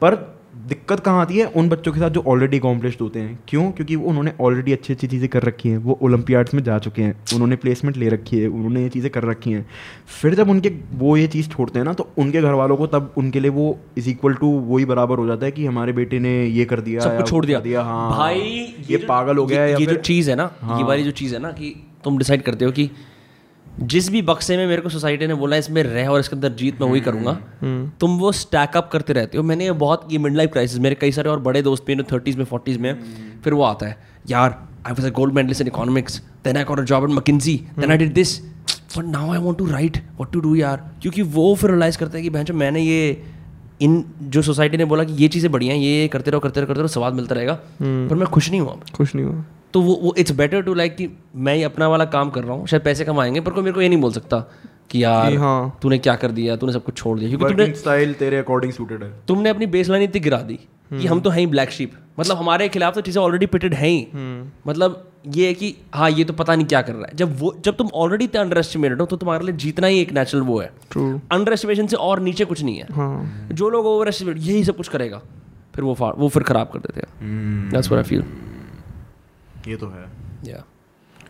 पर 0.00 0.14
दिक्कत 0.66 1.00
कहाँ 1.00 1.20
आती 1.20 1.38
है 1.38 1.46
उन 1.46 1.68
बच्चों 1.68 1.92
के 1.92 2.00
साथ 2.00 2.10
जो 2.10 2.22
ऑलरेडी 2.26 2.58
कॉम्प्लेस्ड 2.58 3.00
होते 3.00 3.18
हैं? 3.18 3.38
क्यों? 3.48 3.70
क्योंकि 3.70 3.96
वो 3.96 4.08
उन्होंने 4.08 4.32
ऑलरेडी 4.40 4.72
अच्छी 4.72 4.92
अच्छी 4.92 5.06
चीज़ें 5.06 5.28
कर 5.28 5.42
रखी 5.42 5.68
हैं। 5.68 5.78
वो 5.78 5.98
ओलंपियाड्स 6.02 6.54
में 6.54 6.62
जा 6.62 6.78
चुके 6.78 7.02
हैं। 7.02 7.14
उन्होंने 7.34 7.56
प्लेसमेंट 7.56 7.96
ले 7.96 8.08
रखी 8.08 8.38
है। 8.38 8.48
उन्होंने 8.48 8.82
ये 8.82 8.88
चीज़ें 8.88 9.10
कर 9.12 9.24
रखी 9.24 9.50
हैं। 9.50 9.66
फिर 10.22 10.34
जब 10.34 10.50
उनके 10.50 10.72
वो 10.94 11.16
ये 11.16 11.26
चीज़ 11.26 11.48
छोड़ते 11.48 11.78
हैं 11.78 11.86
ना 11.86 11.92
तो 11.92 12.08
उनके 12.18 12.42
घर 12.42 12.52
वालों 12.52 12.76
को 12.76 12.86
तब 12.86 13.12
उनके 13.18 13.40
लिए 13.40 13.50
वो 13.50 13.78
इज़ 13.98 14.10
इक्वल 14.10 14.34
टू 14.34 14.46
वही 14.46 14.84
बराबर 14.84 15.18
हो 15.18 15.26
जाता 15.26 15.46
है 15.46 15.52
कि 15.52 15.66
हमारे 15.66 15.92
बेटे 15.92 16.18
ने 16.18 16.34
ये 16.46 16.64
कर 16.64 16.80
दिया 16.80 17.00
सब 17.00 17.16
कुछ 17.16 17.28
छोड़ 17.30 17.44
दिया। 17.46 17.60
दिया 17.60 17.82
हाँ। 17.82 18.10
भाई 18.18 18.74
ये 18.90 18.96
पागल 18.96 19.36
हो 19.36 19.46
गया 19.46 19.64
ये, 19.66 19.76
ये 19.80 19.86
जो 19.86 19.94
चीज़ 19.94 20.30
है 20.30 20.36
ना 20.36 20.50
ये 20.62 20.68
हाँ। 20.68 20.82
वाली 20.82 21.04
जो 21.04 21.10
चीज़ 21.10 21.34
है 21.34 21.40
ना 21.40 21.52
कि 21.52 21.74
तुम 22.04 22.18
डिसाइड 22.18 22.42
करते 22.42 22.64
हो 22.64 22.70
कि 22.70 22.90
जिस 23.80 24.08
भी 24.08 24.22
बक्से 24.22 24.56
में 24.56 24.66
मेरे 24.66 24.82
को 24.82 24.88
सोसाइटी 24.88 25.26
ने 25.26 25.34
बोला 25.34 25.56
इसमें 25.56 25.82
रह 25.82 26.08
और 26.08 26.20
इसके 26.20 26.36
अंदर 26.36 26.48
जीत 26.48 26.80
मैं 26.80 26.88
वही 26.88 27.00
करूँगा 27.00 27.32
तुम 28.00 28.18
वो 28.18 28.32
स्टैक 28.32 28.76
अप 28.76 28.90
करते 28.92 29.12
रहते 29.12 29.38
हो। 29.38 29.44
मैंने 29.44 29.64
ये 29.64 29.72
बहुत 29.72 30.10
की 30.10 30.18
मिड 30.18 30.34
लाइफ 30.34 30.50
क्राइसिस 30.52 30.78
मेरे 30.78 30.94
कई 30.94 31.12
सारे 31.12 31.30
और 31.30 31.40
बड़े 31.40 31.62
दोस्त 31.62 31.84
भी 31.86 31.96
थर्टीज 31.96 32.36
में 32.36 32.44
फोर्टीज 32.44 32.78
में 32.78 33.00
फिर 33.44 33.54
वो 33.54 33.62
आता 33.62 33.86
है 33.86 34.02
यार 34.30 34.68
I 34.86 34.92
was 34.92 35.06
a 35.06 35.10
gold 35.10 35.34
medalist 35.34 35.60
in 35.60 35.66
economics 35.66 36.22
then 36.44 36.56
I 36.56 36.64
got 36.64 36.78
a 36.78 36.82
job 36.82 37.10
in 37.10 37.16
McKinsey 37.16 37.66
then 37.78 37.90
I 37.90 37.96
did 37.96 38.12
this 38.12 38.40
but 38.98 39.04
now 39.04 39.32
I 39.32 39.38
want 39.38 39.58
to 39.58 39.66
right 39.66 39.98
what 40.18 40.32
to 40.32 40.40
do 40.40 40.54
यार? 40.54 40.90
क्योंकि 41.02 41.22
वो 41.22 41.54
फिर 41.54 41.70
रियलाइज़ 41.70 41.98
करते 41.98 42.18
हैं 42.18 42.22
कि 42.22 42.30
बहन 42.30 42.46
मैंने 42.52 42.80
ये 42.80 43.24
इन 43.80 44.04
जो 44.22 44.42
सोसाइटी 44.42 44.76
ने 44.76 44.84
बोला 44.84 45.04
कि 45.04 45.12
ये 45.12 45.28
चीज़ें 45.28 45.50
बढ़िया 45.52 45.74
हैं 45.74 45.80
ये 45.80 46.08
करते 46.08 46.30
रहो 46.30 46.40
करते 46.40 46.60
रहो 46.60 46.66
करते 46.66 46.80
रहो 46.80 46.88
स्वाद 46.88 47.14
मिलता 47.14 47.34
रहेगा। 47.34 47.54
पर 47.82 48.14
मैं 48.14 48.28
खुश 48.28 48.50
नहीं 48.50 48.60
हुआ 48.60 48.76
खुश 48.94 49.14
नहीं 49.14 49.26
हुआ 49.26 49.44
तो 49.72 49.80
वो 49.80 49.94
वो 50.02 50.14
इट्स 50.18 50.32
बेटर 50.32 50.62
टू 50.62 50.74
लाइक 50.74 50.96
कि 50.96 51.08
मैं 51.36 51.54
ही 51.54 51.62
अपना 51.62 51.88
वाला 51.88 52.04
काम 52.04 52.30
कर 52.30 52.44
रहा 52.44 52.54
हूँ 52.54 52.66
शायद 52.66 52.82
पैसे 52.82 53.04
कमाएँगे 53.04 53.40
पर 53.40 53.52
कोई 53.52 53.62
मेरे 53.62 53.74
को 53.74 53.82
ये 53.82 53.88
नहीं 53.88 54.00
बोल 54.00 54.12
सकता 54.12 54.38
कि 54.90 55.04
यार 55.04 55.36
हाँ। 55.36 55.78
तूने 55.82 55.98
क्या 55.98 56.14
कर 56.16 56.30
दिया 56.30 56.56
तूने 56.56 56.72
सब 56.72 56.84
कुछ 56.84 56.96
छोड़ 56.96 57.18
दिया 57.18 57.28
क्योंकि 57.30 57.54
तुमने 57.54 57.74
स्टाइल 57.74 58.12
तेरे 58.14 58.36
अकॉर्डिंग 58.36 58.72
सूटेड 58.72 59.02
है। 59.02 59.12
तुमने 59.28 59.50
अपनी 59.50 59.66
बेस 59.66 59.88
लाइन 59.88 60.04
इतनी 60.04 60.20
गिरा 60.20 60.38
दी 60.40 60.58
कि 60.92 61.06
हम 61.06 61.20
तो 61.20 61.30
हैं 61.30 61.38
ही 61.38 61.46
ब्लैक 61.46 61.70
शीप 61.70 61.92
मतलब 62.18 62.36
हमारे 62.36 62.68
खिलाफ 62.68 62.94
तो 62.94 63.00
चीज़ें 63.00 63.22
ऑलरेडी 63.22 63.46
पिटेड 63.46 63.74
हैं 63.74 63.88
ही। 63.88 64.06
मतलब 64.66 65.02
ये 65.28 65.46
है 65.46 65.54
कि 65.54 65.74
हाँ 65.94 66.10
ये 66.10 66.24
तो 66.24 66.32
पता 66.32 66.54
नहीं 66.54 66.66
क्या 66.66 66.82
कर 66.82 66.92
रहा 66.92 67.04
है। 67.04 67.16
जब 67.16 67.38
वो 67.40 67.54
जब 67.64 67.76
तुम 67.76 67.88
ऑलरेडी 67.94 68.24
इतने 68.24 68.40
अंडर 68.40 68.58
एस्टिमेटेड 68.58 69.00
हो 69.00 69.06
तो 69.06 69.16
तुम्हारे 69.16 69.44
लिए 69.44 69.54
जीतना 69.56 69.86
ही 69.86 70.00
एक 70.00 70.12
नेचुरल 70.12 70.42
वो 70.44 70.60
है। 70.60 70.70
अंडर 71.32 71.52
एस्टिमेशन 71.52 71.86
से 71.86 71.96
और 71.98 72.20
नीचे 72.20 72.44
कुछ 72.44 72.62
नहीं 72.62 72.76
है। 72.78 72.86
हाँ। 72.92 73.48
जो 73.52 73.70
लोग 73.70 73.86
ओवर 73.86 74.08
एस्टिमेट 74.08 74.36
यही 74.38 74.64
सब 74.64 74.76
कुछ 74.76 74.88
करेगा। 74.88 75.20
फिर 75.74 75.84
वो 75.84 75.96
वो 76.18 76.28
फिर 76.28 76.42
खराब 76.42 76.68
कर 76.68 76.78
देते 76.78 77.00
हैं। 77.00 77.70
दैट्स 77.70 77.90
व्हाट 77.90 78.04
आई 78.04 78.08
फील 78.08 78.24
ये 79.68 79.76
तो 79.76 79.88
है। 79.88 80.04
या 80.44 80.64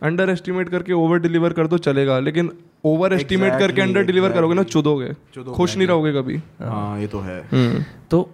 अंडर 0.03 0.30
एस्टिमेट 0.30 0.68
करके 0.68 0.93
ओवर 0.93 1.18
डिलीवर 1.18 1.53
कर 1.53 1.66
दो 1.66 1.78
चलेगा 1.80 2.18
लेकिन 2.20 2.51
ओवर 2.84 3.12
एस्टिमेट 3.12 3.59
करके 3.59 3.82
अंडर 3.82 4.03
डिलीवर 4.05 4.32
करोगे 4.32 4.55
ना 4.55 4.62
चुदोगे। 4.64 5.12
चुदोगे, 5.34 5.57
खुश 5.57 5.76
नहीं 5.76 5.87
रहोगे 5.89 6.12
कभी। 6.12 6.37
हाँ 6.61 6.99
ये 7.01 7.07
तो 7.07 7.20
है। 7.20 7.87
तो 8.11 8.28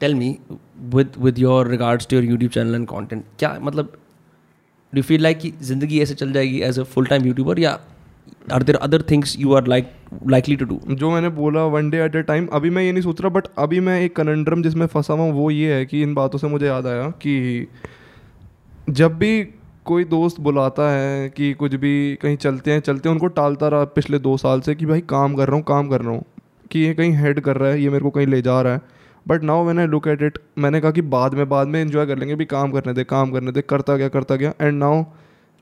tell 0.00 0.14
me 0.14 0.36
with 0.94 1.12
with 1.18 1.38
your 1.38 1.68
regards 1.68 2.06
to 2.10 2.16
your 2.16 2.24
YouTube 2.24 2.50
channel 2.52 2.74
and 2.74 2.86
content 2.86 3.24
क्या 3.38 3.58
मतलब 3.62 3.92
डू 4.92 5.02
फील 5.02 5.22
लाइक 5.22 5.38
कि 5.38 5.52
ज़िंदगी 5.62 6.00
ऐसे 6.00 6.14
चल 6.14 6.32
जाएगी 6.32 6.60
as 6.62 6.78
a 6.78 6.82
full 6.82 7.06
time 7.06 7.26
YouTuber 7.26 7.58
या 7.58 7.78
are 8.52 8.62
there 8.62 8.76
other 8.76 9.02
things 9.02 9.38
you 9.38 9.54
are 9.54 9.66
like 9.66 9.92
likely 10.28 10.56
to 10.56 10.64
do 10.64 10.80
जो 10.90 11.10
मैंने 11.10 11.28
बोला 11.28 11.64
one 11.66 11.90
day 11.90 12.02
at 12.04 12.16
a 12.16 12.22
time 12.22 12.46
अभी 12.52 12.70
मैं 12.70 12.82
ये 12.82 12.92
नहीं 12.92 13.02
सोच 13.02 13.20
रहा 13.20 13.28
बट 13.28 13.46
अभी 13.58 13.80
मैं 13.80 14.00
एक 14.00 14.16
कनंड्रम 14.16 14.62
जिसमें 14.62 14.86
फंसा 14.86 15.14
हुआ 15.14 15.30
वो 15.32 15.50
ये 15.50 15.74
है 15.74 15.86
कि 15.86 16.02
इन 16.02 16.14
बातों 16.14 16.38
से 16.38 16.46
मुझे 16.46 16.66
याद 16.66 16.86
आया 16.86 17.08
कि 17.22 17.66
जब 18.90 19.16
भी 19.18 19.42
कोई 19.84 20.04
दोस्त 20.04 20.40
बुलाता 20.40 20.90
है 20.90 21.28
कि 21.28 21.52
कुछ 21.52 21.74
भी 21.74 22.16
कहीं 22.22 22.36
चलते 22.36 22.72
हैं 22.72 22.80
चलते 22.80 23.08
हैं, 23.08 23.14
उनको 23.14 23.26
टालता 23.26 23.68
रहा 23.68 23.84
पिछले 23.94 24.18
दो 24.18 24.36
साल 24.36 24.60
से 24.60 24.74
कि 24.74 24.86
भाई 24.86 25.00
काम 25.00 25.34
कर 25.34 25.46
रहा 25.46 25.56
हूँ, 25.56 25.64
काम 25.64 25.88
कर 25.88 26.00
रहा 26.00 26.10
हूँ, 26.10 26.24
कि 26.70 26.80
ये 26.80 26.94
कहीं 26.94 27.12
हेड 27.12 27.40
कर 27.40 27.56
रहा 27.56 27.70
है, 27.70 27.82
ये 27.82 27.90
मेरे 27.90 28.02
को 28.02 28.10
कहीं 28.10 28.26
ले 28.26 28.42
जा 28.42 28.60
रहा 28.62 28.72
है 28.72 28.80
बट 29.28 29.42
नाउ 29.42 29.64
मैंने 29.64 29.86
लुक 29.86 30.08
एट 30.08 30.22
इट 30.22 30.38
मैंने 30.58 30.80
कहा 30.80 30.90
कि 30.90 31.02
बाद 31.02 31.34
में 31.34 31.48
बाद 31.48 31.68
में 31.68 31.80
इन्जॉय 31.82 32.06
कर 32.06 32.18
लेंगे। 32.18 32.34
भी 32.34 32.44
काम 32.44 32.72
करने 32.72 32.92
दे 32.92 33.04
काम 33.04 33.30
करने 33.30 33.52
दे 33.52 33.62
करता 33.62 33.96
गया 33.96 34.08
करता 34.08 34.36
गया। 34.36 34.52
And 34.60 34.78
now 34.78 35.04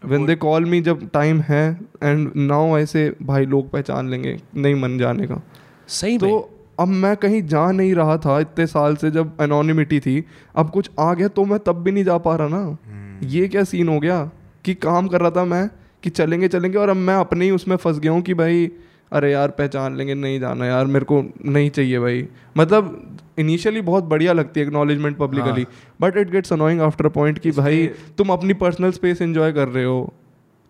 when 0.02 0.26
they 0.26 0.34
call 0.36 0.64
me 0.64 0.80
जब 0.80 1.08
टाइम 1.10 1.40
है 1.40 1.64
एंड 2.02 2.30
नाउ 2.36 2.76
ऐसे 2.78 3.12
भाई 3.22 3.46
लोग 3.46 3.70
पहचान 3.70 4.08
लेंगे 4.08 4.36
नहीं 4.56 4.74
मन 4.74 4.98
जाने 4.98 5.26
का 5.26 5.40
सही 5.88 6.18
तो 6.18 6.38
अब 6.80 6.88
मैं 6.88 7.16
कहीं 7.16 7.42
जा 7.42 7.70
नहीं 7.72 7.94
रहा 7.94 8.16
था 8.16 8.38
इतने 8.40 8.66
साल 8.66 8.96
से 8.96 9.10
जब 9.10 9.36
एनोनिमिटी 9.40 10.00
थी। 10.00 10.24
अब 10.56 10.70
कुछ 10.70 10.90
आ 10.98 11.12
गया 11.14 11.28
तो 11.28 11.44
मैं 11.44 11.58
तब 11.58 11.82
भी 11.82 11.92
नहीं 11.92 12.04
जा 12.04 12.18
पा 12.18 12.34
रहा 12.36 12.48
ना। 12.50 13.26
ये 13.26 13.48
क्या 13.48 13.64
सीन 13.64 13.88
हो 13.88 13.98
गया? 14.00 14.30
कि 14.64 14.74
काम 14.74 15.08
कर 15.08 15.20
रहा 15.20 15.30
था 15.30 15.44
मैं 15.44 15.68
कि 16.02 16.10
चलेंगे 16.10 16.48
चलेंगे 16.48 16.78
और 16.78 16.88
अब 16.88 16.96
मैं 16.96 17.14
अपने 17.14 17.44
ही 17.44 17.50
उसमें 17.50 17.76
फंस 17.76 17.98
गया 17.98 18.12
हूँ 18.12 18.22
कि 18.22 18.34
भाई 18.34 18.70
अरे 19.12 19.30
यार 19.32 19.50
पहचान 19.50 19.96
लेंगे 19.96 20.14
नहीं 20.14 20.40
जाना 20.40 20.66
यार 20.66 20.86
मेरे 20.86 21.04
को 21.04 21.22
नहीं 21.44 21.70
चाहिए 21.70 21.98
भाई। 21.98 22.26
मतलब 22.58 23.18
इनिशियली 23.38 23.80
बहुत 23.80 24.04
बढ़िया 24.04 24.32
लगती 24.32 24.60
है 24.60 24.66
acknowledgement 24.66 25.16
publicly 25.16 25.66
but 26.00 26.16
it 26.16 26.30
gets 26.30 26.52
annoying 26.52 26.80
after 26.80 27.08
point 27.08 27.38
कि 27.38 27.50
भाई 27.50 27.86
तुम 28.18 28.30
अपनी 28.30 28.54
पर्सनल 28.54 28.90
स्पेस 28.90 29.22
एंजॉय 29.22 29.52
कर 29.52 29.68
रहे 29.68 29.84
हो। 29.84 30.12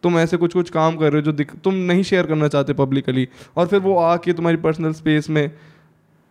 तुम 0.03 0.19
ऐसे 0.19 0.37
कुछ 0.37 0.53
कुछ 0.53 0.71
काम 0.71 0.97
कर 0.97 1.13
रहे 1.13 1.21
हो 1.21 1.25
जो 1.25 1.33
दिख, 1.33 1.53
तुम 1.55 1.75
नहीं 1.75 2.03
शेयर 2.03 2.27
करना 2.27 2.49
चाहते 2.49 2.73
पब्लिकली 2.73 3.29
और 3.57 3.67
फिर 3.67 3.81
वो 3.81 3.97
आके 3.99 4.33
तुम्हारी 4.33 4.57
पर्सनल 4.57 4.93
स्पेस 4.93 5.31
में 5.31 5.51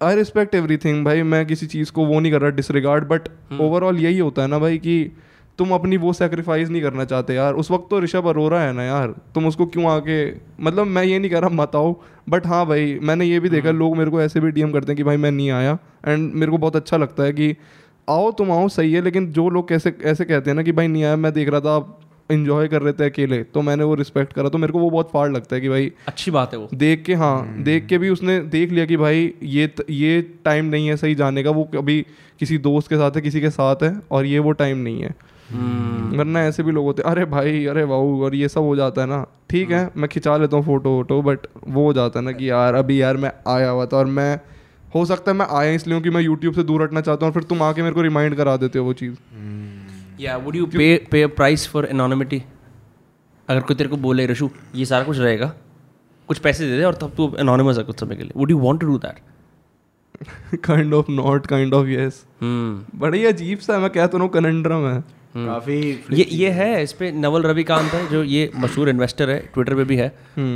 आई 0.02 0.16
रिस्पेक्ट 0.16 0.56
एवरीथिंग 0.56 1.04
भाई 1.06 1.24
मैं 1.24 1.46
किसी 1.46 1.68
चीज़ 1.68 1.92
को 1.92 2.06
वो 2.06 2.20
नहीं 2.20 2.32
कर 2.32 2.42
रहा 2.42 2.52
डिसरिगार्ड 2.52 3.08
बट 3.08 3.28
ओवरऑल 3.60 3.98
यही 3.98 4.18
होता 4.20 4.42
है 4.42 4.48
ना 4.48 4.60
भाई 4.60 4.78
कि 4.78 5.12
तुम 5.60 5.72
अपनी 5.72 5.98
वो 5.98 6.12
सेक्रीफाइस 6.14 6.70
नहीं 6.70 6.82
करना 6.82 7.06
चाहते 7.06 7.34
यार 7.34 7.54
उस 7.56 7.72
वक्त 7.72 7.88
तो 7.90 8.00
ऋषभ 8.00 8.28
अरोरा 8.28 8.60
है 8.62 8.74
ना 8.74 8.84
यार 8.84 9.14
तुम 9.36 9.46
उसको 9.48 9.66
क्यों 9.66 9.86
आके 9.92 10.18
मतलब 10.64 10.88
मैं 10.88 11.04
ये 11.04 11.20
नहीं 11.20 11.32
कह 11.32 11.40
रहा 11.40 11.50
मत 11.50 11.76
आओ 11.76 11.96
बट 12.30 12.48
हाँ 12.48 12.66
भाई 12.66 12.98
मैंने 13.02 13.26
ये 13.26 13.40
भी 13.40 13.50
देखा 13.50 13.72
लोग 13.72 13.98
मेरे 13.98 14.12
को 14.12 14.22
ऐसे 14.22 14.40
भी 14.40 14.52
डीएम 14.52 14.72
करते 14.72 14.92
हैं 14.92 14.98
कि 14.98 15.04
भाई 15.04 15.18
मैं 15.18 15.32
नहीं 15.32 15.50
आया 15.52 15.78
एंड 16.08 16.34
मेरे 16.34 16.52
को 16.52 16.58
बहुत 16.58 16.76
अच्छा 16.76 16.98
लगता 16.98 17.24
है 17.24 17.34
कि 17.34 17.56
आओ 18.08 18.32
तुम 18.32 18.52
आओ 18.52 18.68
सही 18.70 18.94
है 18.94 19.02
लेकिन 19.02 19.32
जो 19.32 19.50
लोग 19.50 19.68
कैसे 19.70 19.94
ऐसे 20.06 20.26
कहते 20.26 20.50
हैं 20.50 20.56
ना 20.56 20.64
कि 20.64 20.72
भाई 20.72 20.88
नहीं 20.88 21.04
आया 21.04 21.16
मैं 21.16 21.34
देख 21.34 21.50
रहा 21.50 21.60
था 21.60 21.76
आप 21.76 22.00
इंजॉय 22.30 22.68
कर 22.68 22.82
रहे 22.82 22.94
थे 22.94 23.06
अकेले 23.06 23.42
तो 23.44 23.62
मैंने 23.62 23.84
वो 23.84 23.94
रिस्पेक्ट 23.96 24.34
करा 24.34 24.50
तो 24.50 24.58
मेरे 24.58 24.74
को 24.74 24.80
वो 24.80 24.90
बहुत 24.90 25.10
फाड़ 25.12 25.30
लगता 25.32 25.56
है 25.56 25.62
कि 25.62 25.70
भाई 25.70 25.92
अच्छी 26.08 26.32
बात 26.32 26.54
है 26.54 26.60
वो 26.60 26.68
देख 26.76 27.04
के 27.04 27.14
हाँ 27.14 27.38
हम्म। 27.40 27.64
देख 27.64 27.86
के 27.86 27.98
भी 27.98 28.10
उसने 28.10 28.40
देख 28.50 28.72
लिया 28.72 28.86
कि 28.86 28.98
भाई 28.98 29.34
ये 29.44 29.68
त- 29.68 29.86
ये 29.90 30.22
टाइम 30.46 30.66
नहीं 30.66 30.88
है 30.88 30.98
सही 30.98 31.16
जाने 31.16 31.44
का 31.44 31.50
वो 31.50 31.64
कभी 31.76 32.02
किसी 32.40 32.58
दोस्त 32.58 32.90
के 32.90 32.96
साथ 32.96 33.12
है 33.12 33.22
किसी 33.22 33.42
के 33.42 33.50
साथ 33.50 33.84
है 33.84 33.94
और 34.12 34.26
ये 34.26 34.40
वो 34.40 34.52
टाइम 34.52 34.78
नहीं 34.78 35.02
है। 35.02 35.16
वरना 35.52 36.42
ऐसे 36.44 36.64
भी 36.64 36.72
लोग 36.72 36.86
होते 36.86 37.02
अरे 37.06 37.26
भाई 37.28 37.66
अरे 37.66 37.84
वाऊ 37.86 38.22
और 38.24 38.36
ये 38.36 38.48
सब 38.50 38.62
हो 38.62 38.76
जाता 38.76 39.02
है 39.02 39.08
ना। 39.08 39.26
ठीक 39.50 39.72
है 39.72 39.80
हम्म। 39.80 40.02
मैं 40.02 40.10
खिंचा 40.10 40.36
लेता 40.38 40.58
हूँ 40.58 40.66
फ़ोटो 40.66 40.90
वोटो 40.92 41.22
बट 41.22 41.48
वो 41.68 41.84
हो 41.84 41.94
जाता 41.94 42.20
है 42.20 42.26
ना 42.26 42.32
कि 42.32 42.50
यार 42.50 42.76
अभी 42.76 43.02
यार 43.02 43.18
मैं 43.18 43.32
आया 43.48 43.70
हुआ 43.70 43.86
था 43.86 43.98
और 43.98 44.06
मैं 44.14 44.40
हो 44.96 45.06
सकता 45.06 45.32
है 45.32 45.38
मैं 45.38 45.46
आया 45.52 45.72
इसलिए 45.72 45.96
हूँ 45.96 46.04
कि 46.04 46.10
मैं 46.10 46.22
यूट्यूब 46.22 46.54
से 46.54 46.64
दूर 46.64 46.84
हटना 46.84 47.02
चाहता 47.02 47.26
हूँ 47.26 47.34
और 47.34 47.40
फिर 47.40 47.44
तुम 47.50 47.64
आके 47.64 47.82
मेरे 47.82 47.96
को 47.96 48.02
रिमाइंड 48.02 48.36
करा 48.36 48.58
देते 48.58 48.80
हो 48.80 48.86
वो 48.86 48.94
चीज़। 48.96 49.16
या 50.22 50.38
वुड 50.38 50.56
यू 50.56 50.66
पे 50.68 50.96
पे 51.12 51.22
अ 51.24 51.28
प्राइस 51.36 51.68
फॉर 51.70 51.86
एनोनिमिटी 51.86 52.42
अगर 53.48 53.62
कोई 53.62 53.76
तेरे 53.76 53.90
को 53.90 53.98
बोले 54.00 54.26
रशु 54.26 54.50
ये 54.76 54.86
सारा 54.86 55.04
कुछ 55.04 55.18
रहेगा 55.20 55.54
कुछ 56.30 56.40
पैसे 56.40 56.68
दे 56.68 56.78
दे 56.78 56.84
और 56.84 56.94
तब 57.02 57.12
तू 57.18 57.34
एनोनिमस 57.40 57.78
है 57.78 57.84
कुछ 57.84 58.00
समय 58.00 58.16
के 58.16 58.24
लिए। 58.24 58.32
Would 58.38 58.52
you 58.52 58.58
want 58.60 58.80
to 58.82 58.88
do 58.88 58.98
that 59.00 60.58
kind 60.64 60.94
of 60.94 61.12
not 61.12 61.46
kind 61.48 61.74
of 61.74 61.88
yes 61.88 62.26
हम्म। 62.42 63.00
बड़ा 63.00 63.18
ही 63.18 63.26
अजीब 63.26 63.60
सा 63.60 63.74
है 63.74 63.80
मैं 63.80 63.90
कहता 63.90 64.18
हूँ 64.18 64.30
कनंड्रम 64.30 64.88
है। 64.88 65.04
काफ़ी 65.38 65.80
ये 66.14 66.26
ये 66.32 66.50
है। 66.52 66.84
इस 66.84 66.94
पर 66.94 67.12
नवल 67.16 67.44
रवि 67.44 67.64
कांत 67.64 67.92
है 67.94 68.08
जो 68.10 68.24
ये 68.26 68.50
मशहूर 68.56 68.90
इन्वेस्टर 68.90 69.30
है 69.30 69.40
ट्विटर 69.54 69.76
पे 69.76 69.84
भी 69.84 69.96
है। 69.96 70.08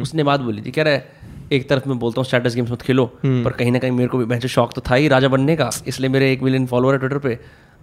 उसने 0.01 0.23
बात 0.23 0.39
बोली 0.39 0.61
थी 0.61 0.71
कह 0.71 0.83
रहा 0.83 0.93
है 0.93 1.29
एक 1.51 1.67
तरफ़ 1.69 1.87
मैं 1.89 1.97
बोलता 1.99 2.21
हूँ 2.21 2.25
स्टेटस 2.25 2.55
गेम्स 2.55 2.71
मत 2.71 2.81
खेलो 2.81 3.05
पर 3.25 3.51
कहीं 3.51 3.71
ना 3.71 3.79
कहीं 3.79 3.91
मेरे 3.91 4.09
को 4.09 4.17
भी 4.17 4.25
वैसे 4.25 4.47
शौक 4.47 4.73
तो 4.73 4.81
था 4.81 4.95
ही 4.95 5.07
राजा 5.07 5.27
बनने 5.27 5.55
का 5.55 5.69
इसलिए 5.87 6.09
मेरे 6.09 6.31
एक 6.33 6.43
मिलियन 6.43 6.65
फॉलोअर 6.65 6.93
है 6.93 6.99
ट्विटर 6.99 7.17
पे। 7.17 7.37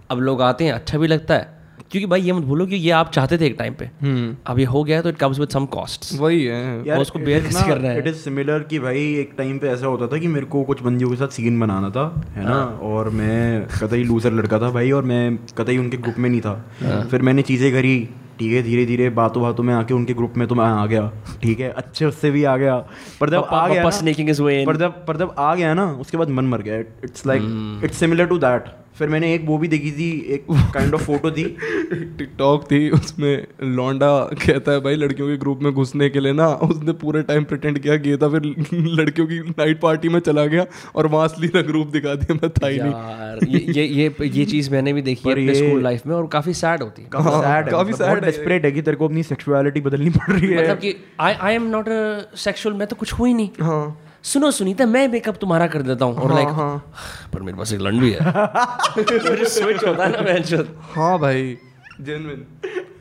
अब 0.09 0.19
लोग 0.19 0.41
आते 0.41 0.65
हैं 0.65 0.71
अच्छा 0.71 0.97
भी 0.97 1.07
लगता 1.07 1.35
है 1.35 1.58
क्योंकि 1.91 2.05
भाई 2.07 2.21
ये 2.21 2.33
मत 2.33 2.43
भूलो 2.43 2.65
कि 2.65 2.75
ये 2.75 2.91
आप 2.91 3.11
चाहते 3.11 3.37
थे 3.37 3.45
एक 3.45 3.55
टाइम 3.59 3.73
पे। 3.73 3.89
अब 4.45 4.59
ये 4.59 4.65
हो 4.65 4.83
गया 4.83 5.01
तो 5.01 5.09
it 5.09 5.17
comes 5.17 5.39
with 5.39 5.49
some 5.49 5.65
cost 5.67 6.05
वही 6.19 6.43
है। 6.43 6.81
वो 6.81 7.01
उसको 7.01 7.19
bear 7.19 7.41
कैसे 7.43 7.67
कर 7.67 7.77
रहा 7.77 7.91
है? 7.91 7.97
इट 7.99 8.07
इज़ 8.07 8.15
सिमिलर 8.15 8.63
कि 8.63 8.79
भाई 8.79 9.05
एक 9.15 9.33
टाइम 9.37 9.57
पे 9.59 9.67
ऐसा 9.67 9.87
होता 9.87 10.07
था 10.07 10.17
कि 10.17 10.27
मेरे 10.27 10.45
को 10.45 10.63
कुछ 10.63 10.81
बंदियों 10.81 11.09
के 11.09 11.15
साथ 11.15 11.27
सीन 11.29 11.59
बनाना 11.59 11.89
था 11.89 12.05
है 12.35 12.43
ना? 12.43 12.49
हाँ। 12.49 12.79
और 12.83 13.09
मैं 13.09 13.67
कतई 13.79 14.03
लूजर 14.03 14.33
लड़का 14.33 14.59
था 14.59 14.69
भाई 14.71 14.91
और 14.91 15.03
मैं 15.03 15.37
कतई 15.57 15.77
उनके 15.77 15.97
ग्रुप 15.97 16.15
में 16.17 16.29
नहीं 16.29 16.41
था। 16.41 16.53
हाँ। 16.83 17.03
फिर 17.05 17.21
मैंने 17.21 17.41
चीज़ें 17.41 17.71
करी 17.73 17.97
ठीक 18.39 18.51
है? 18.53 18.61
धीरे 18.63 18.85
धीरे 18.85 19.09
बातों 19.11 19.41
बातों 19.43 19.63
में 19.63 19.73
आके 19.73 19.93
उनके 19.93 20.13
ग्रुप 20.13 20.33
में 20.37 20.47
तो 20.47 20.55
मैं 20.55 20.65
आ 20.65 20.85
गया 20.85 21.11
ठीक 21.41 21.59
है? 21.59 21.69
अच्छे 21.71 22.05
उससे 22.05 22.31
भी 22.31 22.43
आ 22.43 22.55
गया। 22.57 22.75
पर 23.21 23.29
जब 23.29 23.43
आ 23.43 23.67
गया. 23.67 23.83
पर 24.65 24.77
जब 24.77 25.05
पर 25.05 25.17
जब 25.17 25.33
आ 25.37 25.53
गया 25.55 25.73
ना 25.73 25.85
उसके 26.01 26.17
बाद 26.17 26.29
मन 26.29 26.45
मर 26.45 26.61
गया। 26.61 26.79
It's 26.79 27.25
like. 27.27 27.81
It's 27.83 27.97
similar 27.97 28.25
to 28.25 28.37
that 28.37 28.77
फिर 28.99 29.09
मैंने 29.09 29.33
एक 29.33 29.41
वो 29.45 29.57
भी 29.57 29.67
देखी 29.67 29.91
थी 29.91 30.19
एक 30.29 30.45
काइंड 30.51 30.93
ऑफ़ 30.93 31.01
फ़ोटो 31.01 31.31
थी। 31.31 31.43
टिकटॉक 31.93 32.63
थी 32.63 32.89
उसमें 32.89 33.47
लौंडा 33.63 34.19
कहता 34.19 34.71
है 34.71 34.79
भाई 34.79 34.95
लड़कियों 34.95 35.27
के 35.27 35.37
ग्रुप 35.37 35.59
में 35.61 35.73
घुसने 35.73 36.09
के 36.09 36.19
लिए 36.19 36.33
ना 36.33 36.47
उसने 36.47 36.91
पूरे 36.91 37.23
टाइम 37.23 37.43
प्रिटेंड 37.43 37.79
किया 37.79 37.95
गया 37.95 38.17
था 38.17 38.29
फिर 38.29 38.55
लड़कियों 38.73 39.27
की 39.27 39.39
नाइट 39.39 39.79
पार्टी 39.79 40.09
में 40.09 40.19
चला 40.19 40.45
गया 40.45 40.65
और 40.95 41.07
वहाँ 41.07 41.25
असली 41.25 41.47
का 41.47 41.61
ग्रुप 41.61 41.87
दिखा 41.87 42.15
दिया 42.15 42.33
मैं 42.33 42.49
था 42.49 42.67
ही 42.67 42.79
नहीं। 42.81 43.55
ये 43.55 43.83
ये 43.83 43.87
ये 43.87 44.27
ये 44.27 44.45
चीज़ 44.45 44.71
मैंने 44.71 44.93
भी 44.93 45.01
देखी 45.01 45.29
है 45.29 45.53
स्कूल 45.53 45.83
लाइफ 45.83 46.07
में 46.07 46.15
और 46.15 46.27
काफ़ी 46.27 46.53
सैड 46.53 46.81
होती 46.81 47.01
है। 47.01 47.09
काफ़ी 47.09 47.29
हाँ, 47.29 47.41
सैड 47.41 47.69
काफ़ी 47.69 47.93
sad 47.93 48.65
है। 48.65 48.71
कि 48.71 48.81
तेरे 48.81 48.97
को 48.97 49.05
अपनी 49.05 49.23
सेक्सुअलिटी 49.23 49.81
बदलनी 49.81 50.09
पड़ 50.09 50.33
रही 50.33 50.47
है। 50.47 50.63
मतलब 50.63 50.77
कि 50.77 50.95
I 51.19 51.33
I 51.33 51.53
am 51.55 51.63
not 51.63 51.85
sexual 52.35 52.75
मैं 52.75 52.87
तो 52.87 52.95
कुछ 52.95 53.13
हुई 53.13 53.33
नहीं। 53.33 53.49
हाँ। 53.61 54.01
सुनो 54.23 54.49
सुनीता 54.51 54.85
मैं 54.85 55.07
मेकअप 55.07 55.35
तुम्हारा 55.41 55.67
कर 55.67 55.81
देता 55.81 56.05
हूँ। 56.05 56.15
और 56.15 56.27
हाँ, 56.31 56.35
लाइक 56.35 56.47
हाँ। 56.47 56.93
पर 57.33 57.41
मेरे 57.41 57.57
पास 57.57 57.73
एक 57.73 57.79
लंड 57.81 58.01
भी 58.01 58.11
है 58.11 59.45
स्विच 59.49 59.83
होता 59.83 60.05
है 60.05 60.11
ना 60.11 60.21
बेंच 60.21 60.53
हाँ 60.95 61.17
भाई। 61.19 61.57
जेनविन 62.01 62.45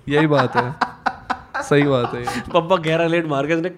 यही 0.08 0.26
बात 0.26 0.56
है। 0.56 1.62
सही 1.62 1.82
बात 1.82 2.14
है। 2.14 2.24
पप्पा 2.54 2.76
गहरा 2.76 3.06
लेट 3.06 3.26
मार 3.26 3.46
के 3.46 3.54
उसने 3.54 3.68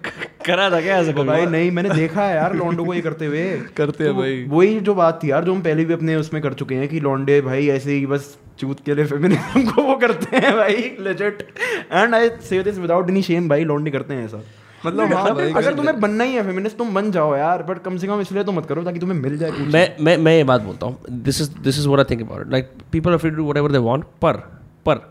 करा 0.45 0.69
था 0.69 0.81
क्या 0.81 0.97
ऐसा 0.97 1.23
भाई 1.23 1.45
नहीं 1.45 1.71
मैंने 1.71 1.89
देखा 1.89 2.23
है 2.23 2.35
यार 2.35 2.55
लॉन्डो 2.55 2.85
को 2.85 2.93
ये 2.93 3.01
करते 3.01 3.25
हुए। 3.25 3.43
करते 3.77 4.03
हैं 4.03 4.13
तो 4.13 4.19
भाई। 4.19 4.43
वही 4.49 4.79
जो 4.79 4.93
बात 4.95 5.19
थी 5.23 5.31
यार 5.31 5.43
जो 5.43 5.53
हम 5.53 5.61
पहले 5.61 5.85
भी 5.85 5.93
अपने 5.93 6.15
उसमें 6.15 6.41
कर 6.43 6.53
चुके 6.53 6.75
हैं 6.75 6.87
कि 6.87 6.99
लॉन्डे 6.99 7.41
भाई 7.41 7.67
ऐसे 7.69 7.91
ही 7.93 8.05
बस 8.05 8.37
चूत 8.59 8.79
के 8.85 8.95
लिए 8.95 9.05
फेमिनिज्म 9.05 9.63
को 9.71 9.81
वो 9.81 9.95
करते 9.95 10.37
हैं 10.37 10.55
भाई 10.57 10.95
लेजिट 10.99 11.47
एंड 11.91 12.15
आई 12.15 12.29
से 12.49 12.63
दिस 12.63 12.77
विदाउट 12.77 13.09
एनी 13.09 13.21
शेम 13.21 13.49
भाई 13.49 13.63
लॉन्डे 13.63 13.91
करते 13.91 14.13
हैं 14.13 14.25
ऐसा। 14.25 14.43
मतलब 14.85 15.13
हाँ 15.13 15.33
भाई 15.35 15.51
अगर 15.53 15.75
तुम्हें 15.75 15.99
बनना 16.01 16.23
ही 16.23 16.33
है 16.33 16.43
फेमिनिस्ट 16.43 16.77
तुम 16.77 16.93
बन 16.93 17.11
जाओ 17.11 17.35
यार 17.35 17.63
बट 17.63 17.81
कम 17.83 17.97
से 17.97 18.07
कम 18.07 18.21
इसलिए 18.21 18.43
तो 18.43 18.51
मत 18.51 18.65
करो 18.65 18.83
ताकि 18.83 18.99
तुम्हें 18.99 19.19
मिल 19.19 19.37
जाए 19.37 19.51
मैं 19.51 19.95
मैं 20.01 20.17
मैं 20.17 20.35
ये 20.35 20.43
बात 20.43 20.61
बोलता 20.61 20.85
हूँ 20.85 20.97
this 21.23 21.41
is 21.41 21.51
this 21.59 21.79
is 21.79 21.87
what 21.87 21.99
I 21.99 22.15
think 22.15 22.21
about 22.21 22.51
like 22.51 22.71
people 22.91 23.11
are 23.11 23.17
free 23.17 23.31
to 23.31 23.43
whatever 23.43 23.71
they 23.71 23.77
want 23.77 24.03
पर 24.21 24.37
पर 24.85 25.09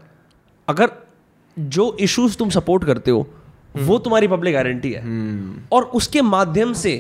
अगर 0.69 0.91
जो 1.59 1.97
इश्यूज़ 2.01 2.37
तुम 2.37 2.51
सपोर्ट 2.51 2.85
करते 2.85 3.11
हो 3.11 3.27
वो 3.77 3.99
तुम्हारी 3.99 4.29
पब्लिक 4.29 4.57
आइडेंटिटी 4.57 4.93
है। 4.93 5.03
और 5.73 5.83
उसके 5.95 6.23
माध्यम 6.23 6.73
से 6.73 6.93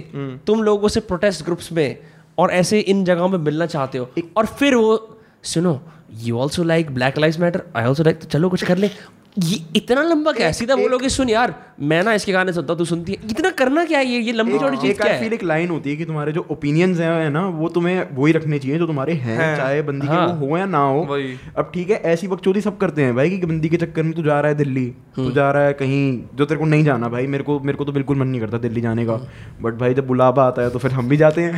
तुम 0.46 0.62
लोगों 0.62 0.88
से 0.88 1.00
प्रोटेस्ट 1.00 1.44
ग्रुप्स 1.44 1.70
में 1.72 1.98
और 2.38 2.50
ऐसे 2.50 2.80
इन 2.80 3.04
जगहों 3.04 3.28
में 3.28 3.38
मिलना 3.38 3.66
चाहते 3.66 3.98
हो। 3.98 4.08
और 4.36 4.46
फिर 4.46 4.74
वो 4.74 5.18
सुनो 5.42 5.80
you 6.14 6.38
also 6.38 6.62
like 6.62 6.90
black 6.90 7.18
life 7.18 7.38
matter 7.38 7.62
I 7.76 7.84
also 7.84 8.02
like 8.02 8.24
चलो 8.24 8.50
कुछ 8.50 8.64
कर 8.64 8.78
ले। 8.78 8.90
ये 9.36 9.58
इतना 9.76 10.02
लंबा 10.02 10.32
क्या 10.32 10.46
है 10.46 10.52
सीधा 10.52 10.76
बोलोगे 10.76 11.08
सुन 11.08 11.28
यार 11.28 11.54
मैं 11.80 12.02
ना 12.04 12.12
इसके 12.14 12.32
गाने 12.32 12.52
सुनता 12.52 12.72
हूँ 12.72 12.78
तू 12.78 12.84
सुनती 12.84 13.12
है। 13.12 13.28
इतना 13.30 13.50
करना 13.50 13.84
क्या 13.84 13.98
है 13.98 14.06
ये? 14.06 14.18
ये 14.20 14.32
लंबी 14.32 14.58
चौड़ी 14.58 14.76
चीज़ 14.76 14.96
क्या 14.96 15.12
आई 15.12 15.18
फील 15.18 15.28
है 15.28 15.34
एक 15.34 15.42
लाइन 15.42 15.70
होती 15.70 15.90
है 15.90 15.96
कि 15.96 16.04
तुम्हारे 16.04 16.32
जो 16.32 16.46
ओपिनियंस 16.50 16.98
हैं 17.00 17.12
है 17.12 17.28
ना 17.30 17.46
वो 17.50 17.68
तुम्हें 17.68 18.16
वही 18.16 18.32
रखने 18.32 18.58
चाहिए 18.58 18.78
जो 18.78 18.86
तुम्हारे 18.86 19.12
हैं 19.14 19.36
है, 19.38 19.56
चाहे 19.56 19.82
बंदी 19.82 20.06
हाँ, 20.06 20.26
के 20.26 20.32
वो 20.34 20.46
हो 20.46 20.58
या 20.58 20.66
ना 20.66 20.78
हो। 20.78 21.02
अब 21.56 21.70
ठीक 21.74 21.90
है 21.90 22.00
ऐसी 22.06 22.28
बकचोदी 22.28 22.60
सब 22.60 22.76
करते 22.78 23.02
हैं 23.02 23.14
भाई 23.16 23.30
कि 23.30 23.46
बंदी 23.46 23.68
के 23.68 23.76
चक्कर 23.76 24.02
में 24.02 24.12
तू 24.12 24.22
जा 24.22 24.40
रहा 24.40 24.48
है 24.48 24.56
दिल्ली 24.56 24.86
तू 25.16 25.30
जा 25.30 25.50
रहा 25.50 25.62
है 25.62 25.72
कहीं 25.74 26.02
जो 26.34 26.44
तेरे 26.44 26.60
को 26.60 26.66
नहीं 26.66 26.84
जाना 26.84 27.08
भाई 27.08 27.26
मेरे 27.26 27.44
को 27.44 27.58
मेरे 27.60 27.78
को 27.78 27.84
तो 27.84 27.92
बिल्कुल 27.92 28.16
मन 28.16 28.26
नहीं 28.26 28.40
करता 28.40 28.58
दिल्ली 28.58 28.80
जाने 28.80 29.06
का। 29.06 29.16
बट 29.62 29.74
भाई 29.74 29.94
जब 29.94 30.06
बुलावा 30.06 30.46
आता 30.46 30.62
है 30.62 30.70
तो 30.70 30.78
फिर 30.78 30.92
हम 30.92 31.08
भी 31.08 31.16
जाते 31.16 31.42
हैं। 31.42 31.52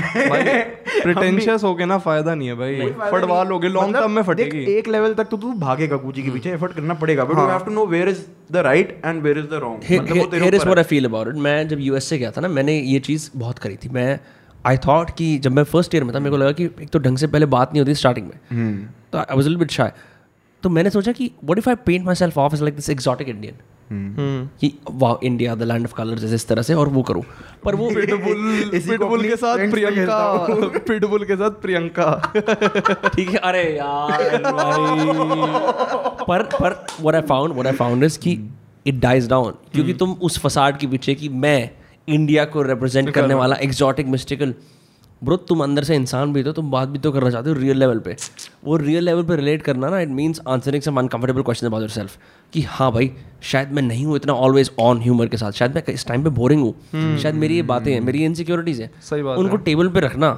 प्रिटेंशियस 1.02 1.64
हो 1.64 1.74
के 1.74 1.86
ना 1.86 1.98
फ़ायदा 1.98 2.34
नहीं 2.34 2.48
है 2.48 2.54
भाई। 2.54 2.90
फटवा 3.10 3.42
लोगे 3.44 3.68
लॉन्ग 3.68 3.88
मतलब 3.88 4.00
टर्म 4.00 4.12
में 4.12 4.22
फटेगी। 4.22 4.64
एक 4.74 4.88
लेवल 4.88 5.14
तक 5.14 5.24
तो 5.24 5.36
तू 5.36 5.52
भागेगा 5.60 5.96
कूची 5.96 6.22
के 6.22 6.30
पीछे 6.30 6.50
एफर्ट 6.50 6.72
करना 6.72 6.94
पड़ेगा। 6.94 7.24
But 7.24 7.60
have 7.62 7.70
to 7.70 7.74
know 7.74 7.86
where 7.86 8.08
is 8.08 8.20
the 8.52 8.56
right 8.66 9.00
and 9.04 9.22
where 9.22 9.38
is 9.38 9.46
the 9.46 9.60
wrong 9.62 9.90
मतलब 9.92 10.54
इज़ 10.54 10.82
फील 10.84 11.04
अबाउट 11.04 11.28
इट 11.28 11.34
मैं 11.48 11.56
जब 11.68 11.80
यूएसए 11.80 12.18
गया 12.18 12.30
था 12.30 12.40
ना 12.40 12.48
मैंने 12.50 12.78
ये 12.78 12.98
चीज़ 13.00 13.30
बहुत 13.36 13.58
करी 13.58 13.76
थी। 13.76 13.88
मैं 13.88 14.18
आई 14.64 14.76
थॉट 14.78 15.10
कि 15.18 15.26
जब 15.38 15.52
मैं 15.52 15.62
फ़र्स्ट 15.64 15.94
ईयर 15.94 16.04
में 16.04 16.14
था 16.14 16.18
मेरे 16.18 16.30
को 16.30 16.36
लगा 16.36 16.52
कि 16.52 16.64
एक 16.64 16.88
तो 16.88 16.98
ढंग 16.98 17.18
से 17.18 17.26
पहले 17.26 17.46
बात 17.54 17.72
नहीं 17.72 17.80
होती 17.80 17.94
स्टार्टिंग 17.94 18.26
में। 18.26 18.38
हम्म। 18.50 18.86
तो 19.12 19.18
आई 19.18 19.36
वाज 19.36 19.48
बिट 19.56 19.70
शाय 19.70 19.92
तो 20.62 20.68
मैंने 20.68 20.90
सोचा 20.90 21.12
कि 21.12 21.30
what 21.44 21.58
if 21.58 21.68
I 21.68 21.76
paint 21.86 22.04
myself 22.14 22.38
of 22.38 22.54
age 22.54 22.62
like 22.62 22.74
this 22.76 22.90
exotic 22.90 23.28
Indian. 23.28 23.54
कि 23.92 24.78
वाह 24.90 25.26
India 25.26 25.54
the 25.54 25.62
land 25.62 25.84
of 25.84 25.94
colours 25.94 26.24
इस 26.24 26.46
तरह 26.48 26.62
से 26.62 26.74
और 26.74 26.88
वो 26.88 27.02
करो। 27.02 27.24
पर 27.64 27.74
वो 27.74 27.90
पिटबुल 27.94 28.70
पिटबुल 28.72 29.22
के 29.28 29.36
साथ 29.36 29.70
प्रियंका 29.70 30.78
पिटबुल 30.78 31.24
के 31.24 31.36
साथ 31.36 31.50
प्रियंका। 31.50 32.32
ठीक 33.16 33.30
है 33.30 33.36
अरे 33.36 33.62
यार 33.76 34.38
भाई। 34.42 34.82
पर 36.28 36.42
पर 36.42 36.86
what 37.00 37.14
I 37.14 37.20
found 37.20 37.52
what 37.52 37.66
I 37.66 37.72
found 37.72 38.04
is 38.04 38.18
कि 38.18 38.50
इट 38.86 38.94
डाइज 38.94 39.28
डाउन 39.28 39.52
क्योंकि 39.72 39.94
तुम 39.94 40.12
उस 40.12 40.38
फसाड 40.38 40.78
के 40.78 40.86
पीछे 40.86 41.14
कि 41.14 41.28
मैं 41.28 41.70
इंडिया 42.08 42.44
को 42.44 42.62
रिप्रेजेंट 42.62 43.10
करने 43.10 43.34
वाला 43.34 43.56
एग्जॉटिक 43.56 44.06
मिस्टिकल 44.06 44.54
ब्रो 45.24 45.36
तुम 45.48 45.62
अंदर 45.64 45.84
से 45.84 45.94
इंसान 45.94 46.32
भी 46.32 46.42
तो 46.42 46.52
तुम 46.52 46.70
बात 46.70 46.88
भी 46.88 46.98
तो 46.98 47.12
करना 47.12 47.30
चाहते 47.30 47.50
हो 47.50 47.56
रियल 47.56 47.78
लेवल 47.78 47.98
पे। 47.98 48.16
वो 48.64 48.76
रियल 48.76 49.04
लेवल 49.04 49.22
पे 49.22 49.36
रिलेट 49.36 49.62
करना 49.62 49.88
ना 49.90 50.00
it 50.00 50.08
means 50.10 50.40
answering 50.48 50.82
some 50.82 50.98
uncomfortable 50.98 51.42
question 51.42 51.66
about 51.66 51.82
yourself 51.90 52.16
कि 52.52 52.62
हाँ 52.62 52.90
भाई 52.92 53.10
शायद 53.42 53.72
मैं 53.72 53.82
नहीं 53.82 54.04
हूँ 54.06 54.16
इतना 54.16 54.32
ऑलवेज 54.34 54.70
ऑन 54.80 55.00
ह्यूमर 55.02 55.26
के 55.26 55.36
साथ। 55.36 55.52
शायद 55.52 55.74
मैं 55.74 55.82
इस 55.88 56.06
टाइम 56.06 56.24
पे 56.24 56.30
बोरिंग 56.30 56.62
हूँ। 56.62 56.74
hmm. 56.74 57.22
शायद 57.22 57.34
मेरी 57.34 57.56
ये 57.56 57.62
बातें 57.62 57.92
हैं 57.92 58.00
मेरी 58.00 58.24
इनसिक्योरिटीज 58.24 58.80
हैं। 58.80 58.90
सही 59.02 59.22
बात 59.22 59.38
उनको 59.38 59.56
टेबल 59.68 59.88
पे 59.88 60.00
रखना। 60.00 60.28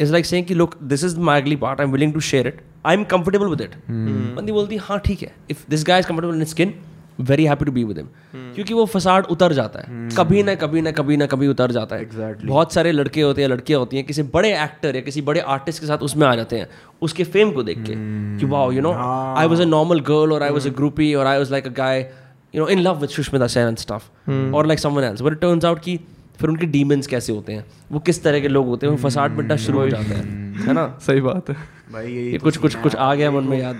इज़ 0.00 0.12
लाइक 0.12 0.26
सेइंग 0.26 0.46
कि 0.46 0.54
look 0.54 0.76
this 0.84 1.04
is 1.04 1.18
my 1.20 1.40
ugly 1.40 1.56
part 1.56 1.80
I 1.80 1.86
am 1.86 1.92
willing 1.92 2.12
to 2.14 2.20
share 2.22 2.48
it 2.48 2.60
I 2.86 2.96
am 2.96 3.04
comfortable 3.04 3.46
with 3.46 3.60
it 3.60 3.74
बंदी 3.90 4.52
बोलती 4.52 4.74
है 4.74 4.80
हाँ 4.84 4.98
ठीक 5.06 5.22
है। 5.22 5.34
If 5.50 5.64
this 5.70 5.84
guy 5.86 6.00
is 6.00 6.06
comfortable 6.06 6.36
in 6.36 6.44
skin 6.44 6.74
very 7.20 7.44
happy 7.44 7.64
to 7.64 7.72
be 7.72 7.84
with 7.84 7.98
him 7.98 8.06
क्योंकि 8.54 8.74
वो 8.74 8.86
facade 8.86 9.24
उतर 9.24 9.52
जाता 9.52 9.80
है। 9.80 10.08
Hmm. 10.08 10.18
कभी 10.18 10.42
ना 10.42 10.54
कभी 10.54 10.80
ना 10.80 10.90
कभी 10.90 11.16
ना 11.16 11.26
कभी 11.26 11.48
उतर 11.48 11.70
जाता 11.70 11.96
है। 11.96 12.10
Exactly. 12.10 12.44
बहुत 12.44 12.72
सारे 12.72 12.92
लड़के 12.92 13.20
होते 13.20 13.42
हैं 13.42 13.48
लड़कियाँ 13.48 13.80
होती 13.80 13.96
हैं 13.96 14.06
किसी 14.06 14.22
बड़े 14.22 14.62
एक्टर 14.62 14.96
या 14.96 15.00
किसी 15.00 15.22
बड़े 15.22 15.40
आर्टिस्ट 15.40 15.80
के 15.80 15.86
साथ 15.86 15.98
उसमें 15.98 16.26
आ 16.26 16.34
जाते 16.34 16.58
हैं 16.58 16.68
उसके 17.02 17.24
फेम 17.24 17.50
को 17.50 17.62
देख 17.62 17.78
के। 17.78 17.94
कि 18.38 18.46
wow 18.46 18.72
you 18.72 18.80
know 18.80 18.92
I 19.36 19.46
was 19.46 19.60
a 19.60 19.64
normal 19.64 20.00
girl 20.00 20.32
और 20.32 20.42
आई 20.42 20.50
वाज 20.50 20.66
अ 20.66 20.70
ग्रुपी 20.70 21.14
और 21.14 21.26
I 21.26 21.38
was 21.38 21.50
like 21.50 21.66
a 21.66 21.70
guy 21.70 22.12
you 22.54 22.62
know 22.62 22.68
in 22.68 22.78
love 22.78 23.00
with 23.00 23.10
Sushmita 23.10 23.46
Sen 23.46 23.68
and 23.68 23.76
stuff 23.76 24.30
और 24.30 24.66
like 24.66 24.78
someone 24.78 25.04
else 25.04 25.22
but 25.22 25.32
it 25.32 25.40
turns 25.40 25.64
out 25.64 25.80
कि 25.80 26.00
फिर 26.40 26.50
उनके 26.50 26.66
demons 26.66 27.06
कैसे 27.06 27.32
होते 27.32 27.52
हैं? 27.52 27.64
वो 27.92 27.98
किस 27.98 28.22
तरह 28.22 28.40
के 28.40 28.48
लोग 28.48 28.66
होते 28.66 28.86
हैं? 28.86 28.94
वो 28.94 29.08
फसाड 29.08 29.30
मिटना 29.30 29.56
शुरू 29.56 29.78
हो 29.78 29.88
जाता 29.88 30.14
है। 30.16 30.24
है 30.56 30.72
ना? 30.72 30.98
सही 31.06 31.20
बात 31.20 31.50
है। 31.50 31.56
भाई 31.92 32.12
ये 32.12 32.38
कुछ 32.38 32.56
कुछ 32.56 32.74
कुछ 32.74 32.96
आ 32.96 33.14
गया 33.14 33.30
मन 33.30 33.44
में 33.44 33.58
याद। 33.58 33.76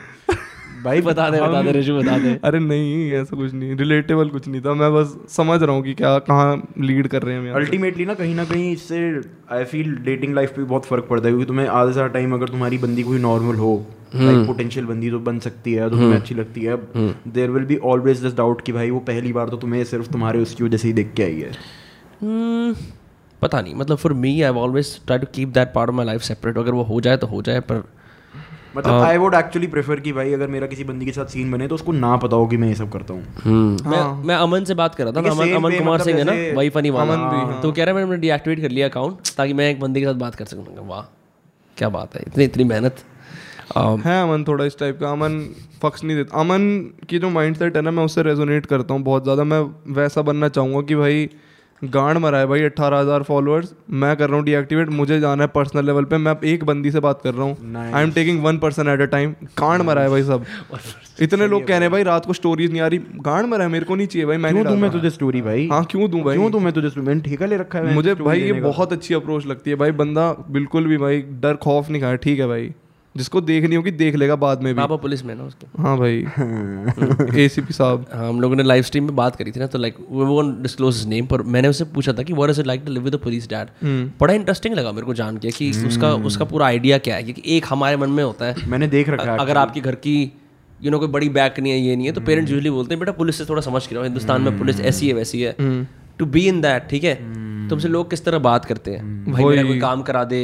भाई 0.86 1.00
बता 1.02 1.28
दे 1.30 1.40
बता 1.40 1.62
दे 1.62 1.72
ऋषु 1.72 1.94
बता 1.94 2.18
दे। 2.18 2.38
अरे 2.44 2.58
नहीं 2.60 3.10
ऐसा 3.12 3.36
कुछ 3.36 3.52
नहीं 3.54 3.76
रिलेटेबल 3.76 4.28
कुछ 4.28 4.48
नहीं 4.48 4.60
था। 4.60 4.74
मैं 4.74 4.92
बस 4.94 5.16
समझ 5.30 5.62
रहा 5.62 5.74
हूँ 5.76 5.82
कि 5.84 5.94
क्या 5.94 6.18
कहाँ 6.28 6.56
लीड 6.80 7.08
कर 7.08 7.22
रहे 7.22 7.34
हैं। 7.36 7.52
अल्टीमेटली 7.54 8.04
ना 8.04 8.14
कहीं 8.14 8.34
ना 8.34 8.44
कहीं 8.44 8.72
इससे 8.72 8.98
आई 9.52 9.64
फील 9.64 9.94
डेटिंग 10.04 10.34
लाइफ 10.34 10.56
पे 10.56 10.62
बहुत 10.64 10.86
फ़र्क 10.86 11.06
पड़ता 11.10 11.24
है 11.24 11.30
क्योंकि 11.30 11.46
तुम्हें 11.46 11.68
आधे 11.68 11.92
सारा 11.92 12.06
टाइम 12.14 12.34
अगर 12.34 12.48
तुम्हारी 12.48 12.78
बंदी 12.78 13.02
कोई 13.02 13.18
नॉर्मल 13.20 13.56
हो 13.56 13.74
लाइक 14.14 14.46
पोटेंशियल 14.46 14.86
बंदी 14.86 15.10
तो 15.10 15.18
बन 15.20 15.38
सकती 15.38 15.72
है 15.72 15.88
तो 15.90 15.96
तुम्हें 15.96 16.18
अच्छी 16.18 16.34
लगती 16.34 16.62
है। 16.62 16.76
There 17.28 17.50
will 17.50 17.64
be 17.64 17.76
always 17.84 18.18
this 18.18 18.36
doubt 18.36 18.60
कि 18.60 18.72
भाई 18.72 18.90
वो 18.90 19.00
पहली 19.08 19.32
बार 19.32 19.48
तो 19.48 19.56
तुम्हें 19.56 19.82
सिर्फ़ 19.84 20.10
तुम्हारे 20.12 20.38
उसकी 20.38 20.64
वजह 20.64 20.76
से 20.76 20.88
ही 20.88 20.94
देख 20.94 21.12
के 21.16 21.22
आई 21.22 21.40
है। 21.40 21.50
Hmm, 22.16 22.76
पता 23.42 23.60
नहीं 23.60 23.74
मतलब 23.74 23.96
for 23.96 24.12
me 24.14 24.40
I 24.42 24.52
always 24.58 24.94
try 25.06 25.18
to 25.18 25.26
keep 25.34 25.48
that 25.48 25.72
part 25.74 25.90
of 25.90 25.96
my 25.96 26.06
life 26.06 26.22
separate 26.22 26.58
अगर 26.58 26.72
वो 26.72 26.82
हो 26.82 27.00
जाए 27.00 27.16
तो 27.16 27.26
हो 27.26 27.42
जाए 27.42 27.60
पर 27.60 27.82
मतलब 28.76 29.02
आई 29.02 29.16
वुड 29.16 29.34
एक्चुअली 29.34 29.66
प्रेफर 29.68 30.00
कि 30.00 30.12
भाई 30.12 30.32
अगर 30.32 30.48
मेरा 30.48 30.66
किसी 30.66 30.84
बंदी 30.84 31.06
के 31.06 31.12
साथ 31.12 31.26
सीन 31.28 31.52
बने 31.52 31.68
तो 31.68 31.74
उसको 31.74 31.92
ना 31.94 32.16
पता 32.18 32.36
हो 32.36 32.46
कि 32.46 32.56
मैं 32.56 32.68
ये 32.68 32.74
सब 32.74 32.90
करता 32.92 33.14
हूँ। 33.14 33.22
मैं 33.86 34.02
मैं 34.24 34.36
अमन 34.36 34.64
से 34.64 34.74
बात 34.74 34.94
कर 34.94 35.04
रहा 35.04 35.12
था 35.12 35.20
ना 35.20 35.30
अमन 35.30 35.54
अमन 35.54 35.78
कुमार 35.78 35.94
मतलब 35.94 36.04
सिंह 36.04 36.18
है 36.18 36.24
ना 36.24 36.56
वही 36.56 36.70
फनी 36.70 36.90
वाला 36.90 37.12
अमन 37.12 37.28
भी, 37.30 37.42
हाँ। 37.42 37.60
तो 37.62 37.72
कह 37.72 37.84
रहा 37.84 37.94
है 37.94 38.04
मैंने 38.04 38.20
डीएक्टिवेट 38.20 38.60
कर 38.60 38.70
लिया 38.70 38.88
अकाउंट 38.88 39.34
ताकि 39.36 39.52
मैं 39.54 39.70
एक 39.70 39.80
बंदे 39.80 40.00
के 40.00 40.06
साथ 40.06 40.14
बात 40.20 40.34
कर 40.34 40.44
सकूँ। 40.44 40.88
वाह 40.88 41.02
क्या 41.76 41.88
बात 41.90 42.16
है 42.16 42.22
इतनी 42.26 42.44
इतनी 42.44 42.64
मेहनत। 42.64 43.04
Um, 43.68 44.00
है 44.00 44.22
अमन 44.22 44.44
थोड़ा 44.44 44.64
इस 44.64 44.78
टाइप 44.78 44.98
का। 45.00 45.10
अमन 45.12 45.38
फक्स 45.82 46.04
नहीं 46.04 46.16
देता। 46.16 46.40
अमन 46.40 46.68
की 47.08 47.18
जो 47.18 47.30
माइंड 47.30 47.56
सेट 47.56 47.76
है 47.76 47.82
ना 47.82 47.90
मैं 47.90 48.04
उससे 48.04 48.22
रेजोनेट 48.22 48.66
करता 48.66 48.94
हूँ 48.94 49.02
बहुत 49.02 49.22
ज़्यादा। 49.22 49.44
मैं 49.44 49.60
वैसा 49.94 50.22
बनना 50.22 50.48
चाहूँगा 50.48 50.80
कि 50.80 50.94
भाई 50.94 51.28
गांड 51.82 52.18
मरा 52.18 52.38
है 52.38 52.46
भाई 52.46 52.62
अट्ठारह 52.64 52.98
हज़ार 52.98 53.22
फॉलोअर्स 53.22 53.72
मैं 53.92 54.14
कर 54.16 54.28
रहा 54.28 54.36
हूँ 54.36 54.44
डीएक्टिवेट 54.44 54.88
मुझे 54.90 55.18
जाना 55.20 55.42
है 55.42 55.48
पर्सनल 55.48 55.86
लेवल 55.86 56.04
पे। 56.04 56.16
मैं 56.16 56.30
अब 56.30 56.44
एक 56.44 56.64
बंदी 56.64 56.90
से 56.90 57.00
बात 57.00 57.20
कर 57.22 57.34
रहा 57.34 57.44
हूँ। 57.44 57.74
I 57.92 58.02
am 58.02 58.12
taking 58.12 58.42
one 58.44 58.58
person 58.58 58.88
at 58.88 59.00
a 59.00 59.04
time 59.06 59.34
गांड 59.58 59.82
मरा 59.82 60.02
है 60.02 60.10
भाई 60.10 60.22
सब। 60.22 60.44
इतने 61.22 61.46
लोग 61.46 61.66
कह 61.66 61.74
रहे 61.74 61.80
हैं 61.80 61.90
भाई 61.90 62.02
रात 62.04 62.26
को 62.26 62.32
स्टोरीज 62.32 62.70
नहीं 62.72 62.80
आ 62.80 62.86
रही। 62.86 62.98
गांड 63.24 63.46
मरा 63.46 63.64
है 63.64 63.70
मेरे 63.70 63.84
को 63.84 63.94
नहीं 63.94 64.06
चाहिए 64.06 64.26
भाई 64.26 64.36
मैं 64.36 64.52
क्यों 64.52 64.64
दूँ 64.66 64.76
मैं 64.76 64.90
तुझे 64.90 65.10
स्टोरी 65.10 65.42
भाई? 65.42 65.68
हाँ 65.68 65.84
क्यों 65.84 66.10
दूँ 66.10 66.22
भाई? 66.22 66.36
क्यों 66.36 66.50
दूँ 66.52 66.60
मैं 66.60 66.72
तुझे? 66.72 66.90
मैंने 66.98 67.20
ठेका 67.20 67.46
ले 67.46 67.56
रखा 67.56 67.78
है 67.78 67.94
मुझे 67.94 68.14
भाई 68.16 68.40
ये 68.40 68.52
बहुत 68.62 68.92
अच्छी 68.92 69.14
अप्रोच 69.14 69.46
लगती 69.46 69.70
है। 69.70 69.76
भाई 69.76 69.92
बंदा 69.94 70.32
बिल्कुल 70.50 70.86
भी 70.86 70.98
भाई 70.98 71.22
डर 71.40 71.56
खौफ 71.62 71.90
नहीं 71.90 72.02
खाया। 72.02 72.16
ठीक 72.16 72.40
है 72.40 72.46
भाई। 72.46 72.72
जिसको 73.16 73.40
देखनी 73.40 73.76
होगी 73.76 73.90
देख 73.90 74.14
लेगा 74.14 74.36
बाद 74.36 74.62
में 74.62 74.74
भी। 74.74 74.80
पापा 74.80 74.96
पुलिस 74.96 75.24
में 75.24 75.34
ना 75.34 75.44
उसके। 75.44 75.82
हाँ 75.82 75.96
भाई। 75.98 76.16
एसीपी 77.44 77.72
साहब। 77.72 78.06
हाँ, 78.14 78.28
हम 78.28 78.40
लोगों 78.40 78.56
ने 78.56 78.62
लाइव 78.62 78.82
स्ट्रीम 78.82 79.04
में 79.04 79.16
बात 79.16 79.36
करी 79.36 79.50
थी 79.50 79.60
ना 79.60 79.66
तो 79.66 79.78
लाइक 79.78 79.96
वो 80.10 80.26
वोंट 80.26 80.62
डिस्क्लोज 80.62 80.96
हिज 80.96 81.06
नेम 81.06 81.26
पर 81.26 81.42
मैंने 81.42 81.68
उससे 81.68 81.84
पूछा 81.84 82.12
था 82.12 82.22
कि 82.22 82.32
what 82.32 82.50
is 82.50 82.60
it 82.60 82.66
like 82.66 82.82
to 82.86 82.92
live 82.92 83.02
with 83.02 83.14
the 83.14 83.16
police 83.16 83.48
dad 83.48 83.68
बड़ा 84.20 84.34
इंटरेस्टिंग 84.34 84.74
लगा 84.74 84.92
मेरे 84.92 85.06
को 85.06 85.14
जान 85.14 85.36
के 85.36 85.50
कि 85.50 85.70
उसका 85.86 86.14
उसका 86.14 86.44
पूरा 86.44 86.66
आइडिया 86.66 86.98
क्या 86.98 87.16
है 87.16 87.22
क्योंकि 87.22 87.42
एक 87.56 87.66
हमारे 87.68 87.96
मन 87.96 88.10
में 88.10 88.24
होता 88.24 88.44
है। 88.44 88.68
मैंने 88.68 88.86
देख 88.88 89.08
रखा 89.08 89.32
है 89.32 89.38
अगर 89.38 89.56
आपके 89.56 89.80
घर 89.80 89.94
की 89.94 90.32
यू 90.82 90.90
नो 90.90 90.98
कोई 90.98 91.08
बड़ी 91.08 91.28
बैक 91.28 91.60
नहीं 91.60 91.72
है 91.72 91.78
ये 91.78 91.96
नहीं 91.96 92.06
है 92.06 92.12
तो 92.12 92.20
पेरेंट्स 92.20 92.52
यूजली 92.52 92.70
बोलते 92.70 92.94
हैं 92.94 93.00
बेटा 93.00 93.12
पुलिस 93.12 93.38
से 93.38 93.44
थोड़ा 93.44 93.62
समझ 93.62 93.86
के 93.86 93.94
रहो 93.94 94.04
हिंदुस्तान 94.04 94.42
में 94.42 94.58
पुलिस 94.58 94.80
ऐसी 94.80 95.08
है 95.08 95.14
वैसी 95.14 95.40
है। 95.42 95.56
टू 96.18 96.26
बी 96.26 96.46
इन 96.48 96.60
दैट 96.60 96.88
ठीक 96.88 97.04
है? 97.04 97.14
तुमसे 97.68 97.88
लोग 97.88 98.10
किस 98.10 98.24
तरह 98.24 98.38
बात 98.38 98.64
करते 98.64 98.90
हैं? 98.90 99.32
भाई 99.32 99.44
मेरा 99.44 99.62
कोई 99.62 99.78
काम 99.80 100.02
करा 100.02 100.24
दे 100.24 100.40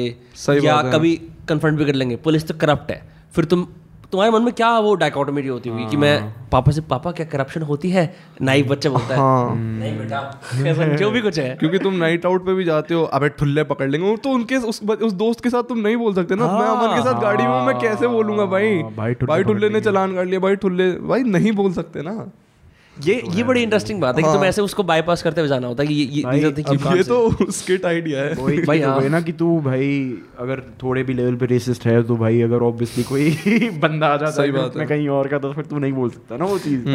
या 0.64 0.80
कभी 0.92 1.20
कन्फ्रंट 1.48 1.78
भी 1.78 1.84
कर 1.84 1.94
लेंगे। 1.94 2.16
पुलिस 2.16 2.48
तो 2.48 2.54
करप्ट 2.54 2.90
है। 2.90 3.02
फिर 3.34 3.44
तुम 3.44 3.66
तुम्हारे 4.12 4.32
मन 4.32 4.42
में 4.42 4.52
क्या 4.54 4.68
वो 4.78 4.94
डायकोटोमिटी 4.94 5.48
होती 5.48 5.70
होगी 5.70 5.84
कि 5.90 5.96
मैं 5.96 6.48
पापा 6.52 6.72
से 6.72 6.80
पापा 6.80 7.10
क्या 7.10 7.26
करप्शन 7.26 7.62
होती 7.62 7.90
है? 7.90 8.04
नाइव 8.42 8.66
बच्चा 8.68 8.90
बोलता 8.90 9.14
है। 9.14 9.20
हाँ। 9.20 9.54
नहीं 9.56 9.96
बेटा 9.98 10.96
जो 10.96 11.10
भी 11.10 11.20
कुछ 11.20 11.38
है। 11.38 11.54
क्योंकि 11.56 11.78
तुम 11.78 11.94
नाइट 11.94 12.26
आउट 12.26 12.44
पे 12.46 12.54
भी 12.54 12.64
जाते 12.64 12.94
हो 12.94 13.02
अबे 13.12 13.28
ठुल्ले 13.28 13.64
पकड़ 13.64 13.88
लेंगे। 13.90 14.16
तो 14.16 14.30
उनके 14.30 14.56
उस 14.56 14.82
उस 14.82 15.12
दोस्त 15.14 15.42
के 15.44 15.50
साथ 15.50 15.62
तुम 15.62 15.78
नहीं 15.78 15.96
बोल 15.96 16.14
सकते 16.14 16.34
ना। 16.34 16.46
मैं 16.48 16.66
अमन 16.66 16.96
के 16.96 17.02
साथ 17.02 17.20
गाड़ी 17.22 17.44
में 17.44 17.66
मैं 17.66 17.78
कैसे 17.78 18.08
बोलूँगा 18.08 18.46
भाई? 18.46 18.76
हाँ, 18.76 18.94
भाई 18.94 19.14
ठुल्ले 19.14 19.32
भाई 19.32 19.42
ठुल्ले 19.42 19.68
ने 19.68 19.80
चलान 19.80 20.14
कर 20.14 20.24
लिया 20.24 20.40
भाई 20.40 20.56
ठुल्ले 20.56 20.90
भाई 21.08 21.22
नहीं 21.22 21.52
बोल 21.52 21.72
सकते 21.72 22.02
ना। 22.02 22.30
ये 23.06 23.22
ये 23.34 23.42
बड़ी 23.42 23.62
इंटरेस्टिंग 23.62 24.00
बात 24.00 24.16
है 24.16 24.22
कि 24.22 24.28
तुम 24.32 24.44
ऐसे 24.44 24.62
उसको 24.62 24.82
बाईपास 24.82 25.22
करते 25.22 25.40
हुए 25.40 25.48
जाना 25.48 25.66
होता 25.66 25.82
है 25.82 25.88
कि 25.88 25.94
ये 25.94 26.04
ये 26.04 26.22
can't 26.22 26.96
ये 26.96 27.02
तो 27.02 27.50
स्किट 27.50 27.84
आइडिया 27.84 28.22
है 28.22 28.34
वही 28.34 28.62
भाई 28.62 28.80
हाँ। 28.80 29.08
ना 29.08 29.20
कि 29.20 29.32
तू 29.32 29.60
भाई 29.60 30.18
अगर 30.38 30.60
थोड़े 30.82 31.02
भी 31.02 31.14
लेवल 31.14 31.36
पे 31.36 31.46
रेसिस्ट 31.46 31.86
है 31.86 32.02
तो 32.02 32.16
भाई 32.16 32.40
अगर 32.40 32.56
ऑब्वियसली 32.56 33.04
कोई 33.04 33.30
बंदा 33.70 34.06
आ 34.06 34.16
जाता 34.16 34.42
है 34.42 34.50
में 34.50 34.86
कहीं 34.86 35.08
और 35.08 35.28
का 35.28 35.38
तो 35.38 35.52
फिर 35.52 35.64
तू 35.64 35.78
नहीं 35.78 35.92
बोल 35.92 36.10
सकता 36.10 36.36
ना 36.36 36.44
वो 36.44 36.58
चीज़। 36.58 36.88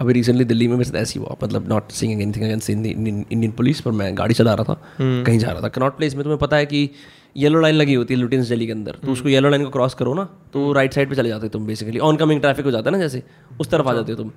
अभी 0.00 0.12
रिसेंटली 0.12 0.44
दिल्ली 0.44 0.68
में 0.68 0.76
मेरे 0.76 0.90
साथ 0.90 0.96
ऐसी 0.96 1.18
हुआ 1.18 1.36
मतलब 1.44 1.68
not 1.68 1.90
singing 1.90 2.22
anything 2.22 2.44
against 2.44 2.70
Indian 2.70 3.50
police 3.50 3.80
पर 3.80 3.90
मैं 3.90 4.18
गाड़ी 4.18 4.34
चला 4.34 4.54
रहा 4.54 4.64
था 4.64 4.82
कहीं 5.00 5.38
जा 5.38 5.50
रहा 5.50 5.62
था। 5.62 5.68
कनॉट 5.68 5.96
प्लेस 5.96 6.14
में 6.14 6.22
तुम्हें 6.22 6.38
पता 6.38 6.56
है 6.56 6.66
कि 6.66 6.90
येलो 7.36 7.60
लाइन 7.60 7.74
लगी 7.74 7.94
होती 7.94 8.14
है 8.14 8.20
लुटिन्स 8.20 8.48
दिल्ली 8.48 8.66
के 8.66 8.72
अंदर 8.72 8.92
तो 8.92 9.12
उसको 9.12 9.28
येलो 9.28 9.48
लाइन 9.48 9.64
को 9.64 9.70
क्रॉस 9.70 9.94
करो 9.94 10.14
ना 10.14 10.24
तो 10.52 10.72
राइट 10.72 10.92
साइड 10.92 11.08
पे 11.08 11.14
चले 11.14 11.28
जाते 11.28 11.46
हो 11.46 11.48
तुम 11.48 11.66
बेसिकली 11.66 11.98
ऑन 11.98 12.16
कमिंग 12.16 12.40
ट्रैफ़िक 12.40 12.64
हो 12.64 12.70
जाता 12.70 12.90
है 12.90 12.96
ना 12.96 13.02
जैसे 13.02 13.22
उस 13.60 13.70
तरफ़ 13.70 13.88
आ 13.88 13.94
जाते 13.94 14.12
हो 14.12 14.18
तुम। 14.18 14.30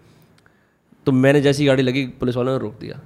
तो 1.08 1.12
मैंने 1.12 1.42
जैसी 1.42 1.66
गाड़ी 1.66 1.84
लगी 1.84 2.06
पुलिस 2.20 2.36
वालों 2.36 2.52
ने 2.54 2.60
रोक 2.60 2.80
दिया। 2.80 3.00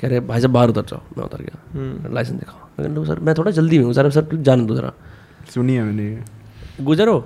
कह 0.00 0.08
रहे 0.08 0.20
भाई 0.20 0.40
साहब 0.40 0.52
बाहर 0.52 0.68
उतर 0.68 0.84
जाओ 0.84 1.00
मैं 1.18 1.24
उतर 1.24 1.42
गया। 1.42 2.12
लाइसेंस 2.14 2.38
दिखाओ। 2.38 2.88
मैं 2.88 3.04
सर 3.04 3.20
मैं 3.20 3.34
थोड़ा 3.34 3.50
जल्दी 3.50 3.78
में 3.78 3.84
हूँ 3.84 3.92
सर 3.94 4.10
सर 4.10 4.36
जाने 4.36 4.64
दो 4.66 4.74
जरा। 4.76 4.92
सुनिए 5.54 5.82
मैंने 5.82 6.84
गुजरो? 6.84 7.18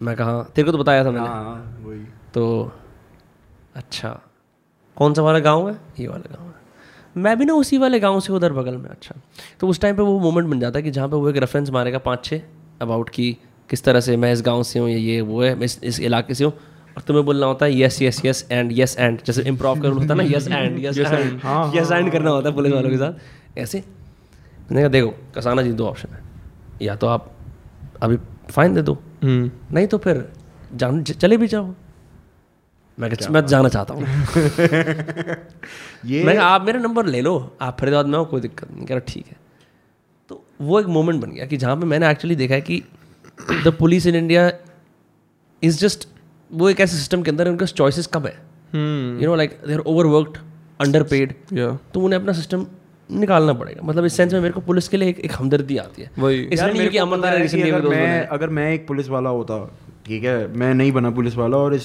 मैं 0.00 0.14
कहा 0.16 0.42
तेरे 0.54 0.66
को 0.66 0.72
तो 0.72 0.78
बताया 0.78 1.04
था 1.04 1.10
मैंने। 1.10 1.26
हाँ 1.26 1.82
वही। 1.84 1.98
तो 2.34 2.72
अच्छा 3.76 4.18
कौन 4.96 5.14
सा 5.14 5.22
वाला 5.22 5.38
गाँव 5.38 5.68
है? 5.68 5.78
ये 6.00 6.08
वाला 6.08 6.34
गाँव 6.34 6.46
है। 6.46 7.22
मैं 7.22 7.36
भी 7.38 7.44
ना 7.44 7.54
उसी 7.54 7.78
वाले 7.78 8.00
गाँव 8.00 8.20
से 8.20 8.32
उधर 8.32 8.52
बगल 8.52 8.76
में 8.76 8.88
अच्छा। 8.90 9.14
तो 9.60 9.68
उस 9.68 9.80
टाइम 9.80 9.96
पे 9.96 10.02
वो 10.02 10.18
मोमेंट 10.20 10.48
बन 10.48 10.60
जाता 10.60 10.78
है 10.78 10.82
कि 10.82 10.90
जहाँ 10.90 11.08
पे 11.08 11.16
वो 11.16 11.28
एक 11.30 11.36
रेफरेंस 11.36 11.70
मारेगा 11.70 11.98
पाँच 11.98 12.24
छः 12.24 12.40
अबाउट 12.82 13.10
की 13.10 13.36
किस 13.70 13.84
तरह 13.84 14.00
से 14.00 14.16
मैं 14.16 14.32
इस 14.32 14.42
गाँव 14.42 14.62
से 14.62 14.78
हूँ 14.78 14.88
ये 14.88 14.98
ये 14.98 15.20
वो 15.20 15.42
है 15.42 15.54
मैं 15.54 15.64
इस, 15.64 15.78
इस 15.84 16.00
इलाके 16.00 16.34
से 16.34 16.44
हूँ। 16.44 16.52
और 16.96 17.02
तुम्हें 17.02 17.24
बोलना 17.26 17.46
होता 17.46 17.66
है 17.66 17.80
yes 17.80 18.02
yes 18.02 18.24
yes 18.24 18.46
and 18.50 18.72
yes 18.72 18.96
and 18.98 19.20
जैसे 19.26 19.42
इम्प्रोव 19.42 19.80
करना 19.80 19.94
होता 19.94 20.14
है 20.14 20.14
ना 20.14 20.22
yes 20.36 20.48
and 20.48 20.84
yes 20.84 20.98
and 20.98 21.40
yes 21.76 21.90
and 21.92 22.12
करना 22.12 22.30
होता 22.30 22.48
है 22.48 22.54
पुलिस 22.54 22.72
वालों 22.72 22.90
के 22.90 22.96
साथ. 22.96 23.12
ऐसे 23.58 23.84
मैंने 24.60 24.80
कहा 24.80 24.88
देखो 24.88 25.14
कसाना 25.34 25.62
जी 25.62 25.72
दो 25.72 25.86
ऑप्शन 25.86 26.08
है. 26.08 26.22
या 26.82 26.96
तो 26.96 27.06
आप 27.06 27.32
अभी 28.02 28.16
फाइन 28.50 28.74
दे 28.74 28.82
दो। 28.82 28.98
हम्म। 29.22 29.50
नहीं 29.72 29.86
तो 29.86 29.98
फिर 29.98 30.32
जान 30.74 31.02
चले 31.02 31.36
भी 31.36 31.46
जाओ। 31.46 31.74
मैं 33.00 33.10
कहा, 33.10 33.30
मैं 33.30 33.46
जाना 33.46 33.68
चाहता 33.68 33.94
हूँ। 33.94 34.02
ये 36.06 36.24
मैं 36.24 36.36
आप 36.36 36.62
मेरा 36.62 36.80
नंबर 36.80 37.06
ले 37.06 37.20
लो। 37.20 37.56
आप 37.60 37.76
फरीदाबाद 37.80 38.06
में 38.06 38.18
हो 38.18 38.24
कोई 38.24 38.40
दिक्कत 38.40 38.72
नहीं। 38.72 38.86
कह 38.86 38.94
रहा 38.94 39.04
ठीक 39.08 39.26
है। 39.26 39.36
तो 40.28 40.44
वो 40.60 40.80
एक 40.80 40.86
मोमेंट 40.86 41.22
बन 41.22 41.30
गया 41.30 41.46
कि 41.46 41.56
जहाँ 41.56 41.76
पे 41.76 41.86
मैंने 41.86 42.10
एक्चुअली 42.10 42.36
देखा 42.36 42.54
है 42.54 42.60
कि 42.60 42.82
the 43.64 43.76
police 43.78 44.06
in 44.06 44.14
India 44.14 44.52
is 45.62 45.78
just 45.78 46.08
वो 46.50 46.68
एक 46.70 46.80
ऐसे 46.80 46.96
सिस्टम 46.96 47.22
के 47.22 47.30
अंदर 47.30 47.48
उनके 47.48 47.66
चॉइसेस 47.66 48.06
कम 48.06 48.26
है? 48.26 48.34
हम्म 48.72 49.20
you 49.20 49.26
know 49.26 49.34
like 49.36 49.58
they 49.66 49.74
are 49.74 49.80
overworked 50.06 50.38
underpaid 51.04 51.34
तो 51.94 52.00
उन्हें 52.00 52.20
अपना 52.20 52.32
सिस्टम 52.32 52.66
निकालना 53.10 53.52
पड़ेगा। 53.52 53.86
मतलब 53.86 54.04
इस 54.04 54.16
सेंस 54.16 54.32
में 54.32 54.40
मेरे 54.40 54.52
को 54.54 54.60
पुलिस 54.60 54.88
के 54.88 54.96
लिए 54.96 55.08
एक, 55.08 55.18
एक 55.20 55.32
हमदर्दी 55.32 55.76
आती 55.78 56.02
है। 56.02 56.10
वही। 56.18 56.40
इसलिए 56.42 56.72
मेरा 56.72 56.88
कि 56.90 56.98
अगर 57.62 57.88
मैं 57.88 58.26
अगर 58.28 58.48
मैं 58.48 58.72
एक 58.72 58.86
पुलिस 58.88 59.08
वाला 59.08 59.30
होता 59.30 59.58
ठीक 60.06 60.24
है 60.24 60.36
मैं 60.54 60.72
नहीं 60.74 60.92
बना 60.92 61.10
पुलिस 61.10 61.36
वाला 61.36 61.56
और 61.56 61.74
इस 61.74 61.84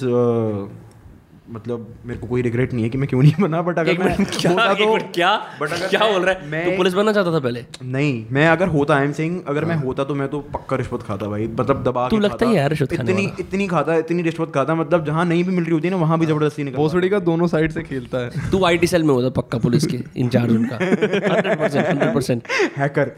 मतलब 1.52 1.88
मेरे 2.06 2.20
को 2.20 2.28
कोई 2.28 2.42
रिग्रेट 2.42 2.74
नहीं 2.74 2.84
है 2.84 2.90
कि 2.90 2.98
मैं 2.98 3.08
क्यों 3.10 3.22
नहीं 3.22 3.34
बना 3.42 3.62
बट 3.62 3.80
अगर 3.80 3.98
मैं 4.00 4.16
क्या 4.18 4.52
होता 4.52 4.74
तो 4.74 4.98
क्या 5.14 5.32
but 5.60 5.72
अगर 5.72 5.88
क्या 5.88 6.08
बोल 6.12 6.22
रहा 6.22 6.34
है? 6.34 6.48
मैं- 6.50 6.66
तू 6.66 6.78
पुलिस 6.78 6.94
बनना 6.94 7.14
चाहता 7.14 7.34
था 7.34 7.40
पहले? 7.40 7.64
नहीं 7.84 8.26
मैं 8.32 8.48
अगर 8.48 8.68
होता 8.68 8.96
आई 8.96 9.06
एम 9.06 9.12
सिंह 9.12 9.42
अगर 9.48 9.66
मैं 9.66 9.76
होता 9.76 10.04
तो 10.04 10.16
मैं 10.16 10.28
तो 10.28 10.40
पक्का 10.54 10.78
रिश्वत 10.78 11.02
खाता 11.02 11.28
भाई 11.28 11.48
मतलब 11.60 11.84
दबा 11.84 12.08
तू 12.10 12.20
लगता 12.20 12.46
है 12.46 12.56
यार 12.56 12.70
रिश्वत 12.70 12.94
इतनी 12.94 13.26
इतनी 13.40 13.68
खाता 13.68 13.96
इतनी 13.96 14.22
रिश्वत 14.22 14.52
खाता 14.56 14.76
मतलब 14.76 15.06
जहाँ 15.06 15.26
नहीं 15.26 15.44
भी 15.44 15.52
मिल 15.52 15.64
रही 15.64 15.74
होती 15.74 15.90
ना 15.90 15.98
वहाँ 15.98 16.20
भी 16.20 16.26
ज़बरदस्ती 16.26 16.64
निकल 16.64 16.78
भोसड़ी 16.78 17.10
का 17.10 17.20
दोनों 17.22 17.48
साइड 17.48 17.72
से 17.72 17.84
खेलता 17.84 18.18
है। 18.18 18.50
तू 18.52 18.64
आईटी 18.66 18.88
सेल 18.88 19.04
में 19.04 19.14
होता 19.14 19.30
पक्का 19.42 19.58
पुलिस 19.58 19.86
के 19.86 20.00
इंचार्ज 20.18 20.52
उनका 20.52 20.76
hundred 20.76 21.60
percent 21.60 21.86
hundred 21.88 22.14
percent 22.14 22.44
hacker 22.78 23.12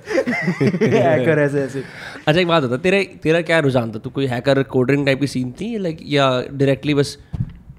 hacker 0.84 1.40
ऐसे 1.40 1.62
ऐसे। 1.62 1.84
अच्छा 2.28 2.40
एक 2.42 2.48
बात 2.48 2.64
होता 2.64 2.78
तेरा 2.78 3.02
तेरा 3.24 3.42
क्या 3.42 3.60
रुझान 3.60 3.92
था? 3.92 4.00
तू 4.00 4.10
कोई 4.10 4.26
हैकर 4.26 4.64
कोडरिंग 4.64 5.06
टाइप 5.06 5.20
की 5.20 5.28
सीन 5.28 5.52
थी 5.52 5.78
लाइक 5.78 6.00
या 6.08 6.30
डायरेक्टली 6.54 6.94
बस 6.94 7.18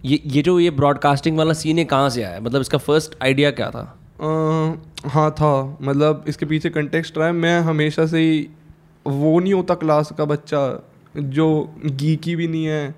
ये 0.05 0.23
ये 0.27 0.43
जो 0.43 0.61
ये 0.61 0.71
ब्रॉडकास्टिंग 0.71 1.39
वाला 1.39 1.53
सीन 1.53 1.79
है 1.79 1.85
कहाँ 1.85 2.11
से 2.11 2.23
आया? 2.23 2.41
मतलब 2.41 2.61
इसका 2.61 2.79
फ़र्स्ट 2.79 3.15
आइडिया 3.23 3.51
क्या 3.51 3.71
था? 3.71 3.99
अ, 4.21 4.27
हाँ 5.09 5.31
था। 5.31 5.79
मतलब 5.83 6.25
इसके 6.29 6.47
पीछे 6.47 6.71
कंटेक्स्ट 6.71 7.19
रहा 7.19 7.27
है। 7.27 7.33
मैं 7.33 7.61
हमेशा 7.61 8.07
से 8.07 8.19
ही 8.19 8.49
वो 9.07 9.41
नहीं 9.41 9.55
होता 9.55 9.75
क्लास 9.75 10.13
का 10.19 10.25
बच्चा 10.25 10.89
जो 11.17 11.75
गीकी 11.87 12.37
भी 12.37 12.49
नहीं 12.49 12.65
है 12.65 12.95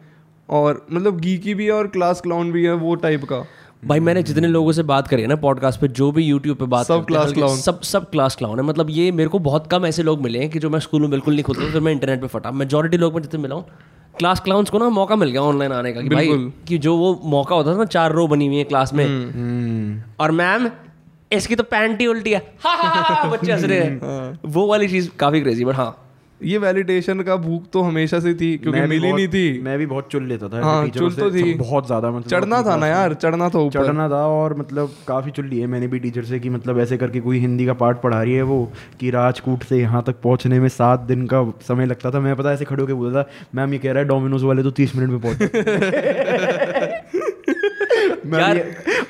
और 0.51 0.87
मतलब 0.93 1.21
गीकी 1.21 1.55
भी 1.55 1.65
है 1.65 1.73
और 1.73 1.87
क्लास 1.87 2.21
क्लाउन 2.21 2.53
भी 2.53 2.65
है 2.65 2.73
वो 2.73 2.95
टाइप 2.95 3.25
का। 3.25 3.47
भाई 3.85 4.01
मैंने 4.01 4.23
जितने 4.23 4.49
लोगों 4.49 4.73
से 4.73 4.83
बात 4.83 5.09
करी 5.09 5.23
है 5.23 5.29
ना 5.29 5.37
पॉडकास्ट 5.37 5.81
पे 5.81 5.89
जो 5.89 6.13
भी 6.13 6.25
यूट्यूब 6.25 6.57
पे 6.57 6.65
बात 6.65 6.87
सब 6.87 7.07
हल्के- 7.13 7.45
clown। 7.45 7.57
सब 7.57 7.81
सब 7.81 8.11
क्लास 8.11 8.37
क्लाउन 8.37 8.61
है। 8.61 8.65
मतलब 8.65 8.87
ये 8.91 9.13
मेरे 9.13 9.29
को 9.29 9.39
बहुत 9.39 9.67
कम 9.67 9.87
ऐसे 9.87 10.03
लोग 10.03 10.23
मिले 10.23 10.39
हैं 10.39 10.51
कि 10.51 10.59
जो 10.59 10.71
मैं 10.71 10.81
स्कूल 10.81 11.01
में 11.01 11.11
बिल्कुल 11.11 11.35
नहीं 11.35 11.45
खुलता 11.45 11.71
फिर 11.73 11.81
मैं 11.81 11.93
इंटरनेट 11.93 12.21
पे 12.21 12.27
फटा। 12.27 12.51
मेजोरिटी 12.51 12.97
लोग 12.97 13.15
मैं 13.15 13.23
जितने 13.23 13.41
मिला 13.41 13.55
हूँ 13.55 13.67
क्लास 14.19 14.41
क्लाउंस 14.41 14.71
को 14.71 14.79
ना 14.79 14.89
मौका 14.89 15.17
मिल 15.17 15.31
गया 15.31 15.43
ऑनलाइन 15.43 15.73
आने 15.73 15.93
का 15.93 16.01
कि 16.01 16.09
भाई 16.09 16.29
कि 16.69 16.79
जो 16.79 16.97
वो 16.97 17.21
मौका 17.25 17.57
होता 17.57 17.73
था 17.75 17.79
ना 17.79 17.85
चार 17.85 18.13
रो 18.13 18.27
बनी 18.27 18.47
हुई 18.47 18.57
है 18.57 18.65
क्लास 18.65 18.93
में। 18.95 19.05
हम्म, 19.07 20.03
और 20.21 20.31
मैम 20.31 20.71
इसकी 21.33 21.57
तो 21.57 21.63
पैंटी 21.63 22.07
उल्टी 22.07 22.33
है। 22.33 22.55
हा, 22.61 22.75
हा, 22.75 22.89
हा, 22.89 23.15
हा, 23.15 23.31
बच्चे 23.31 23.53
हंस 23.53 23.65
रहे 23.65 23.79
हैं। 23.79 24.39
वो 24.45 24.67
वाली 24.67 24.89
चीज़ 24.89 25.11
काफ़ी 25.19 25.41
क्रेजी 25.41 25.65
बट 25.65 25.75
हाँ। 25.75 26.06
ये 26.41 26.59
वैलिडेशन 26.59 27.21
का 27.23 27.37
भूख 27.37 27.63
तो 27.73 27.83
हमेशा 27.83 28.21
से 28.21 28.35
थी 28.35 28.57
क्योंकि 28.59 28.81
मिली 28.81 29.13
नहीं 29.13 29.29
थी। 29.29 29.61
मैं 29.63 29.79
भी 29.79 29.87
बहुत 29.87 30.09
चुल 30.13 30.23
लेता 30.23 30.49
था 30.49 30.65
हाँ, 30.65 30.89
चुल 30.89 31.13
तो 31.13 31.31
थी। 31.31 31.55
बहुत 31.55 31.87
ज़्यादा 31.87 32.11
मतलब 32.11 32.31
चढ़ना 32.31 32.63
था 32.63 32.77
ना 32.77 32.87
यार 32.87 33.15
चढ़ना 33.15 33.49
था 33.49 33.59
ऊपर। 33.59 33.85
चढ़ना 33.85 34.09
था 34.09 34.27
और 34.27 34.57
मतलब 34.59 34.91
काफ़ी 35.09 35.31
चुल 35.31 35.47
लिए 35.47 35.67
मैंने 35.67 35.87
भी 35.87 35.99
टीचर 35.99 36.25
से 36.25 36.39
कि 36.41 36.51
मतलब 36.51 36.79
ऐसे 36.81 36.97
करके 36.97 37.21
कोई 37.21 37.39
हिंदी 37.39 37.67
का 37.67 37.73
पाठ 37.75 38.03
पढ़ा 38.03 38.23
रही 38.23 38.35
है 38.35 38.43
वो 38.43 38.73
कि 39.01 39.11
राजकूट 39.11 39.63
से 39.65 39.81
यहाँ 39.81 40.03
तक 40.07 40.21
पहुँचने 40.25 40.61
में 40.61 40.69
सात 40.69 41.01
दिन 41.09 41.27
का 41.27 41.53
समय 41.69 41.87
लगता 41.87 42.11
था। 42.11 42.21
मैं 42.21 42.37
पता 42.37 42.53
ऐसे 42.53 42.65
खड़े 42.65 42.81
होकर 42.83 42.95
बोलता 42.95 43.23
था 43.23 43.29
मैम 43.55 43.73
ये 43.73 43.79
कह 43.79 43.93
रहा 43.93 44.03
है 44.03 44.09
डोमिनोज 44.09 44.43
वाले 44.43 44.63
तो 44.63 44.71
तीस 44.73 44.97
मिनट 44.97 45.11
में 45.11 45.21
पहुँच 45.21 45.43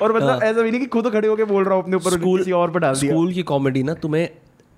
और 0.01 0.15
मतलब 0.15 0.43
ऐसा 0.43 0.61
भी 0.61 0.71
नहीं 0.71 0.79
कि 0.81 0.87
खुद 0.87 1.09
खड़े 1.13 1.27
होकर 1.27 1.45
बोल 1.45 1.63
रहा 1.63 1.75
हूँ 1.75 1.83
अपने 1.83 1.95
ऊपर 1.95 2.11
और 2.11 2.17
स्कूल 2.17 2.39
किसी 2.39 2.51
और 2.51 2.71
पर 2.71 2.79
डाल 2.79 2.93
स्कूल 2.95 3.31
की 3.33 3.43
कॉमेडी 3.43 3.83
ना 3.83 3.93
तुम्हें 3.93 4.27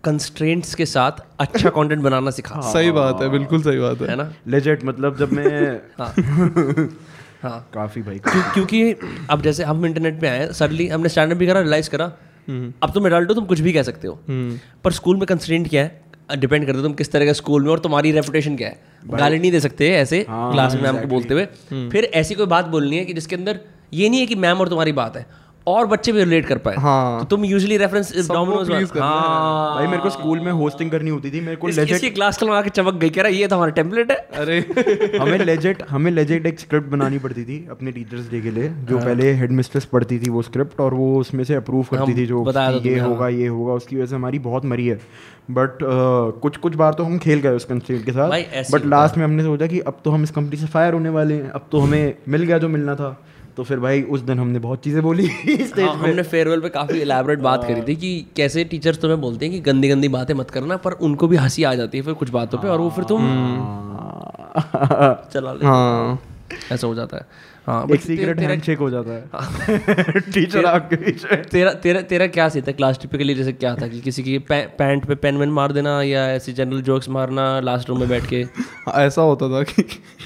कंस्ट्रेंट्स 0.03 0.75
के 0.75 0.85
साथ 0.85 1.11
अच्छा 1.39 1.69
कंटेंट 1.69 2.01
बनाना 2.01 2.31
सिखा। 2.31 2.61
सही 2.61 2.91
बात 2.91 3.21
है 3.21 3.29
बिल्कुल 3.29 3.61
सही 3.61 3.79
बात 3.79 4.01
है। 4.01 4.07
है 4.07 4.15
ना? 4.15 4.33
लेजेट 4.47 4.85
मतलब 4.85 5.17
जब 5.17 5.31
मैं 5.33 5.81
हाँ। 5.99 6.13
हाँ। 7.43 7.69
काफ़ी 7.73 8.01
भाई 8.01 8.19
क्यों- 8.19 8.53
क्योंकि 8.53 8.93
अब 9.29 9.41
जैसे 9.41 9.63
हम 9.63 9.85
इंटरनेट 9.85 10.21
पे 10.21 10.27
आए 10.27 10.47
सडनली 10.53 10.87
हमने 10.87 11.09
स्टैंड 11.09 11.33
भी 11.33 11.47
करा 11.47 11.59
रियलाइज़ 11.59 11.89
करा। 11.89 12.05
अब 12.83 12.91
तुम 12.93 13.07
एडल्ट 13.07 13.29
हो 13.29 13.33
तुम 13.33 13.45
कुछ 13.45 13.59
भी 13.59 13.73
कह 13.73 13.83
सकते 13.83 14.07
हो। 14.07 14.19
पर 14.83 14.91
स्कूल 14.91 15.17
में 15.17 15.25
कंस्ट्रेंट 15.25 15.69
क्या 15.69 15.83
है? 15.83 16.01
डिपेंड 16.37 16.65
करता 16.65 16.77
है 16.77 16.83
तुम 16.83 16.93
किस 16.93 17.11
तरह 17.11 17.25
का 17.25 17.33
स्कूल 17.33 17.63
में 17.63 17.71
और 17.71 17.79
तुम्हारी 17.79 18.11
रेपुटेशन 18.11 18.55
क्या 18.55 18.67
है। 18.67 18.81
गाली 19.19 19.39
नहीं 19.39 19.51
दे 19.51 19.59
सकते 19.59 19.89
ऐसे 19.91 20.25
क्लास 20.51 20.73
में 20.73 20.81
मैम 20.81 20.95
को 20.95 21.07
बोलते 21.07 21.33
हुए। 21.33 21.45
फिर 21.89 22.03
ऐसी 22.03 22.35
कोई 22.35 22.45
बात 22.45 22.65
बोलनी 22.65 22.97
है 22.97 23.05
कि 23.05 23.13
जिसके 23.13 23.35
अंदर 23.35 23.59
ये 23.93 24.09
नहीं 24.09 24.19
है 24.19 24.25
कि 24.25 24.35
मैम 24.35 24.57
और 24.57 24.67
तुम्हारी 24.67 24.91
बात 24.91 25.17
है। 25.17 25.25
और 25.67 25.85
बच्चे 25.85 26.11
भी 26.11 26.19
रिलेट 26.23 26.45
कर 26.45 26.57
पाए। 26.57 26.75
हाँ। 26.75 27.19
तो 27.19 27.25
तुम 27.25 27.45
यूजुअली 27.45 27.77
रेफरेंस 27.77 28.27
डोमिनोज 28.31 28.91
हाँ। 28.99 29.75
भाई 29.75 29.87
मेरे 29.87 30.03
को 30.03 30.09
स्कूल 30.09 30.39
में 30.39 30.51
होस्टिंग 30.51 30.91
करनी 30.91 31.09
होती 31.09 31.31
थी 31.31 31.41
मेरे 31.41 31.55
को 31.55 31.69
इस- 31.69 31.79
लेजेट 31.79 31.95
इसकी 31.95 32.09
क्लास 32.09 32.37
कल 32.37 32.49
आके 32.49 32.69
चमक 32.69 32.93
गई 32.93 33.09
कह 33.09 33.21
रहा 33.21 33.31
ये 33.31 33.47
तो 33.47 33.55
हमारा 33.55 33.71
टेम्पलेट 33.71 34.11
है। 34.11 34.17
अरे। 34.17 34.59
हमें 35.21 35.37
लेजेट 35.37 35.83
हमें 35.89 36.11
लेजेट 36.11 36.45
एक 36.45 36.59
स्क्रिप्ट 36.59 36.87
बनानी 36.87 37.17
पड़ती 37.19 37.43
थी 37.43 37.67
अपने 37.71 37.91
टीचर्स 37.91 38.29
डे 38.31 38.41
के 38.41 38.51
लिए 38.51 38.69
जो 38.69 38.97
पहले 38.99 39.33
हेड 39.33 39.51
मिस्ट्रेस 39.51 39.85
पढ़ती 39.85 40.19
थी 40.19 40.29
वो 40.29 40.41
स्क्रिप्ट 40.41 40.79
और 40.79 40.93
वो 40.93 41.19
उसमें 41.19 41.43
से 41.43 41.53
अप्रूव 41.53 41.83
करती 41.83 42.13
थी 42.17 42.25
जो 42.25 42.43
कि 42.79 42.89
ये 42.89 42.99
होगा 42.99 43.27
ये 43.27 43.47
होगा 43.47 43.73
उसकी 43.73 43.95
वजह 43.95 44.05
से 44.05 44.15
हमारी 44.15 44.39
बहुत 44.39 44.65
मरी 44.65 44.87
है। 44.87 44.99
बट 45.51 45.77
कुछ 46.41 46.57
कुछ 46.57 46.75
बार 46.75 46.93
तो 46.93 47.03
हम 47.03 47.17
खेल 47.17 47.39
गए 47.39 47.49
उस 47.49 47.65
कंस्ट्रेंट 47.65 48.05
के 48.05 48.11
साथ। 48.11 48.29
बट 48.71 48.85
लास्ट 48.85 49.17
में 49.17 49.23
हमने 49.23 49.43
सोचा 49.43 49.67
कि 49.67 49.79
अब 49.79 49.97
तो 50.05 50.11
हम 50.11 50.23
इस 50.23 50.31
कंपनी 50.31 50.57
से 50.57 50.65
फायर 50.67 50.93
होने 50.93 51.09
वाले 51.09 51.33
हैं 51.33 51.49
अब 51.49 51.67
तो 51.71 51.79
हमें 51.79 52.15
मिल 52.27 52.43
गया 52.43 52.57
जो 52.57 52.67
मिलना 52.69 52.95
था। 52.95 53.21
तो 53.57 53.63
फिर 53.63 53.79
भाई 53.79 54.01
उस 54.01 54.21
दिन 54.21 54.39
हमने 54.39 54.59
बहुत 54.59 54.83
चीज़ें 54.83 55.03
बोली 55.03 55.27
स्टेज 55.47 55.79
हाँ, 55.79 55.95
हमने 55.95 56.23
फेयरवेल 56.23 56.61
पे 56.61 56.69
काफ़ी 56.69 57.01
इलेबोरेट 57.01 57.39
बात 57.39 57.63
करी 57.63 57.81
थी 57.81 57.95
कि 57.95 58.25
कैसे 58.35 58.63
टीचर्स 58.63 59.01
तुम्हें 59.01 59.21
बोलते 59.21 59.45
हैं 59.45 59.53
कि 59.55 59.61
गंदी 59.61 59.89
गंदी 59.89 60.07
बातें 60.07 60.33
मत 60.33 60.49
करना 60.51 60.77
पर 60.77 60.91
उनको 60.91 61.27
भी 61.27 61.37
हँसी 61.37 61.63
आ 61.63 61.73
जाती 61.75 61.97
है 61.97 62.03
फिर 62.03 62.13
कुछ 62.13 62.29
बातों 62.29 62.57
पे 62.57 62.67
और 62.67 62.79
वो 62.79 62.89
फिर 62.89 63.03
तुम 63.03 63.21
चला 65.33 65.53
ले 65.53 65.65
हाँ। 65.65 66.19
ऐसा 66.71 66.87
हो 66.87 66.95
जाता 66.95 67.17
है। 67.17 67.49
हाँ 67.67 67.87
एक 67.93 68.01
सीक्रेट 68.01 68.39
हैंडशेक 68.39 68.79
हो 68.79 68.89
जाता 68.89 69.11
है। 69.11 70.19
टीचर 70.19 70.65
आपके 70.65 70.95
पीछे। 70.95 71.35
तेरा 71.35 71.73
तेरा 71.73 72.01
तेरा 72.01 72.27
क्या 72.27 72.49
सीन 72.49 72.63
था 72.67 72.71
क्लास 72.71 72.99
टिपिकली 73.01 73.35
जैसे 73.35 73.53
क्या 73.53 73.75
था 73.75 73.87
कि 73.87 73.99
किसी 74.01 74.23
की 74.23 74.37
पैंट 74.39 75.05
पे 75.05 75.15
पेन 75.15 75.37
वेन 75.37 75.49
मार 75.49 75.71
देना 75.71 76.01
या 76.01 76.27
ऐसी 76.31 76.53
जनरल 76.53 76.81
जोक्स 76.81 77.09
मारना 77.09 77.59
लास्ट 77.59 77.89
रूम 77.89 77.99
में 77.99 78.09
बैठ 78.09 78.25
के? 78.25 78.37
हाँ, 78.37 78.93
ऐसा 79.05 79.21
होता 79.21 79.49
था 79.49 79.63
कि 79.63 79.83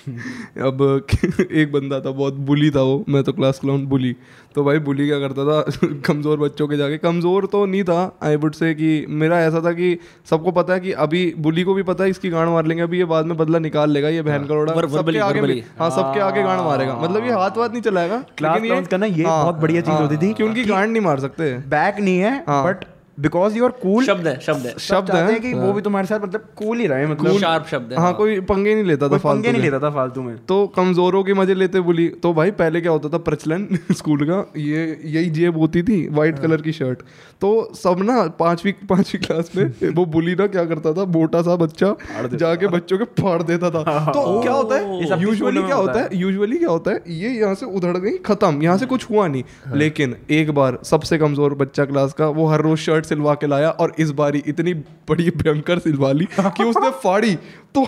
अब 0.67 1.07
एक 1.51 1.71
बंदा 1.71 1.99
था 1.99 2.11
बहुत 2.11 2.33
बुली 2.33 2.69
था 2.71 2.81
वो 2.81 3.03
मैं 3.09 3.23
तो 3.23 3.33
क्लास 3.33 3.59
क्लाउन 3.59 3.85
बुली। 3.85 4.15
तो 4.55 4.63
भाई 4.63 4.79
बुली 4.79 5.07
क्या 5.07 5.19
करता 5.19 5.45
था 5.45 5.87
कमज़ोर 6.05 6.37
बच्चों 6.37 6.67
के 6.67 6.77
जाके 6.77 6.97
कमज़ोर 6.97 7.45
तो 7.45 7.65
नहीं 7.65 7.83
था 7.83 8.17
आई 8.23 8.35
वुड 8.35 8.53
से 8.53 8.73
कि 8.73 9.05
मेरा 9.09 9.39
ऐसा 9.41 9.61
था 9.65 9.71
कि 9.71 9.97
सबको 10.29 10.51
पता 10.51 10.73
है 10.73 10.79
कि 10.79 10.91
अभी 10.91 11.33
बुली 11.37 11.63
को 11.63 11.73
भी 11.73 11.83
पता 11.83 12.03
है 12.03 12.09
इसकी 12.09 12.29
गांड 12.29 12.49
मार 12.49 12.65
लेंगे 12.65 12.83
अभी 12.83 12.97
ये 12.97 13.05
बाद 13.05 13.25
में 13.25 13.37
बदला 13.37 13.59
निकाल 13.59 13.91
लेगा 13.91 14.09
ये 14.09 14.21
बहन 14.21 14.45
करोड़ा 14.45 14.73
वर- 14.73 14.89
सबके 14.89 15.19
आगे 15.19 15.39
हाँ 15.79 15.89
सबके 15.89 16.19
आगे 16.19 16.43
गांड 16.43 16.61
मारेगा। 16.61 16.95
मतलब 16.95 17.25
ये 17.25 17.31
हाथ 17.31 17.57
वाथ 17.57 17.69
नहीं 17.69 17.81
चलाएगा 17.81 18.23
क्लास 18.37 18.61
लेकिन 18.61 18.85
का 18.85 18.97
ना 18.97 19.05
ये 19.05 19.23
बहुत 19.23 19.55
बढ़िया 19.55 19.81
चीज़ 19.81 19.95
होती 19.95 20.17
थी 20.17 20.33
कि 20.33 20.43
उनकी 20.43 20.63
गांड 20.63 20.91
नहीं 20.91 21.01
मार 21.01 21.19
सकते। 21.19 21.53
बैक 21.67 21.99
नहीं 21.99 22.17
है 22.17 22.43
हाँ। 22.47 22.65
But 22.65 22.85
because 23.17 23.57
you 23.57 23.65
are 23.65 23.71
cool 23.81 24.05
शब्द 24.05 24.27
है 24.27 24.39
शब्द 24.39 24.65
है। 24.65 24.73
शब्द 24.79 25.11
है 25.11 25.39
कि 25.39 25.53
वो 25.53 25.71
भी 25.73 25.81
तुम्हारे 25.81 26.07
साथ 26.07 26.19
मतलब 26.19 26.47
कूल 26.57 26.79
ही 26.79 26.87
रहे 26.87 27.05
मतलब 27.07 27.37
शार्प 27.39 27.67
शब्द 27.67 27.93
है 27.93 27.99
हाँ 27.99 28.13
कोई 28.13 28.39
पंगे 28.43 28.73
नहीं 28.73 28.83
लेता 28.83 29.09
था 29.09 29.17
पंगे 29.19 29.51
नहीं 29.51 29.61
लेता 29.61 29.79
था 29.79 29.89
फालतू 29.89 30.21
में। 30.21 30.35
तो 30.47 30.65
कमजोरों 30.67 31.23
के 31.23 31.33
मज़े 31.33 31.53
लेते 31.53 31.79
बुली 31.81 32.07
तो 32.23 32.33
भाई 32.33 32.51
पहले 32.53 32.81
क्या 32.81 32.91
होता 32.91 33.09
था 33.09 33.17
प्रचलन 33.23 33.67
स्कूल 33.91 34.25
का 34.29 34.43
ये 34.57 34.85
यही 35.05 35.29
जेब 35.29 35.57
होती 35.57 35.83
थी 35.83 36.07
वाइट 36.11 36.39
कलर 36.39 36.61
की 36.61 36.71
शर्ट 36.73 37.01
तो 37.41 37.53
सब 37.75 38.03
ना 38.03 38.21
पांचवी 38.39 38.71
पांचवी 38.89 39.19
क्लास 39.19 39.51
में 39.55 39.89
वो 39.95 40.05
बुली 40.07 40.35
ना 40.35 40.47
क्या 40.47 40.65
करता 40.65 40.93
था 40.93 41.05
मोटा 41.11 41.41
सा 41.41 41.55
बच्चा 41.57 41.95
जाके 42.35 42.67
बच्चों 42.69 42.97
के 42.97 43.05
फाड़ 43.21 43.41
देता 43.43 43.69
था। 43.69 43.99
तो 44.11 44.41
क्या 44.41 44.53
होता 44.53 44.75
है 44.75 45.21
यूजुअली 45.21 45.61
क्या 45.61 45.75
होता 45.75 45.81
होता 45.83 46.01
है 46.01 46.17
यूजुअली 46.17 46.57
क्या 46.57 46.69
होता 46.69 46.91
है 46.91 47.01
ये 47.13 47.29
यहाँ 47.29 47.55
से 47.55 47.65
उधड़ 47.67 47.97
गई 47.97 48.17
खत्म 48.25 48.61
यहाँ 48.63 48.77
से 48.77 48.85
कुछ 48.85 49.09
हुआ 49.09 49.27
नहीं। 49.27 49.43
लेकिन 49.75 50.15
एक 50.31 50.51
बार 50.51 50.77
सबसे 50.83 51.17
कमज़ोर 51.17 51.53
बच्चा 51.55 51.85
क्लास 51.85 52.13
का 52.13 52.27
वो 52.29 52.45
हर 52.47 52.61
रोज 52.61 52.77
शर्ट 52.79 53.02
सिलवा 53.03 53.33
के 53.35 53.47
लाया 53.47 53.69
और 53.69 53.93
इस 53.99 54.11
बारी 54.11 54.43
इतनी 54.47 54.73
बड़ी 55.09 55.29
भयंकर 55.29 55.79
सिलवा 55.79 56.11
ली 56.11 56.27
कि 56.39 56.63
उसने 56.63 56.89
फाड़ी 57.03 57.35
तो 57.75 57.87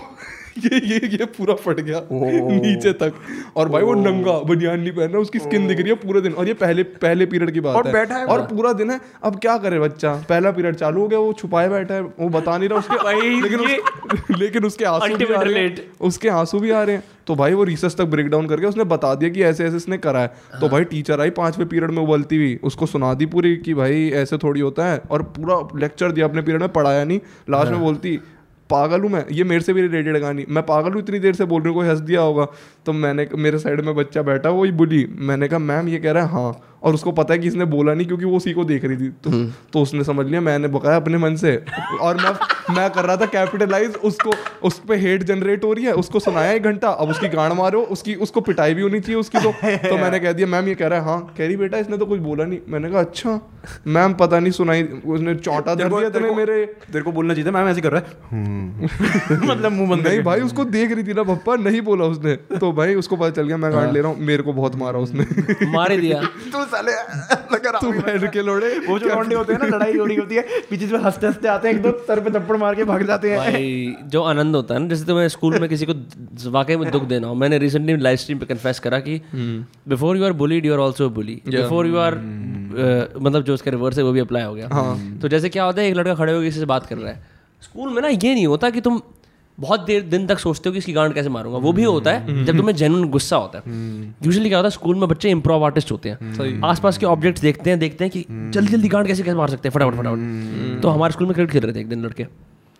ये 0.56 0.78
ये 0.86 1.00
ये 1.08 1.24
पूरा 1.26 1.54
फट 1.56 1.80
गया 1.80 2.02
नीचे 2.10 2.92
तक। 2.92 3.14
और 3.56 3.68
भाई 3.68 3.82
वो 3.82 3.94
नंगा 3.94 4.38
बनियान 4.44 4.80
नहीं 4.80 4.92
पहन 4.92 5.08
रहा 5.08 5.18
उसकी 5.18 5.38
स्किन 5.38 5.66
दिख 5.68 5.80
रही 5.80 5.88
है 5.88 5.94
पूरे 5.96 6.20
दिन। 6.20 6.32
और 6.32 6.48
ये 6.48 6.54
पहले 6.54 6.82
पहले 6.82 7.26
पीरियड 7.26 7.50
की 7.50 7.60
बात 7.60 7.76
और 7.76 7.86
है। 7.86 7.92
बैठा 7.92 8.16
है 8.16 8.24
और 8.26 8.40
पूरा 8.46 8.72
दिन 8.72 8.90
है। 8.90 9.00
अब 9.24 9.38
क्या 9.38 9.56
करे 9.58 9.80
बच्चा? 9.80 10.14
पहला 10.28 10.50
पीरियड 10.50 10.74
चालू 10.74 11.00
हो 11.00 11.08
गया 11.08 11.18
वो 11.18 11.32
छुपाए 11.32 11.68
बैठा 11.68 11.94
है। 11.94 12.00
वो 12.00 12.28
बता 12.28 12.56
नहीं 12.58 12.68
रहा 12.68 12.78
उसके 12.78 13.40
लेकिन 13.40 13.60
उस, 13.60 14.38
लेकिन 14.38 14.64
उसके 14.64 14.84
आँसू 14.84 15.16
भी 15.16 15.24
आ 15.24 15.40
रहे 15.40 15.62
हैं। 15.62 15.76
उसके 16.00 16.28
आँसू 16.28 16.60
भी 16.60 16.70
आ 16.70 16.82
रहे 16.82 16.96
हैं। 16.96 17.02
तो 17.26 17.34
भाई 17.34 17.54
वो 17.54 17.64
रिसर्च 17.64 17.94
तक 17.94 18.04
ब्रेक 18.04 18.26
डाउन 18.26 18.46
करके 18.46 18.66
उसने 18.66 18.84
बता 18.84 19.14
दिया 19.14 19.30
कि 19.30 19.42
ऐसे 19.42 19.64
ऐसे 19.64 19.76
इसने 19.76 19.98
करा 19.98 20.20
है। 20.20 20.60
तो 20.60 20.68
भाई 20.68 20.84
टीचर 20.84 21.20
आई 21.20 21.30
पाँचवें 21.30 21.68
पीरियड 21.68 21.90
में 21.90 22.02
उबलती 22.02 22.36
हुई। 22.36 22.58
उसको 22.62 22.86
सुना 22.86 23.12
दी 23.14 23.26
पूरी 23.26 23.56
कि 23.56 23.74
भाई 23.74 24.08
ऐसे 24.14 24.38
थोड़ी 24.38 24.60
होता 24.60 24.86
है। 24.86 25.00
और 25.10 25.22
पूरा 25.36 25.56
लेक्चर 25.80 26.12
दिया 26.12 26.26
अपने 26.26 26.42
पीरियड 26.42 26.60
में 26.60 26.72
पढ़ाया 26.72 27.04
नहीं। 27.04 27.20
लास्ट 27.50 27.72
में 27.72 27.80
बोलती 27.80 28.18
पागल 28.70 29.00
हूँ 29.00 29.10
मैं। 29.10 29.24
ये 29.30 29.44
मेरे 29.44 29.60
से 29.60 29.72
भी 29.72 29.82
रिलेटेड 29.82 30.20
कहानी। 30.20 30.44
मैं 30.48 30.66
पागल 30.66 30.92
हूँ, 30.92 31.02
इतनी 31.02 31.18
देर 31.18 31.34
से 31.34 31.44
बोल 31.44 31.62
रही 31.62 31.68
हूँ, 31.68 31.76
कोई 31.76 31.88
हंस 31.88 31.98
दिया 31.98 32.20
होगा। 32.20 32.46
तो 32.86 32.92
मैंने 32.92 33.28
मेरे 33.34 33.58
साइड 33.58 33.80
में 33.80 33.94
बच्चा 33.94 34.22
बैठा 34.22 34.50
वही 34.50 34.72
बुली। 34.72 35.06
मैंने 35.18 35.48
कहा 35.48 35.58
मैम 35.58 35.88
ये 35.88 35.98
कह 35.98 36.12
रहा 36.12 36.24
है 36.24 36.32
हाँ। 36.32 36.72
और 36.82 36.94
उसको 36.94 37.12
पता 37.12 37.34
है 37.34 37.38
कि 37.38 37.48
इसने 37.48 37.64
बोला 37.64 37.94
नहीं 37.94 38.06
क्योंकि 38.06 38.24
वो 38.24 38.36
उसी 38.36 38.52
को 38.52 38.64
देख 38.64 38.84
रही 38.84 38.96
थी। 38.96 39.08
तो 39.24 39.30
तो 39.72 39.80
उसने 39.82 40.04
समझ 40.04 40.26
लिया 40.26 40.40
मैंने 40.40 40.68
बकाया 40.68 40.96
अपने 40.96 41.18
मन 41.18 41.36
से। 41.36 41.56
और 42.00 42.16
मैं 42.16 42.32
मैं 42.74 42.90
कर 42.90 43.04
रहा 43.04 43.16
था 43.16 43.26
कैपिटलाइज 43.26 43.94
उसको 44.04 44.32
उस 44.62 44.78
पे 44.78 44.96
हेट 44.96 45.22
जनरेट 45.22 45.64
हो 45.64 45.72
रही 45.72 45.84
है 45.84 45.92
उसको 45.92 46.20
सुनाया 46.20 46.52
एक 46.52 46.62
घंटा 46.62 46.88
अब 46.88 47.08
उसकी 47.08 47.28
गांड 47.28 47.52
मारो 47.52 47.80
उसकी 47.80 48.14
उसको 48.14 48.40
पिटाई 48.40 48.74
भी 48.74 48.82
होनी 48.82 49.00
चाहिए 49.00 49.20
उसकी 49.20 49.38
तो। 49.38 49.52
तो 49.88 49.96
मैंने 50.02 50.18
कह 50.18 50.32
दिया 50.32 50.46
मैम 50.46 50.68
ये 50.68 50.74
कह 50.74 50.86
रहा 50.86 50.98
है 50.98 51.04
हाँ। 51.04 51.34
कह 51.38 51.46
रही 51.46 51.56
बेटा 51.56 51.78
इसने 51.78 51.98
तो 51.98 52.06
कुछ 52.06 52.20
बोला 52.20 52.44
नहीं। 52.44 52.58
मैंने 52.68 52.90
कहा 52.90 53.00
अच्छा। 53.00 53.40
मैम 53.86 54.12
पता 54.14 54.38
नहीं 54.40 54.52
सुनाई 54.52 54.82
उसने 54.82 55.34
चौंटा 55.34 55.74
धर 55.74 55.88
दिया 55.88 56.10
तुम्हें 56.10 56.34
मेरे 56.36 56.64
तेरे 56.66 57.02
को 57.02 57.12
बोलना 57.12 57.34
चाहिए 57.34 57.50
मैम 57.50 57.68
ऐसे 57.68 57.80
कर 57.80 57.92
रहा 57.92 58.00
है? 58.00 58.06
हम्म। 58.30 58.88
मतलब 59.50 59.72
मुँह 59.72 59.90
बंद 59.90 60.06
नहीं 60.06 60.22
भाई 60.22 60.40
उसको 60.40 60.64
देख 60.64 60.92
रही 60.92 61.04
थी 61.04 61.14
ना 61.14 61.22
पप्पा 61.22 61.56
नहीं 61.56 61.80
बोला 61.80 62.04
उसने। 62.04 62.36
तो 62.36 62.72
भाई 62.76 62.94
उसको 62.94 63.16
पता 63.16 63.30
चल 63.30 63.46
गया 63.46 63.56
मैं 63.56 63.72
गांड 63.72 63.92
ले 63.92 64.00
रहा 64.00 64.10
हूँ 64.10 64.20
मेरे 64.26 64.42
को 64.42 64.52
बहुत 64.52 64.76
मारा 64.76 64.98
उसने। 64.98 65.24
मारे 65.72 65.96
दिया। 65.96 66.20
तू 66.52 66.64
साले 66.66 66.92
तू 67.56 67.90
बहन 67.92 68.26
के 68.28 68.42
लोड़े। 68.42 68.68
वो 68.78 68.98
जो 68.98 69.08
लौंडे 69.08 69.34
होते 69.34 69.52
हैं 69.52 69.60
ना 69.60 69.66
लड़ाई 69.76 69.96
हो 69.96 70.04
रही 70.04 70.16
होती 70.16 70.34
है 70.34 70.42
पीछे 70.70 70.86
से 70.86 70.96
हँसते 70.96 71.26
हँसते 71.26 71.48
आते 71.48 71.68
हैं 71.68 71.74
एक 71.74 71.82
दो 71.82 71.90
सर 72.08 72.20
पे 72.20 72.30
थप्पड़ 72.30 72.56
मार 72.56 72.74
के 72.74 72.84
भाग 72.84 73.06
जाते 73.06 73.30
हैं। 73.30 73.38
भाई 73.38 73.94
जो 74.06 74.22
आनंद 74.24 74.56
होता 74.56 74.74
है 74.74 74.80
ना 74.80 74.88
जैसे 74.88 75.04
तुम्हें 75.04 75.28
स्कूल 75.28 75.58
में 75.60 75.68
किसी 75.68 75.86
को 75.90 75.94
वाकई 76.50 76.76
में 76.76 76.90
दुख 76.90 77.04
देना 77.04 77.28
हो। 77.28 77.34
मैंने 77.34 77.58
रिसेंटली 77.58 77.96
लाइव 77.96 78.16
स्ट्रीम 78.16 78.38
पे 78.38 78.46
कन्फेस 78.46 78.78
करा 78.78 78.98
कि 79.00 79.20
before 79.34 80.16
you 80.16 80.24
are 80.24 80.32
bullied 80.42 80.66
you 80.66 80.72
are 80.74 80.80
also 80.80 81.08
bully 81.10 81.40
before 81.48 81.86
you 81.86 81.96
are 81.98 82.14
मतलब 83.20 83.42
जो 83.42 83.54
उसका 83.54 83.70
रिवर्स 83.70 83.98
है 83.98 84.04
वो 84.04 84.12
भी 84.12 84.20
अप्लाई 84.20 84.42
हो 84.42 84.54
गया। 84.54 84.68
तो 85.22 85.28
जैसे 85.28 85.48
क्या 85.48 85.64
होता 85.64 85.82
है 85.82 85.88
एक 85.88 85.96
लड़का 85.96 86.14
खड़े 86.14 86.32
होकर 86.32 86.44
किसी 86.44 86.60
से 86.60 86.66
बात 86.66 86.86
कर 86.86 86.96
रहा 86.96 87.12
है। 87.12 87.34
स्कूल 87.62 87.92
में 87.92 88.00
ना 88.02 88.08
ये 88.08 88.34
नहीं 88.34 88.46
होता 88.46 88.70
कि 88.70 88.80
तुम 88.80 89.00
बहुत 89.58 89.80
देर 89.80 90.02
दिन 90.04 90.26
तक 90.26 90.38
सोचते 90.38 90.68
हो 90.68 90.72
कि 90.72 90.78
इसकी 90.78 90.92
गांड 90.92 91.14
कैसे 91.14 91.28
मारूँगा। 91.28 91.58
वो 91.58 91.72
भी 91.72 91.84
होता 91.84 92.12
है 92.12 92.44
जब 92.44 92.56
तुम्हें 92.56 92.74
जेन्युइन 92.76 93.08
गुस्सा 93.10 93.36
होता 93.36 93.58
है। 93.58 93.74
यूजुअली 94.24 94.48
क्या 94.48 94.58
होता 94.58 94.66
है 94.66 94.70
स्कूल 94.70 94.96
में 94.96 95.08
बच्चे 95.08 95.30
इम्प्रोव 95.30 95.64
आर्टिस्ट 95.64 95.92
होते 95.92 96.08
हैं। 96.08 96.60
आसपास 96.64 96.98
के 96.98 97.06
ऑब्जेक्ट्स 97.06 97.42
देखते 97.42 97.70
हैं 97.70 97.78
देखते 97.78 98.04
हैं 98.04 98.10
कि 98.10 98.24
जल्दी 98.28 98.72
जल्दी 98.72 98.88
गांड 98.88 99.06
कैसे 99.06 99.22
कैसे 99.22 99.36
मार 99.36 99.50
सकते 99.50 99.68
हैं 99.68 99.74
फटाफट 99.74 99.96
फटाफट। 99.96 100.82
तो 100.82 100.88
हमारे 100.88 101.12
स्कूल 101.12 101.26
में 101.26 101.34
क्रिकेट 101.34 101.52
खेल 101.52 101.62
रहे 101.62 101.74
थे 101.74 101.80
एक 101.80 101.88
दिन 101.88 102.04
लड़के। 102.04 102.26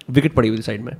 विकेट 0.08 0.34
पड़ी 0.34 0.48
हुई 0.48 0.58
थी 0.58 0.62
साइड 0.62 0.82
में। 0.82 0.92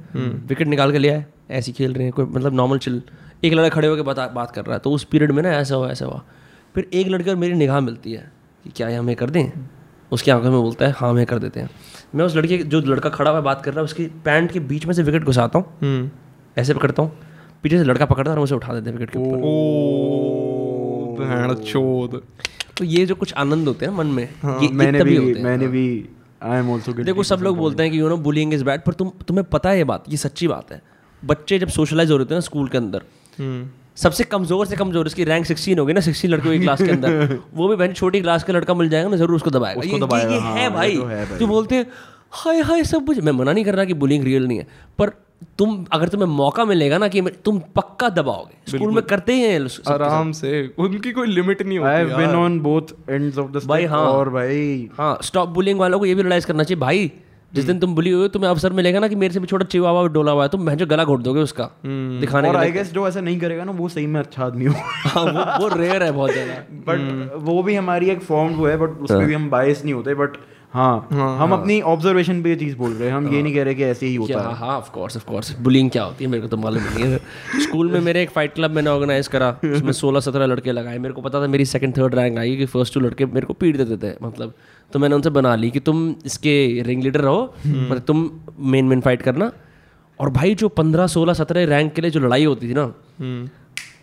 विकेट 0.49 0.68
निकाल 0.68 0.93
के 0.93 0.99
लिया 0.99 1.14
है 1.14 1.27
ऐसे 1.51 1.72
खेल 1.72 1.93
रहे 1.95 2.05
हैं 2.05 2.12
कोई 2.12 2.24
मतलब 2.27 2.55
नॉर्मल 2.55 2.79
चिल 2.79 3.03
एक 3.45 3.53
लड़का 3.53 3.68
खड़े 3.68 3.89
होकर 3.89 4.03
बता 4.03 4.27
बात 4.29 4.51
कर 4.51 4.64
रहा 4.64 4.74
है 4.74 4.79
तो 4.79 4.91
उस 4.91 5.05
पीरियड 5.05 5.33
में 5.33 5.43
ना 5.43 5.53
ऐसा 5.53 5.74
हुआ 5.74 5.91
ऐसा 5.91 6.07
हुआ। 6.07 6.22
फिर 6.74 6.89
एक 6.93 7.09
लड़के 7.09 7.31
और 7.31 7.37
मेरी 7.37 7.55
निगाह 7.55 7.81
मिलती 7.81 8.12
है 8.12 8.31
कि 8.64 8.70
क्या 8.70 8.89
ये 8.89 8.97
हमें 8.97 9.14
कर 9.16 9.31
दें? 9.31 9.51
उसकी 10.13 10.31
आँखों 10.31 10.51
में 10.51 10.61
बोलता 10.61 10.87
है 10.87 10.93
हाँ 10.93 11.11
हमें 11.11 11.27
कर 11.27 11.39
देते 11.39 11.61
हैं। 11.61 11.71
मैं 12.15 12.25
उस 12.25 12.37
लड़के 12.37 12.59
जो 12.59 12.81
लड़का 12.81 13.11
खड़ा 13.11 13.31
हुआ 13.31 13.41
बात 13.41 13.63
कर 13.65 13.71
रहा 13.71 13.81
है 13.81 13.85
उसकी 13.85 14.07
पैंट 14.25 14.53
के 14.53 14.61
बीच 14.63 14.87
में 14.87 14.93
से 14.95 15.03
विकेट 15.03 15.25
घुसाता 15.25 15.59
हूँ। 15.59 16.11
ऐसे 16.57 16.75
पकड़ता 16.75 17.03
हूँ। 17.03 17.11
पीछे 17.63 17.79
से 17.79 17.85
लड़का 17.85 18.07
पकड़ता 18.07 18.31
है 18.31 18.37
और 18.37 18.43
उसे 18.43 18.55
उठा 18.55 18.75
देते 18.75 18.91
हैं 18.91 18.99
विकेट 18.99 19.11
के 19.13 19.19
ऊपर। 19.19 19.41
तो 22.77 22.85
ये 22.85 23.05
जो 23.07 23.15
कुछ 23.15 23.33
आनंद 23.35 23.69
होते 23.69 23.87
हैं 23.87 23.93
मन 23.93 24.07
में 24.07 24.29
हाँ, 24.43 24.59
ये 24.63 24.69
मैंने 24.71 25.05
भी 25.05 25.17
होते 25.17 25.31
हैं। 25.31 25.45
मैंने 25.45 25.69
भी 25.69 25.85
आई 26.43 26.59
एम 26.59 26.71
आल्सो 26.73 26.93
देखो 26.93 27.23
सब 27.23 27.41
लोग 27.43 27.57
बोलते 27.57 27.83
हैं 27.83 27.93
कि 27.93 28.01
you 28.01 28.09
know 28.09 28.17
bullying 28.27 28.55
is 28.55 28.65
bad 28.65 28.81
पर 28.85 28.93
तुम 28.93 29.11
तुम्हें 29.29 29.45
पता 29.51 29.71
है 29.71 29.77
ये 29.79 29.85
बात 29.85 30.05
ये 30.09 30.17
सच्ची 30.17 30.49
बात 30.49 30.73
है। 30.73 30.81
बच्चे 31.23 31.59
जब 31.59 31.69
सोशलाइज 31.69 32.11
हो 32.11 32.17
रहे 32.17 32.27
थे 32.27 32.35
ना 32.35 32.41
स्कूल 32.41 32.69
के 32.69 32.79
अंदर 32.79 33.03
हम्म। 33.39 33.69
सबसे 33.97 34.25
कमज़ोर 34.25 34.67
से 34.67 34.77
कमज़ोर 34.77 35.07
इसकी 35.07 35.25
रैंक 35.25 35.47
16 35.47 35.79
होगी 35.79 35.93
ना 35.93 36.01
16 36.01 36.29
लड़कियों 36.29 36.55
की 36.55 36.61
क्लास 36.61 36.83
के 36.83 36.91
अंदर। 36.91 37.39
वो 37.55 37.69
भी 37.69 37.77
बहन 37.77 37.93
छोटी 37.93 38.21
क्लास 38.21 38.45
का 38.45 38.53
लड़का 38.53 38.75
मिल 38.75 38.89
जाएगा 38.89 39.09
ना 39.09 39.17
ज़रूर 39.17 39.37
उसको 39.37 39.51
दबाएगा। 39.51 39.81
उसको 39.81 39.93
ये, 39.93 40.01
दबाएगा, 40.01 40.35
ये 40.35 40.41
हाँ, 40.41 40.55
है 40.55 40.63
ये 40.63 40.71
भाई। 40.71 40.97
तो 40.97 41.05
है 41.05 41.25
भाई। 41.27 41.39
जो 41.39 41.47
बोलते 41.47 41.75
हैं 41.75 41.87
हाय 42.33 42.61
हाय 42.61 42.85
सब 42.85 43.07
कुछ 43.07 43.19
मैं 43.19 43.33
मना 43.33 43.53
नहीं 43.53 43.65
कर 43.65 43.75
रहा 43.75 43.85
कि 43.85 43.95
बुलिंग 43.95 44.25
रियल 44.25 44.47
नहीं 44.47 44.59
है 44.59 44.67
पर 44.99 45.13
तुम 45.59 45.85
अगर 45.93 46.09
तुम्हें 46.09 46.29
मौका 46.29 46.65
मिलेगा 46.65 46.99
ना 46.99 47.09
कि 47.09 47.21
तुम 47.45 47.59
पक्का 47.77 48.09
दबाओगे। 48.09 48.71
स्कूल 48.71 48.95
में 48.95 49.03
करते 49.05 49.33
ही 49.33 49.41
हैं 49.41 49.61
आराम 49.93 50.33
से। 50.33 50.51
उनकी 50.79 51.13
कोई 51.13 51.27
लिमिट 51.27 51.63
नहीं 51.63 51.79
होती 51.79 51.91
have 51.91 52.17
been 52.17 52.35
on 52.37 52.59
both 52.61 52.95
ends 53.11 53.39
of 53.39 53.51
the 53.51 53.63
भाई, 53.67 53.85
हाँ। 53.85 54.01
और 54.01 54.31
भाई 54.31 54.89
हाँ 54.99 55.19
स्टॉप 55.23 55.49
बुलिंग 55.49 55.79
वालों 55.81 55.99
को 55.99 56.07
ये 56.07 56.15
भी 56.15 56.23
रियलाइज़ 56.23 56.47
करना 56.47 56.63
चाहिए 56.63 56.81
भाई 56.81 57.11
जिस 57.57 57.65
दिन 57.65 57.79
तुम 57.81 57.95
बुली 57.95 58.11
हुए 58.11 58.29
तुम्हें 58.29 58.51
अवसर 58.51 58.73
मिलेगा 58.73 59.01
ना 59.01 59.09
कि 59.09 59.15
मेरे 59.15 59.35
से 59.35 59.41
भी 59.41 59.47
छोटा 59.47 59.65
चिवा 59.65 59.91
हुआ 59.91 60.07
डोला 60.09 60.33
हुआ 60.33 60.43
है 60.43 60.49
तुम 60.49 60.71
जो 60.75 60.87
गला 60.87 61.05
घोट 61.05 61.21
दोगे 61.21 61.41
उसका 61.41 61.71
दिखाने 61.87 62.49
और 62.49 62.57
आई 62.57 62.73
गेस 62.73 62.93
जो 62.93 63.09
ऐसा 63.09 63.21
नहीं 63.21 63.39
करेगा 63.41 63.65
ना 63.65 63.73
वो 63.73 63.89
सही 63.89 64.07
में 64.07 64.21
अच्छा 64.21 64.45
आदमी 64.45 64.65
हो। 64.65 64.75
हाँ 65.07 65.25
वो 65.25 65.45
वो 65.59 65.77
रेयर 65.77 66.03
है 66.03 66.13
बहुत 66.13 66.33
ज़्यादा। 66.33 66.55
बट 66.89 67.33
वो 67.43 67.63
भी 67.63 67.75
हमारी 67.75 68.11
एक 68.11 68.23
फॉर्म 68.23 68.55
वो 68.55 68.67
है 68.67 68.77
बट 68.77 69.01
उसमें 69.01 69.27
भी 69.27 69.35
हम 69.35 69.51
बायस 69.51 69.85
नहीं 69.85 69.95
होते 69.95 70.15
बट 70.15 70.37
हाँ 70.77 71.09
हाँ 71.12 71.27
हम 71.39 71.53
अपनी 71.53 71.81
ऑब्जर्वेशन 71.91 72.43
पे 72.43 72.51
ये 72.51 72.57
चीज़ 72.57 72.77
बोल 72.77 72.93
रहे 72.93 73.09
हैं। 73.09 73.14
हम 73.16 73.29
ये 73.35 73.43
नहीं 73.43 73.55
कह 73.55 73.62
रहे 73.64 73.74
कि 73.74 73.85
ऐसे 73.85 74.07
ही 74.07 74.14
होता 74.14 74.41
है। 74.41 74.55
हाँ 74.57 74.77
of 74.79 74.91
course 74.91 75.16
of 75.16 75.24
course 75.24 75.55
bullying 75.61 75.91
क्या 75.91 76.03
होती 76.05 76.24
है? 76.24 76.31
मेरे 76.31 76.43
को 76.43 76.49
तो 76.49 76.57
मालूम 76.57 76.83
नहीं 76.85 77.05
है। 77.05 77.18
स्कूल 77.62 77.91
में 77.93 78.01
मेरे 78.01 78.22
एक 78.22 78.31
फाइट 78.31 78.55
क्लब 78.55 78.70
मैंने 78.70 78.91
ऑर्गेनाइज 78.91 79.29
करा। 79.29 79.49
उसमें 79.66 79.93
सोलह 79.93 80.20
सत्रह 80.20 80.47
लड़के 80.47 80.72
लगाए। 80.72 80.99
मेरे 80.99 81.14
को 81.14 81.22
पता 81.22 81.43
था 81.43 81.47
मेरी 81.47 81.64
सेकंड 81.64 81.97
थर्ड 81.99 82.14
रैंक 82.14 82.39
आई 82.39 82.57
कि 82.57 82.66
फ़र्स्ट 82.66 82.95
टू 82.95 83.01
लड़के 83.01 83.27
मेरे 83.27 83.47
को 83.47 83.55
पीट 83.55 83.77
देते 83.77 83.97
थे 83.97 84.14
मतलब। 84.22 84.53
तो 84.93 84.99
मैंने 84.99 85.14
उनसे 85.14 85.31
बना 85.31 85.55
ली 85.55 85.70
कि 85.70 85.81
तुम 85.81 86.14
इसके 86.27 86.83
रिंग 86.87 87.03
लीडर 87.03 87.20
रहो 87.20 87.43
मतलब 87.66 88.03
तुम 88.07 88.31
मेन 88.72 88.85
मेन 88.85 89.01
फाइट 89.01 89.22
करना। 89.22 89.51
और 90.20 90.31
भाई 90.31 90.55
जो 90.55 90.68
पंद्रह 90.68 91.07
सोलह 91.07 91.35
सत्रह 91.35 91.64
रैंक 91.66 91.93
के 91.95 92.03
लिए 92.03 92.11
जो 92.11 92.20
लड़ाई 92.20 92.45
होती 92.45 92.68
थी 92.68 92.74
ना 92.74 92.93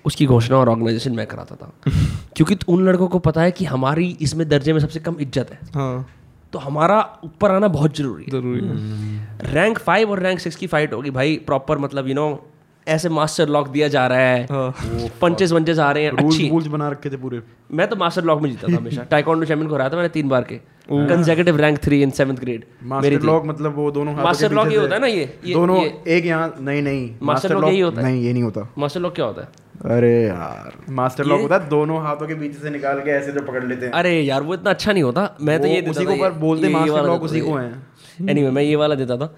उसकी 0.05 0.25
घोषणा 0.25 0.57
और 0.57 0.69
ऑर्गेनाइजेशन 0.69 1.11
मैं 1.11 1.25
कराता 1.27 1.55
था। 1.55 1.71
क्योंकि 2.35 2.57
उन 2.67 2.85
लड़कों 2.87 3.07
को 3.07 3.19
पता 3.19 3.41
है 3.41 3.51
कि 3.51 3.65
हमारी 3.65 4.07
इसमें 4.21 4.47
दर्जे 4.49 4.73
में 4.73 4.79
सबसे 4.79 4.99
कम 4.99 5.17
इज़्ज़त 5.19 5.51
है। 5.51 5.59
हाँ। 5.75 6.05
तो 6.53 6.59
हमारा 6.59 7.19
ऊपर 7.23 7.51
आना 7.51 7.67
बहुत 7.67 7.97
ज़रूरी 7.97 8.23
है। 8.23 8.31
ज़रूरी 8.31 8.59
है। 8.59 9.53
रैंक 9.53 9.77
फाइव 9.79 10.11
और 10.11 10.19
रैंक 10.19 10.39
सिक्स 10.39 10.55
की 10.55 10.67
फाइट 10.67 10.93
होगी 10.93 11.09
भाई 11.09 11.35
प्रॉपर 11.45 11.77
मतलब 11.77 12.07
यू 12.07 12.13
नो 12.13 12.45
ऐसे 12.87 13.09
मास्टर 13.09 13.49
लॉक 13.49 13.67
दिया 13.67 13.87
जा 13.87 14.07
रहा 14.07 14.19
है। 14.19 14.43
हाँ। 14.43 14.73
पंचेस 15.21 15.51
वंचेस 15.51 15.79
आ 15.79 15.91
रहे 15.91 16.03
हैं। 16.03 16.11
अच्छी। 16.11 16.49
रूल्स 16.49 16.67
बना 16.67 16.89
रखे 16.89 17.09
थे 17.09 17.17
पूरे। 17.17 17.41
मैं 17.71 17.87
तो 17.87 17.95
मास्टर 17.95 18.23
लॉक 18.23 18.41
में 18.41 18.49
जीता 18.51 18.67
था 18.67 18.77
हमेशा। 18.77 19.03
टाइकोंडो 19.11 19.45
चैंपियन 19.45 19.69
को 19.69 19.75
हराया 19.75 19.89
था 19.89 19.95
मैंने 19.95 20.09
तीन 20.09 20.29
बार 20.29 20.43
के। 20.43 20.55
Consecutive 20.91 21.57
rank 21.57 21.79
three 21.79 22.01
in 22.03 22.09
seventh 22.11 22.37
grade 22.37 22.65
master 22.83 23.21
lock 23.21 23.45
मतलब 23.45 23.75
वो 23.75 23.91
दोनों 23.91 24.13
मास्टर 24.15 24.51
लॉक 24.51 24.71
ये 24.71 24.77
होता 24.77 24.95
है 24.95 25.01
ना 25.01 25.07
ये 25.07 25.25
दोनों 25.53 25.81
एक 26.07 26.25
यहाँ 26.25 26.55
नहीं 26.59 26.81
नहीं। 26.81 27.15
मास्टर 27.21 27.53
लॉक 27.53 27.69
यही 27.69 27.79
होता 27.79 28.01
है? 28.01 28.07
नहीं 28.07 28.23
ये 28.23 28.33
नहीं 28.33 28.43
होता। 28.43 28.73
मास्टर 28.77 28.99
लॉक 28.99 29.15
क्या 29.15 29.25
होता 29.25 29.41
है? 29.41 29.62
अरे 29.81 30.23
यार। 30.23 30.73
मास्टर 30.89 31.25
लॉक 31.25 31.41
होता 31.41 31.57
है 31.57 31.69
दोनों 31.69 32.01
हाथों 32.03 32.27
के 32.27 32.35
बीच 32.35 32.55
से 32.55 32.69
निकाल 32.69 32.99
के 32.99 33.11
ऐसे 33.11 33.31
जो 33.31 33.41
पकड़ 33.41 33.63
लेते 33.63 33.85
हैं। 33.85 33.93
अरे 33.93 34.21
यार 34.21 34.41
वो 34.41 34.53
इतना 34.53 34.69
अच्छा 34.69 34.91
नहीं 34.91 35.03
होता। 35.03 35.37
मैं 35.41 35.61
तो 35.61 35.67
ये 35.67 35.81
उसी 35.81 36.05
को 36.05 36.15
पर 36.15 36.31
बोलते 36.31 36.69
मास्टर 36.69 37.03
लॉक 37.03 37.21
उसी 37.23 37.39
को। 37.39 37.53
हैं। 37.53 37.87
एनीवे 38.29 38.51
मैं 38.51 38.63
ये 38.63 38.75
वाला 38.75 38.95
देता 38.95 39.17
था। 39.17 39.35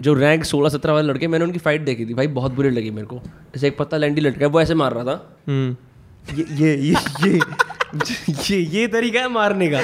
जो 0.00 0.14
रैंक 0.14 0.44
सोलह 0.44 0.68
सत्रह 0.68 0.92
वाले 0.92 1.08
लड़के 1.08 1.28
मैंने 1.28 1.44
उनकी 1.44 1.58
फाइट 1.58 1.80
देखी 1.80 2.06
थी। 2.06 2.14
भाई 2.14 2.26
बहुत 2.26 2.52
बुरी 2.52 2.70
लगी 2.70 2.90
मेरे 2.90 3.06
को। 3.06 3.18
जैसे 3.24 3.66
एक 3.66 3.78
पत्ता 3.78 3.96
लैंडी 3.96 4.20
लड़का 4.20 4.40
है 4.40 4.46
वो 4.46 4.60
ऐसे 4.60 4.74
मार 4.74 4.92
रहा 4.92 5.04
था। 5.04 5.36
हम्म। 5.48 5.76
ये 6.38 6.46
ये 6.50 6.74
ये 6.74 6.94
ये 7.26 7.40
ये 8.28 8.56
ये 8.58 8.86
तरीका 8.88 9.20
है 9.20 9.28
मारने 9.28 9.68
का। 9.68 9.80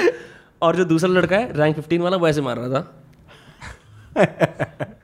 और 0.61 0.75
जो 0.75 0.85
दूसरा 0.85 1.09
लड़का 1.09 1.37
है 1.37 1.57
रैंक 1.57 1.75
15 1.75 2.01
वाला 2.01 2.17
वो 2.17 2.27
ऐसे 2.27 2.41
मार 2.41 2.57
रहा 2.57 2.69
था। 2.69 3.03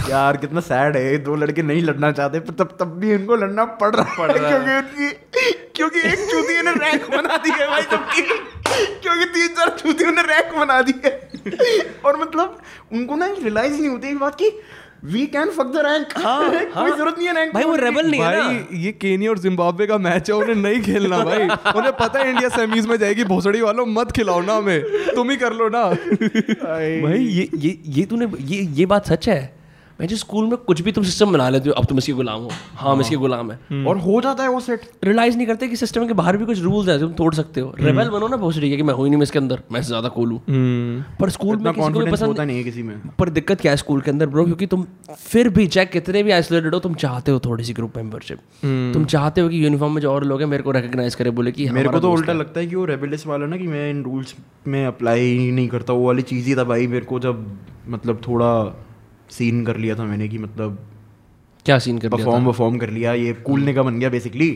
यार 0.10 0.36
कितना 0.36 0.60
सैड 0.60 0.96
है। 0.96 1.16
दो 1.24 1.34
लड़के 1.36 1.62
नहीं 1.62 1.82
लड़ना 1.82 2.10
चाहते 2.12 2.40
पर 2.40 2.54
तब 2.54 2.76
तब 2.80 2.98
भी 3.00 3.12
इनको 3.14 3.36
लड़ना 3.36 3.64
पड़ 3.82 3.94
रहा 3.94 4.22
है। 4.22 4.38
क्योंकि 4.38 4.76
उनकी 4.76 5.10
क्योंकि 5.76 6.00
एक 6.08 6.28
चूतिया 6.30 6.62
ने 6.62 6.72
रैंक 6.80 7.10
बना 7.10 7.36
दी 7.36 7.50
है 7.60 7.68
भाई 7.68 7.82
सबकी 7.82 8.22
क्योंकि 8.22 9.24
तीन 9.24 9.48
चार 9.48 9.76
चूतियों 9.78 10.12
ने 10.12 10.22
रैंक 10.22 10.54
बना 10.58 10.80
दी 10.82 10.94
है। 11.04 11.12
और 12.04 12.20
मतलब 12.20 12.60
उनको 12.92 13.16
ना 13.16 13.26
रियलाइज़ 13.32 13.80
नहीं 13.80 13.88
होती 13.88 14.08
इस 14.08 14.16
बात 14.18 14.34
की 14.34 14.50
we 15.12 15.24
can 15.26 15.48
fuck 15.50 15.66
the 15.66 15.82
rank 15.84 16.12
कोई 16.16 16.90
ज़रूरत 16.90 17.14
नहीं 17.18 17.28
है 17.28 17.34
रैंक 17.34 17.52
भाई 17.54 17.64
वो 17.64 17.76
रेबल 17.76 18.06
नहीं 18.10 18.20
है 18.20 18.36
ना। 18.38 18.66
ये 18.78 18.92
केनिया 18.92 19.30
और 19.30 19.38
जिम्बाब्वे 19.38 19.86
का 19.86 19.96
मैच 19.98 20.30
है 20.30 20.36
उन्हें 20.36 20.54
नहीं 20.56 20.82
खेलना 20.82 21.18
भाई। 21.24 21.48
उन्हें 21.76 21.92
पता 21.92 22.18
है 22.18 22.28
इंडिया 22.30 22.48
सेमीज 22.48 22.86
में 22.86 22.96
जाएगी 22.98 23.24
भोसड़ी 23.24 23.60
वालों 23.60 23.86
मत 23.86 24.12
खिलाओ 24.12 24.40
ना 24.40 24.54
हमें। 24.54 24.82
तुम 25.14 25.30
ही 25.30 25.36
कर 25.36 25.52
लो 25.52 25.68
ना। 25.68 25.82
भाई 25.88 27.18
ये 27.18 27.48
ये 27.56 27.78
ये 27.88 28.04
तूने 28.04 28.28
ये 28.44 28.60
ये 28.78 28.86
बात 28.86 29.06
सच 29.06 29.28
है? 29.28 29.61
मैं 30.00 30.06
जो 30.08 30.16
स्कूल 30.16 30.46
में 30.46 30.56
कुछ 30.58 30.80
भी 30.80 30.92
तुम 30.92 31.04
सिस्टम 31.04 31.32
बना 31.32 31.48
लेते 31.48 31.68
हो 31.68 31.74
अब 31.74 31.84
तुम 31.86 31.98
इसके 31.98 32.12
गुलाम 32.12 32.40
हो। 32.40 32.50
हाँ 32.76 32.94
मैं 32.94 33.00
इसके 33.00 33.16
गुलाम 33.16 33.50
है। 33.52 33.84
और 33.86 33.98
हो 33.98 34.20
जाता 34.20 34.42
है 34.42 34.48
वो 34.48 34.60
सेट 34.60 34.88
रियलाइज़ 35.04 35.36
नहीं 35.36 35.46
करते 35.46 35.68
कि 35.68 35.76
सिस्टम 35.76 36.06
के 36.06 36.12
बाहर 36.14 36.36
भी 36.36 36.46
कुछ 36.46 36.60
रूल्स 36.60 36.88
है 36.88 36.98
तुम 37.00 37.12
तोड़ 37.14 37.34
सकते 37.34 37.60
हो। 37.60 37.74
रेबल 37.80 38.08
बनो 38.10 38.28
ना 38.28 38.36
बहुत 38.36 38.54
कि 38.54 38.82
मैं 38.82 38.94
हूँ 38.94 39.04
ही 39.04 39.10
नहीं 39.10 39.18
मैं 39.18 39.22
इसके 39.22 39.38
अंदर 39.38 39.62
मैं 39.72 39.80
ज़्यादा 39.82 40.08
कूल 40.08 40.30
हूँ। 40.30 40.40
पर 41.20 41.30
स्कूल 41.30 41.56
में 41.56 41.72
किसी 41.74 41.92
को 41.92 42.00
भी 42.00 42.10
पसंद 42.10 42.28
होता 42.28 42.44
नहीं 42.44 42.56
है 42.56 42.64
किसी 42.64 42.82
में। 42.82 42.96
पर 43.18 43.28
दिक्कत 43.30 43.60
क्या 43.60 43.72
है 43.72 43.76
स्कूल 43.76 44.00
के 44.00 44.10
अंदर 44.10 44.26
ब्रो 44.26 44.44
क्योंकि 44.44 44.66
तुम 44.66 44.86
फिर 45.16 45.48
भी 45.48 45.66
चाहे 45.66 45.86
कितने 45.86 46.22
भी 46.22 46.30
आइसोलेटेड 46.30 46.74
हो 46.74 46.80
तुम 46.80 46.94
चाहते 46.96 47.32
हो 47.32 47.40
थोड़ी 47.40 47.64
सी 47.64 47.72
ग्रुप 47.72 47.96
मेंबरशिप 47.96 48.38
तुम 48.94 49.04
चाहते 49.06 49.40
हो 49.40 49.48
कि 49.48 49.64
यूनिफॉर्म 49.64 49.94
में 49.94 50.00
जो 50.02 50.12
और 50.12 50.24
लोग 50.24 50.40
हैं 50.40 50.48
मेरे 50.48 50.62
को 50.62 50.70
रिकग्नाइज 50.72 51.14
करे 51.14 51.30
बोले 51.30 51.52
कि 51.52 51.68
मेरे 51.70 51.88
को 51.88 52.00
तो 52.00 52.12
उल्टा 52.12 52.32
लगता 52.32 52.60
है 52.60 52.66
कि 52.66 52.76
वो 52.76 52.84
रेबेलियस 52.84 53.26
वाला 53.26 53.46
ना 53.46 53.56
कि 53.56 53.66
मैं 53.66 53.88
इन 53.90 54.02
रूल्स 54.02 54.34
में 54.66 54.84
अप्लाई 54.86 55.50
नहीं 55.50 55.68
करता 55.68 55.92
वो 55.92 56.06
वाली 56.06 56.22
चीज़ 56.22 56.46
ही 56.46 56.56
था 56.56 56.64
भाई 56.64 56.86
मेरे 56.86 57.04
को 57.04 57.18
जब 57.20 57.46
मतलब 57.88 58.20
थोड़ा 58.28 58.52
सीन 59.32 59.64
कर 59.66 59.76
लिया 59.76 59.94
था 59.94 60.04
मैंने 60.04 60.28
कि 60.28 60.38
मतलब 60.38 60.78
क्या 61.66 61.78
सीन 61.78 61.98
कर 61.98 62.08
परफॉर्म 62.08 62.46
परफॉर्म 62.46 62.78
कर 62.78 62.90
लिया 62.90 63.12
ये 63.14 63.32
कूलने 63.42 63.74
का 63.74 63.82
बन 63.82 63.98
गया 63.98 64.08
बेसिकली 64.10 64.50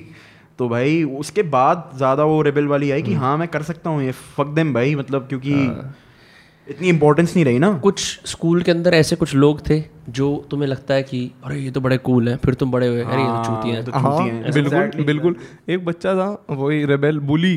तो 0.59 0.69
भाई 0.69 1.03
उसके 1.19 1.43
बाद 1.53 1.91
ज़्यादा 1.97 2.25
वो 2.25 2.41
रेबल 2.43 2.67
वाली 2.67 2.91
आई 2.91 3.03
कि 3.03 3.15
हाँ 3.15 3.37
मैं 3.39 3.49
कर 3.49 3.63
सकता 3.63 3.91
हूँ 3.91 4.03
ये 4.03 4.13
फक 4.37 4.47
देम 4.55 4.73
भाई 4.75 4.95
मतलब 4.95 5.27
क्योंकि 5.29 5.55
इतनी 6.67 6.89
इंपॉर्टेंस 6.89 7.35
नहीं 7.35 7.45
रही 7.45 7.59
ना। 7.59 7.73
कुछ 7.79 8.01
स्कूल 8.27 8.63
के 8.63 8.71
अंदर 8.71 8.95
ऐसे 8.95 9.17
कुछ 9.17 9.35
लोग 9.35 9.61
थे 9.69 9.83
जो 10.11 10.29
तुम्हें 10.51 10.69
लगता 10.69 10.95
है 10.95 11.03
कि 11.03 11.21
अरे 11.45 11.59
ये 11.59 11.71
तो 11.71 11.81
बड़े 11.81 11.99
कूल 11.99 12.29
हैं 12.29 12.37
फिर 12.37 12.55
तुम 12.55 12.71
बड़े 12.71 12.89
हुए 12.89 13.03
अरे 13.03 13.23
ये 13.23 13.29
तो 13.29 13.45
चूतियाँ 13.45 13.77
हैं। 13.77 13.85
तो 13.85 13.93
हाँ। 13.93 14.19
हैं। 14.21 14.53
बिल्कुल 14.53 15.05
बिल्कुल। 15.05 15.37
एक 15.69 15.85
बच्चा 15.85 16.15
था 16.15 16.29
वही 16.51 16.85
रेबेल 16.85 17.19
बुली 17.29 17.55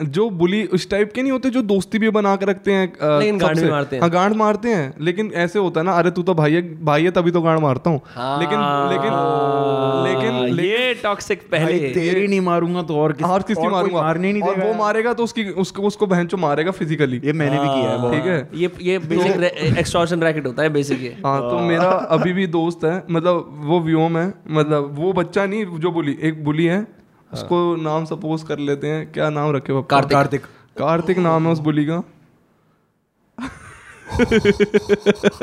जो 0.00 0.28
बुली 0.32 0.62
उस 0.64 0.88
टाइप 0.90 1.12
के 1.12 1.22
नहीं 1.22 1.32
होते 1.32 1.50
जो 1.50 1.62
दोस्ती 1.64 1.98
भी 1.98 2.10
बना 2.10 2.34
के 2.36 2.46
रखते 2.46 2.72
हैं 2.72 2.86
लेकिन 3.18 3.38
गांड 3.38 3.60
भी 3.60 3.70
मारते 3.70 3.96
हैं। 3.96 4.00
हाँ 4.02 4.10
गांड 4.10 4.34
मारते 4.36 4.68
हैं 4.68 4.92
लेकिन 5.00 5.32
ऐसे 5.36 5.58
होता 5.58 5.80
है 5.80 5.86
ना 5.86 5.92
अरे 5.92 6.10
तू 6.10 6.22
तो 6.22 6.34
भाई 6.34 6.54
है 6.54 6.62
भाई 6.84 7.04
है 7.04 7.10
तभी 7.10 7.30
तो 7.30 7.42
गांड 7.42 7.60
मारता 7.60 7.90
हूँ। 7.90 8.00
लेकिन 8.40 8.58
लेकिन 8.90 8.98
लेकिन 8.98 9.12
हाँ, 9.12 10.46
लेकिन 10.46 10.64
ये 10.64 10.94
टॉक्सिक 11.02 11.42
पहले 11.50 11.78
तेरी 11.90 12.26
नहीं 12.26 12.40
मारूँगा 12.40 12.82
तो 12.82 12.96
और 12.96 13.12
किस 13.12 13.26
और 13.26 13.42
किसी 13.42 13.68
मारूँगा। 13.68 14.00
मारने 14.00 14.32
नहीं 14.32 14.42
देगा 14.42 14.64
वो 14.64 14.74
मारेगा 14.74 15.12
तो 15.12 15.24
उसकी 15.24 15.44
उसको 15.58 15.82
उसको 15.82 16.06
बहन 16.06 16.28
मारेगा 16.38 16.70
फिजिकली 16.70 17.20
ये 17.24 17.32
मैंने 17.34 17.58
भी 17.58 17.66
किया 17.66 17.90
है 17.90 18.10
ठीक 18.12 18.26
है? 18.26 18.48
ये 18.54 18.70
ये 18.82 18.98
बेसिक 19.00 19.76
एक्सटॉर्शन 19.78 20.22
रैकेट 20.22 20.46
होता 20.46 20.62
है 20.62 20.68
बेसिक 20.70 21.02
ये। 21.02 21.16
हाँ 21.26 21.40
तो 21.40 21.58
मेरा 21.60 21.88
अभी 22.10 22.32
भी 22.32 22.46
दोस्त 22.52 22.84
है 22.84 22.96
मतलब 23.10 23.60
वो 23.64 23.80
व्योम 23.80 24.18
है 24.18 24.32
मतलब 24.50 24.94
वो 24.98 25.12
बच्चा 25.12 25.46
नहीं 25.46 25.78
जो 25.78 25.90
बुली 25.90 26.16
एक 26.22 26.44
बुली 26.44 26.64
है 26.66 26.86
उसको 27.32 27.76
नाम 27.76 28.04
सपोज़ 28.04 28.44
कर 28.44 28.58
लेते 28.58 28.86
हैं। 28.86 29.12
क्या 29.12 29.30
नाम 29.30 29.50
रखे 29.56 29.72
पापा? 29.72 29.86
कार्तिक। 29.90 30.12
कार्तिक। 30.12 30.42
कार्तिक 30.78 31.18
नाम 31.18 31.46
है 31.46 31.52
उस 31.52 31.58
बुली 31.58 31.84
का। 31.84 32.02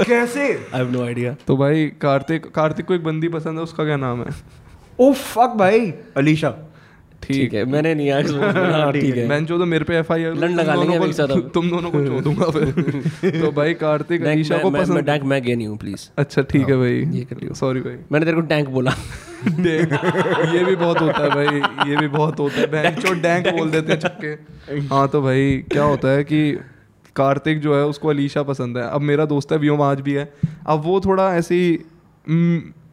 कैसे? 0.04 0.44
आई 0.54 0.80
हैव 0.80 0.92
नो 0.92 1.04
आइडिया 1.06 1.36
तो 1.48 1.58
भाई 1.58 1.86
कार्तिक 2.02 2.46
कार्तिक 2.52 2.86
को 2.86 2.94
एक 2.94 3.04
बंदी 3.04 3.28
पसंद 3.28 3.58
है 3.58 3.64
उसका 3.64 3.86
क्या 3.86 3.98
नाम 3.98 4.24
है? 4.24 4.30
ओ 5.00 5.12
फक 5.14 5.54
भाई। 5.56 5.92
अलीशा। 6.18 6.54
ठीक 7.24 7.54
है 7.54 7.66
मैंने 7.66 7.96
नहीं 7.96 8.12
आज 8.12 8.32
हाँ, 8.32 8.92
ठीक 8.94 9.16
है। 9.18 9.28
मैं 9.28 9.46
जो 9.46 9.58
तो 9.58 9.66
मेरे 9.66 9.86
पे 9.86 9.96
एफ़ 9.96 10.14
आई 10.14 10.24
आर 10.24 10.34
लगा 10.34 10.76
लेंगे 10.76 10.96
अभी 10.96 11.14
साथ 11.14 11.28
तुम 11.28 11.70
दोनों 11.70 11.92
को 11.92 12.06
छोड़ 12.06 12.22
दूँगा 12.22 12.46
फिर। 12.46 13.42
तो 13.42 13.52
भाई 13.52 13.74
कार्तिक 13.74 14.22
मैं- 14.22 14.48
को 14.48 14.54
मैं- 14.54 14.74
मैं 14.74 14.82
पसंद 14.82 15.06
टैंक 15.06 15.24
मैं 15.24 15.42
गया 15.44 15.56
नहीं 15.56 15.68
हूँ 15.68 15.78
प्लीज़ 15.78 16.10
अच्छा 16.18 16.42
ठीक 16.42 16.70
है 16.70 16.78
भाई। 16.78 17.18
ये 17.18 17.24
कर 17.24 17.38
लियो। 17.38 17.54
सॉरी 17.54 17.80
भाई। 17.80 17.96
मैंने 18.12 18.26
तेरे 18.26 18.36
को 18.36 18.42
टैंक 18.42 18.70
बोला। 18.70 18.92
डैंक 19.48 19.94
ये 20.56 20.64
भी 20.66 20.76
बहुत 20.76 21.02
होता 21.02 21.24
है 21.24 21.30
भाई 21.30 21.60
ये 21.92 21.98
भी 21.98 22.08
बहुत 22.08 22.40
होता 22.40 22.60
है। 22.60 22.68
बैंक 22.68 23.00
चो 23.00 23.14
डैंक 23.14 23.48
बोल 23.48 23.72
देते 23.72 23.92
हैं 23.92 24.00
छक्के। 24.00 24.76
हाँ 24.96 25.08
तो 25.08 25.22
भाई 25.22 25.58
क्या 25.72 25.84
होता 25.84 26.08
है 26.08 26.24
कि 26.24 26.52
कार्तिक 27.16 27.60
जो 27.60 27.76
है 27.78 27.86
उसको 27.86 28.08
अलीशा 28.08 28.44
पसंद 28.44 28.78
है। 28.78 28.84
अब 28.90 29.02
मेरा 29.02 29.26
दोस्त 29.26 29.52
है 29.52 29.58
व्योम 29.58 29.82
आज 29.82 30.02
भी 30.02 30.14
है। 30.14 30.34
अब 30.68 30.82
वो 30.84 31.00
थोड़ा 31.00 31.36
ऐसे 31.36 31.56
ही 31.56 31.80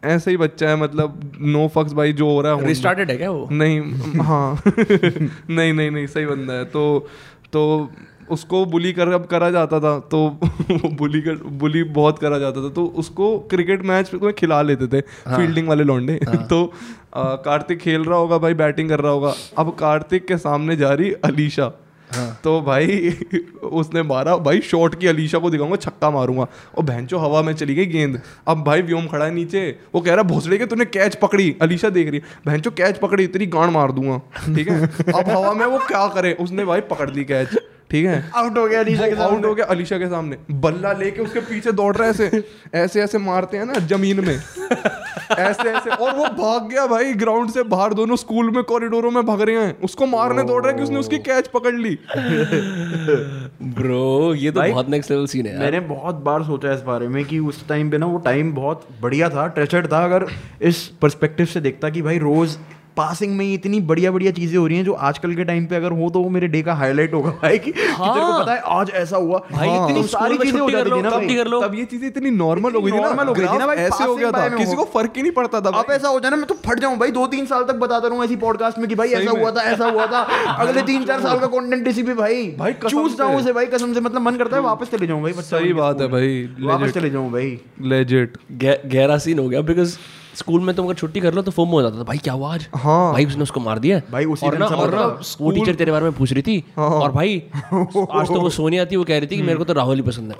ऐसे 0.04 0.30
ही 0.30 0.36
बच्चा 0.36 0.68
है 0.68 0.76
मतलब 0.76 1.32
नो 1.40 1.68
फक्स 1.68 1.92
भाई 1.92 2.12
जो 2.12 2.30
हो 2.30 2.40
रहा 2.40 2.54
है 2.54 2.66
रिस्टार्टेड 2.66 3.10
है 3.10 3.16
क्या 3.16 3.30
वो? 3.30 3.48
नहीं 3.52 3.80
हाँ। 4.20 4.62
नहीं 5.50 5.72
नहीं 5.72 5.90
नहीं 5.90 6.06
सही 6.06 6.26
बंदा 6.26 6.54
है। 6.54 6.64
तो 6.64 7.06
तो 7.52 7.90
उसको 8.30 8.64
बुली 8.64 8.92
कर 8.92 9.08
अब 9.08 9.26
करा 9.26 9.50
जाता 9.50 9.80
था 9.80 9.98
तो 9.98 10.28
बुली 10.92 11.20
कर 11.20 11.34
बुली 11.34 11.82
बहुत 11.82 12.18
करा 12.18 12.38
जाता 12.38 12.64
था। 12.64 12.68
तो 12.68 12.84
उसको 12.86 13.38
क्रिकेट 13.38 13.82
मैच 13.82 14.10
में 14.14 14.32
खिला 14.32 14.62
लेते 14.62 14.86
थे 14.86 14.98
हाँ, 14.98 15.38
फील्डिंग 15.38 15.68
वाले 15.68 15.84
लौंडे। 15.84 16.12
हाँ, 16.12 16.46
तो 16.50 16.72
कार्तिक 17.16 17.78
खेल 17.78 18.04
रहा 18.04 18.18
होगा 18.18 18.38
भाई 18.38 18.54
बैटिंग 18.54 18.88
कर 18.88 19.00
रहा 19.00 19.12
होगा। 19.12 19.34
अब 19.58 19.70
कार्तिक 19.70 20.26
के 20.26 20.36
सामने 20.36 20.76
जा 20.76 20.92
रही 20.94 21.12
अलीशा। 21.12 21.72
तो 22.44 22.60
भाई, 22.60 23.14
उसने 23.62 24.02
मारा। 24.02 24.36
भाई 24.36 24.60
शॉट 24.60 24.94
की 24.94 25.06
अलीशा 25.06 25.38
को 25.38 25.50
दिखाऊँगा, 25.50 25.76
छक्का 25.76 26.10
मारूँगा। 26.10 26.46
और 26.78 26.84
भैंचो 26.84 27.18
हवा 27.18 27.42
में 27.42 27.52
चली 27.52 27.74
गई 27.74 27.86
गेंद। 27.86 28.20
अब 28.48 28.64
भाई, 28.64 28.82
व्योम 28.82 29.06
खड़ा 29.06 29.24
है 29.24 29.34
नीचे। 29.34 29.78
वो 29.94 30.00
कह 30.00 30.14
रहा, 30.14 30.22
भोसड़े 30.22 30.58
के 30.58 30.66
तूने 30.66 30.84
कैच 30.84 31.14
पकड़ी। 31.14 31.56
अलीशा 31.62 31.90
देख 31.90 32.10
रही 32.10 32.16
है 32.16 32.52
भैंचो 32.52 32.70
कैच 32.70 32.98
पकड़ी, 32.98 33.24
इतनी 33.24 33.46
गांड 33.46 33.72
मार 33.72 33.92
दूँगा। 33.92 34.18
ठीक 34.56 34.68
है? 34.68 34.86
अब 34.86 35.28
हवा 35.28 35.52
में 35.52 35.66
वो 35.66 35.78
क्या 35.78 36.06
करे? 36.08 36.32
उसने 36.32 36.64
भाई 36.64 36.80
पकड़ 36.80 37.10
ली 37.10 37.24
कैच। 37.24 37.48
ठीक 37.92 38.06
है? 38.06 38.30
आउट 38.36 38.58
हो 38.58 38.66
गया 38.68 38.80
अलीशा 38.80 39.08
के 39.08 39.14
आउट 39.22 39.44
हो 39.44 39.54
गया 39.54 39.64
अलीशा 39.66 39.96
के 39.98 40.06
सामने। 40.06 40.36
बल्ला 40.60 40.92
लेके 40.92 41.20
उसके 41.20 41.40
पीछे 41.40 41.72
दौड़ 41.72 41.94
रहे 41.96 42.08
ऐसे 42.10 42.42
ऐसे 42.74 43.02
ऐसे 43.02 43.18
मारते 43.18 43.56
हैं 43.56 43.64
ना 43.66 43.78
ज़मीन 43.86 44.24
में। 44.24 44.34
ऐसे 44.34 45.68
ऐसे। 45.70 45.90
और 45.90 46.14
वो 46.16 46.26
भाग 46.36 46.68
गया 46.70 46.86
भाई 46.86 47.12
ग्राउंड 47.14 47.50
से 47.50 47.62
बाहर 47.64 47.94
दोनों 47.94 48.16
स्कूल 48.16 48.50
में 48.50 48.62
कॉरिडोरों 48.64 49.10
में 49.10 49.24
भाग 49.26 49.40
रहे 49.40 49.56
हैं। 49.56 49.78
उसको 49.80 50.06
मारने 50.06 50.42
दौड़ 50.42 50.62
रहे 50.62 50.72
हैं 50.72 50.78
कि 50.78 50.84
उसने 50.84 50.98
उसकी 50.98 51.18
कैच 51.20 51.48
पकड़ 51.48 51.74
ली। 51.74 51.98
ब्रो 53.62 54.34
ये 54.34 54.50
तो 54.50 54.62
बहुत 54.62 54.88
नेक्स्ट 54.88 55.10
लेवल 55.10 55.26
सीन 55.26 55.46
है 55.46 55.58
मैंने 55.58 55.80
बहुत 55.80 56.14
बार 56.24 56.42
सोचा 56.42 56.72
इस 56.72 56.82
बारे 56.82 57.08
में 57.08 57.24
कि 57.24 57.38
उस 57.38 57.66
टाइम 57.68 57.90
पे 57.90 57.98
ना 57.98 58.06
वो 58.06 58.18
टाइम 58.18 58.52
बहुत 58.54 58.88
बढ़िया 59.02 59.28
था 59.28 59.46
ट्रेचर्ड 59.48 59.92
था 59.92 60.04
अगर 60.04 60.26
इस 60.62 60.86
पर्सपेक्टिव 61.02 61.46
से 61.46 61.60
देखता 61.60 61.90
कि 61.90 62.02
भाई 62.02 62.18
रोज 62.18 62.56
पासिंग 62.96 63.36
में 63.36 63.44
ही 63.44 63.54
इतनी 63.54 63.80
बढ़िया 63.80 64.10
बढ़िया 64.12 64.30
चीज़ें 64.32 64.56
हो 64.58 64.66
रही 64.66 64.76
हैं 64.76 64.84
जो 64.84 64.92
आजकल 64.92 65.34
के 65.34 65.44
टाइम 65.44 65.66
पे 65.66 65.76
अगर 65.76 65.92
हो 65.92 66.10
तो 66.10 66.20
वो 66.20 66.28
मेरे 66.28 66.48
डे 66.48 66.62
का 66.62 66.74
हाईलाइट 66.74 67.14
होगा 67.14 67.30
भाई 67.30 67.58
कि, 67.58 67.72
कि 67.72 67.80
तेरे 67.80 67.92
को 67.96 68.04
हाँ। 68.04 68.42
पता 68.42 68.54
है 68.54 68.60
आज 68.60 68.90
ऐसा 68.90 69.16
हुआ। 69.16 69.38
भाई, 69.52 69.68
हाँ, 69.68 69.88
इतनी 69.88 70.02
तो 70.02 70.08
सारी 70.08 70.38
चीज़ें 70.38 70.60
हो 70.60 70.70
जाती 70.70 70.90
थी 70.90 71.02
ना 71.02 71.10
भाई। 71.10 71.34
कर 71.34 71.46
लो। 71.46 71.60
तब 71.62 71.74
ये 71.74 71.84
चीज़ें 71.84 72.06
इतनी 72.08 72.30
नॉर्मल 72.30 72.72
हो 72.72 72.80
गई 72.82 72.92
थी 72.92 72.96
ना। 72.96 73.08
normal 73.08 73.26
हो 73.28 73.34
गई 73.34 73.46
थी 73.46 73.58
ना 73.58 73.66
भाई, 73.66 73.76
ऐसे 73.76 74.04
हो 74.04 74.16
गया 74.16 74.30
था। 74.30 74.48
किसी 74.48 74.76
को 74.76 74.84
फ़र्क 74.84 75.12
ही 75.16 75.22
नहीं 75.22 75.32
पड़ता 75.32 75.60
था 75.60 75.68
अब 75.78 75.90
ऐसा 75.90 76.08
हो 76.08 76.20
जाए 76.20 76.30
ना 76.30 76.36
मैं 76.36 76.46
तो 76.46 76.54
फट 76.66 76.80
जाऊँ 76.80 76.96
भाई 76.98 77.10
दो 77.10 77.26
तीन 77.26 77.46
साल 77.46 77.64
तक 77.64 77.74
बताता 77.74 78.08
रहूँ 78.08 78.24
ऐसी 78.24 78.36
पॉडकास्ट 78.36 78.78
में 78.78 78.88
कि 78.88 78.94
भाई 78.94 79.08
ऐसा 79.08 79.30
हुआ 79.30 79.50
था 79.50 79.62
ऐसा 79.62 79.88
हुआ 79.88 80.06
था। 80.06 80.20
अगले 80.58 80.82
तीन 80.82 81.04
चार 81.04 81.20
साल 81.20 81.38
का 81.38 81.46
कंटेंट 81.46 81.88
इसी 81.88 82.02
पे 82.02 82.14
भाई। 82.14 82.46
भाई, 82.58 82.72
कसम 82.72 82.88
चूज़ 82.88 83.12
से। 83.12 83.18
जाऊँ 83.18 83.36
उसे 83.36 83.52
भाई 83.52 83.66
कसम 83.66 83.94
से 83.94 84.00
मतलब 84.00 84.22
मन 84.22 84.36
करता 84.36 84.56
है 84.56 84.62
वापस 84.62 84.90
चले 84.90 85.06
जाऊँ 85.06 85.22
भाई 85.22 85.32
सही 85.32 85.72
बात 85.72 86.00
है 86.00 86.08
भाई 86.08 86.48
वापस 86.60 86.90
चले 86.90 87.10
जाऊँ 87.10 87.30
भाई। 87.32 87.58
Legit। 87.88 88.38
गह- 88.52 88.86
गहरा 88.86 89.18
सीन 89.18 89.38
हो 89.38 89.48
गया 89.48 89.60
बिकॉज़ 89.60 89.96
स्कूल 90.36 90.60
में 90.60 90.76
तुम 90.76 90.86
अगर 90.86 90.94
छुट्टी 90.94 91.20
कर 91.20 91.34
लो 91.34 91.42
तो 91.42 91.50
फोम 91.50 91.68
हो 91.68 91.82
जाता 91.82 91.98
था 91.98 92.02
भाई 92.02 92.18
क्या 92.18 92.32
आवाज़ 92.32 92.62
आज? 92.62 92.68
हाँ। 92.74 93.12
भाई 93.12 93.24
उसने 93.24 93.42
उसको 93.42 93.60
मार 93.60 93.78
दिया 93.78 94.00
भाई, 94.12 94.24
उसी 94.24 94.46
और 94.46 94.58
ना 94.58 94.66
और 94.66 94.94
ना 94.94 95.06
वो 95.40 95.50
टीचर 95.50 95.74
तेरे 95.74 95.92
बारे 95.92 96.04
में 96.04 96.12
पूछ 96.12 96.32
रही 96.32 96.42
थी 96.42 96.64
और 96.78 97.12
भाई 97.12 97.42
आज 97.64 98.28
तो 98.28 98.40
वो 98.40 98.50
सोनिया 98.50 98.84
थी 98.84 98.96
वो 98.96 99.04
कह 99.04 99.18
रही 99.18 99.26
थी 99.26 99.36
कि 99.36 99.42
मेरे 99.42 99.58
को 99.58 99.64
तो 99.64 99.72
राहुल 99.72 99.96
ही 99.96 100.02
पसंद 100.02 100.32
है। 100.32 100.38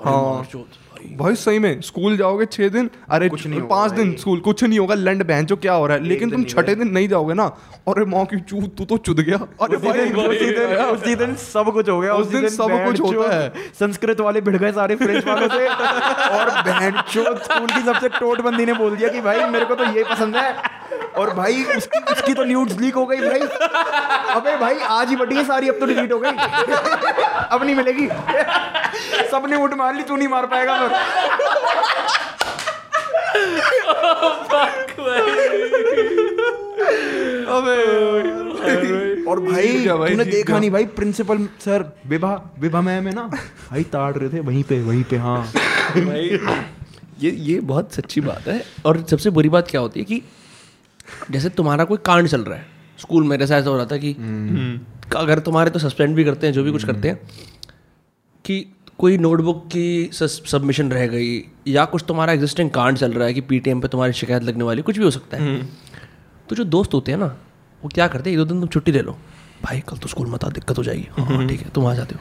भाई। 1.11 1.35
सही 1.35 1.59
में 1.59 1.81
स्कूल 1.81 2.17
जाओगे 2.17 2.45
छह 2.45 2.69
दिन 2.69 2.89
अरे 3.09 3.29
कुछ 3.29 3.47
नहीं 3.47 3.61
पाँच 3.61 3.91
दिन 3.91 4.15
स्कूल 4.15 4.39
कुछ 4.39 4.63
नहीं 4.63 4.79
होगा 4.79 4.95
लंड 4.95 5.23
बहन 5.23 5.45
क्या 5.45 5.73
हो 5.73 5.87
रहा 5.87 5.97
है 5.97 6.03
लेकिन 6.03 6.31
तुम 6.31 6.43
छठे 6.43 6.75
दिन 6.75 6.87
नहीं 6.87 7.07
जाओगे 7.07 7.33
ना 7.33 7.45
अरे 7.87 8.05
माँ 8.05 8.25
की 8.25 8.39
चू 8.39 8.61
तू 8.61 8.85
तो 8.85 8.97
चुद 8.97 9.19
गया 9.19 9.37
अरे 9.61 9.75
उसी 9.75 9.87
भाई 9.87 9.99
दिन 9.99 10.15
उसी 10.15 10.45
दिन 10.45 10.75
उसी 10.75 11.15
दिन 11.15 11.35
सब 11.35 11.73
कुछ 11.73 11.89
हो 11.89 11.99
गया 11.99 12.13
उस 12.13 12.27
दिन 12.27 12.49
सब 12.49 12.69
कुछ 12.85 13.01
होता 13.01 13.35
है। 13.35 13.53
संस्कृत 13.73 14.19
वाले 14.19 14.41
भिड़ 14.41 14.57
गए 14.57 14.71
सारे 14.71 14.95
फ्रेंच 14.95 15.27
वालों 15.27 15.47
से 15.47 15.67
और 16.37 16.49
बहन 16.49 16.91
स्कूल 17.37 17.67
की 17.67 17.81
सबसे 17.81 18.09
टोटबंदी 18.09 18.65
ने 18.65 18.73
बोल 18.73 18.95
दिया 18.95 19.09
कि 19.09 19.21
भाई 19.21 19.45
मेरे 19.45 19.65
को 19.65 19.75
तो 19.75 19.83
ये 19.83 20.03
पसंद 20.03 20.35
है 20.35 20.55
और 21.17 21.33
भाई 21.35 21.63
उसकी 21.75 21.99
उसकी 22.11 22.33
तो 22.33 22.43
न्यूड्स 22.43 22.79
लीक 22.79 22.95
हो 22.95 23.05
गई 23.05 23.19
भाई। 23.19 23.39
अबे 24.35 24.55
भाई 24.57 24.79
आज 24.91 25.09
ही 25.09 25.15
बटी 25.15 25.35
है 25.35 25.43
सारी 25.45 25.69
अब 25.69 25.79
तो 25.79 25.85
डिलीट 25.85 26.11
हो 26.13 26.19
गई। 26.19 26.29
अब 26.29 27.63
नहीं 27.63 27.75
मिलेगी। 27.75 28.07
सबने 29.31 29.55
उठ 29.63 29.73
मार 29.73 29.95
ली 29.95 30.03
तू 30.03 30.15
नहीं 30.15 30.27
मार 30.27 30.45
पाएगा 30.45 30.77
फिर। 30.81 30.91
और 39.27 39.39
भाई, 39.39 39.67
तूने 39.87 40.25
देखा 40.25 40.57
नहीं 40.59 40.69
भाई 40.71 40.85
principal 40.95 41.47
sir 41.59 41.83
Vibha 42.07 42.33
Vibha 42.59 42.81
ma'am 42.81 43.07
है 43.07 43.13
ना? 43.15 43.21
भाई 43.69 43.83
ताड़ 43.93 44.13
रहे 44.15 44.29
थे 44.29 44.39
वहीं 44.39 44.63
पे 44.63 44.81
वहीं 44.83 45.03
पे 45.03 45.17
हाँ। 45.17 45.41
भाई 45.97 46.39
ये 47.19 47.31
ये 47.31 47.59
बहुत 47.61 47.93
सच्ची 47.93 48.21
बात 48.21 48.47
है। 48.47 48.63
और 48.85 49.03
सबसे 49.09 49.29
बुरी 49.29 49.49
बात 49.49 49.67
क्या 49.67 49.81
होती 49.81 49.99
है 49.99 50.05
कि 50.05 50.21
जैसे 51.31 51.49
तुम्हारा 51.49 51.83
कोई 51.83 51.97
कांड 52.05 52.27
चल 52.27 52.41
रहा 52.41 52.57
है 52.57 52.65
स्कूल 52.99 53.23
में 53.23 53.37
जैसा 53.39 53.57
ऐसा 53.57 53.69
हो 53.69 53.75
रहा 53.77 53.85
था 53.85 53.97
कि 53.97 54.13
अगर 55.15 55.39
तुम्हारे 55.39 55.69
तो 55.69 55.79
सस्पेंड 55.79 56.15
भी 56.15 56.23
करते 56.23 56.47
हैं 56.47 56.53
जो 56.53 56.63
भी 56.63 56.71
कुछ 56.71 56.83
करते 56.83 57.09
हैं 57.09 57.19
कि 58.45 58.65
कोई 58.99 59.17
नोटबुक 59.17 59.65
की 59.67 60.09
सबमिशन 60.13 60.91
रह 60.91 61.07
गई 61.07 61.37
या 61.67 61.85
कुछ 61.85 62.03
तुम्हारा 62.07 62.33
एग्जिस्टिंग 62.33 62.69
कांड 62.69 62.97
चल 62.97 63.13
रहा 63.13 63.27
है 63.27 63.33
कि 63.33 63.41
पीटीएम 63.41 63.81
पे 63.81 63.87
तुम्हारी 63.87 64.13
शिकायत 64.13 64.43
लगने 64.43 64.63
वाली 64.63 64.81
कुछ 64.81 64.97
भी 64.97 65.03
हो 65.03 65.11
सकता 65.11 65.37
है। 65.37 65.61
तो 66.49 66.55
जो 66.55 66.63
दोस्त 66.65 66.93
होते 66.93 67.11
हैं 67.11 67.19
ना 67.19 67.25
वो 67.83 67.89
क्या 67.89 68.07
करते 68.07 68.29
हैं 68.29 68.37
एक 68.37 68.43
दो 68.43 68.45
दिन 68.45 68.59
तुम 68.59 68.69
छुट्टी 68.69 68.91
ले 68.91 69.01
लो। 69.01 69.17
भाई 69.63 69.79
कल 69.79 69.97
तो 69.97 70.07
स्कूल 70.07 70.27
मत 70.27 70.43
आ 70.43 70.49
दिक्कत 70.49 70.77
हो 70.77 70.83
जाएगी। 70.83 71.07
हाँ 71.19 71.47
ठीक 71.47 71.61
है 71.61 71.69
तुम 71.69 71.85
आ 71.85 71.93
जाते 71.95 72.15
हो। 72.15 72.19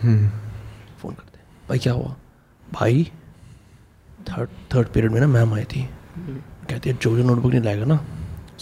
फ़ोन 0.98 1.14
करते 1.14 1.38
हैं। 1.38 1.44
भाई 1.68 1.78
क्या 1.78 1.92
हुआ? 1.92 2.14
भाई 2.72 3.04
थर्ड 4.28 4.48
थर्ड 4.74 4.88
पीरियड 4.88 5.12
में 5.12 5.20
ना 5.20 5.26
मैम 5.28 5.54
आई 5.54 5.64
थी। 5.64 5.82
कहती 6.70 6.90
है 6.90 6.98
जो 7.02 7.16
जो 7.16 7.24
नोटबुक 7.24 7.52
नहीं 7.52 7.62
लाएगा 7.62 7.84
ना 7.84 8.04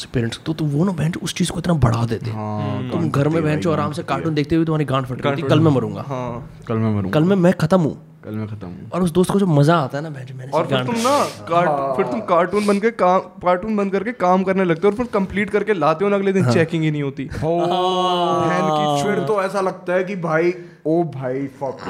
उससे 0.01 0.09
पेरेंट्स 0.12 0.40
तो, 0.47 0.52
तो 0.52 0.64
वो 0.66 0.85
ना 0.85 0.93
बहन 0.94 1.12
उस 1.22 1.35
चीज़ 1.35 1.51
को 1.52 1.59
इतना 1.59 1.74
बढ़ा 1.81 2.05
देते 2.06 2.31
हैं। 2.31 2.90
तुम 2.90 3.09
घर 3.10 3.28
में 3.28 3.43
बहन 3.43 3.68
आराम 3.70 3.93
से 3.93 4.02
कार्टून 4.05 4.35
देखते 4.35 4.56
हुए 4.56 4.64
तुम्हारी 4.64 4.85
गांड 4.86 5.06
फट 5.06 5.27
रही 5.27 5.43
कल 5.48 5.60
मैं 5.60 5.72
मरूँगा। 5.72 6.05
हाँ 6.09 6.31
कल 6.68 6.77
मैं 6.77 6.94
मरूँ 6.94 7.10
कल 7.12 7.24
मैं 7.24 7.36
मैं 7.39 7.52
खत्म 7.60 7.81
हूँ। 7.81 7.97
कल 8.24 8.35
मैं 8.35 8.47
खत्म 8.48 8.66
हूँ। 8.68 8.89
और 8.90 9.02
उस 9.02 9.10
दोस्त 9.10 9.31
को 9.31 9.39
जो 9.39 9.47
मज़ा 9.48 9.77
आता 9.78 9.98
है 9.98 10.02
ना 10.05 10.10
बहन 10.10 10.36
मैंने 10.36 10.52
और 10.52 10.66
फिर 10.66 10.85
तुम 10.86 10.94
ना 10.97 11.18
कार्ट 11.48 11.97
फिर 11.97 12.06
तुम 12.06 12.20
कार्टून 12.28 12.66
बन 12.66 12.81
के 12.81 12.90
काम 13.02 13.20
कार्टून 13.44 13.77
बन 13.77 13.90
करके 13.90 14.12
काम 14.22 14.43
करने 14.44 14.64
लगते 14.64 14.86
हो 14.86 14.90
और 14.90 14.97
फिर 14.97 15.06
कंप्लीट 15.14 15.51
करके 15.51 15.74
लाते 15.74 16.05
हो 16.05 16.10
ना 16.10 16.16
अगले 16.16 16.32
दिन 16.32 16.51
चेकिंग 16.52 16.82
ही 16.85 16.90
नहीं 16.90 17.02
होती। 17.02 17.28
बहन 17.35 18.70
की 18.70 19.02
फिर 19.02 19.24
तो 19.27 19.40
ऐसा 19.43 19.60
लगता 19.60 19.94
है 19.94 20.05
कि 20.05 20.16
भाई 20.27 20.52
ओ 20.86 21.02
भाई 21.14 21.47
फक 21.60 21.86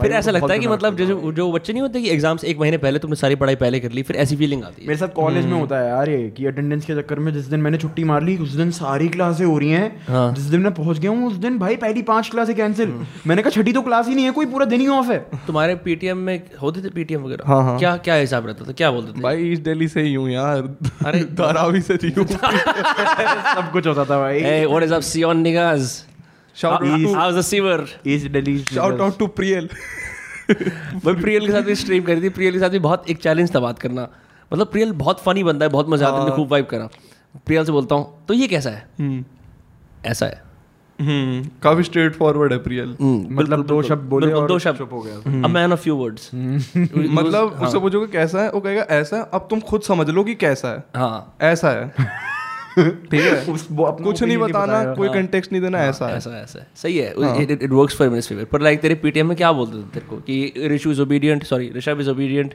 फिर 0.00 0.12
ऐसा 0.12 0.30
लगता 0.30 0.52
है 0.52 0.58
कि 0.58 0.68
मतलब 0.68 0.96
जो 0.96 1.32
जो 1.32 1.50
बच्चे 1.52 1.72
नहीं 1.72 1.82
होते 1.82 2.00
कि 2.02 2.10
एग्ज़ाम 2.10 2.36
से 2.36 2.46
एक 2.48 2.58
महीने 2.58 2.78
पहले 2.78 2.98
तुमने 2.98 3.16
सारी 3.16 3.34
पढ़ाई 3.34 3.54
पहले 3.54 3.80
कर 3.80 3.90
ली 3.90 4.02
फिर 4.02 4.16
ऐसी 4.16 4.36
फीलिंग 4.36 4.64
आती 4.64 4.82
है। 4.82 4.88
मेरे 4.88 4.98
साथ 4.98 5.08
कॉलेज 5.08 5.44
में 5.46 5.52
होता 5.52 5.78
है 5.78 5.88
यार 5.88 6.10
ये 6.10 6.30
कि 6.36 6.46
अटेंडेंस 6.46 6.84
के 6.84 6.94
चक्कर 6.94 7.18
में 7.18 7.32
जिस 7.32 7.44
दिन 7.44 7.60
मैंने 7.60 7.78
छुट्टी 7.78 8.04
मार 8.04 8.22
ली 8.22 8.36
उस 8.36 8.50
दिन 8.50 8.70
सारी 8.70 9.08
क्लासें 9.08 9.44
हो 9.46 9.58
रही 9.58 9.70
हैं। 9.70 10.04
हाँ। 10.08 10.34
जिस 10.34 10.44
दिन 10.44 10.60
मैं 10.60 10.74
पहुँच 10.74 10.98
गया 10.98 11.10
हूँ 11.10 11.26
उस 11.26 11.36
दिन 11.36 11.58
भाई 11.58 11.76
पहली 11.76 12.02
पाँच 12.02 12.28
क्लासें 12.28 12.54
कैंसिल 12.56 12.94
मैंने 13.26 13.42
कहा 13.42 13.50
छठी 13.50 13.72
तो 13.72 13.82
क्लास 13.82 14.08
ही 14.08 14.14
नहीं 14.14 14.24
है 14.24 14.30
कोई 14.30 14.46
पूरा 14.46 14.66
दिन 14.66 14.80
ही 14.80 14.86
ऑफ़ 14.88 15.12
है। 15.12 15.18
तुम्हारे 15.46 15.74
पीटीएम 15.74 16.18
में 16.18 16.42
होते 16.62 16.82
थे 16.82 16.88
पीटीएम 16.88 17.22
वगैरह? 17.22 17.48
हाँ, 17.48 17.62
हाँ। 17.62 17.78
क्या 17.78 17.96
क्या 17.96 18.14
हिसाब 18.14 18.46
रहता 18.46 18.64
था? 18.64 18.72
क्या 18.72 18.90
बोलते 18.90 19.18
थे? 19.18 19.22
भाई 19.22 19.42
ईस्ट 19.42 19.62
दिल्ली 19.62 19.88
से 19.88 20.02
ही 20.02 20.14
हूँ 20.14 20.30
यार। 20.30 20.76
अरे 21.06 21.20
धारावी 21.42 21.80
से 21.80 21.94
हूँ 21.94 22.26
सब 22.26 23.70
कुछ 23.72 23.86
होता 23.86 24.04
था 24.04 24.18
भाई। 24.18 24.40
Hey, 24.40 24.66
what 24.66 24.82
is 24.82 24.92
up, 24.92 26.13
Sion 26.56 26.72
niggas? 26.72 26.88
Shout 26.88 27.06
How- 27.06 27.14
How's 27.20 27.36
the 27.38 27.44
sewer? 27.50 27.86
East 28.06 28.30
Delhi 28.30 28.58
shout 28.58 29.00
out 29.00 29.18
to 29.18 29.26
Priyal 29.40 29.68
भाई 30.50 31.14
प्रियल 31.14 31.46
के 31.46 31.52
साथ 31.52 31.62
भी 31.62 31.74
स्ट्रीम 31.74 32.02
करी 32.02 32.22
थी। 32.22 32.28
प्रियल 32.28 32.52
के 32.52 32.58
साथ 32.58 32.68
भी 32.70 32.78
बहुत 32.78 33.10
एक 33.10 33.18
चैलेंज 33.22 33.54
था 33.54 33.60
बात 33.60 33.78
करना। 33.78 34.08
मतलब 34.52 34.66
प्रियल 34.66 34.92
बहुत 34.92 35.20
फनी 35.20 35.44
बंदा 35.44 35.66
है 35.66 35.70
बहुत 35.72 35.88
मज़ा 35.88 36.08
आता 36.08 36.30
है 36.30 36.36
खूब 36.36 36.50
वाइब 36.50 36.66
करा। 36.66 36.88
प्रियल 37.46 37.64
से 37.64 37.72
बोलता 37.72 37.94
हूँ 37.94 38.24
तो 38.28 38.34
ये 38.34 38.48
कैसा 38.48 38.70
है? 38.70 39.24
ऐसा 40.06 40.26
है। 40.26 40.42
हम्म। 41.00 41.48
काफ़ी 41.62 41.82
स्ट्रेट 41.82 42.14
फॉरवर्ड 42.14 42.52
है 42.52 42.58
प्रियल 42.58 42.96
मतलब 43.00 43.66
दो 43.66 43.82
शब्द 43.82 44.08
बोले 44.08 44.32
और 44.32 44.46
दो 44.48 44.58
शब्द। 44.58 44.78
चुप 44.78 44.92
हो 44.92 45.00
गया। 45.02 45.16
A 45.44 45.48
man 45.48 45.72
of 45.72 45.80
few 45.80 45.96
words 45.96 46.30
मतलब 46.34 47.58
उससे 47.62 47.78
पूछोगे 47.80 48.06
कैसा 48.06 48.42
है? 48.42 48.50
वो 48.50 48.60
कहेगा 48.60 48.82
ऐसा 48.90 49.16
है। 49.16 49.26
अब 49.34 49.46
तुम 49.50 49.60
खुद 49.60 49.82
समझ 49.82 50.08
लो 50.10 50.24
कि 50.24 50.34
कैसा 50.34 50.68
है। 50.68 50.84
हाँ। 50.96 51.36
ऐसा 51.40 51.70
है। 51.70 51.94
है। 52.78 53.44
कुछ 54.04 54.22
नहीं 54.22 54.38
बताना 54.38 54.94
कोई 54.94 55.08
कंटेक्स्ट 55.08 55.52
नहीं 55.52 55.62
देना 55.62 55.78
ऐसा 55.78 56.10
ऐसा 56.10 56.42
ऐसा 56.42 56.66
सही 56.76 56.98
है 56.98 57.14
इट 57.42 57.70
वर्क्स 57.70 57.96
फॉर 57.96 58.20
फेवर 58.20 58.44
पर 58.44 58.60
लाइक 58.60 58.80
तेरे 58.80 58.94
पीटीएम 58.94 59.26
में 59.26 59.36
क्या 59.36 59.52
बोलते 59.52 59.78
थे 59.78 59.82
तेरे 59.82 60.06
को? 60.06 60.16
कि 60.16 60.52
Rishu 60.66 60.90
is 60.90 61.00
obedient 61.00 61.44
sorry 61.44 61.72
Rishabh 61.76 62.00
is 62.00 62.10
obedient 62.10 62.54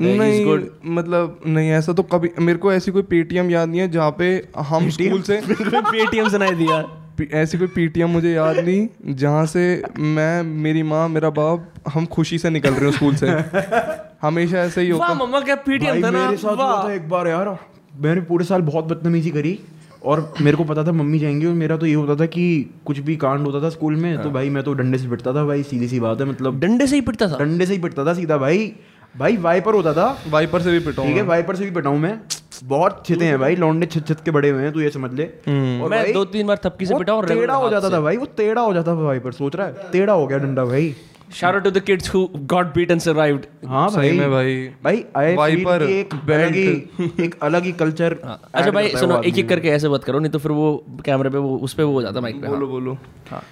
नहीं 0.00 0.58
मतलब 0.86 1.40
नहीं 1.46 1.70
ऐसा 1.70 1.92
तो 1.92 2.02
कभी 2.02 2.30
मेरे 2.38 2.58
को 2.58 2.72
ऐसी 2.72 2.90
कोई 2.90 3.02
पेटीएम 3.02 3.50
याद 3.50 3.68
नहीं 3.68 3.80
है 3.80 3.90
जहाँ 3.90 4.10
पे 4.18 4.48
हम 4.58 4.90
स्कूल 4.90 5.22
से 5.22 5.42
पेटीएम 5.50 6.28
सुनाई 6.28 6.50
दिया। 6.50 6.96
ऐसी 7.32 7.58
कोई 7.58 7.66
पीटीएम 7.66 8.10
मुझे 8.10 8.30
याद 8.32 8.58
नहीं 8.58 9.14
जहाँ 9.14 9.46
से 9.46 9.82
मैं 9.98 10.42
मेरी 10.42 10.82
माँ 10.82 11.08
मेरा 11.08 11.30
बाप 11.30 11.72
हम 11.88 12.06
खुशी 12.06 12.38
से 12.38 12.50
निकल 12.50 12.70
रहे 12.70 12.84
हो 12.84 12.90
स्कूल 12.90 13.14
से। 13.14 13.26
हमेशा 14.22 14.58
ऐसे 14.58 14.80
ही 14.80 14.90
होता 14.90 15.14
मम्मा 15.14 15.40
क्या 15.40 15.54
पीटीएम 15.54 16.02
था 16.02 16.10
ना? 16.10 16.24
मेरे 16.24 16.36
साथ 16.36 16.56
हुआ 16.56 16.84
था 16.84 16.92
एक 16.92 17.08
बार 17.08 17.26
यार। 17.26 17.58
मैंने 17.94 18.20
पूरे 18.20 18.44
साल 18.44 18.62
बहुत 18.62 18.84
बदतमीजी 18.84 19.30
करी 19.30 19.58
और 20.04 20.32
मेरे 20.40 20.56
को 20.56 20.64
पता 20.64 20.84
था 20.84 20.92
मम्मी 20.92 21.18
जाएँगी 21.18 21.46
और 21.46 21.54
मेरा 21.54 21.76
तो 21.76 21.86
ये 21.86 21.94
होता 21.94 22.14
था 22.16 22.26
कि 22.26 22.44
कुछ 22.86 22.98
भी 22.98 23.16
कांड 23.16 23.46
होता 23.46 23.62
था 23.62 23.70
स्कूल 23.70 23.96
में 23.96 24.22
तो 24.22 24.30
भाई 24.30 24.50
मैं 24.50 24.62
तो 24.62 24.74
डंडे 24.74 24.98
से 24.98 25.08
पिटता 25.08 25.32
था 25.32 25.44
भाई 25.44 25.62
सीधी 25.62 25.88
सी 25.88 26.00
बात 26.00 26.20
है 26.20 26.26
मतलब 26.26 26.60
डंडे 26.60 26.86
से 26.86 26.96
ही 26.96 27.00
पिटता 27.00 27.28
था? 27.28 27.38
डंडे 27.38 27.66
से 27.66 27.72
ही 27.72 27.78
पिटता 27.78 28.04
था 28.06 28.14
सीधा 28.14 28.38
भाई। 28.38 28.72
भाई 29.14 29.36
वाइपर 29.36 29.74
होता 29.74 29.92
था। 29.92 30.06
वाइपर 30.28 30.62
से 30.62 30.70
भी 30.70 30.78
पिटा 30.78 31.04
ठीक 31.04 31.16
है 31.16 31.22
वाइपर 31.22 31.56
से 31.56 31.64
भी 31.64 31.70
पिटाऊं 31.70 31.98
मैं। 31.98 32.18
बहुत 32.64 33.02
छिते 33.06 33.24
हैं 33.24 33.38
भाई 33.38 33.56
लौंडे 33.56 33.86
छित 33.86 34.06
छित 34.08 34.20
के 34.24 34.30
बड़े 34.30 34.50
हुए 34.50 34.62
हैं 34.62 34.72
तू 34.72 34.80
ये 34.80 34.90
समझ 34.90 35.12
ले। 35.14 35.24
और 35.24 35.90
मैं 35.90 36.12
दो 36.12 36.24
तीन 36.24 36.46
बार 36.46 36.60
थपकी 36.64 36.86
से 36.86 36.94
वो 36.94 36.98
पिटा 36.98 37.14
और 37.14 37.28
टेढ़ा 37.28 37.54
हो 37.54 37.70
जाता 37.70 37.90
था 37.90 38.00
भाई 38.00 38.16
वो 38.16 38.26
टेढ़ा 38.36 38.62
हो 38.62 38.72
जाता 38.74 38.90
था 38.90 39.00
वाइपर 39.02 39.32
सोच 39.32 39.56
रहा 39.56 39.66
है 39.66 39.90
टेढ़ा 39.92 40.12
हो 40.12 40.26
गया 40.26 40.38
डंडा 40.38 40.64
भाई। 40.64 40.94
Shout 41.30 41.56
out 41.56 41.64
to 41.64 41.70
the 41.70 41.80
kids 41.80 42.08
who 42.12 42.20
got 42.52 42.70
beat 42.76 42.92
and 42.92 43.02
survived. 43.02 43.44
हाँ 43.68 43.88
सही 43.90 44.08
भाई। 44.08 44.18
में 44.18 44.30
भाई। 44.30 44.54
भाई 44.84 45.04
आई 45.16 45.34
वाइपर, 45.36 45.82
एक 45.82 46.14
अलग 46.14 46.54
ही 46.54 47.24
एक 47.24 47.34
अलग 47.42 47.64
ही 47.64 47.72
कल्चर 47.82 48.16
अच्छा 48.54 48.70
भाई 48.70 48.88
सुनो 48.96 49.20
एक 49.22 49.38
एक 49.38 49.48
करके 49.48 49.68
ऐसे 49.68 49.88
बात 49.88 50.04
करो 50.04 50.18
नहीं 50.18 50.32
तो 50.32 50.38
फिर 50.38 50.52
वो 50.52 50.72
कैमरे 51.04 51.30
पे 51.30 51.38
वो 51.38 51.56
उस 51.58 51.74
पे 51.74 51.82
वो 51.82 51.92
हो 51.92 52.02
जाता 52.02 52.20
माइक 52.20 52.40
पे। 52.42 52.48
बोलो 52.48 52.66
बोलो। 52.66 52.96
हाँ। 53.30 53.42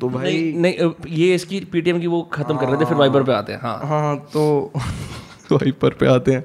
तो 0.00 0.08
भाई 0.08 0.32
नहीं 0.32 0.76
नहीं 0.78 0.90
ये 1.18 1.34
इसकी 1.34 1.60
पीटीएम 1.72 2.00
की 2.00 2.06
वो 2.06 2.22
खत्म 2.32 2.56
कर 2.56 2.66
रहे 2.66 2.80
थे 2.80 2.84
फिर 2.84 2.96
वाइबर 2.96 3.22
पे 3.22 3.32
आते 3.32 3.52
हैं। 3.52 3.60
हाँ 3.60 3.78
हाँ 3.84 4.16
तो 4.32 4.72
वाइपर 5.52 5.90
पे 5.90 6.06
आते 6.06 6.32
हैं। 6.32 6.44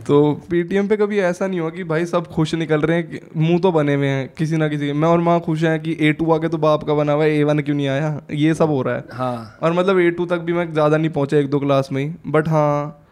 तो 0.02 0.34
पेटीएम 0.50 0.88
पे 0.88 0.96
कभी 0.96 1.18
ऐसा 1.18 1.46
नहीं 1.46 1.60
हुआ 1.60 1.70
कि 1.70 1.84
भाई 1.84 2.06
सब 2.06 2.26
खुश 2.26 2.54
निकल 2.54 2.80
रहे 2.80 2.96
हैं 2.96 3.10
कि- 3.10 3.20
मुँह 3.36 3.58
तो 3.58 3.72
बने 3.72 3.94
हुए 3.94 4.06
हैं 4.06 4.32
किसी 4.38 4.56
ना 4.56 4.68
किसी 4.68 4.86
के। 4.86 4.92
मैं 4.92 5.08
और 5.08 5.20
माँ 5.20 5.40
खुश 5.40 5.62
हैं 5.62 5.80
कि 5.80 5.96
ए 6.00 6.12
टू 6.12 6.30
आके 6.32 6.48
तो 6.48 6.58
बाप 6.58 6.84
का 6.84 6.94
बना 6.94 7.12
हुआ 7.12 7.24
है 7.24 7.30
ए 7.30 7.42
वन 7.42 7.58
क्यों 7.58 7.76
नहीं 7.76 7.88
आया? 7.88 8.22
ये 8.30 8.54
सब 8.54 8.68
हो 8.68 8.82
रहा 8.82 8.94
है। 8.94 9.04
हाँ। 9.12 9.58
और 9.62 9.72
मतलब 9.72 9.98
ए 9.98 10.10
टू 10.10 10.26
तक 10.26 10.38
भी 10.38 10.52
मैं 10.52 10.72
ज़्यादा 10.72 10.96
नहीं 10.96 11.10
पहुँचा 11.10 11.36
एक 11.36 11.50
दो 11.50 11.58
क्लास 11.60 11.88
में 11.92 12.04
ही। 12.04 12.14
बट 12.26 12.48
हाँ 12.48 13.02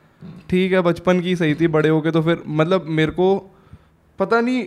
ठीक 0.51 0.73
है 0.73 0.81
बचपन 0.81 1.21
की 1.21 1.37
सही 1.37 1.55
थी 1.55 1.67
बड़े 1.69 1.89
होके 1.89 2.11
तो 2.11 2.23
फिर 2.23 2.43
मतलब 2.49 2.85
मेरे 2.89 3.13
को 3.13 3.55
पता 4.19 4.41
नहीं 4.41 4.65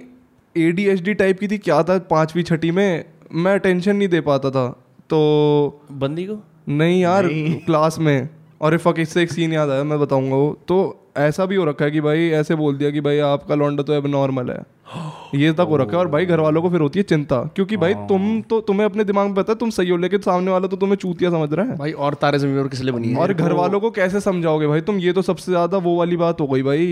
A 0.58 0.72
D 0.72 0.88
H 0.88 1.02
D 1.02 1.14
type 1.14 1.40
की 1.40 1.48
थी 1.48 1.58
क्या 1.58 1.84
था 1.84 1.98
पाँचवीं 2.00 2.44
छठी 2.44 2.72
में? 2.72 3.06
मैं 3.34 3.54
अटेंशन 3.54 3.96
नहीं 3.96 4.08
दे 4.08 4.22
पाता 4.22 4.50
था। 4.50 4.84
तो 5.10 5.82
बंदी 5.92 6.24
को? 6.26 6.44
नहीं 6.70 7.02
यार 7.02 7.28
क्लास 7.66 8.00
में। 8.00 8.30
और 8.62 8.74
ये 8.74 8.78
फक 8.78 9.00
इससे 9.00 9.22
एक 9.24 9.32
सीन 9.32 9.54
याद 9.54 9.70
आया 9.70 9.84
मैं 9.84 10.00
बताऊँगा 10.00 10.36
वो। 10.36 10.58
तो 10.68 10.78
ऐसा 11.18 11.46
भी 11.46 11.56
हो 11.56 11.66
रखा 11.66 11.86
है 11.86 11.92
कि 11.92 12.02
भाई 12.02 12.30
ऐसे 12.32 12.56
बोल 12.56 12.78
दिया 12.78 12.90
कि 12.92 13.02
भाई 13.02 13.20
आपका 13.26 13.56
लौंडा 13.56 13.84
तो 13.84 13.94
अब 13.94 14.08
नॉर्मल 14.08 14.50
है। 14.50 14.62
ये 15.36 15.52
तक 15.54 15.68
हो 15.70 15.78
रखा 15.78 15.92
है 15.92 15.98
और 15.98 16.08
भाई 16.08 16.26
घर 16.26 16.40
वालों 16.40 16.62
को 16.62 16.70
फिर 16.70 16.82
होती 16.82 17.00
है 17.00 17.04
चिंता 17.04 17.42
क्योंकि 17.56 17.78
भाई 17.78 17.94
तुम 18.10 18.42
तो 18.42 18.60
तुम्हें 18.62 18.86
अपने 18.86 19.04
दिमाग 19.04 19.26
में 19.26 19.36
पता 19.36 19.54
है 19.54 19.58
तुम 19.60 19.70
सही 19.70 19.90
हो 19.90 19.98
लेकिन 19.98 20.20
सामने 20.22 20.52
वाला 20.52 20.68
तो 20.68 20.78
तुम्हें 20.78 20.98
चूतिया 20.98 21.30
समझ 21.32 21.52
रहा 21.54 21.66
है। 21.66 21.78
भाई 21.78 21.92
और 21.92 22.14
तारे 22.14 22.40
ज़मीन 22.40 22.62
पर 22.64 22.68
किस 22.68 22.82
लिए 22.82 22.94
बनी 22.94 23.10
है? 23.10 23.18
और 23.18 23.34
घर 23.34 23.54
वालों 23.54 23.80
को 23.80 23.92
कैसे 23.92 24.20
समझाओगे 24.22 24.68
भाई? 24.68 24.82
तुम 24.82 24.98
ये 25.00 25.14
तो 25.14 25.22
सबसे 25.22 25.52
ज़्यादा 25.52 25.78
वो 25.80 25.96
वाली 25.98 26.18
बात 26.18 26.42
हो 26.42 26.48
गई 26.48 26.64
भाई 26.64 26.88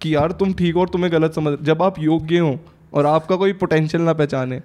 कि 0.00 0.14
यार 0.14 0.32
तुम 0.32 0.52
ठीक 0.52 0.74
हो 0.74 0.80
और 0.80 0.88
तुम्हें 0.88 1.12
गलत 1.12 1.34
समझ 1.34 1.58
जब 1.62 1.82
आप 1.82 1.98
योग्य 1.98 2.38
हो 2.38 2.58
और 2.94 3.06
आपका 3.06 3.36
कोई 3.36 3.52
पोटेंशियल 3.54 4.02
ना 4.02 4.12
पहचाने 4.12 4.60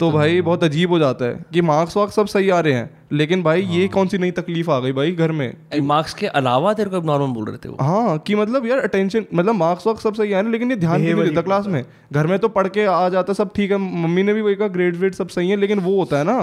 तो 0.00 0.10
भाई 0.10 0.40
बहुत 0.40 0.64
अजीब 0.64 0.90
हो 0.90 0.98
जाता 0.98 1.24
है 1.24 1.44
कि 1.52 1.60
मार्क्स 1.60 1.96
वार्क्स 1.96 2.14
सब 2.16 2.26
सही 2.26 2.50
आ 2.50 2.58
रहे 2.60 2.72
हैं 2.72 2.90
लेकिन 3.12 3.42
भाई 3.42 3.62
ये 3.62 3.86
कौन 3.88 4.08
सी 4.08 4.18
नई 4.18 4.30
तकलीफ़ 4.30 4.70
आ 4.70 4.78
गई 4.80 4.92
भाई 4.92 5.12
घर 5.12 5.32
में? 5.32 5.56
मार्क्स 5.82 6.14
के 6.14 6.26
अलावा 6.26 6.72
तेरे 6.72 6.90
को 6.90 7.00
नॉर्मल 7.02 7.34
बोल 7.34 7.44
रहे 7.44 7.56
थे 7.56 7.68
वो। 7.68 7.76
हाँ 7.80 8.18
कि 8.18 8.34
मतलब 8.34 8.66
यार 8.66 8.78
अटेंशन 8.80 9.24
मतलब 9.34 9.54
मार्क्स 9.54 9.86
वार्क्स 9.86 10.02
सब 10.02 10.14
सही 10.14 10.32
आ 10.32 10.36
रहे 10.36 10.44
हैं 10.44 10.52
लेकिन 10.52 10.70
ये 10.70 10.76
ध्यान 10.76 11.00
नहीं 11.00 11.14
देता 11.14 11.42
क्लास 11.42 11.66
में। 11.66 11.84
घर 12.12 12.26
में 12.26 12.38
तो 12.38 12.48
पढ़ 12.48 12.68
के 12.68 12.84
आ 12.84 13.08
जाता 13.08 13.32
सब 13.32 13.50
ठीक 13.56 13.70
है 13.70 13.76
मम्मी 13.76 14.22
ने 14.22 14.34
भी 14.34 14.42
वही 14.42 14.54
कहा 14.54 14.68
ग्रेड 14.68 14.96
वेड 14.96 15.14
सब 15.14 15.28
सही 15.28 15.50
है 15.50 15.56
लेकिन 15.56 15.78
वो 15.80 15.98
होता 15.98 16.18
है 16.18 16.24
ना 16.24 16.40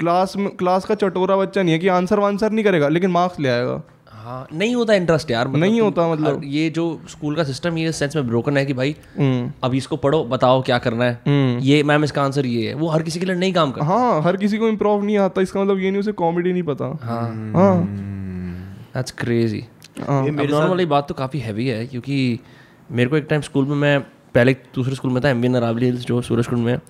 क्लास 0.00 0.36
में 0.36 0.48
क्लास 0.56 0.84
का 0.84 0.94
चटोरा 0.94 1.36
बच्चा 1.36 1.62
नहीं 1.62 1.72
है 1.72 1.78
कि 1.78 1.88
आंसर 1.88 2.20
वांसर 2.20 2.52
नहीं 2.52 2.64
करेगा 2.64 2.88
लेकिन 2.88 3.10
मार्क्स 3.10 3.40
ले 3.40 3.48
आएगा। 3.48 3.82
हाँ 4.26 4.46
नहीं 4.52 4.74
होता 4.74 4.94
इंटरेस्ट 4.94 5.30
यार 5.30 5.48
मतलब 5.48 5.60
नहीं 5.60 5.80
होता 5.80 6.06
मतलब। 6.08 6.40
ये 6.44 6.68
जो 6.70 6.84
स्कूल 7.08 7.34
का 7.36 7.44
सिस्टम 7.44 7.76
ये 7.78 7.90
सेंस 7.92 8.16
में 8.16 8.26
ब्रोकन 8.28 8.56
है 8.56 8.64
कि 8.66 8.72
भाई 8.72 8.94
हम्म। 9.18 9.52
अभी 9.64 9.78
इसको 9.78 9.96
पढ़ो 9.96 10.22
बताओ 10.24 10.62
क्या 10.62 10.78
करना 10.78 11.04
है। 11.04 11.12
हम्म। 11.26 11.58
ये 11.58 11.82
मैम 11.82 12.04
इसका 12.04 12.22
आंसर 12.22 12.46
ये 12.46 12.66
है। 12.68 12.74
वो 12.74 12.88
हर 12.88 13.02
किसी 13.02 13.20
के 13.20 13.26
लिए 13.26 13.34
नहीं 13.34 13.52
काम 13.52 13.72
करता। 13.72 13.86
हाँ 13.86 14.22
हर 14.22 14.36
किसी 14.36 14.58
को 14.58 14.68
इम्प्रूव 14.68 15.04
नहीं 15.04 15.18
आता 15.18 15.42
इसका 15.42 15.62
मतलब 15.62 15.78
ये 15.78 15.90
नहीं 15.90 16.00
उसे 16.00 16.12
कॉमेडी 16.12 16.52
नहीं 16.52 16.62
पता। 16.62 16.84
हाँ। 17.02 17.52
हाँ। 17.54 17.86
दैट्स 18.94 19.10
क्रेजी 19.18 19.64
हाँ। 20.08 20.24
ये 20.24 20.30
मेरे 20.30 20.52
नॉर्मल 20.52 20.68
वाली 20.68 20.86
बात 20.86 21.08
तो 21.08 21.14
काफ़ी 21.14 21.40
हैवी 21.40 21.66
है 21.66 21.86
क्योंकि 21.86 22.38
मेरे 22.90 23.10
को 23.10 23.16
एक 23.16 23.26
टाइम 23.30 23.42
स्कूल 23.42 23.66
में 23.66 23.76
मैं 23.76 24.00
पहले 24.34 24.52
दूसरे 24.74 24.94
स्कूल 24.94 25.12
में 25.12 25.22
था 25.24 25.30
एम 25.30 25.42
वी 25.42 25.48
नरावली 25.48 25.86
हिल्स 25.86 26.06
जो 26.06 26.22
सूरज 26.22 26.46
कुंड 26.46 26.64
में 26.64 26.72
है। 26.72 26.80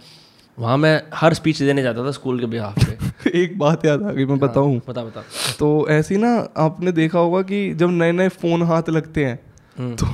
वहाँ 0.59 0.77
मैं 0.78 1.01
हर 1.15 1.35
स्पीच 1.35 1.62
देने 1.62 1.83
जाता 1.83 2.05
था 2.07 2.11
स्कूल 2.11 2.39
के 2.41 2.47
बिहाफ 2.47 2.74
पे। 2.85 3.31
एक 3.43 3.59
बात 3.59 3.85
याद 3.87 4.03
आ 4.03 4.11
गई 4.11 4.24
मैं 4.24 4.39
बताऊँ। 4.39 4.77
बता 4.89 5.05
बता। 5.05 5.23
तो 5.59 5.89
ऐसे 5.89 6.15
ही 6.15 6.20
ना 6.20 6.28
आपने 6.59 6.93
देखा 6.93 7.19
होगा 7.19 7.43
कि 7.43 7.73
जब 7.74 7.91
नए 7.93 8.12
नए 8.12 8.28
फ़ोन 8.28 8.62
हाथ 8.62 8.89
लगते 8.91 9.24
हैं 9.24 9.95
तो 9.97 10.07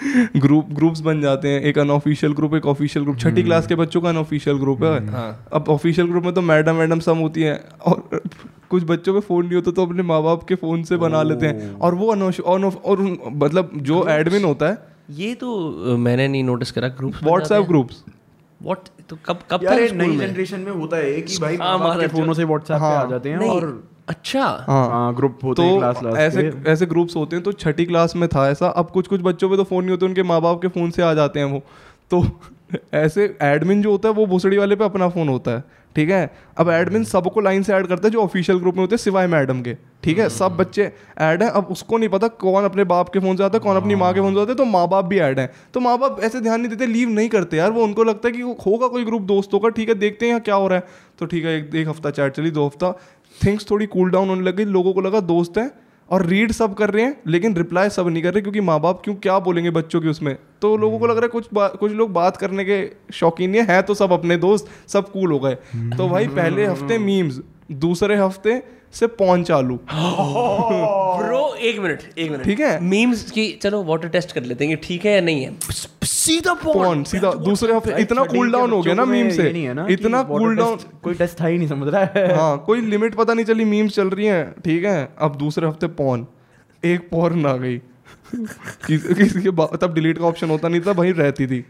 ग्रुप 0.40 0.66
ग्रुप्स 0.70 1.00
बन 1.00 1.20
जाते 1.20 1.48
हैं। 1.48 1.60
एक 1.60 1.78
अनऑफिशियल 1.78 2.32
ग्रुप 2.32 2.54
एक 2.54 2.66
ऑफिशियल 2.66 3.04
ग्रुप 3.04 3.18
छठी 3.18 3.42
क्लास 3.42 3.66
के 3.66 3.74
बच्चों 3.74 4.00
का 4.00 4.08
अनऑफिशियल 4.08 4.56
ग्रुप 4.56 4.82
है। 4.84 5.06
हाँ। 5.10 5.46
अब 5.52 5.68
ऑफिशियल 5.68 6.06
ग्रुप 6.08 6.24
में 6.24 6.32
तो 6.34 6.42
मैडम 6.42 6.76
मैडम 6.76 7.00
सब 7.00 7.20
होती 7.20 7.42
हैं। 7.42 7.58
और 7.80 8.20
कुछ 8.70 8.84
बच्चों 8.84 9.14
पे 9.14 9.20
फ़ोन 9.20 9.44
नहीं 9.44 9.54
होता 9.54 9.70
तो 9.70 9.86
अपने 9.86 10.02
माँ 10.02 10.22
बाप 10.22 10.42
के 10.48 10.54
फ़ोन 10.54 10.82
से 10.82 10.96
बना 10.96 11.22
लेते 11.22 11.46
हैं। 11.46 11.74
और 11.78 11.94
वो 11.94 12.10
अनऑफ 12.12 12.76
और 12.84 13.00
मतलब 13.34 13.70
जो 13.82 14.06
एडमिन 14.08 14.44
होता 14.44 14.68
है। 14.68 14.78
ये 15.18 15.34
तो 15.34 15.96
मैंने 15.98 16.28
नहीं 16.28 16.44
नोटिस 16.44 16.70
करा 16.70 16.88
ग्रुप 16.88 17.14
व्हाट्सएप 17.22 17.62
ग्रुप्स 17.62 18.02
व्हाट 18.62 18.88
तो 19.08 19.16
कब 19.26 19.38
कब 19.50 19.60
था 19.60 19.74
यार 19.74 19.92
नई 19.92 20.16
जनरेशन 20.16 20.60
में 20.60 20.72
होता 20.72 20.96
है 20.96 21.20
कि 21.20 21.36
भाई 21.38 21.56
हाँ, 21.56 21.78
माँ 21.78 21.98
के 22.00 22.06
फोनों 22.08 22.34
से 22.34 22.44
व्हाट्सएप 22.44 22.78
पे 22.78 22.84
आ 22.84 23.04
जाते 23.04 23.30
हैं 23.30 23.48
और 23.50 23.88
अच्छा। 24.08 24.42
हाँ। 24.68 24.88
हाँ 24.88 25.14
ग्रुप 25.14 25.38
होते 25.44 25.62
हैं 25.62 25.72
तो 25.72 25.78
क्लास 25.78 25.98
क्लास 25.98 26.14
ऐसे 26.16 26.42
के। 26.42 26.70
ऐसे 26.70 26.86
ग्रुप्स 26.86 27.16
होते 27.16 27.36
हैं 27.36 27.42
तो 27.44 27.52
छठी 27.52 27.84
क्लास 27.84 28.16
में 28.16 28.28
था 28.28 28.48
ऐसा। 28.50 28.68
अब 28.68 28.90
कुछ 28.90 29.06
कुछ 29.08 29.20
बच्चों 29.20 29.50
पे 29.50 29.56
तो 29.56 29.64
फ़ोन 29.64 29.84
नहीं 29.84 29.90
होते 29.90 30.06
उनके 30.06 30.22
माँ 30.22 30.40
बाप 30.40 30.62
के 30.62 30.68
फ़ोन 30.68 30.90
से 30.90 31.02
आ 31.02 31.14
जाते 31.14 31.40
हैं 31.40 31.46
वो। 31.46 31.62
तो 32.10 32.24
ऐसे 32.94 33.36
एडमिन 33.42 33.82
जो 33.82 33.90
होता 33.90 34.08
है 34.08 34.14
वो 34.14 34.26
भूसड़ी 34.26 34.56
वाले 34.56 34.76
पे 34.76 34.84
अपना 34.84 35.08
फ़ोन 35.08 35.28
होता 35.28 35.50
है। 35.50 35.64
ठीक 35.96 36.10
है? 36.10 36.30
अब 36.58 36.68
एडमिन 36.70 37.04
सबको 37.04 37.40
लाइन 37.40 37.62
से 37.62 37.72
ऐड 37.74 37.86
करता 37.86 38.06
है 38.06 38.10
जो 38.10 38.22
ऑफिशियल 38.22 38.58
ग्रुप 38.58 38.74
में 38.74 38.80
होते 38.80 38.94
हैं 38.94 38.98
सिवाय 38.98 39.26
मैडम 39.26 39.62
के। 39.62 39.74
ठीक 40.04 40.18
है? 40.18 40.28
सब 40.28 40.56
बच्चे 40.56 40.90
ऐड 41.20 41.42
हैं। 41.42 41.50
अब 41.50 41.66
उसको 41.70 41.98
नहीं 41.98 42.08
पता 42.08 42.28
कौन 42.40 42.64
अपने 42.64 42.84
बाप 42.84 43.08
के 43.08 43.20
फ़ोन 43.20 43.36
से 43.36 43.44
आता 43.44 43.58
है 43.58 43.60
कौन 43.60 43.76
अपनी 43.76 43.94
माँ 43.94 44.12
के 44.14 44.20
फ़ोन 44.20 44.34
से 44.34 44.40
आता 44.40 44.52
है 44.52 44.56
तो 44.56 44.64
माँ 44.66 44.86
बाप 44.88 45.04
भी 45.04 45.18
ऐड 45.20 45.38
हैं। 45.38 45.50
तो 45.74 45.80
माँ 45.80 45.98
बाप 45.98 46.20
ऐसे 46.24 46.40
ध्यान 46.40 46.60
नहीं 46.60 46.70
देते 46.70 46.86
लीव 46.86 47.08
नहीं 47.08 47.28
करते 47.28 47.56
यार। 47.56 47.70
वो 47.70 47.84
उनको 47.84 48.04
लगता 48.04 48.28
है 48.28 48.34
कि 48.34 48.40
होगा 48.66 48.88
कोई 48.88 49.04
ग्रुप 49.04 49.22
दोस्तों 49.24 49.58
का 49.60 49.68
ठीक 49.68 49.88
है 49.88 49.94
देखते 49.96 50.26
हैं 50.26 50.30
यहाँ 50.30 50.40
क्या 50.40 50.54
हो 50.54 50.68
रहा 50.68 50.78
है। 50.78 50.84
तो 51.18 51.26
ठीक 51.26 51.44
है 51.44 51.56
एक 51.58 51.74
एक 51.74 51.88
हफ़्ता 51.88 52.10
चैट 52.10 52.32
चली 52.32 52.50
दो 52.50 52.66
हफ़्ता। 52.66 52.92
थिंग्स 53.40 53.70
थोड़ी 53.70 53.86
कूल 53.86 54.10
डाउन 54.10 54.28
होने 54.28 54.42
लगी 54.42 54.64
लोगों 54.66 54.92
को 54.92 55.00
लगा 55.00 55.20
दोस्त 55.26 55.58
हैं। 55.58 55.70
और 56.10 56.24
रीड 56.26 56.52
सब 56.52 56.74
कर 56.74 56.90
रहे 56.90 57.04
हैं 57.04 57.16
लेकिन 57.26 57.56
रिप्लाई 57.56 57.88
सब 57.88 58.08
नहीं 58.08 58.22
कर 58.22 58.34
रहे 58.34 58.42
क्योंकि 58.42 58.60
माँ 58.60 58.80
बाप 58.80 59.02
क्यों 59.04 59.14
क्या 59.16 59.38
बोलेंगे 59.38 59.70
बच्चों 59.70 60.00
के 60.00 60.08
उसमें? 60.08 60.36
तो 60.62 60.76
लोगों 60.76 60.98
को 60.98 61.06
लग 61.06 61.16
रहा 61.16 61.24
है 61.24 61.28
कुछ 61.28 61.48
कुछ 61.80 61.92
लोग 61.92 62.12
बात 62.12 62.36
करने 62.36 62.64
के 62.64 62.82
शौकीन 63.12 63.54
है 63.70 63.80
तो 63.82 63.94
सब 63.94 64.12
अपने 64.12 64.36
दोस्त 64.36 64.68
सब 64.88 65.10
कूल 65.12 65.32
हो 65.32 65.38
गए। 65.38 65.54
तो 65.96 66.08
भाई 66.08 66.28
पहले 66.30 66.66
हफ़्ते 66.66 66.98
मीम्स 66.98 67.40
दूसरे 67.72 68.16
हफ़्ते 68.16 68.62
से 68.92 69.06
पौन 69.18 69.42
चालू। 69.44 69.78
ब्रो 69.92 71.54
एक 71.60 71.78
मिनट 71.78 72.02
एक 72.18 72.30
मिनट। 72.30 72.44
ठीक 72.44 72.60
है? 72.60 72.80
मीम्स 72.82 73.30
की 73.30 73.50
चलो 73.62 73.82
वाटर 73.84 74.08
टेस्ट 74.08 74.32
कर 74.32 74.42
लेते 74.42 74.66
हैं 74.66 74.76
ठीक 74.82 75.04
है 75.04 75.14
या 75.14 75.20
नहीं 75.20 75.44
है। 75.44 75.56
सीधा 76.04 76.54
पौन। 76.54 77.04
सीधा 77.04 77.32
दूसरे 77.44 77.74
हफ़्ते 77.74 78.00
इतना 78.02 78.24
कूल 78.24 78.52
डाउन 78.52 78.70
हो 78.72 78.80
गया 78.82 78.94
ना 78.94 79.04
मीम 79.04 79.28
से। 79.30 79.48
इतना 79.92 80.22
कूल 80.22 80.56
डाउन 80.56 80.78
कोई 81.02 81.14
टेस्ट 81.14 81.40
था 81.40 81.46
ही 81.46 81.58
नहीं 81.58 81.68
समझ 81.68 81.88
रहा 81.88 82.04
है। 82.16 82.34
हाँ 82.36 82.58
कोई 82.66 82.80
लिमिट 82.80 83.14
पता 83.14 83.34
नहीं 83.34 83.44
चली 83.44 83.64
मीम्स 83.64 83.94
चल 83.94 84.10
रही 84.10 84.26
हैं। 84.26 84.44
ठीक 84.64 84.84
है 84.84 85.08
अब 85.18 85.36
दूसरे 85.36 85.68
हफ़्ते 85.68 85.86
पॉन। 86.00 86.26
एक 86.82 87.08
पॉर्न 87.10 87.46
आ 87.46 87.56
गई। 87.56 87.80
किस, 88.32 89.32
के 89.36 89.76
तब 89.76 89.94
डिलीट 89.94 90.18
का 90.18 90.24
ऑप्शन 90.24 90.50
होता 90.50 90.68
नहीं 90.68 90.80
था 90.80 90.92
भाई 90.92 91.12
रहती 91.12 91.46
थी। 91.46 91.60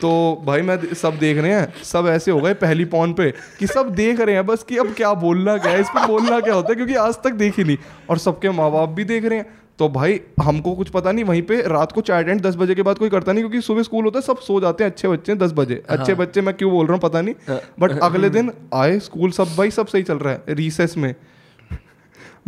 तो 0.00 0.10
भाई 0.46 0.62
मैं 0.62 0.78
सब 0.94 1.18
देख 1.18 1.38
रहे 1.38 1.52
हैं 1.52 1.82
सब 1.84 2.06
ऐसे 2.08 2.30
हो 2.30 2.40
गए 2.40 2.54
पहली 2.54 2.84
पॉन 2.84 3.12
पे 3.12 3.30
कि 3.58 3.66
सब 3.66 3.94
देख 3.94 4.20
रहे 4.20 4.34
हैं 4.34 4.46
बस 4.46 4.62
कि 4.62 4.76
अब 4.76 4.92
क्या 4.94 5.12
बोलना 5.16 5.56
क्या 5.58 5.72
है 5.72 5.80
इस 5.80 5.88
पर 5.88 6.06
बोलना 6.06 6.40
क्या 6.40 6.54
होता 6.54 6.68
है 6.68 6.74
क्योंकि 6.74 6.94
आज 6.94 7.22
तक 7.24 7.32
देखी 7.34 7.64
नहीं। 7.64 7.76
और 8.10 8.18
सबके 8.18 8.50
माँ 8.50 8.70
बाप 8.70 8.88
भी 8.88 9.04
देख 9.04 9.24
रहे 9.24 9.38
हैं। 9.38 9.56
तो 9.78 9.88
भाई 9.88 10.20
हमको 10.42 10.74
कुछ 10.74 10.88
पता 10.88 11.12
नहीं 11.12 11.24
वहीं 11.24 11.42
पे 11.42 11.60
रात 11.62 11.92
को 11.92 12.00
चार 12.00 12.30
एंड 12.30 12.40
दस 12.40 12.56
बजे 12.56 12.74
के 12.74 12.82
बाद 12.82 12.98
कोई 12.98 13.08
करता 13.08 13.32
नहीं 13.32 13.42
क्योंकि 13.42 13.60
सुबह 13.60 13.82
स्कूल 13.82 14.04
होता 14.04 14.18
है 14.18 14.22
सब 14.22 14.38
सो 14.38 14.60
जाते 14.60 14.84
हैं 14.84 14.90
अच्छे 14.90 15.08
बच्चे 15.08 15.34
दस 15.34 15.52
बजे। 15.52 15.82
हाँ। 15.90 15.98
अच्छे 15.98 16.14
बच्चे 16.14 16.40
मैं 16.40 16.54
क्यों 16.54 16.70
बोल 16.70 16.86
रहा 16.86 16.94
हूँ 16.94 17.00
पता 17.00 17.20
नहीं। 17.20 17.34
हाँ। 17.48 17.60
बट 17.80 17.98
अगले 17.98 18.30
दिन 18.30 18.52
आए 18.74 18.98
स्कूल 18.98 19.30
सब 19.30 19.54
भाई 19.58 19.70
सब 19.70 19.86
सही 19.86 20.02
चल 20.02 20.18
रहा 20.18 20.32
है 20.32 20.54
रिसेस 20.54 20.96
में। 20.96 21.14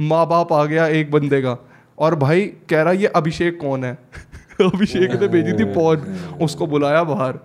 माँ 0.00 0.26
बाप 0.28 0.52
आ 0.52 0.64
गया 0.64 0.86
एक 0.86 1.10
बंदे 1.10 1.40
का। 1.42 1.56
और 2.00 2.14
भाई 2.14 2.46
कह 2.70 2.82
रहा 2.82 2.92
ये 2.92 3.06
अभिषेक 3.06 3.60
कौन 3.60 3.84
है? 3.84 3.98
अभिषेक 4.60 5.10
ने 5.20 5.28
भेजी 5.28 5.52
थी 5.52 5.64
पौन 5.64 5.96
उसको 6.42 6.66
बुलाया 6.66 7.02
बाहर। 7.04 7.38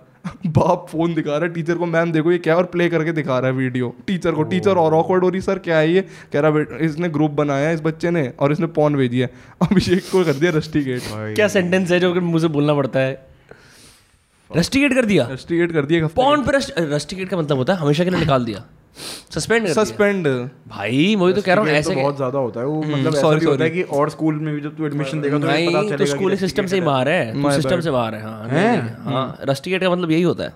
बाप 0.46 0.86
फ़ोन 0.90 1.14
दिखा 1.14 1.30
रहा 1.30 1.40
है 1.40 1.52
टीचर 1.52 1.74
को 1.74 1.86
मैम 1.86 2.12
देखो 2.12 2.32
ये 2.32 2.38
क्या 2.38 2.54
है? 2.54 2.58
और 2.58 2.64
प्ले 2.64 2.88
करके 2.88 3.12
दिखा 3.12 3.38
रहा 3.38 3.50
है 3.50 3.56
वीडियो। 3.56 3.94
टीचर 4.06 4.32
को 4.32 4.42
टीचर 4.42 4.76
और 4.76 4.94
ऑकवर्ड 4.94 5.24
हो 5.24 5.28
रही 5.28 5.40
सर 5.40 5.58
क्या 5.58 5.78
है 5.78 5.92
ये? 5.92 6.00
कह 6.32 6.40
रहा 6.40 6.50
बेटा 6.50 6.76
इसने 6.76 7.08
ग्रुप 7.08 7.30
बनाया 7.30 7.70
इस 7.70 7.80
बच्चे 7.80 8.10
ने 8.10 8.32
और 8.40 8.52
इसने 8.52 8.66
पौन 8.66 8.96
भेजी 8.96 9.18
है। 9.18 9.26
अभिषेक 9.62 10.02
को 10.12 10.24
कर 10.24 10.32
दिया 10.32 10.52
रस्टिकेट 10.52 11.02
क्या 11.12 11.48
सेंटेंस 11.48 11.90
है 11.90 12.00
जो 12.00 12.12
कि 12.12 12.20
मुझे 12.20 12.48
बोलना 12.48 12.74
पड़ता 12.74 13.00
है? 13.00 13.26
रस्टिकेट 14.56 14.94
कर 14.94 15.04
दिया? 15.04 15.28
रस्टिकेट 15.32 15.72
कर 15.72 15.84
दिया 15.84 16.06
पॉन 16.06 16.42
पे 16.42 16.58
रस्टिकेट 16.94 17.28
का 17.28 17.36
मतलब 17.36 17.56
होता 17.56 17.72
है 17.72 17.78
हमेशा 17.78 18.04
के 18.04 18.10
लिए 18.10 18.20
निकाल 18.20 18.44
दिया। 18.44 18.64
सस्पेंड 19.34 19.66
सस्पेंड 19.68 20.26
भाई 20.68 21.14
वही 21.16 21.32
तो 21.34 21.42
कह 21.42 21.54
रहा 21.54 21.64
हूँ 21.64 21.72
ऐसे 21.72 21.94
तो 21.94 22.00
बहुत 22.00 22.16
ज़्यादा 22.16 22.38
होता 22.38 22.60
है 22.60 22.66
वो 22.66 22.82
मतलब 22.82 23.14
ऐसा 23.14 23.30
भी 23.30 23.46
होता 23.46 23.64
है 23.64 23.70
कि 23.70 23.82
और 23.82 24.10
स्कूल 24.10 24.34
में 24.34 24.54
भी 24.54 24.60
जब 24.60 24.76
तू 24.76 24.86
एडमिशन 24.86 25.20
देगा 25.20 25.38
तो 25.38 25.46
नहीं 25.46 25.96
तो 25.96 26.06
स्कूल 26.06 26.36
सिस्टम 26.36 26.66
से 26.66 26.76
ही 26.76 26.82
बाहर 26.82 27.08
है। 27.08 27.52
सिस्टम 27.52 27.80
से 27.80 27.90
बाहर 27.90 28.14
है 28.14 28.22
हाँ 28.22 29.02
हाँ? 29.04 29.38
रस्टिकेट 29.42 29.82
का 29.82 29.90
मतलब 29.90 30.10
यही 30.10 30.22
होता 30.22 30.44
है। 30.44 30.54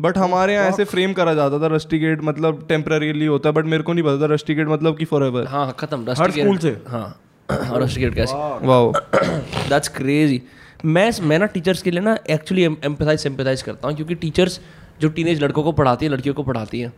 बट 0.00 0.18
हमारे 0.18 0.54
यहाँ 0.54 0.68
ऐसे 0.68 0.84
फ्रेम 0.84 1.12
करा 1.12 1.34
जाता 1.34 1.58
था 1.60 1.66
रस्टिकेट 1.74 2.22
मतलब 2.24 2.64
टेम्पररीली 2.68 3.26
होता 3.26 3.48
है 3.48 3.54
बट 3.54 3.64
मेरे 3.64 3.82
को 3.82 3.92
नहीं 3.92 4.04
पता 4.04 4.20
था 4.22 4.32
रस्टिकेट 4.32 4.68
मतलब 4.68 4.96
कि 4.98 5.04
फॉर 5.04 5.24
एवर 5.24 5.46
हाँ 5.48 5.74
खत्म 5.78 6.14
हर 6.18 6.30
स्कूल 6.30 6.58
से। 6.58 6.76
हाँ 6.88 7.06
और 7.48 7.82
रस्टिकेट 7.82 8.14
कैसे? 8.14 8.34
वाओ 8.66 8.92
दैट्स 8.94 9.88
क्रेजी 9.96 10.42
मैं 10.84 11.10
मैं 11.22 11.38
ना 11.38 11.46
टीचर्स 11.48 11.82
के 11.82 11.90
लिए 11.90 12.00
ना 12.00 12.16
एक्चुअली 12.30 12.64
एम्पथाइज 12.64 13.20
सिंपथाइज 13.20 13.62
करता 13.62 13.88
हूँ 13.88 13.96
क्योंकि 13.96 14.14
टीचर्स 14.14 14.60
जो 15.00 15.08
टीनेज 15.08 15.42
लड़कों 15.42 15.62
को 15.62 15.72
पढ़ाती 15.72 16.06
है 16.06 16.12
लड़कियों 16.12 16.34
को 16.34 16.42
पढ़ाती 16.42 16.80
है 16.80 16.92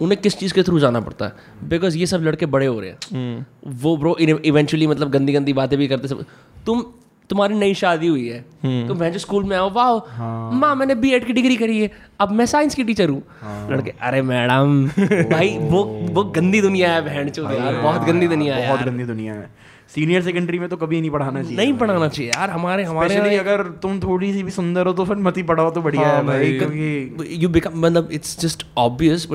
उन्हें 0.00 0.20
किस 0.20 0.38
चीज़ 0.38 0.54
के 0.54 0.62
थ्रू 0.62 0.78
जाना 0.80 1.00
पड़ता 1.00 1.26
है? 1.26 1.32
बिकॉज़ 1.68 1.98
ये 1.98 2.06
सब 2.06 2.22
लड़के 2.22 2.46
बड़े 2.46 2.66
हो 2.66 2.80
रहे 2.80 2.90
हैं। 2.90 3.46
वो 3.82 3.96
ब्रो 3.96 4.16
इवेंचुअली 4.18 4.86
मतलब 4.86 5.10
गंदी 5.10 5.32
गंदी 5.32 5.52
बातें 5.52 5.78
भी 5.78 5.88
करते 5.88 6.08
सब। 6.08 6.24
तुम 6.66 6.84
तुम्हारी 7.30 7.54
नई 7.54 7.74
शादी 7.74 8.06
हुई 8.06 8.26
है। 8.28 8.40
तुम 8.88 9.04
जो 9.04 9.18
स्कूल 9.18 9.44
में 9.44 9.56
आओ 9.56 9.70
वाह 9.70 10.50
माँ 10.54 10.74
मैंने 10.76 10.94
बीएड 10.94 11.24
की 11.26 11.32
डिग्री 11.32 11.56
करी 11.56 11.80
है। 11.80 11.90
अब 12.20 12.30
मैं 12.30 12.46
साइंस 12.46 12.74
की 12.74 12.84
टीचर 12.84 13.08
हूँ। 13.08 13.22
लड़के 13.70 13.92
अरे 14.02 14.22
मैडम 14.22 14.86
भाई 15.30 15.56
वो 15.60 15.82
वो 16.14 16.24
गंदी 16.36 16.60
दुनिया 16.60 16.92
है 16.92 17.04
बहन 17.04 17.28
चो 17.28 17.50
यार 17.50 17.80
बहुत 17.82 18.02
गंदी 18.02 18.28
दुनिया 18.28 18.56
है 18.56 18.68
बहुत 18.68 18.86
गंदी 18.86 19.04
दुनिया 19.04 19.34
है। 19.34 19.48
सीनियर 19.94 20.22
सेकेंडरी 20.22 20.58
में 20.58 20.68
तो 20.68 20.76
कभी 20.76 21.00
नहीं 21.00 21.10
पढ़ाना 21.10 21.42
चाहिए 21.42 21.56
नहीं 21.56 21.72
पढ़ाना 21.78 22.08
चाहिए। 22.08 22.30
यार 22.30 22.50
हमारे 22.50 22.84
हमारे 22.84 23.08
स्पेशली 23.08 23.36
अगर 23.36 23.62
तुम 23.82 24.00
थोड़ी 24.00 24.32
सी 24.32 24.42
भी 24.42 24.50
सुंदर 24.50 24.86
हो 24.86 24.92
तो 24.92 25.04
फिर 25.04 25.16
मत 25.26 25.36
ही 25.36 25.42
पढ़ाओ 25.50 25.70
तो 25.70 25.82
बढ़िया 25.82 26.08
है 26.08 26.24
भाई 26.26 26.58
क्योंकि 26.58 27.38
you 27.42 27.52
become 27.58 27.76
मतलब 27.84 28.10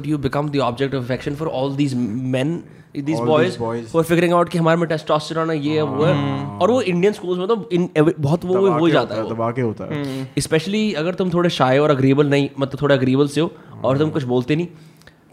you 0.09 0.19
become 0.25 0.51
the 0.57 0.65
object 0.65 0.93
of 0.93 1.07
affection 1.07 1.39
for 1.43 1.47
all 1.47 1.79
these 1.79 1.95
men 2.35 2.59
these 3.07 3.19
All 3.19 3.27
boys, 3.27 3.45
these 3.45 3.57
boys. 3.57 3.91
who 3.91 3.99
are 3.99 4.05
figuring 4.11 4.31
out 4.35 4.49
कि 4.49 4.57
हमारे 4.57 4.77
में 4.79 4.87
टेस्टोस्टेरोन 4.89 5.49
है 5.49 5.57
ये 5.59 5.73
है 5.75 5.81
वो 5.83 6.03
है। 6.03 6.13
और 6.59 6.71
वो 6.71 6.81
इंडियन 6.81 7.13
स्कूल्स 7.13 7.39
में 7.39 7.47
तो 7.47 7.55
in, 7.73 8.13
बहुत 8.19 8.45
वो 8.45 8.69
हो 8.69 8.89
जाता 8.89 9.15
है 9.15 9.27
दबा 9.29 9.51
के 9.51 9.61
होता 9.61 9.85
है। 9.85 10.27
स्पेशली 10.39 10.81
अगर 11.01 11.13
तुम 11.15 11.29
थोड़े 11.33 11.49
शाय 11.57 11.79
और 11.79 11.91
अग्रीबल 11.91 12.29
नहीं 12.29 12.49
मतलब 12.59 12.81
थोड़े 12.81 12.95
अग्रीबल 12.95 13.27
से 13.27 13.41
हो 13.41 13.51
और 13.83 13.97
तुम 13.97 14.09
कुछ 14.09 14.23
बोलते 14.31 14.55
नहीं 14.55 14.67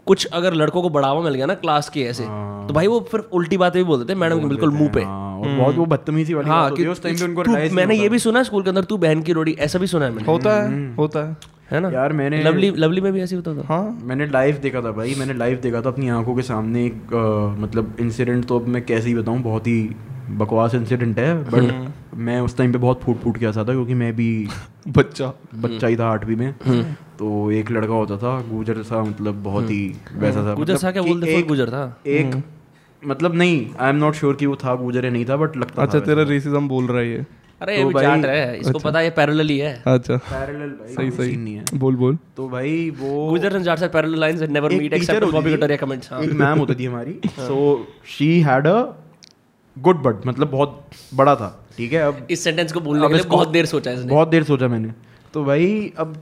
कुछ 0.07 0.25
अगर 0.33 0.53
लड़कों 0.53 0.81
को 0.81 0.89
बढ़ावा 0.89 1.21
मिल 1.21 1.33
गया 1.33 1.45
ना 1.45 1.53
क्लास 1.55 1.89
के 1.89 2.01
ऐसे 2.05 2.23
तो 2.67 2.73
भाई 2.73 2.87
वो 2.87 2.99
फिर 3.11 3.19
उल्टी 3.33 3.57
बातें 3.57 3.81
भी 3.83 3.87
बोल 3.87 3.99
देते 3.99 4.13
हैं 4.13 4.19
मैडम 4.19 4.39
के 4.39 4.45
बिल्कुल 4.45 4.71
मुँह 4.71 4.89
पे। 4.93 5.01
हाँ, 5.01 5.57
बहुत 5.57 5.75
वो 5.75 5.85
बदतमीजी 5.85 6.33
वाली 6.33 6.49
हाँ 6.49 6.71
कि 6.71 6.85
उस 6.87 7.03
टाइम 7.03 7.15
पे 7.15 7.25
उनको 7.25 7.75
मैंने 7.75 7.95
ये 7.95 8.09
भी 8.09 8.19
सुना 8.19 8.43
स्कूल 8.43 8.63
के 8.63 8.69
अंदर 8.69 8.83
तू 8.83 8.97
बहन 8.97 9.21
की 9.21 9.33
रोड़ी 9.33 9.55
ऐसा 9.59 9.79
भी 9.79 9.87
सुना 9.87 10.05
है 10.05 10.11
मैंने। 10.11 10.31
होता 10.31 10.53
है 10.53 10.95
होता 10.95 11.19
है। 11.19 11.35
है 11.71 11.79
ना? 11.79 11.89
यार 11.89 12.13
मैंने 12.13 12.41
लवली 12.43 12.69
लवली 12.77 13.01
में 13.01 13.11
भी 13.13 13.21
ऐसे 13.21 13.35
होता 13.35 13.53
था। 13.53 13.65
हाँ। 13.67 13.97
मैंने 14.03 14.27
लाइव 14.27 14.59
देखा 14.61 14.81
था 14.81 14.91
भाई 14.91 15.15
मैंने 15.19 15.33
लाइव 15.33 15.59
देखा 15.63 15.81
था 15.81 15.89
अपनी 15.89 16.09
आँखों 16.09 16.35
के 16.35 16.41
सामने 16.41 16.85
एक 16.85 17.13
मतलब 17.59 17.95
इंसिडेंट 17.99 18.45
तो 18.45 18.59
अब 18.59 18.67
मैं 18.67 18.85
कैसे 18.85 19.07
ही 19.07 19.15
बताऊँ 19.15 19.41
बहुत 19.41 19.67
ही 19.67 19.79
बकवास 20.29 20.75
इंसिडेंट 20.75 21.19
है 21.19 21.43
बट 21.43 21.87
मैं 22.15 22.41
उस 22.41 22.57
टाइम 22.57 22.71
पे 22.71 22.77
बहुत 22.77 23.01
फूट 23.03 23.19
फूट 23.19 23.37
के 23.37 23.45
आता 23.45 23.59
था 23.59 23.71
क्योंकि 23.71 23.93
मैं 23.93 24.15
भी 24.15 24.47
बच्चा। 24.87 25.33
बच्चा 25.55 25.87
ही 25.87 25.95
था 25.97 26.07
आठवीं 26.07 26.35
में। 26.35 26.53
तो 27.19 27.51
एक 27.51 27.71
लड़का 27.71 27.93
होता 27.93 28.17
था 28.17 28.41
गुजर 28.41 28.83
सा 28.83 29.03
मतलब 29.03 29.43
बहुत 29.43 29.69
ही 29.69 29.95
वैसा 30.13 30.39
था। 30.39 30.53
गुजर 30.53 30.61
मतलब 30.61 30.77
सा 30.77 30.91
क्या 30.91 31.01
बोलते 31.01 31.25
फुल 31.31 31.39
एक- 31.39 31.47
गुजर 31.47 31.69
था? 31.69 32.01
एक 32.07 32.43
मतलब 33.05 33.35
नहीं 33.35 33.69
आई 33.79 33.89
एम 33.89 33.95
नॉट 33.95 34.13
श्योर 34.13 34.35
कि 34.35 34.45
वो 34.45 34.55
था 34.55 34.75
गुजर 34.75 35.05
या 35.05 35.11
नहीं 35.11 35.25
था 35.25 35.37
बट 35.37 35.57
लगता 35.57 35.83
अच्छा 35.83 35.99
था 35.99 36.05
तेरा 36.05 36.23
रेसिज्म 36.23 36.67
बोल 36.67 36.87
रहा 36.87 36.97
है 36.97 37.09
ये। 37.11 37.25
अरे 37.61 37.73
तो 37.73 37.79
ये 37.81 37.85
भी 37.87 37.93
भाई- 37.93 38.07
चाट 38.07 38.25
है 38.25 38.59
इसको 38.59 38.77
अच्छा। 38.77 38.89
पता 38.89 38.99
है 38.99 39.05
ये 39.05 39.11
पैरेलल 39.11 39.47
ही 39.47 39.57
है। 39.59 39.83
अच्छा। 39.87 40.17
पैरेलल 40.17 40.69
भाई 40.69 41.11
सही 41.11 41.27
scene 41.29 41.43
नहीं 41.43 41.55
है। 41.55 41.63
बोल 41.73 41.95
बोल। 41.95 42.17
तो 42.37 42.49
भाई 42.49 42.89
वो 42.89 43.29
गुजर 43.29 43.55
एंड 43.55 43.63
जाट 43.63 43.79
से 43.79 43.87
parallel 43.87 44.19
lines 44.19 44.41
and 44.41 44.51
never 44.51 44.73
meet 44.73 44.93
except 44.93 45.31
Bobby 45.31 45.51
थी, 45.51 45.55
कटोरिया 45.57 45.77
कमेंट्स 45.77 46.11
हाँ। 46.13 46.21
एक 46.21 46.31
मैम 46.31 46.59
होती 46.59 46.75
थी 46.75 46.85
हमारी। 46.85 47.19
So 47.27 47.87
she 48.17 48.41
had 48.41 48.67
a 48.67 48.83
good 49.81 50.01
but 50.03 50.25
मतलब 50.27 50.49
बहुत 50.51 50.89
बड़ा 51.13 51.35
था 51.35 51.49
ठीक 51.77 51.93
है? 51.93 52.01
अब 52.01 52.27
इस 52.31 52.43
सेंटेंस 52.43 52.71
को 52.71 52.81
बोलने 52.81 53.07
के 53.07 53.13
लिए 53.13 53.23
बहुत 53.29 53.49
देर 53.49 53.65
सोचा 53.65 53.91
इसने। 53.91 54.09
बहुत 54.09 54.27
देर 54.27 54.43
सोचा 54.43 54.67
मैंने। 54.67 54.93
तो 55.33 55.43
भाई 55.45 55.91
अब 55.97 56.15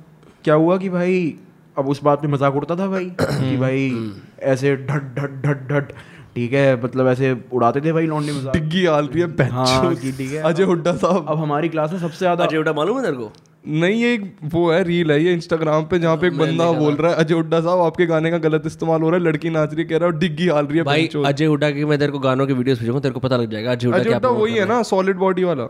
क्या 0.44 0.54
हुआ 0.56 0.78
कि 0.78 0.90
भाई 0.90 1.36
अब 1.78 1.88
उस 1.90 2.04
बात 2.04 2.22
पे 2.22 2.28
मज़ाक 2.28 2.56
उड़ता 2.56 2.76
था 2.76 2.88
भाई 2.88 3.06
कि 3.22 3.56
भाई 3.58 4.12
ऐसे 4.52 4.76
ढट 4.78 5.16
ढट 5.16 5.42
ढट 5.46 5.68
ढट 5.72 5.92
ठीक 6.36 6.54
है? 6.54 6.84
मतलब 6.84 7.08
ऐसे 7.08 7.32
उड़ाते 7.54 7.82
थे 7.82 7.92
भाई 7.94 8.06
लौंडे 8.06 8.32
मज़ाक। 8.32 8.54
डिग्गी 8.54 8.86
आल 8.86 9.08
रही 9.08 9.22
है 9.22 9.50
हाँ 9.50 9.88
बेंच 9.88 10.00
कि 10.00 10.12
ठीक 10.12 10.32
है? 10.32 10.42
अजय 10.44 10.64
हुड्डा 10.64 10.96
साहब। 10.96 11.26
अब 11.30 11.38
हमारी 11.40 11.70
क्लास 11.70 11.92
में 11.92 12.00
सबसे 12.00 12.18
ज़्यादा 12.18 12.46
अजय 12.46 12.58
उड़ा 12.58 12.74
मालूम 12.74 12.98
है 12.98 13.04
तेरे 13.04 13.18
को? 13.18 13.32
नहीं 13.66 14.02
ये 14.02 14.14
एक 14.14 14.24
वो 14.54 14.70
है 14.72 14.82
रील 14.84 15.12
है 15.12 15.22
ये 15.24 15.34
इंस्टाग्राम 15.34 15.86
पे 15.86 16.00
जहाँ 16.00 16.18
पे 16.18 16.28
एक 16.28 16.38
बंदा 16.38 16.72
बोल 16.74 16.94
रहा 16.96 17.12
है 17.12 17.18
अजय 17.18 17.34
हुड्डा 17.34 17.60
साहब 17.62 17.80
आपके 17.82 18.06
गाने 18.06 18.32
का 18.32 18.38
गलत 18.40 18.64
इस्तेमाल 18.66 19.02
हो 19.02 19.10
रहा 19.10 19.20
है 19.20 19.26
लड़की 19.26 19.50
नाच 19.50 19.74
रही 19.74 19.82
है, 19.82 19.88
कह 19.90 19.98
रहा 19.98 20.10
है 20.10 20.20
डिग्गी 20.20 20.48
हाल 20.48 20.66
रही 20.66 20.78
है 20.78 20.84
भाई 20.84 21.10
अजय 21.26 21.46
हुड्डा 21.46 21.72
की 21.72 21.86
मैं 21.86 21.98
तेरे 22.00 22.12
को 22.12 22.20
गानों 22.20 22.48
के 22.48 22.54
वीडियोस 22.54 22.80
भेजूँगा 22.80 23.00
तेरे 23.00 23.14
को 23.14 23.20
पता 23.20 23.38
लग 23.38 23.52
जाएगा 23.52 23.72
अजय 23.72 23.88
हुड्डा 23.88 24.20
क्या 24.20 24.30
वही 24.32 24.54
है 24.54 24.66
ना 24.68 24.82
सॉलिड 24.86 25.18
बॉडी 25.18 25.44
वाला। 25.44 25.68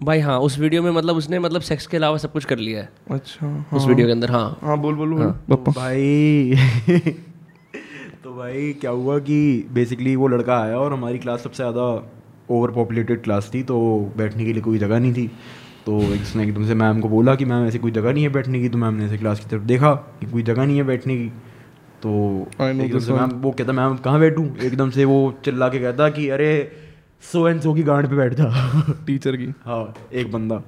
भाई 0.00 0.20
हाँ 0.20 0.38
उस 0.40 0.58
वीडियो 0.58 0.82
में 0.82 0.90
मतलब 0.90 1.16
उसने 1.16 1.38
मतलब 1.38 1.60
सेक्स 1.62 1.86
के 1.86 1.96
अलावा 1.96 2.16
सब 2.18 2.32
कुछ 2.32 2.44
कर 2.44 2.58
लिया 2.58 2.80
है। 2.80 2.88
अच्छा 3.10 3.76
उस 3.76 3.86
वीडियो 3.86 4.06
के 4.06 4.12
अंदर 4.12 4.30
हाँ। 4.30 4.58
हाँ 4.62 4.78
बोल 4.80 4.94
बोल 4.94 5.12
बोल। 5.12 5.30
तो 5.48 5.56
भाई 5.70 6.52
तो 8.24 8.34
भाई 8.34 8.72
क्या 8.80 8.90
हुआ 8.92 9.18
कि 9.20 9.38
बेसिकली 9.72 10.16
वो 10.16 10.28
लड़का 10.28 10.58
आया 10.58 10.78
और 10.78 10.92
हमारी 10.92 11.18
क्लास 11.18 11.42
सबसे 11.42 11.62
ज़्यादा 11.62 11.82
ओवर 12.50 12.70
पॉपुलेटेड 12.72 13.22
क्लास 13.22 13.50
थी 13.54 13.62
तो 13.62 13.78
बैठने 14.16 14.44
के 14.44 14.52
लिए 14.52 14.62
कोई 14.62 14.78
जगह 14.78 14.98
नहीं 14.98 15.12
थी। 15.14 15.30
तो 15.86 16.00
इसने 16.00 16.42
एकदम 16.42 16.66
से 16.66 16.74
मैम 16.74 17.00
को 17.00 17.08
बोला 17.08 17.34
कि 17.34 17.44
मैम 17.44 17.66
ऐसे 17.66 17.78
कोई 17.78 17.90
जगह 17.90 18.12
नहीं 18.12 18.22
है 18.22 18.28
बैठने 18.28 18.60
की। 18.60 18.68
तो 18.68 18.78
मैम 18.78 18.94
ने 18.94 19.04
ऐसे 19.04 19.18
क्लास 19.18 19.40
की 19.40 19.46
तरफ़ 19.50 19.62
देखा 19.62 19.94
कि 19.94 20.26
कोई 20.26 20.42
जगह 20.42 20.66
नहीं 20.66 20.76
है 20.76 20.82
बैठने 20.82 21.16
की। 21.16 21.28
तो 22.02 22.46
एकदम 22.60 22.98
से 22.98 23.12
मैम 23.12 23.30
वो 23.30 23.50
कहता 23.50 23.72
मैम 23.72 23.96
कहाँ 23.96 24.20
बैठूँ? 24.20 24.56
एकदम 24.58 24.90
से 24.90 25.04
वो 25.04 25.34
चिल्ला 25.44 25.68
के 25.68 25.78
कहता 25.78 26.08
कि 26.08 26.28
अरे 26.28 26.72
सो 27.32 27.48
एंड 27.48 27.60
सो 27.60 27.74
की 27.74 27.82
गांड 27.82 28.08
पे 28.08 28.16
बैठ 28.16 28.34
जा। 28.34 28.44
टीचर 29.06 29.36
की। 29.36 29.52
हाँ 29.64 29.94
एक 30.12 30.32
बंदा। 30.32 30.62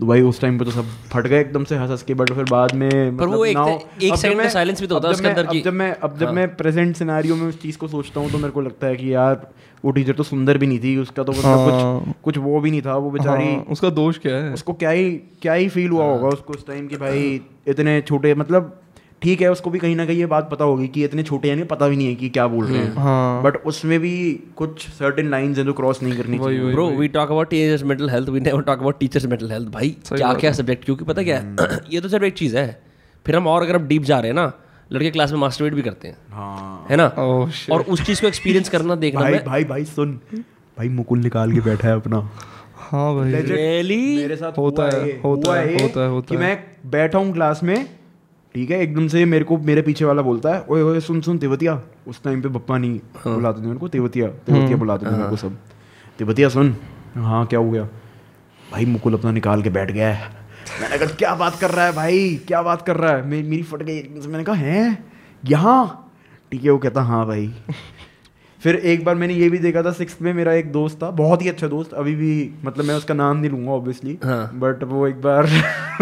भाई 0.00 0.20
उस 0.20 0.40
टाइम 0.40 0.58
पे 0.58 0.64
तो 0.64 0.70
सब 0.70 0.84
फट 1.12 1.26
गए 1.26 1.40
एकदम 1.40 1.64
से 1.64 1.76
हंस 1.76 1.90
हंस 1.90 2.02
के 2.02 2.14
बट 2.14 2.32
फिर 2.32 2.44
बाद 2.44 2.74
में 2.74 3.16
पर 3.16 3.26
वो 3.26 3.32
मतलब 3.32 3.46
एक- 3.46 3.58
now- 3.58 4.02
एक 4.02 4.16
सेकंड 4.16 4.42
जब 4.42 4.48
साइलेंस 4.48 4.76
मैं- 4.76 4.80
भी 4.80 4.86
तो 4.86 4.94
होता 4.94 5.08
है 5.08 5.14
उसके 5.14 5.28
अंदर 5.28 5.46
की- 5.46 5.64
जब 5.64 5.72
मैं 5.72 5.94
अब 5.94 6.18
जब 6.18 6.32
मैं 6.32 6.56
प्रेजेंट 6.56 6.96
सिनेरियो 6.96 7.36
में 7.36 7.46
उस 7.48 7.62
चीज़ 7.62 7.78
को 7.78 7.88
सोचता 7.88 8.20
हूँ 8.20 8.30
तो 8.30 8.38
मेरे 8.38 8.50
को 8.50 8.60
लगता 8.60 8.86
है 8.86 8.96
कि 8.96 9.14
यार 9.14 9.50
वो 9.84 9.90
टीचर 9.90 10.12
तो 10.12 10.22
सुंदर 10.22 10.58
भी 10.58 10.66
नहीं 10.66 10.78
थी 10.78 10.96
उसका 10.96 11.22
तो 11.22 11.32
मतलब 11.32 11.44
हाँ। 11.44 12.00
कुछ 12.04 12.14
कुछ 12.24 12.38
वो 12.38 12.60
भी 12.60 12.70
नहीं 12.70 12.82
था 12.82 12.96
वो 12.96 13.10
बेचारी 13.10 13.44
हाँ, 13.44 13.64
उसका 13.70 13.90
दोष 13.90 14.18
क्या 14.18 14.36
है? 14.36 14.52
उसको 14.52 14.72
क्या 14.72 14.90
ही 14.90 15.10
क्या 15.42 15.52
ही 15.52 15.68
फील 15.68 15.90
हुआ 15.90 16.04
होगा 16.04 16.28
उसको 16.28 16.52
उस 16.52 16.66
टाइम 16.66 16.86
कि 16.86 16.96
भाई 16.96 17.40
इतने 17.66 18.00
छोटे 18.00 18.34
मतलब 18.34 18.80
ठीक 19.22 19.40
है 19.42 19.50
उसको 19.52 19.70
भी 19.70 19.78
कहीं 19.78 19.96
ना 19.96 20.04
कहीं 20.06 20.18
ये 20.18 20.26
बात 20.26 20.48
पता 20.50 20.64
होगी 20.64 20.86
कि 20.88 21.04
इतने 21.04 21.22
छोटे 21.22 21.48
यानी 21.48 21.62
पता 21.64 21.88
भी 21.88 21.96
नहीं 21.96 22.06
है 22.06 22.14
कि 22.14 22.28
क्या 22.28 22.46
बोल 22.46 22.64
रहे 22.66 22.78
हैं। 22.78 22.94
हाँ। 22.94 23.42
बट 23.42 23.56
उसमें 23.56 23.98
भी 24.00 24.12
कुछ 24.56 24.88
सर्टेन 24.88 25.30
लाइंस 25.30 25.58
हैं 25.58 25.64
जो 25.64 25.72
क्रॉस 25.72 26.02
नहीं 26.02 26.16
करनी 26.16 26.38
चाहिए। 26.38 26.72
Bro 26.72 26.88
we 26.90 27.08
talk 27.08 27.30
about 27.30 27.50
teachers 27.50 27.82
mental 27.82 28.10
health 28.10 28.28
we 28.28 28.40
never 28.40 28.62
talk 28.62 28.78
about 28.78 28.98
teachers 28.98 29.26
mental 29.26 29.50
health 29.52 29.68
भाई। 29.68 29.96
क्या 30.08 30.32
क्या 30.34 30.52
सब्जेक्ट 30.52 30.84
क्योंकि 30.84 31.04
पता 31.04 31.22
क्या 31.22 31.38
है 31.38 31.80
ये 31.92 32.00
तो 32.00 32.08
सिर्फ़ 32.08 32.24
एक 32.24 32.34
चीज़ 32.34 32.56
है। 32.56 32.82
फिर 33.26 33.36
हम 33.36 33.46
और 33.46 33.62
अगर 33.62 33.76
हम 33.76 33.86
डीप 33.86 34.02
जा 34.02 34.18
रहे 34.18 34.28
हैं 34.28 34.36
ना 34.36 34.52
लड़के 34.92 35.10
क्लास 35.10 35.32
में 35.32 35.38
मास्टरबेट 35.38 35.74
भी 35.74 35.82
करते 35.82 36.08
हैं। 36.08 36.16
हाँ। 36.30 36.86
है 36.90 36.96
ना? 36.96 37.06
ओह 37.18 37.72
और 37.72 37.80
उस 37.80 38.06
चीज़ 38.06 38.20
को 38.20 38.26
एक्सपीरियंस 38.26 38.68
करना 38.76 38.94
देखना 38.94 39.20
भाई 39.20 39.38
भाई 39.38 39.64
भाई 39.64 39.84
सुन। 39.84 40.20
भाई 40.34 40.88
मुकुल 40.88 41.18
निकाल 41.18 41.52
के 41.52 41.60
बैठा 41.60 41.88
है 41.88 41.94
अपना। 41.94 42.28
हाँ 42.74 43.14
भाई। 43.14 43.32
Really? 43.32 44.02
मेरे 44.16 44.36
साथ 44.36 44.58
होता 44.58 44.84
है, 44.84 45.20
होता 45.24 45.60
है, 45.60 45.82
होता 45.82 46.00
है, 46.00 46.08
होता 46.08 46.26
कि 46.28 46.34
है। 46.34 46.40
मैं 46.40 46.90
बैठा 46.90 47.18
हूँ 47.18 47.32
क्लास 47.32 47.60
में 47.62 47.99
ठीक 48.54 48.70
है 48.70 48.80
एकदम 48.82 49.06
से 49.08 49.24
मेरे 49.24 49.44
को 49.44 49.56
मेरे 49.58 49.82
पीछे 49.82 50.04
वाला 50.04 50.22
बोलता 50.22 50.54
है 50.54 50.64
ओए 50.68 50.82
ओए 50.82 51.00
सुन 51.00 51.20
सुन 51.20 51.38
तिवतिया। 51.38 51.80
उस 52.08 52.22
टाइम 52.22 52.40
पे 52.42 52.48
पप्पा 52.48 52.78
नहीं 52.78 52.98
बुलाते 53.26 53.62
थे 53.62 53.66
मेरे 53.66 53.78
को 53.78 53.88
तिवतिया 53.88 54.28
तिवतिया 54.28 54.76
बुलाते 54.76 55.06
थे 55.06 55.10
मेरे 55.10 55.28
को 55.30 55.36
सब। 55.36 55.56
तिवतिया 56.18 56.48
सुन 56.48 56.74
हाँ 57.16 57.44
क्या 57.46 57.58
हो 57.58 57.70
गया 57.70 57.84
भाई 58.72 58.84
मुकुल 58.86 59.14
अपना 59.14 59.30
निकाल 59.32 59.62
के 59.62 59.70
बैठ 59.70 59.90
गया 59.90 60.12
है। 60.14 60.28
मैंने 60.80 60.98
कहा 60.98 61.14
क्या 61.14 61.34
बात 61.34 61.58
कर 61.60 61.70
रहा 61.70 61.84
है 61.86 61.92
भाई? 61.92 62.34
क्या 62.48 62.62
बात 62.62 62.82
कर 62.82 62.96
रहा 62.96 63.12
है? 63.12 63.26
मे, 63.26 63.42
मेरी 63.42 63.62
फट 63.62 63.82
गई। 63.82 64.02
मैंने 64.02 64.44
कहा 64.44 64.54
है? 64.54 64.98
यहाँ? 65.42 66.12
ठीक 66.52 66.64
है 66.64 66.70
वो 66.70 66.78
कहता 66.78 67.02
हाँ 67.02 67.26
भाई। 67.26 67.46
फिर 68.62 68.74
एक 68.74 69.04
बार 69.04 69.14
मैंने 69.14 69.34
ये 69.34 69.48
भी 69.50 69.58
देखा 69.58 69.82
था 69.82 69.90
सिक्स 69.92 70.16
में 70.22 70.32
मेरा 70.34 70.52
एक 70.52 70.70
दोस्त 70.72 70.96
था 71.02 71.10
बहुत 71.10 71.42
ही 71.42 71.48
अच्छा 71.48 71.68
दोस्त 71.68 71.92
अभी 71.92 72.14
भी 72.14 72.32
मतलब 72.64 72.84
मैं 72.84 72.94
उसका 72.94 73.14
नाम 73.14 73.36
नहीं 73.36 73.50
लूँगा 73.50 73.72
ऑब्वियसली 73.72 74.18
हाँ। 74.24 74.50
बट 74.54 74.82
वो 74.84 75.06
एक 75.06 75.20
बार 75.22 75.46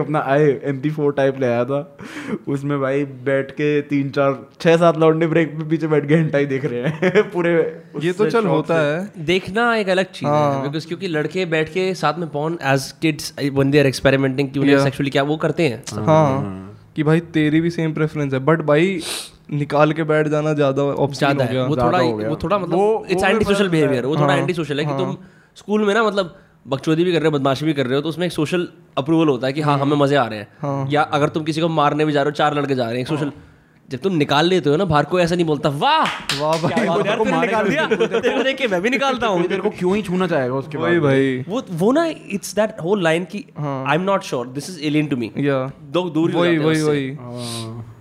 अपना 0.00 0.18
आए 0.26 0.48
एम 0.64 0.80
पी 0.80 0.90
फोर 0.90 1.12
टाइप 1.12 1.40
ले 1.40 1.46
आया 1.46 1.64
था। 1.64 1.96
उसमें 2.48 2.78
भाई 2.80 3.04
बैठ 3.04 3.50
के 3.50 3.80
तीन 3.82 4.10
चार 4.10 4.34
छह 4.60 4.76
सात 4.76 4.98
लौंडे 4.98 5.26
ब्रेक 5.26 5.54
में 5.54 5.68
पीछे 5.68 5.86
बैठ 5.86 6.08
के 6.08 6.16
घंटा 6.16 6.38
ही 6.38 6.46
देख 6.46 6.64
रहे 6.64 6.82
हैं। 6.82 7.22
पूरे 7.32 7.54
ये 8.02 8.12
तो 8.12 8.30
चल 8.30 8.46
होता 8.46 8.80
है। 8.80 9.24
देखना 9.26 9.74
एक 9.76 9.88
अलग 9.88 10.10
चीज़ 10.10 10.28
है 10.28 10.62
बिकॉज़ 10.62 10.86
क्योंकि 10.86 11.08
लड़के 11.08 11.44
बैठ 11.46 11.68
के 11.68 11.92
साथ 11.94 12.18
में 12.18 12.28
pawn 12.28 12.58
as 12.64 12.90
kids 13.02 13.32
one 13.52 13.70
they 13.70 13.80
are 13.80 13.86
experimenting 13.86 14.50
कि 14.50 14.58
उन्हें 14.58 14.74
Yeah. 14.74 14.84
सेक्सुअली 14.84 15.10
क्या 15.10 15.22
वो 15.22 15.36
करते 15.36 15.68
हैं? 15.68 15.82
हाँ 16.06 16.76
कि 16.96 17.02
भाई 17.02 17.20
तेरी 17.34 17.60
भी 17.60 17.70
सेम 17.70 17.92
प्रेफरेंस 17.94 18.32
है 18.32 18.38
बट 18.44 18.62
भाई 18.62 19.00
निकाल 19.48 19.92
के 19.92 20.04
बैठ 20.04 20.28
जाना 20.28 20.52
ज़्यादा 20.54 20.82
ऑप्शन 20.82 21.16
ज़्यादा 21.16 21.44
है 21.44 21.66
वो 21.66 21.76
थोड़ा 21.76 21.98
वो 22.28 22.36
थोड़ा 22.42 22.58
मतलब 22.58 23.06
इट्स 23.10 23.24
एंटी 23.24 23.44
सोशल 23.44 23.68
बिहेवियर 23.68 24.06
वो 24.06 24.16
थोड़ा 24.16 24.32
हाँ, 24.32 24.40
एंटी 24.40 24.54
सोशल 24.54 24.80
है 24.80 24.86
कि 24.86 24.92
तुम 24.98 25.16
स्कूल 25.56 25.84
में 25.86 25.94
ना 25.94 26.02
मतलब 26.04 26.34
बकचोदी 26.68 27.04
भी 27.04 27.12
कर 27.12 27.20
रहे 27.20 27.30
हो 27.30 27.38
बदमाशी 27.38 27.64
भी 27.64 27.72
कर 27.72 27.86
रहे 27.86 27.96
हो 27.96 28.02
तो 28.02 28.08
उसमें 28.08 28.26
एक 28.26 28.32
सोशल 28.32 28.68
अप्रूवल 28.98 29.28
होता 29.28 29.46
है 29.46 29.52
कि 29.52 29.60
हाँ 29.62 29.78
हमें 29.78 29.96
मज़े 29.96 30.16
आ 30.16 30.26
रहे 30.26 30.38
हैं। 30.38 30.88
या 30.90 31.02
अगर 31.18 31.28
तुम 31.28 31.44
किसी 31.44 31.60
को 31.60 31.68
मारने 31.74 32.04
भी 32.04 32.12
जा 32.12 32.22
रहे 32.22 32.30
हो 32.30 32.36
चार 32.36 32.54
लड़के 32.54 32.74
जा 32.74 32.84
रहे 32.84 32.94
हैं 32.94 33.00
एक 33.00 33.08
सोशल 33.08 33.32
जब 33.88 33.98
तुम 34.02 34.14
निकाल 34.16 34.46
लेते 34.48 34.70
हो 34.70 34.76
ना 34.76 34.84
बाहर 34.84 35.04
कोई 35.04 35.22
ऐसा 35.22 35.34
नहीं 35.34 35.46
बोलता 35.46 35.68
वाह! 35.70 36.04
वाह 36.40 36.56
भाई। 36.62 36.72
है 36.72 36.86
यार, 36.86 37.16
तूने 37.18 37.40
निकाल 37.40 37.68
दिया। 37.68 37.86
तेरे 37.88 38.42
देख 38.44 38.56
के 38.58 38.68
मैं 38.68 38.80
भी 38.82 38.90
निकालता 38.90 39.26
हूँ। 39.26 39.42
तेरे 39.42 39.60
को 39.62 39.70
क्यों 39.72 39.94
ही 39.96 40.02
छूना 40.02 40.26
चाहेगा 40.26 40.54
उसके 40.54 40.78
बाद। 40.78 40.98
भाई। 41.02 41.44
वो 41.48 41.62
वो 41.72 41.92
ना 41.92 42.04
इट्स 42.06 42.54
दैट 42.54 42.80
होल 42.84 43.02
लाइन 43.02 43.24
की 43.34 43.44
I 43.58 43.94
am 43.94 44.02
not 44.02 44.22
sure 44.24 44.46
this 44.48 44.70
is 44.70 44.80
alien 44.86 45.06
to 45.06 45.16
me 45.16 45.30
या 45.38 45.60
दो 45.90 46.08
दूर 46.10 46.32
वही 46.32 46.58
वही 46.58 46.82
वही। 46.82 47.10
हाँ, 47.14 47.95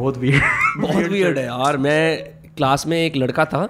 बहुत 0.00 0.16
weird. 0.16 0.42
बहुत 0.78 1.04
वियर्ड 1.06 1.38
है 1.38 1.44
यार। 1.44 1.76
मैं 1.78 2.00
क्लास 2.56 2.86
में 2.86 2.96
एक 2.98 3.16
लड़का 3.16 3.44
था 3.44 3.68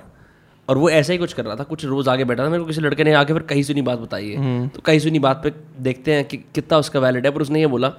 और 0.68 0.78
वो 0.78 0.90
ऐसा 0.90 1.12
ही 1.12 1.18
कुछ 1.18 1.32
कर 1.32 1.44
रहा 1.44 1.56
था 1.56 1.64
कुछ 1.64 1.84
रोज 1.84 2.08
आगे 2.08 2.24
बैठा 2.24 2.44
था। 2.44 2.48
मेरे 2.48 2.62
को 2.62 2.66
किसी 2.66 2.80
लड़के 2.80 3.04
ने 3.04 3.12
आके 3.14 3.32
फिर 3.32 3.42
कहीं 3.44 3.62
सुनी 3.62 3.82
बात 3.82 3.98
बताई 3.98 4.30
है। 4.30 4.68
तो 4.68 4.80
कहीं 4.80 4.98
सुनी 4.98 5.18
बात 5.18 5.40
पे 5.44 5.52
देखते 5.80 6.14
हैं 6.14 6.24
कि 6.24 6.36
कितना 6.54 6.78
उसका 6.78 7.00
वैलिड 7.00 7.26
है 7.26 7.32
पर 7.32 7.42
उसने 7.42 7.60
ये 7.60 7.66
बोला 7.66 7.92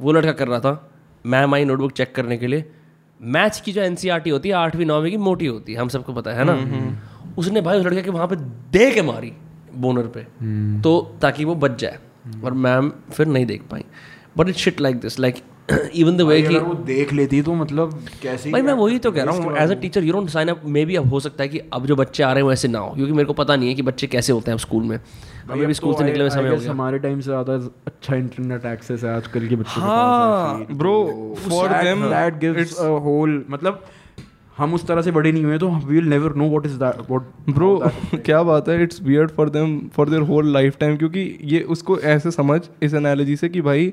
वो 0.00 0.12
लड़का 0.12 0.32
कर 0.32 0.48
रहा 0.48 0.60
था 0.60 0.90
मैं 1.24 1.42
हमारी 1.42 1.64
नोटबुक 1.64 1.92
चेक 1.92 2.14
करने 2.14 2.36
के 2.36 2.46
लिए। 2.46 2.64
मैथ्स 3.20 3.60
की 3.60 3.72
जो 3.72 3.82
एन 3.82 3.96
होती 4.30 4.48
है 4.48 4.54
आठवीं 4.54 4.86
नौवीं 4.86 5.10
की 5.10 5.16
मोटी 5.18 5.46
होती 5.46 5.72
है 5.72 5.80
हम 5.80 5.88
सबको 5.88 6.12
पता 6.12 6.30
है 6.30 6.44
ना? 6.44 6.54
उसने 7.38 7.60
भाई 7.60 7.78
उस 7.78 7.86
लड़के 7.86 8.02
के 8.02 8.10
वहाँ 8.10 8.26
पे 8.28 8.36
दे 8.72 8.90
के 8.90 9.02
मारी 9.02 9.32
बोनर 9.74 10.06
पे 10.16 10.26
तो 10.82 11.00
ताकि 11.22 11.44
वो 11.44 11.54
बच 11.56 11.78
जाए। 11.80 11.98
और 12.44 12.52
मैम 12.54 12.92
फिर 13.12 13.26
नहीं 13.26 13.46
देख 13.46 13.62
पाई। 13.70 13.84
But 14.38 14.48
it 14.48 14.56
shit 14.56 14.80
like 14.80 15.00
this 15.00 15.18
like 15.20 15.42
even 15.94 16.16
the 16.16 16.20
way 16.22 16.40
कि 16.42 16.58
वो 16.58 16.74
देख 16.86 17.12
लेती 17.12 17.40
तो 17.42 17.54
मतलब 17.54 17.98
कैसे 18.22 18.50
भाई 18.50 18.62
मैं 18.62 18.72
वही 18.74 18.98
तो 18.98 19.12
कह 19.12 19.24
रहा 19.24 19.36
हूँ 19.36 19.56
as 19.58 19.70
a 19.70 19.74
teacher 19.80 20.04
you 20.04 20.12
don't 20.12 20.28
sign 20.30 20.48
up 20.48 20.62
मे 20.66 20.84
भी 20.84 20.96
अब 20.96 21.08
हो 21.10 21.20
सकता 21.20 21.42
है 21.42 21.48
कि 21.48 21.60
अब 21.72 21.86
जो 21.86 21.96
बच्चे 21.96 22.22
आ 22.22 22.32
रहे 22.32 22.42
हैं 22.42 22.48
वैसे 22.48 22.68
ना 22.68 22.78
हो 22.78 22.94
क्योंकि 22.94 23.12
मेरे 23.12 23.26
को 23.26 23.32
पता 23.34 23.56
नहीं 23.56 23.68
है 23.68 23.74
कि 23.74 23.82
बच्चे 23.82 24.06
कैसे 24.06 24.32
होते 24.32 24.50
हैं 24.50 24.56
अब 24.56 24.60
स्कूल 24.60 24.82
में। 24.84 24.98
हमें 25.50 25.66
भी 25.66 25.74
स्कूल 25.74 25.94
से 25.94 26.04
निकले 26.04 26.20
हुए 26.20 26.30
समय 26.30 26.48
हो 26.48 26.56
गया। 26.56 26.70
हमारे 26.70 26.98
टाइम 26.98 27.20
से 27.20 27.30
ज़्यादा 27.30 27.54
अच्छा 27.86 28.14
इंटरनेट 28.16 28.66
एक्सेस 28.66 29.04
है 29.04 29.14
आजकल 29.16 29.48
के 29.48 29.56
बच्चों 29.56 29.82
हाँ, 29.82 30.66
bro 30.72 31.34
for 31.48 31.68
them 31.82 32.06
that 32.10 32.38
gives 32.40 32.78
a 32.78 32.86
whole 33.06 33.44
मतलब 33.50 33.84
हम 34.56 34.74
उस 34.74 34.86
तरह 34.86 35.02
से 35.02 35.10
बड़े 35.10 35.30
नहीं 35.32 35.44
हुए 35.44 35.58
तो 35.58 35.68
we 35.68 35.94
will 35.94 36.08
never 36.08 36.34
know 36.36 36.48
what 36.48 36.66
is 36.66 36.76
that 36.78 36.96
what 37.10 37.52
bro 37.54 37.68
क्या 38.16 38.42
बात 38.42 38.68
है? 38.68 38.82
It's 38.82 39.02
weird 39.02 39.30
for 39.30 39.50
them 39.50 39.78
for 39.94 40.08
their 40.08 40.22
whole 40.22 40.52
lifetime 40.80 40.96
क्योंकि 40.96 41.20
ये 41.44 41.60
उसको 41.74 41.98
ऐसे 42.14 42.30
समझ 42.30 42.60
इस 42.82 42.94
एनालॉजी 42.94 43.36
से 43.36 43.48
कि 43.48 43.60
भाई 43.60 43.92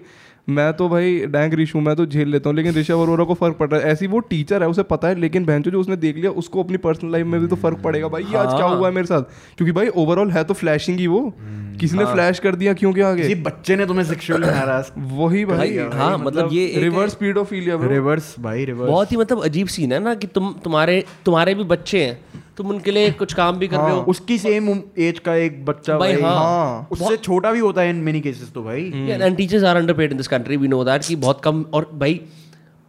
मैं 0.49 0.73
तो 0.73 0.89
भाई 0.89 1.19
डैंग 1.26 1.53
रिशू 1.53 1.80
मैं 1.80 1.95
तो 1.95 2.05
झेल 2.05 2.30
लेता 2.30 2.49
हूँ 2.49 2.57
लेकिन 2.57 2.73
ऋषभ 2.73 2.99
अरोरा 2.99 3.23
को 3.23 3.34
फ़र्क 3.34 3.57
पड़ 3.57 3.69
रहा 3.69 3.81
है। 3.81 3.88
ऐसी 3.88 4.07
वो 4.07 4.19
टीचर 4.19 4.63
है 4.63 4.69
उसे 4.69 4.84
पता 4.84 5.07
है 5.07 5.15
लेकिन 5.15 5.45
बहन 5.45 5.61
जो 5.61 5.80
उसने 5.80 5.95
देख 5.95 6.15
लिया 6.15 6.31
उसको 6.31 6.63
अपनी 6.63 6.77
पर्सनल 6.77 7.11
लाइफ 7.11 7.26
में 7.26 7.41
भी 7.41 7.47
तो 7.47 7.55
फ़र्क 7.55 7.77
पड़ेगा 7.77 8.07
भाई। 8.07 8.23
ये 8.23 8.38
आज 8.38 8.53
क्या 8.53 8.65
हुआ 8.65 8.88
है 8.88 8.93
मेरे 8.93 9.07
साथ? 9.07 9.21
क्योंकि 9.57 9.71
भाई 9.71 9.88
ओवरऑल 9.88 10.31
है 10.31 10.43
तो 10.43 10.53
फ्लैशिंग 10.53 10.99
ही 10.99 11.07
वो। 11.07 11.34
किसी 11.80 11.97
ने 11.97 12.05
फ्लैश 12.05 12.39
कर 12.39 12.55
दिया 12.55 12.73
क्यों 12.73 12.93
क्या 12.93 13.15
किसी 13.15 13.34
आगे 13.34 13.43
बच्चे 13.43 13.76
ने 13.76 13.85
तुम्हें 13.85 14.05
सेक्सुअली 14.05 14.47
हरास 14.47 14.93
वही 14.97 15.45
भाई। 15.45 15.77
भाई 15.77 15.99
हाँ 15.99 16.17
मतलब 16.17 16.49
ये 16.51 16.65
एक- 16.65 16.81
रिवर्स 16.81 17.11
स्पीडोफिलिया 17.11 17.77
ब्रो 17.77 17.89
रिवर्स 17.89 18.35
भाई 18.39 18.65
रिवर्स 18.65 18.89
बहुत 18.89 19.11
ही 19.11 19.17
मतलब 19.17 19.43
अजीब 19.43 19.67
सीन 19.67 19.93
है 19.93 19.99
ना 19.99 20.15
कि 20.15 20.27
तुम 20.27 20.55
तुम्हारे 20.63 21.03
तुम्हारे 21.26 21.55
भी 21.55 21.63
बच्चे 21.63 22.03
हैं 22.03 22.19
तुम 22.60 22.69
उनके 22.69 22.91
लिए 22.91 23.11
कुछ 23.14 23.34
काम 23.34 23.57
भी 23.57 23.68
कर 23.68 23.77
रहे 23.77 23.91
हो। 23.91 24.02
उसकी 24.07 24.38
सेम 24.38 24.69
एज 24.99 25.19
का 25.19 25.36
एक 25.36 25.64
बच्चा 25.65 25.98
भाई, 25.98 26.14
भाई 26.14 26.22
हाँ। 26.23 26.88
उससे 26.91 27.18
छोटा 27.18 27.52
भी 27.52 27.60
होता 27.60 27.81
है 27.81 27.90
इन 27.90 27.95
मेनी 28.03 28.22
केसेस 28.22 28.52
तो 28.53 28.64
भाई। 28.64 28.84
And 29.22 29.36
teachers 29.38 29.64
are 29.64 29.76
underpaid 29.94 30.11
in 30.11 30.18
this 30.18 30.27
country 30.27 30.57
we 30.57 30.68
know 30.68 30.84
that 30.84 31.06
कि 31.06 31.15
बहुत 31.18 31.41
कम 31.44 31.65
और 31.73 31.90
भाई 31.95 32.19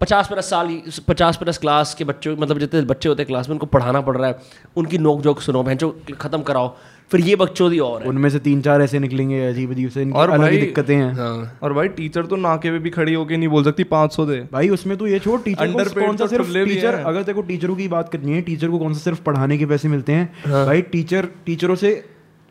पचास 0.00 0.28
प्लस 0.28 0.50
साल 0.50 0.68
पचास 1.08 1.36
प्लस 1.36 1.58
क्लास 1.58 1.94
के 1.94 2.04
बच्चों 2.04 2.36
मतलब 2.36 2.58
जितने 2.58 2.80
बच्चे 2.84 3.08
होते 3.08 3.22
हैं 3.22 3.26
क्लास 3.26 3.48
में 3.48 3.54
उनको 3.54 3.66
पढ़ाना 3.68 4.00
पड़ 4.00 4.16
रहा 4.16 4.28
है। 4.28 4.38
उनकी 4.76 4.98
नोक 4.98 5.20
जोक 5.20 5.40
सुनो 5.40 5.62
भैंचो 5.62 5.94
खत्म 6.20 6.42
कराओ। 6.42 6.74
फिर 7.10 7.20
ये 7.20 7.36
बकचोदी 7.36 7.78
और 7.78 8.04
उनमें 8.04 8.30
से 8.30 8.38
तीन 8.38 8.60
चार 8.62 8.82
ऐसे 8.82 8.98
निकलेंगे 8.98 9.46
अजीब 9.46 9.70
अजीब 9.70 9.90
से 9.90 10.02
इनकी 10.02 10.18
और 10.18 10.30
अलग 10.30 10.42
ही 10.42 10.48
भाई- 10.48 10.60
दिक्कतें 10.60 10.96
हैं। 10.96 11.12
हाँ। 11.14 11.58
और 11.62 11.72
भाई 11.72 11.88
टीचर 11.88 12.26
तो 12.26 12.36
नाके 12.36 12.70
पे 12.70 12.78
भी 12.78 12.90
खड़ी 12.90 13.14
होके 13.14 13.36
नहीं 13.36 13.48
बोल 13.48 13.64
सकती 13.64 13.84
500 13.84 14.26
दे। 14.26 14.48
भाई 14.52 14.68
उसमें 14.68 14.96
तो 14.98 15.06
ये 15.06 15.18
छोड़ 15.18 15.40
टीचर 15.40 15.66
को 15.66 16.06
कौन 16.06 16.16
सा 16.16 16.24
तो 16.24 16.28
सिर्फ़ 16.28 16.54
टीचर 16.64 16.94
अगर 16.94 17.22
देखो 17.22 17.42
को 17.42 17.48
टीचरों 17.48 17.76
की 17.76 17.88
बात 17.88 18.08
करनी 18.08 18.32
है 18.32 18.40
टीचर 18.40 18.68
को 18.68 18.78
कौन 18.78 18.94
सा 18.94 19.00
सिर्फ़ 19.00 19.22
पढ़ाने 19.22 19.58
के 19.58 19.66
पैसे 19.66 19.88
मिलते 19.88 20.12
हैं? 20.12 20.32
भाई 20.66 20.82
टीचर 20.82 21.28
टीचरों 21.46 21.74
से 21.74 22.04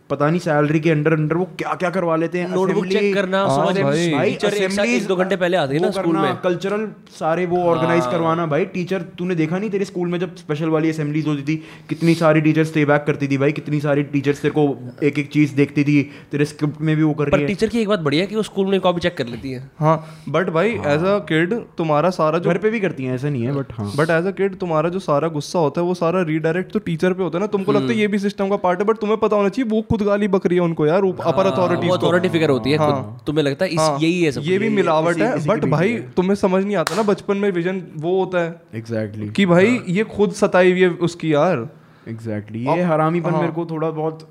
पता 0.10 0.30
नहीं 0.30 0.40
सैलरी 0.40 0.80
के 0.80 0.92
अंडर 0.92 1.14
अंडर 1.14 1.38
वो 1.38 1.46
क्या 1.58 1.74
क्या 1.76 1.90
करवा 1.90 2.16
लेते 2.16 2.40
हैं 2.40 2.48
नोटबुक 2.50 2.86
चेक 2.88 3.14
करना 3.14 3.44
हाँ 3.48 3.74
भाई। 3.74 5.00
दो 5.08 5.16
घंटे 5.16 5.36
पहले 5.36 5.58
आते 5.58 5.74
हैं 5.74 5.82
ना 5.82 5.90
स्कूल 5.92 6.18
में। 6.18 6.36
कल्चरल 6.44 6.88
सारे 7.10 7.46
वो 7.46 7.62
ऑर्गेनाइज 7.66 8.06
करवाना 8.06 8.46
भाई। 8.48 8.66
टीचर 8.74 9.02
तूने 9.18 9.36
देखा 9.36 9.58
नहीं 9.58 9.70
तेरे 9.70 9.86
स्कूल 9.86 10.08
में 10.08 10.20
जब 10.20 10.36
स्पेशल 10.36 10.70
वाली 10.70 10.90
असेंबलीज 10.90 11.28
होती 11.28 11.44
थी 11.44 11.56
कितनी 11.90 12.16
सारी 12.16 12.42
टीचर 12.42 12.64
स्टे 12.64 12.86
बैक 12.86 13.04
करती 13.08 13.28
थी 13.28 13.38
भाई 13.38 13.52
कितनी 13.52 13.80
सारी 13.82 14.04
टीचर्स 14.14 14.42
तेरे 14.42 14.54
को 14.54 14.66
एक 15.06 15.20
एक 15.20 15.30
चीज़ 15.34 15.56
देखती 15.56 15.84
थी 15.84 16.02
तेरे 16.32 16.46
स्क्रिप्ट 16.46 16.82
में 16.82 16.96
भी 16.96 17.04
वो 17.04 17.14
कर 17.14 17.30
रही 17.30 17.42
है। 17.42 17.48
टीचर 17.48 17.68
की 17.68 17.82
एक 17.82 17.88
बात 17.88 18.00
बढ़िया 18.00 18.24
है 18.24 18.28
कि 18.28 18.36
वो 18.36 18.44
स्कूल 18.44 18.68
में 18.68 18.80
कॉपी 18.82 19.02
चेक 19.02 19.18
कर 19.18 19.28
लेती 19.28 19.52
है। 19.52 19.70
हाँ 19.80 19.96
बट 20.30 20.50
भाई 20.50 20.72
एज 20.88 21.04
अ 21.06 21.18
किड 21.30 21.54
तुम्हारा 21.78 22.10
सारा 22.18 22.40
घर 22.40 22.58
पे 22.58 22.70
भी 22.70 22.80
करती 22.80 23.06
है 23.06 23.16
ऐसा 23.16 23.30
नहीं 23.30 23.44
है 23.44 23.54
बट 23.54 23.74
हाँ। 23.74 23.92
बट 23.96 24.10
एज 24.10 24.28
अ 24.28 24.32
किड 24.38 24.58
तुम्हारा 24.60 24.90
जो 24.90 25.00
सारा 25.02 25.28
गुस्सा 25.30 25.60
होता 25.60 25.82
है 25.82 25.88
वो 25.88 25.94
सारा 25.96 26.22
रीडायरेक्ट 26.24 26.72
तो 26.74 26.80
टीचर 26.82 27.14
पे 27.14 27.24
होता 27.24 27.38
है 27.38 27.44
ना। 27.44 27.48
तुमको 27.50 27.72
लगता 27.72 27.94
है 27.94 28.00
ये 28.00 28.08
भी 28.08 28.20
सिस्टम 28.20 28.50
का 28.50 28.56
पार्ट 28.60 28.80
है 28.80 28.86
बट 28.86 28.98
तुम्हें 28.98 29.20
पता 29.20 29.36
होना 29.36 29.50
चाहिए 29.50 29.70
वो 29.70 29.82
खुद 29.90 29.99
गाली 30.04 30.28
बक 30.28 30.46
रही 30.46 30.58
है 30.58 30.64
उनको 30.64 30.86
यार 30.86 31.04
अपर 31.26 31.46
अथॉरिटी 31.46 31.90
अथॉरिटी 31.90 32.30
फिगर 32.30 32.50
होती 32.50 32.72
है 32.72 32.78
खुद 32.78 33.20
तुम्हें 33.28 33.44
लगता 33.44 33.66
है 33.66 33.72
इस 33.72 34.04
यही 34.04 34.22
है 34.24 34.32
सब 34.32 34.42
ये 34.44 34.58
भी 34.60 34.70
मिलावट 34.70 35.18
है 35.18 35.34
बट 35.48 35.66
भाई 35.70 35.96
तुम्हें 36.18 36.36
समझ 36.36 36.64
नहीं 36.66 36.76
आता 36.76 36.96
ना 36.96 37.04
बचपन 37.04 37.38
में 37.38 37.50
विजन 37.52 37.82
वो 37.98 38.20
होता 38.20 38.40
है 38.40 38.62
एग्जैक्टली 38.76 39.30
कि 39.32 39.46
भाई 39.46 39.80
ये 39.90 40.04
खुद 40.16 40.32
सताई 40.36 40.72
हुई 40.72 40.82
है 40.82 40.90
उसकी 41.10 41.34
यार। 41.34 41.68
Exactly 42.08 42.60
exactly. 42.60 42.78
ये 42.78 42.84
हरामीपन 42.84 43.34
मेरे 43.34 43.52
को 43.52 43.66
थोड़ा 43.66 43.90
बहुत 43.92 44.22
अ, 44.24 44.28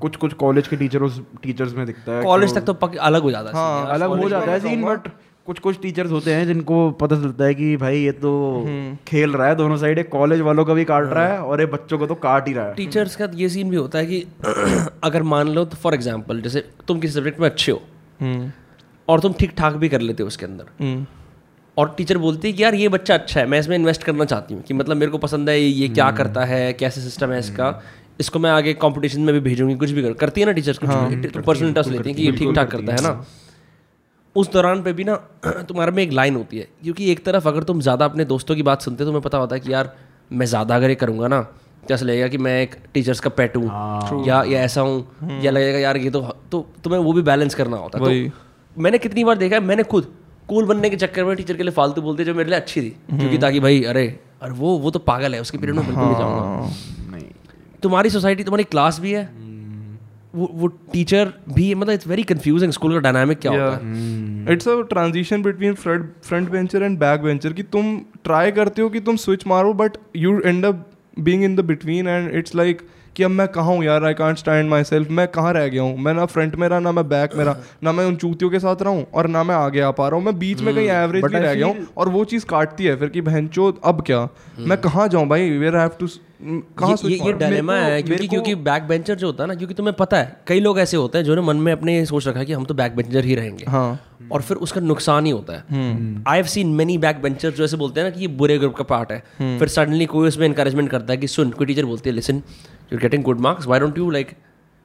कुछ 0.00 0.16
कुछ 0.16 0.32
कॉलेज 0.32 0.68
के 0.68 0.76
टीचरों 0.76 1.08
टीचर्स 1.42 1.74
में 1.74 1.84
दिखता 1.86 2.12
है 2.12 2.22
कॉलेज 2.24 2.54
तक 2.54 2.64
तो 2.64 2.74
पक 2.82 2.96
अलग 2.96 3.22
हो 3.22 3.30
जाता 3.30 3.48
है। 3.48 3.54
हाँ, 3.54 3.86
अलग 3.94 4.08
हो 4.22 4.28
जाता 4.28 4.52
है 4.52 4.60
सीन 4.60 4.84
बट 4.84 5.08
कुछ 5.48 5.58
कुछ 5.58 5.80
टीचर्स 5.82 6.10
होते 6.10 6.32
हैं 6.34 6.46
जिनको 6.46 6.78
पता 6.92 7.16
चलता 7.16 7.44
है 7.44 7.54
कि 7.54 7.76
भाई 7.76 7.98
ये 7.98 8.10
तो 8.12 8.30
खेल 9.06 9.32
रहा 9.32 9.46
है 9.48 9.54
दोनों 9.54 9.76
साइड 9.76 10.08
कॉलेज 10.08 10.40
वालों 10.40 10.64
का 10.64 10.74
भी 10.74 10.84
काट 10.84 11.04
रहा 11.04 11.26
है 11.26 11.38
और 11.42 11.60
ये 11.60 11.66
बच्चों 11.66 11.98
को 11.98 12.06
तो 12.06 12.14
काट 12.14 12.48
ही 12.48 12.52
रहा 12.54 12.66
है। 12.66 12.74
टीचर्स 12.74 13.16
का 13.16 13.28
ये 13.34 13.48
सीन 13.48 13.70
भी 13.70 13.76
होता 13.76 13.98
है 13.98 14.06
कि 14.06 14.26
अगर 15.04 15.22
मान 15.22 15.48
लो 15.48 15.64
तो 15.64 15.76
फॉर 15.76 15.94
एग्ज़ाम्पल 15.94 16.40
जैसे 16.40 16.64
तुम 16.88 17.00
किसी 17.00 17.14
सब्जेक्ट 17.14 17.40
में 17.40 17.48
अच्छे 17.48 17.72
हो 17.72 17.80
हम्म। 18.20 18.50
और 19.08 19.20
तुम 19.20 19.32
ठीक 19.32 19.54
ठाक 19.58 19.74
भी 19.74 19.88
कर 19.88 20.00
लेते 20.00 20.22
हो 20.22 20.26
उसके 20.26 20.46
अंदर 20.46 21.06
और 21.76 21.94
टीचर 21.98 22.18
बोलती 22.18 22.48
है 22.48 22.54
कि 22.54 22.62
यार 22.62 22.74
ये 22.74 22.88
बच्चा 22.88 23.14
अच्छा 23.14 23.40
है 23.40 23.46
मैं 23.46 23.60
इसमें 23.60 23.76
इन्वेस्ट 23.76 24.02
करना 24.02 24.24
चाहती 24.26 24.54
हूँ 24.54 24.62
कि 24.62 24.74
मतलब 24.74 24.96
मेरे 24.96 25.12
को 25.12 25.18
पसंद 25.18 25.50
है 25.50 25.60
ये 25.60 25.88
क्या 25.88 26.10
करता 26.12 26.44
है 26.44 26.72
कैसे 26.74 27.00
सिस्टम 27.00 27.32
है 27.32 27.38
इसका 27.38 27.74
इसको 28.20 28.38
मैं 28.38 28.50
आगे 28.50 28.74
कंपटीशन 28.78 29.20
में 29.20 29.34
भी 29.34 29.40
भेजूँगी 29.40 29.74
कुछ 29.76 29.90
भी 29.90 30.02
कर 30.02 30.12
करती 30.18 30.40
है 30.40 30.46
ना 30.46 30.52
टीचर्स 30.52 30.78
कुछ 30.78 30.90
तो 30.90 31.42
पर्सनल 31.42 31.68
इंटरेस्ट 31.68 31.90
लेती 31.90 32.08
है 32.08 32.14
कि 32.14 32.22
ये 32.22 32.32
ठीक 32.32 32.54
ठाक 32.54 32.70
करता 32.70 32.92
है 32.92 33.02
ना? 33.02 33.20
उस 34.36 34.50
दौरान 34.52 34.82
पे 34.82 34.92
भी 34.92 35.04
ना 35.04 35.14
तुम्हारे 35.68 35.92
में 35.92 36.02
एक 36.02 36.12
लाइन 36.12 36.36
होती 36.36 36.58
है 36.58 36.68
क्योंकि 36.82 37.10
एक 37.12 37.24
तरफ़ 37.24 37.48
अगर 37.48 37.62
तुम 37.62 37.80
ज़्यादा 37.80 38.04
अपने 38.04 38.24
दोस्तों 38.24 38.56
की 38.56 38.62
बात 38.62 38.82
सुनते 38.82 39.04
हो 39.04 39.08
तुम्हें 39.08 39.22
पता 39.22 39.38
होता 39.38 39.54
है 39.54 39.60
कि 39.60 39.72
यार 39.72 39.94
मैं 40.32 40.46
ज़्यादा 40.46 40.76
अगर 40.76 40.90
ये 40.90 40.94
करूँगा 40.94 41.28
ना 41.28 41.40
तो 41.88 41.94
ऐसा 41.94 42.06
लगेगा 42.06 42.28
कि 42.28 42.38
मैं 42.38 42.60
एक 42.62 42.74
टीचर्स 42.94 43.20
का 43.20 43.30
पेट 43.30 43.56
हूँ 43.56 43.66
या 44.26 44.42
या 44.44 44.60
ऐसा 44.62 44.80
हूँ 44.80 45.40
या 45.42 45.50
लगेगा 45.50 45.78
यार 45.78 45.96
ये 45.96 46.10
तो 46.10 46.20
तो 46.52 46.66
तुम्हें 46.84 47.00
वो 47.00 47.12
भी 47.12 47.22
बैलेंस 47.22 47.54
करना 47.54 47.76
होता 47.76 47.98
है। 47.98 48.04
तो 48.04 48.10
मैंने 48.76 48.98
कितनी 48.98 49.24
बार 49.24 49.36
देखा 49.38 49.56
है 49.56 49.62
मैंने 49.62 49.82
खुद 49.92 50.12
कूल 50.48 50.64
बनने 50.64 50.90
के 50.90 50.96
चक्कर 50.96 51.24
में 51.24 51.34
टीचर 51.36 51.56
के 51.56 51.62
लिए 51.62 51.72
फालतू 51.72 52.02
बोलते 52.02 52.24
जो 52.24 52.34
मेरे 52.34 52.50
लिए 52.50 52.58
अच्छी 52.58 52.80
थी 52.82 52.90
क्योंकि 53.10 53.38
ताकि 53.38 53.60
भाई 53.60 53.82
अरे 53.84 54.06
अरे 54.42 54.52
वो 54.52 54.76
वो 54.78 54.90
तो 54.90 54.98
पागल 54.98 55.34
है 55.34 55.40
उसके 55.40 55.58
पीरियड 55.58 55.76
में 55.76 55.86
बिल्कुल 55.86 56.04
नहीं 56.04 56.18
जाऊँगा। 56.18 56.70
नहीं। 57.12 57.24
तुम्हारी 57.82 58.10
सोसाइटी 58.10 58.44
तुम्हारी 58.44 58.64
क्लास 58.64 58.98
भी 59.00 59.12
है 59.12 59.24
वो 60.38 60.48
वो 60.54 60.66
टीचर 60.92 61.32
भी 61.54 61.74
मतलब 61.74 61.94
इट्स 61.94 62.06
वेरी 62.06 62.22
कंफ्यूजिंग 62.24 62.72
स्कूल 62.72 62.92
का 62.92 63.00
डायनामिक 63.00 63.38
क्या 63.38 63.52
होता 63.52 63.76
है। 63.76 64.52
It's 64.52 64.68
a 64.68 64.80
transition 64.90 65.42
between 65.42 65.74
front 65.74 66.10
front 66.24 66.50
bencher 66.50 66.82
and 66.82 66.98
back 66.98 67.22
bencher 67.22 67.52
कि 67.52 67.62
तुम 67.72 67.96
ट्राई 68.24 68.52
करते 68.52 68.82
हो 68.82 68.88
कि 68.88 69.00
तुम 69.00 69.16
स्विच 69.16 69.46
मारो 69.46 69.72
but 69.74 69.96
you 70.16 70.38
end 70.40 70.64
up 70.64 70.86
being 71.18 71.44
in 71.44 71.56
the 71.56 71.64
between 71.64 72.08
and 72.08 72.34
it's 72.34 72.54
like 72.54 72.82
कि 73.18 73.24
अब 73.24 73.30
मैं 73.30 73.46
कहाँ 73.48 73.66
हूँ 73.66 73.84
यार? 73.84 74.04
I 74.04 74.14
can't 74.14 74.38
stand 74.38 74.68
my 74.70 74.84
self 74.84 75.10
मैं 75.10 75.26
कहाँ 75.28 75.52
रह 75.52 75.66
गया 75.68 75.82
हूँ? 75.82 75.96
मैं 75.98 76.12
ना 76.14 76.26
फ्रंट 76.26 76.54
में 76.56 76.66
रहा 76.68 76.78
ना 76.80 76.92
मैं 76.92 77.08
बैक 77.08 77.34
में 77.36 77.44
रहा 77.44 77.56
ना 77.82 77.92
मैं 77.92 78.04
उन 78.04 78.16
चूतियों 78.16 78.50
के 78.50 78.58
साथ 78.58 78.82
रहा 78.82 78.92
हूँ 78.92 79.06
और 79.14 79.26
ना 79.26 79.42
मैं 79.44 79.54
आगे 79.54 79.80
आ 79.80 79.90
पा 79.90 80.08
रहा 80.08 80.16
हूँ। 80.16 80.24
मैं 80.24 80.38
बीच 80.38 80.60
में 80.60 80.74
कहीं 80.74 80.88
एवरेज 80.88 81.24
But 81.24 81.32
भी 81.32 81.38
रह 81.38 81.54
गया 81.54 81.66
हूँ 81.66 81.86
और 81.96 82.08
वो 82.08 82.24
चीज़ 82.24 82.46
काटती 82.46 82.84
है 82.84 82.96
फिर 82.96 83.08
कि 83.08 83.20
बहन 83.20 83.50
अब 83.84 84.02
क्या? 84.06 84.28
मैं 84.60 84.80
कहाँ 84.80 85.08
जाऊँ 85.08 85.28
भाई? 85.28 85.50
वेयर 85.50 85.76
हैव 85.76 85.90
टू 86.00 86.08
कहाँ 86.40 86.96
ये 87.04 87.16
ये, 87.16 87.32
डायलेमा 87.32 87.74
है 87.74 88.02
क्योंकि 88.02 88.26
क्योंकि 88.28 88.54
बैक 88.54 88.82
बेंचर 88.82 89.14
जो 89.14 89.26
होता 89.26 89.44
है 89.44 89.48
ना 89.48 89.54
क्योंकि 89.54 89.74
तुम्हें 89.74 89.94
पता 89.96 90.16
है 90.16 90.36
कई 90.46 90.60
लोग 90.60 90.78
ऐसे 90.80 90.96
होते 90.96 91.18
हैं 91.18 91.24
जिन्होंने 91.24 91.46
मन 91.48 91.56
में 91.56 91.72
अपने 91.72 91.96
ये 91.96 92.04
सोच 92.06 92.28
रखा 92.28 92.38
है 92.38 92.46
कि 92.46 92.52
हम 92.52 92.64
तो 92.64 92.74
बैक 92.74 92.96
बेंचर 92.96 93.24
ही 93.24 93.34
रहेंगे। 93.34 93.64
हाँ। 93.68 94.00
और 94.32 94.42
फिर 94.42 94.56
उसका 94.56 94.80
नुकसान 94.80 95.26
ही 95.26 95.30
होता 95.30 95.52
है। 95.52 96.22
I 96.28 96.36
have 96.36 96.46
seen 96.46 96.68
many 96.74 96.98
back 96.98 97.22
bencher 97.22 97.50
जो 97.50 97.64
ऐसे 97.64 97.76
बोलते 97.76 98.00
हैं 98.00 98.08
ना 98.10 98.14
कि 98.14 98.20
ये 98.20 98.28
बुरे 98.38 98.58
ग्रुप 98.58 98.74
का 98.74 98.84
पार्ट 98.84 99.12
है। 99.12 99.58
फिर 99.58 99.68
सडनली 99.68 100.06
कोई 100.06 100.28
उसमें 100.28 100.46
इंकरेजमेंट 100.46 100.90
करता 100.90 101.12
है 101.12 101.16
कि 101.16 101.28
सुन 101.28 101.50
कोई 101.50 101.66
टीचर 101.66 101.84
बोलती 101.84 102.10
है 102.10 102.16
listen 102.16 102.42
you're 102.90 103.00
getting 103.00 103.22
good 103.22 103.38
marks. 103.38 103.66
Why 103.66 103.78
don't 103.78 103.96
you 103.96 104.10
like 104.10 104.36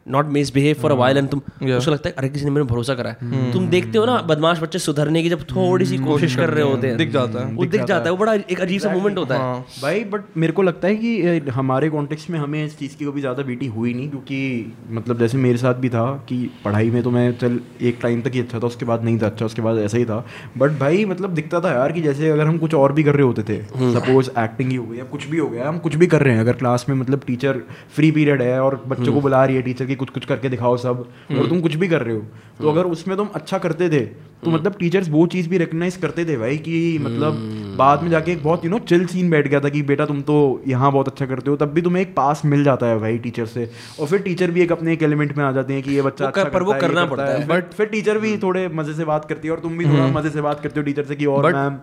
not 0.05 0.27
misbehave 0.27 0.75
for 0.81 0.91
a 0.91 0.95
while 0.95 1.17
and 1.17 1.27
तुम 1.29 1.41
उसको 1.67 1.91
लगता 1.91 2.09
है 2.09 2.15
अरे 2.17 2.29
किसी 2.29 2.45
ने 2.45 2.51
मेरे 2.51 2.65
भरोसा 2.67 2.93
करा 2.95 3.09
है। 3.11 3.51
तुम 3.53 3.67
देखते 3.67 3.97
हो 3.97 4.05
ना 4.05 4.17
बदमाश 4.23 4.61
बच्चे 4.61 4.79
सुधरने 4.79 5.21
की 5.23 5.29
जब 5.29 5.43
थोड़ी 5.45 5.85
सी 5.85 5.97
कोशिश 5.97 6.35
कर 6.35 6.49
रहे 6.49 6.63
होते 6.63 6.87
हैं। 6.87 6.97
दिख 6.97 7.11
जाता 7.11 7.39
है। 7.39 7.53
वो 7.53 7.65
दिख 7.65 7.83
जाता 7.83 8.03
है। 8.03 8.11
वो 8.11 8.17
बड़ा 8.17 8.33
एक 8.33 8.61
अजीब 8.61 8.81
सा 8.81 8.89
मोमेंट 8.89 9.17
होता 9.17 9.35
है। 9.35 9.61
भाई 9.81 10.03
बट 10.05 10.23
मेरे 10.37 10.53
को 10.53 10.61
लगता 10.61 10.87
है 10.87 10.95
कि 10.95 11.51
हमारे 11.51 11.89
कॉन्टेक्स्ट 11.89 12.29
में 12.29 12.37
हमें 12.39 12.63
इस 12.65 12.77
चीज़ 12.79 12.95
की 12.97 13.05
कभी 13.05 13.21
ज़्यादा 13.21 13.43
बीटी 13.43 13.67
हुई 13.69 13.93
नहीं 13.93 14.09
क्योंकि 14.09 14.73
मतलब 14.91 15.19
जैसे 15.19 15.37
मेरे 15.37 15.57
साथ 15.57 15.75
भी 15.75 15.89
था 15.89 16.05
कि 16.29 16.37
पढ़ाई 16.65 16.89
में 16.89 17.01
तो 17.03 17.11
मैं 17.11 17.31
चल 17.37 17.59
एक 17.81 17.99
टाइम 18.01 18.21
तक 18.21 18.33
ही 18.33 18.39
अच्छा 18.39 18.59
था 18.59 18.67
उसके 18.67 18.85
बाद 18.85 19.03
नहीं 19.03 19.19
था 19.19 19.27
अच्छा 19.27 19.45
उसके 19.45 19.61
बाद 19.61 19.77
ऐसा 19.79 19.97
ही 19.97 20.05
था। 20.05 20.23
बट 20.57 20.77
भाई 20.79 21.05
मतलब 21.05 21.33
दिखता 21.33 21.59
था 21.61 21.71
यार 21.71 21.91
कि 21.91 22.01
जैसे 22.01 22.29
अगर 22.29 22.47
हम 22.47 22.57
कुछ 22.57 22.73
और 22.75 22.93
भी 22.93 23.03
कर 23.03 23.15
रहे 23.15 23.25
होते 23.25 23.43
थे 23.43 23.61
सपोज़ 23.93 24.29
एक्टिंग 24.39 24.69
ही 24.71 24.75
हो 24.75 24.85
गई 24.85 24.97
या 24.97 25.03
कुछ 25.05 25.27
भी 25.27 25.37
हो 25.37 25.47
गया 25.49 25.67
हम 25.69 25.77
कुछ 25.79 25.95
भी 25.95 26.07
कर 26.07 26.21
रहे 26.21 26.33
हैं। 26.33 26.41
अगर 26.41 26.53
क्लास 26.55 26.85
में 26.89 26.95
मतलब 26.95 27.21
टीचर 27.27 27.61
फ्री 27.95 28.11
पीरियड 28.11 28.41
है 28.41 28.59
और 28.61 28.83
बच्चों 28.87 29.13
को 29.13 29.21
बुला 29.21 29.43
रही 29.45 29.55
है 29.55 29.61
टीचर 29.61 29.91
की 29.93 29.95
कुछ 29.95 30.09
कुछ 30.09 30.25
करके 30.25 30.49
दिखाओ 30.49 30.77
सब 30.79 31.07
और 31.31 31.47
तुम 31.49 31.61
कुछ 31.61 31.75
भी 31.75 31.87
कर 31.87 32.01
रहे 32.01 32.15
हो। 32.15 32.21
तो 32.59 32.69
अगर 32.69 32.85
उसमें 32.87 33.17
तुम 33.17 33.27
अच्छा 33.35 33.57
करते 33.59 33.89
थे 33.89 34.05
तो 34.43 34.51
मतलब 34.51 34.75
टीचर्स 34.79 35.09
वो 35.09 35.25
चीज़ 35.27 35.47
भी 35.49 35.57
रिकग्नाइज 35.57 35.95
करते 35.97 36.25
थे 36.25 36.35
भाई 36.37 36.57
कि 36.57 36.97
मतलब 37.01 37.35
बाद 37.77 38.01
में 38.03 38.09
जाके 38.09 38.31
एक 38.31 38.43
बहुत 38.43 38.65
यू 38.65 38.71
नो 38.71 38.79
चिल 38.81 39.05
सीन 39.05 39.29
बैठ 39.29 39.47
गया 39.47 39.59
था 39.59 39.69
कि 39.69 39.81
बेटा 39.83 40.05
तुम 40.05 40.21
तो 40.21 40.35
यहाँ 40.67 40.91
बहुत 40.91 41.07
अच्छा 41.07 41.25
करते 41.25 41.51
हो 41.51 41.55
तब 41.57 41.71
भी 41.73 41.81
तुम्हें 41.81 42.01
एक 42.01 42.15
पास 42.15 42.41
मिल 42.45 42.63
जाता 42.63 42.87
है 42.87 42.99
भाई 42.99 43.17
टीचर 43.17 43.45
से। 43.45 43.69
और 43.99 44.07
फिर 44.07 44.21
टीचर 44.21 44.51
भी 44.51 44.61
एक 44.61 44.71
अपने 44.71 44.93
एक 44.93 45.03
एलिमेंट 45.03 45.35
में 45.37 45.43
आ 45.45 45.51
जाते 45.51 45.73
हैं 45.73 45.83
कि 45.83 45.91
ये 45.91 46.01
बच्चा 46.01 46.25
अच्छा 46.27 46.43
पर 46.45 46.63
वो 46.63 46.73
करना 46.81 47.05
पड़ता 47.05 47.25
है। 47.25 47.47
बट 47.47 47.73
फिर 47.73 47.87
टीचर 47.87 48.17
भी 48.19 48.37
थोड़े 48.37 48.67
मज़े 48.73 48.93
से 48.93 49.05
बात 49.05 49.25
करती 49.25 49.47
है 49.47 49.53
और 49.53 49.59
तुम 49.59 49.77
भी 49.77 49.85
थोड़ा 49.85 50.07
मज़े 50.09 50.29
से 50.29 50.41
बात 50.41 50.59
करते 50.59 50.79
हो 50.79 50.85
टीचर 50.85 51.03
से 51.03 51.15
कि 51.15 51.25
और 51.27 51.53
ma'am 51.53 51.79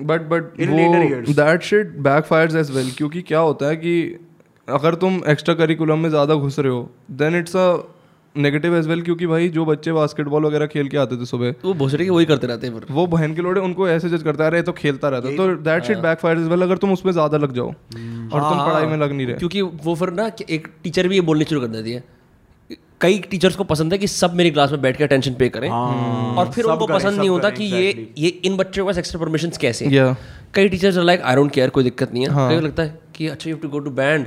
but 0.00 0.28
but 0.28 0.54
later 0.60 1.02
years. 1.02 1.36
That 1.36 1.62
shit 1.62 1.96
backfires 2.02 2.54
as 2.56 2.70
well 2.76 2.90
क्योंकि 2.96 3.22
क्या 3.22 3.38
होता 3.40 3.66
है 3.66 3.76
कि 3.76 3.94
अगर 4.68 4.94
तुम 4.96 5.20
एक्स्ट्रा 5.28 5.54
करिकुलम 5.54 5.98
में 5.98 6.08
ज़्यादा 6.10 6.34
घुस 6.36 6.58
रहे 6.58 6.72
हो 6.72 6.88
then 7.12 7.36
it's 7.36 7.56
a 7.56 7.66
negative 8.34 8.76
as 8.76 8.86
well 8.88 9.02
क्योंकि 9.02 9.26
भाई 9.26 9.48
जो 9.48 9.64
बच्चे 9.64 9.92
बास्केटबॉल 9.92 10.44
वगैरह 10.44 10.66
खेल 10.66 10.88
के 10.88 10.96
आते 10.98 11.16
थे 11.16 11.24
सुबह 11.26 11.54
वो 11.64 11.74
भोसड़ी 11.74 12.04
के 12.04 12.10
वही 12.10 12.24
करते 12.26 12.46
रहते 12.46 12.66
हैं 12.66 12.80
वो 12.90 13.06
बहन 13.08 13.34
के 13.34 13.42
लोड़े 13.42 13.60
उनको 13.60 13.88
ऐसे 13.88 14.08
जज 14.08 14.22
करता 14.22 14.44
है 14.46 14.62
तो 14.62 14.72
खेलता 14.74 15.08
रहता 15.08 15.28
है। 15.28 15.36
तो 15.36 15.46
that 15.64 15.84
shit 15.84 15.98
backfire 16.18 16.38
as 16.38 16.48
well 16.48 16.62
अगर 16.62 16.76
तुम 16.78 16.92
उसमें 16.92 17.12
ज़्यादा 17.12 17.38
लग 17.38 17.52
जाओ 17.52 17.68
और 17.68 18.40
तुम 18.40 18.58
पढ़ाई 18.58 18.86
में 18.86 18.96
लग 18.96 19.12
नहीं 19.12 19.26
रहे। 19.26 19.36
क्योंकि 19.36 19.62
वो 19.62 19.94
फिर 19.94 20.10
ना 20.12 20.30
एक 20.50 20.68
टीचर 20.84 21.08
भी 21.08 21.14
ये 21.14 21.20
बोलनी 21.22 21.44
शुरू 21.44 21.60
कर 21.60 21.66
देती 21.68 21.92
है। 21.92 22.02
कई 23.00 23.18
टीचर्स 23.30 23.56
को 23.56 23.64
पसंद 23.66 23.92
है 23.92 23.98
कि 23.98 24.06
सब 24.08 24.34
मेरी 24.34 24.50
क्लास 24.50 24.70
में 24.70 24.80
बैठ 24.82 24.96
के 24.96 25.04
अटेंशन 25.04 25.34
पे 25.34 25.48
करें। 25.50 25.68
और 25.70 26.50
फिर 26.52 26.64
उनको 26.64 26.86
पसंद 26.86 27.18
नहीं 27.18 27.28
होता 27.28 27.50
कि 27.50 27.64
ये 27.66 28.12
ये 28.18 28.28
इन 28.28 28.56
बच्चों 28.56 28.82
के 28.82 28.86
पास 28.88 28.98
एक्स्ट्रा 28.98 29.20
परमिशन 29.20 29.50
कैसे 29.60 29.90
कई 30.54 30.68
teachers 30.68 30.96
like 30.98 31.22
I 31.22 31.34
don't 31.34 31.50
care 31.52 31.70
कोई 31.70 31.84
दिक्कत 31.84 32.12
नहीं 32.12 32.26
है। 32.26 32.60
लगता 32.60 32.82
है 32.82 33.02
कि 33.16 33.28
अच्छा 33.28 33.50
you 33.50 33.56
two 33.56 33.68
go 33.68 33.78
to 33.78 33.90
band 33.90 34.26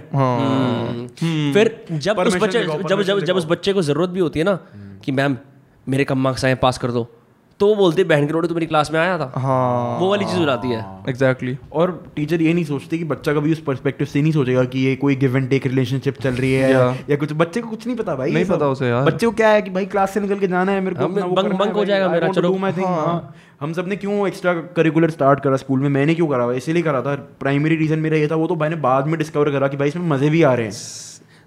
फिर 1.54 1.86
जब 1.92 2.20
उस 2.20 2.36
बच्चे 2.42 2.64
जब 2.64 3.02
जब 3.02 3.20
जब 3.20 3.36
उस 3.36 3.46
बच्चे 3.46 3.74
को 3.74 3.82
ज़रूरत 3.82 4.10
भी 4.10 4.20
होती 4.20 4.40
है 4.40 4.46
ना 4.46 4.60
कि 5.06 5.12
मैम 5.12 5.38
मेरे 5.88 6.04
कम 6.04 6.20
मार्क्स 6.24 6.46
आए 6.46 6.56
पास 6.62 6.78
कर 6.78 6.92
दो। 6.92 7.08
तो 7.60 7.68
वो 7.68 7.76
बोलते 7.76 8.04
बहन 8.04 8.26
के 8.28 8.34
रोडे 8.34 8.48
तो 8.48 8.54
मेरी 8.54 8.66
क्लास 8.66 8.92
में 8.92 9.00
आया 9.00 9.18
था 9.18 9.32
हाँ 9.36 10.00
वो 10.00 10.10
वाली 10.10 10.26
चीज़ 10.26 10.40
हो 10.40 10.46
जाती 10.46 10.68
है 10.68 10.86
एग्जैक्टली 11.10 11.54
exactly. 11.54 11.74
और 11.74 12.12
टीचर 12.16 12.42
ये 12.42 12.54
नहीं 12.54 12.66
सोचते 12.66 12.98
कि 12.98 13.04
बच्चा 13.04 13.34
कभी 13.34 13.52
उस 13.52 13.60
पर्सपेक्टिव 13.60 14.08
से 14.08 14.22
नहीं 14.22 14.32
सोचेगा 14.32 14.64
कि 14.64 14.80
ये 14.80 14.96
कोई 14.96 15.16
गिव 15.16 15.38
एंड 15.38 15.50
टेक 15.50 15.66
रिलेशनशिप 15.68 16.18
चल 16.22 16.34
रही 16.34 16.54
है 16.54 16.68
Yeah. 16.68 17.10
या 17.10 17.16
कुछ 17.16 17.34
बच्चे 17.34 17.62
को 17.62 17.70
कुछ 17.70 17.88
नहीं 17.88 17.96
पता 17.98 18.16
भाई 18.16 18.32
नहीं 18.32 18.46
पता 18.46 18.68
उसे 18.68 18.88
यार। 18.88 19.04
बच्चे 19.06 19.26
को 19.26 19.32
क्या 19.32 19.50
है 19.50 19.62
कि 19.62 19.70
भाई 19.70 19.86
क्लास 19.86 20.12
से 20.12 20.20
निकल 20.20 20.40
के 20.40 20.48
जाना 20.48 20.72
है 20.72 20.82
मेरे 20.82 20.96
को 20.96 21.02
हाँ, 21.02 21.10
बंक- 21.34 21.60
बंक 21.60 21.74
हो 21.74 21.86
जाएगा 21.86 22.10
मेरा, 22.10 22.28
चलो। 22.28 22.54
my 22.54 22.86
हाँ। 22.86 23.36
हम 23.62 23.74
सबने 23.74 23.96
क्यों 23.96 24.28
एक्स्ट्रा 24.28 24.54
करिकुलर 24.54 25.10
स्टार्ट 25.10 25.40
करा 25.40 25.56
स्कूल 25.56 25.80
में 25.80 25.90
मैंने 25.90 26.16
क्यों 26.16 26.28
करा 26.28 26.44
हुआ? 26.44 26.54
इसीलिए 26.54 26.84
करा 26.84 27.02
था 27.02 27.16
प्राइमरी 27.40 27.76
रीजन 27.76 28.00
मेरा 28.00 28.18
ये 28.18 28.28
था 28.28 28.36
वो 28.36 28.48
तो 28.48 28.56
मैंने 28.56 28.76
बाद 28.76 29.08
में 29.08 29.18
डिस्कवर 29.18 29.52
करा 29.52 29.68
कि 29.68 29.78
भाई 29.78 29.88
इसमें 29.88 30.08
मज़े 30.10 30.30
भी 30.30 30.44
आ 30.44 30.54
रहे 30.54 30.66
हैं 30.66 30.72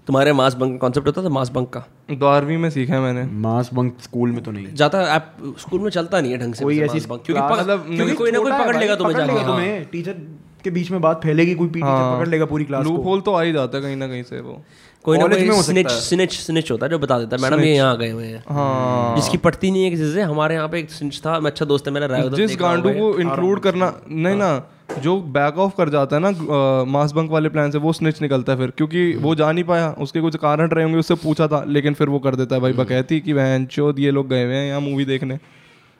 तुम्हारे 0.07 0.33
मास 0.33 0.53
बंक 0.53 0.79
कॉन्सेप्ट 0.81 1.07
होता 1.07 1.23
था 1.23 1.29
मास 1.29 1.49
बंक 1.49 1.69
का। 1.69 1.83
बारहवीं 2.11 2.57
में 2.57 2.69
सीखा 2.69 2.93
है 2.93 2.99
मैंने। 2.99 3.23
मास 3.41 3.69
बंक 3.73 3.97
स्कूल 4.01 4.31
में 4.31 4.43
तो 4.43 4.51
नहीं। 4.51 4.73
जाता 4.75 5.03
आप 5.13 5.35
स्कूल 5.59 5.79
में 5.79 5.89
चलता 5.89 6.21
नहीं 6.21 6.31
है 6.31 6.37
ढंग 6.37 6.53
से 6.53 6.63
कोई 6.63 6.79
ऐसी 6.79 6.99
bunk, 6.99 7.25
क्योंकि 7.25 7.41
मतलब 7.41 7.85
क्योंकि 7.87 8.13
कोई 8.13 8.31
ना 8.31 8.39
कोई 8.39 8.51
पकड़ 8.51 8.77
लेगा 8.77 8.95
तुम्हें 8.95 9.15
पकड़ 9.15 9.25
जाके 9.25 9.39
हाँ। 9.39 9.47
तुम्हें। 9.47 9.85
टीचर 9.91 10.15
के 10.63 10.69
बीच 10.69 10.91
में 10.91 11.01
बात 11.01 11.21
फैलेगी 11.23 11.53
कोई 11.55 11.67
पीटी 11.67 11.85
पकड़ 11.85 12.27
लेगा 12.27 12.45
पूरी 12.45 12.65
क्लास 12.65 12.85
लूप 12.85 13.05
होल 13.05 13.21
तो 13.21 13.33
आ 13.33 13.41
ही 13.41 13.51
जाता 13.53 13.77
है 13.77 13.83
कहीं 13.83 13.95
ना 13.95 14.07
कहीं 14.07 14.23
से 14.23 14.41
वो। 14.41 14.61
कोई 15.05 15.17
ना 15.17 15.27
कोई 15.27 15.61
स्निच 15.61 15.89
स्निच 15.91 16.33
स्निच 16.39 16.71
होता 16.71 16.85
है 16.85 16.89
जो 16.89 16.99
बता 16.99 17.17
देता 17.19 17.35
है 17.35 17.41
मैडम 17.41 17.63
ये 17.63 17.73
यहाँ 17.75 17.97
गए 17.97 18.09
हुए 18.09 18.25
हैं। 18.25 18.43
हाँ। 18.49 19.15
जिसकी 19.15 19.37
पड़ती 19.37 19.71
नहीं 19.71 19.83
है 19.83 19.89
किसी 19.89 20.11
से 20.13 20.21
हमारे 20.23 20.55
यहाँ 20.55 20.67
पे 20.69 20.79
एक 20.79 20.91
स्निच 20.91 21.19
था 21.19 21.39
मैं 21.39 21.51
अच्छा 21.51 21.65
दोस्त 21.65 21.87
है 21.87 21.93
मेरा 21.93 22.07
राय 22.07 22.29
जिस 22.35 22.57
गांडू 22.59 22.89
को 22.89 23.17
इंक्लूड 23.19 23.59
करना 23.59 23.93
नहीं 24.09 24.35
ना 24.35 24.51
जो 24.99 25.15
बैक 25.33 25.57
ऑफ़ 25.57 25.73
कर 25.77 25.89
जाता 25.89 26.15
है 26.15 26.21
ना 26.21 26.83
मास 26.87 27.11
बंक 27.11 27.31
वाले 27.31 27.49
प्लान 27.49 27.71
से 27.71 27.77
वो 27.77 27.93
स्निच 27.93 28.21
निकलता 28.21 28.51
है 28.51 28.57
फिर 28.57 28.71
क्योंकि 28.77 29.13
वो 29.15 29.33
जा 29.35 29.51
नहीं 29.51 29.63
पाया। 29.63 29.89
उसके 29.99 30.21
कुछ 30.21 30.35
कारण 30.37 30.69
रहे 30.69 30.83
होंगे 30.83 30.99
उससे 30.99 31.15
पूछा 31.17 31.47
था 31.47 31.63
लेकिन 31.67 31.93
फिर 31.93 32.09
वो 32.09 32.19
कर 32.19 32.35
देता 32.35 32.55
है 32.55 32.61
भाई 32.61 32.73
बकैती 32.73 33.19
कि 33.19 33.33
बहन 33.33 33.65
चोद 33.67 33.99
ये 33.99 34.11
लोग 34.11 34.29
गए 34.29 34.43
हुए 34.43 34.55
हैं 34.55 34.67
यहाँ 34.67 34.81
मूवी 34.81 35.05
देखने। 35.05 35.39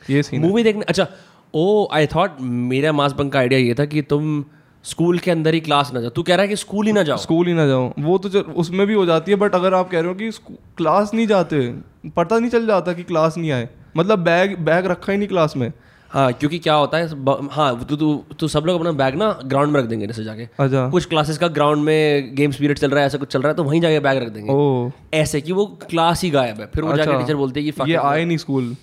ये 0.01 0.23
सीन 0.23 0.41
मूवी 0.41 0.63
देखने 0.63 0.85
अच्छा 0.89 1.07
ओ 1.53 1.87
आई 1.93 2.07
थॉट 2.07 2.37
मेरा 2.41 2.91
मास 2.93 3.13
बंक 3.13 3.33
का 3.33 3.39
आइडिया 3.39 3.59
ये 3.59 3.73
था 3.73 3.85
कि 3.85 4.01
तुम 4.03 4.43
स्कूल 4.85 5.19
के 5.19 5.31
अंदर 5.31 5.53
ही 5.53 5.59
क्लास 5.59 5.91
ना 5.93 6.01
जाओ। 6.01 6.09
तू 6.09 6.23
कह 6.23 6.35
रहा 6.35 6.41
है 6.41 6.47
कि 6.47 6.55
स्कूल 6.55 6.85
ही 6.87 6.93
ना 6.93 7.03
जाओ? 7.03 7.17
स्कूल 7.17 7.47
ही 7.47 7.53
ना 7.53 7.65
जाओ 7.67 7.91
वो 7.99 8.17
तो 8.17 8.39
उसमें 8.39 8.85
भी 8.87 8.93
हो 8.93 9.05
जाती 9.05 9.31
है 9.31 9.37
बट 9.37 9.55
अगर 9.55 9.73
आप 9.73 9.89
कह 9.89 9.99
रहे 9.99 10.07
हो 10.07 10.15
कि 10.15 10.29
क्लास 10.77 11.13
नहीं 11.13 11.27
जाते 11.27 11.67
पता 12.15 12.39
नहीं 12.39 12.49
चल 12.51 12.65
जाता 12.67 12.93
कि 12.93 13.03
क्लास 13.03 13.37
नहीं 13.37 13.51
आए। 13.51 13.67
मतलब 13.97 14.19
बैग 14.19 14.57
बैग 14.59 14.85
रखा 14.87 15.11
ही 15.11 15.17
नहीं 15.17 15.27
क्लास 15.27 15.55
में। 15.57 15.71
हाँ 16.11 16.31
क्योंकि 16.33 16.57
क्या 16.59 16.73
होता 16.73 16.97
है 16.97 17.07
हाँ 17.51 17.85
तू 17.89 17.95
तू 17.95 18.13
तू 18.39 18.47
सब 18.47 18.63
लोग 18.65 18.79
अपना 18.79 18.91
बैग 18.93 19.15
ना 19.15 19.31
ग्राउंड 19.45 19.73
में 19.73 19.79
रख 19.79 19.85
देंगे 19.87 20.07
जैसे 20.07 20.23
जाके। 20.23 20.47
अच्छा। 20.59 20.87
कुछ 20.89 21.05
क्लासेस 21.05 21.37
का 21.37 21.47
ग्राउंड 21.49 21.83
में 21.83 22.35
गेम्स 22.35 22.55
पीरियड 22.55 22.79
चल 22.79 22.89
रहा 22.89 22.99
है 22.99 23.05
ऐसा 23.05 23.17
कुछ 23.17 23.29
चल 23.29 23.41
रहा 23.41 23.49
है 23.49 23.55
तो 23.55 23.63
वहीं 23.63 23.81
जाके 23.81 23.99
बैग 23.99 24.21
रख 24.23 24.29
देंगे। 24.29 25.17
ऐसे 25.17 25.41
कि 25.41 25.51
वो 25.51 25.65
क्लास 25.89 26.23
ही 26.23 26.29
गायब 26.29 26.59
है। 26.59 26.65
फिर 26.65 26.83
वो 26.83 26.95
जाके 26.95 27.09
अच्छा। 27.09 27.21
टीचर 27.21 27.35
बोलते 27.35 27.61
हैं 27.61 27.71
कि 27.73 27.91
ये 27.91 27.97
आए 27.97 28.25
नहीं 28.25 28.37
स्कूल 28.37 28.75